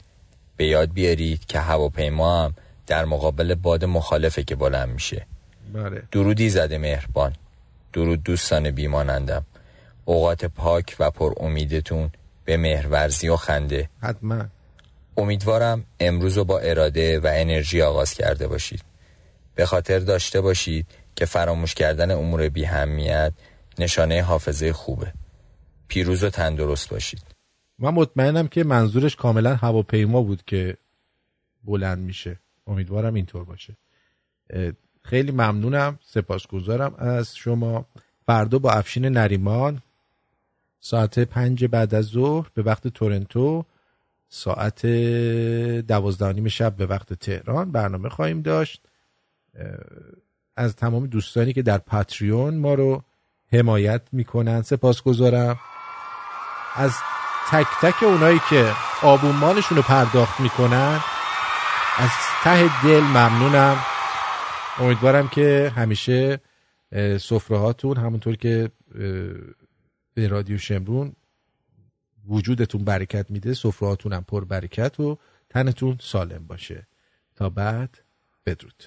به 0.57 0.65
یاد 0.65 0.93
بیارید 0.93 1.45
که 1.45 1.59
هواپیما 1.59 2.43
هم 2.43 2.53
در 2.87 3.05
مقابل 3.05 3.55
باد 3.55 3.85
مخالفه 3.85 4.43
که 4.43 4.55
بلند 4.55 4.89
میشه. 4.89 5.25
بله. 5.73 6.03
درودی 6.11 6.49
زده 6.49 6.77
مهربان. 6.77 7.33
درود 7.93 8.23
دوستان 8.23 8.71
بیمانندم. 8.71 9.45
اوقات 10.05 10.45
پاک 10.45 10.95
و 10.99 11.11
پر 11.11 11.33
امیدتون 11.37 12.11
به 12.45 12.57
مهرورزی 12.57 13.29
و 13.29 13.35
خنده. 13.35 13.89
حتما. 14.01 14.45
امیدوارم 15.17 15.85
امروز 15.99 16.37
رو 16.37 16.45
با 16.45 16.59
اراده 16.59 17.19
و 17.19 17.31
انرژی 17.33 17.81
آغاز 17.81 18.13
کرده 18.13 18.47
باشید. 18.47 18.83
به 19.55 19.65
خاطر 19.65 19.99
داشته 19.99 20.41
باشید 20.41 20.87
که 21.15 21.25
فراموش 21.25 21.73
کردن 21.73 22.11
امور 22.11 22.49
بیهمیت 22.49 23.33
نشانه 23.79 24.21
حافظه 24.21 24.73
خوبه. 24.73 25.13
پیروز 25.87 26.23
و 26.23 26.29
تندرست 26.29 26.89
باشید. 26.89 27.23
من 27.79 27.89
مطمئنم 27.89 28.47
که 28.47 28.63
منظورش 28.63 29.15
کاملا 29.15 29.55
هواپیما 29.55 30.21
بود 30.21 30.43
که 30.45 30.77
بلند 31.63 31.97
میشه. 31.97 32.39
امیدوارم 32.67 33.13
اینطور 33.13 33.43
باشه. 33.43 33.77
خیلی 35.03 35.31
ممنونم 35.31 35.99
سپاسگزارم 36.05 36.95
از 36.97 37.35
شما. 37.35 37.85
فردا 38.25 38.59
با 38.59 38.71
افشین 38.71 39.05
نریمان 39.05 39.81
ساعت 40.79 41.19
پنج 41.19 41.65
بعد 41.65 41.95
از 41.95 42.05
ظهر 42.05 42.47
به 42.53 42.61
وقت 42.61 42.87
تورنتو 42.87 43.65
ساعت 44.29 44.85
دوازده 45.87 46.49
شب 46.49 46.75
به 46.75 46.85
وقت 46.85 47.13
تهران 47.13 47.71
برنامه 47.71 48.09
خواهیم 48.09 48.41
داشت. 48.41 48.81
از 50.55 50.75
تمام 50.75 51.07
دوستانی 51.07 51.53
که 51.53 51.61
در 51.61 51.77
پاتریون 51.77 52.57
ما 52.57 52.73
رو 52.73 53.03
حمایت 53.53 54.01
می‌کنن 54.11 54.61
سپاسگزارم. 54.61 55.59
از 56.75 56.93
تک 57.51 57.67
تک 57.81 58.03
اونایی 58.03 58.41
که 58.49 58.71
آبونمانشون 59.01 59.77
رو 59.77 59.83
پرداخت 59.83 60.39
می‌کنن 60.39 60.99
از 61.97 62.09
ته 62.43 62.83
دل 62.83 63.01
ممنونم. 63.01 63.77
امیدوارم 64.79 65.27
که 65.27 65.71
همیشه 65.75 66.39
سفره 67.19 67.57
هاتون 67.57 67.97
همونطور 67.97 68.35
که 68.35 68.71
به 70.13 70.27
رادیو 70.27 70.57
شمرون 70.57 71.13
وجودتون 72.27 72.83
برکت 72.83 73.31
میده 73.31 73.53
سفره 73.53 73.87
هاتون 73.87 74.13
هم 74.13 74.23
پر 74.23 74.45
برکت 74.45 74.99
و 74.99 75.17
تنتون 75.49 75.97
سالم 76.01 76.47
باشه. 76.47 76.87
تا 77.35 77.49
بعد 77.49 77.99
بدرود. 78.45 78.83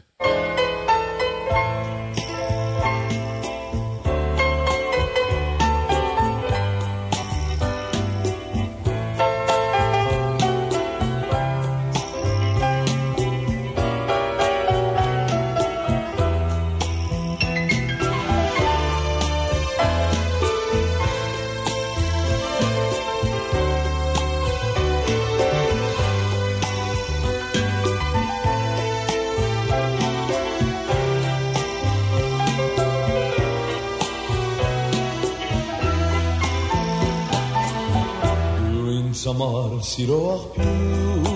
սիրո 39.87 40.17
աղբյուր 40.33 41.27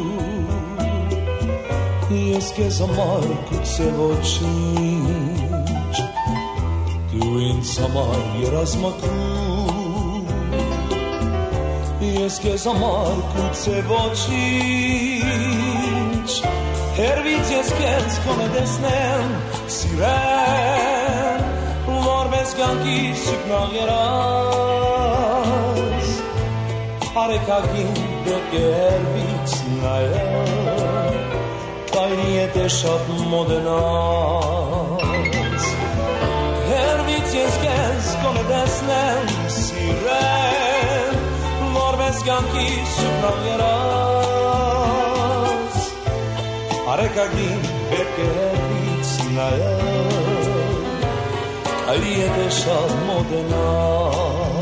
ես 2.10 2.46
քեզ 2.56 2.78
համար 2.82 3.26
գուցե 3.50 3.84
ոչինչ 3.98 5.96
դու 7.12 7.36
ինձ 7.46 7.70
համար 7.84 8.24
երազմակում 8.40 10.26
ես 12.08 12.34
քեզ 12.46 12.64
համար 12.70 13.16
գուցե 13.36 13.76
ոչինչ 13.92 15.30
հերվից 16.98 17.46
ես 17.54 17.70
քեզ 17.78 18.12
կոնե 18.26 18.48
դեսնեմ 18.56 19.28
սիրեմ 19.78 21.42
որպես 22.10 22.48
գանկի 22.60 23.02
սիգնալ 23.24 23.70
երաս 23.78 24.80
արեկագին 27.24 28.09
Gerbitznaja, 28.30 30.30
tajniete 31.92 32.68
šat 32.68 33.08
modenas. 33.30 35.02
Gerbit 36.68 37.34
je 37.34 37.46
zgens, 37.56 38.06
kone 38.22 38.42
desnem 38.48 39.26
siren, 39.48 41.14
morbes 41.72 42.18
ganki 42.26 42.68
supravjeras. 42.94 43.74
A 46.86 46.88
reka 46.96 47.24
gim, 47.34 47.60
er 47.90 47.94
bet 47.98 48.08
Gerbitznaja, 48.16 49.76
tajniete 51.86 52.46
šat 52.62 52.90
modenas. 53.06 54.59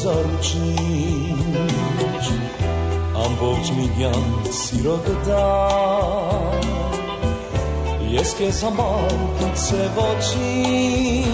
մեզ 0.00 0.06
առաջինչ 0.10 1.56
ամբողջ 3.20 3.66
մինյան 3.76 4.30
սիրո 4.56 4.94
կտա 5.04 5.42
ես 8.14 8.32
քեզ 8.38 8.62
համար 8.68 9.12
գուցե 9.42 9.82
ոչինչ 10.00 11.28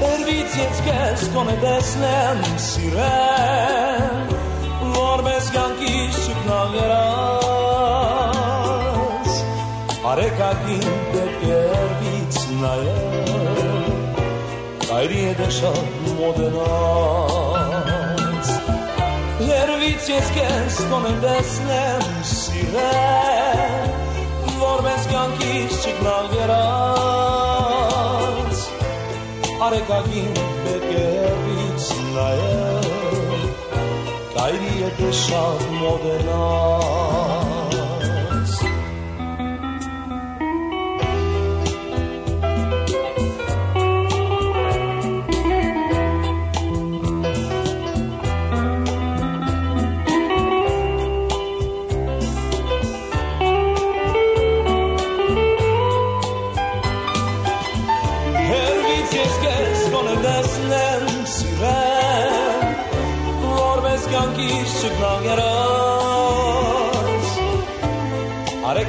Հերվից 0.00 0.58
ես 0.62 0.76
քեզ 0.88 1.20
կոնե 1.36 1.56
դեսնեմ 1.66 2.40
սիրել 2.70 3.65
rijedeša 15.08 15.72
mode 16.18 16.50
nas. 16.50 18.48
Ljervic 19.40 20.08
je 20.08 20.20
spomen 20.68 21.20
desnem 21.20 22.02
sile, 22.24 22.92
vorben 24.60 24.98
skanki 25.04 25.68
signal 25.70 26.28
gerac. 26.32 27.76
A 29.60 29.68
reka 29.70 30.02
gim 30.12 30.34
bekeric 30.64 31.84
na 32.14 32.28
el, 32.30 32.84
kaj 34.34 34.52
rijedeša 34.52 35.44
mode 35.80 36.18
nas. 36.24 37.25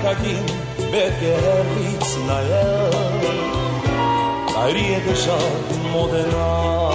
חגים 0.07 0.45
בקרב 0.91 1.65
יצנאל. 1.77 2.91
אריה 4.55 4.99
דשת 4.99 5.77
מודנה 5.91 6.86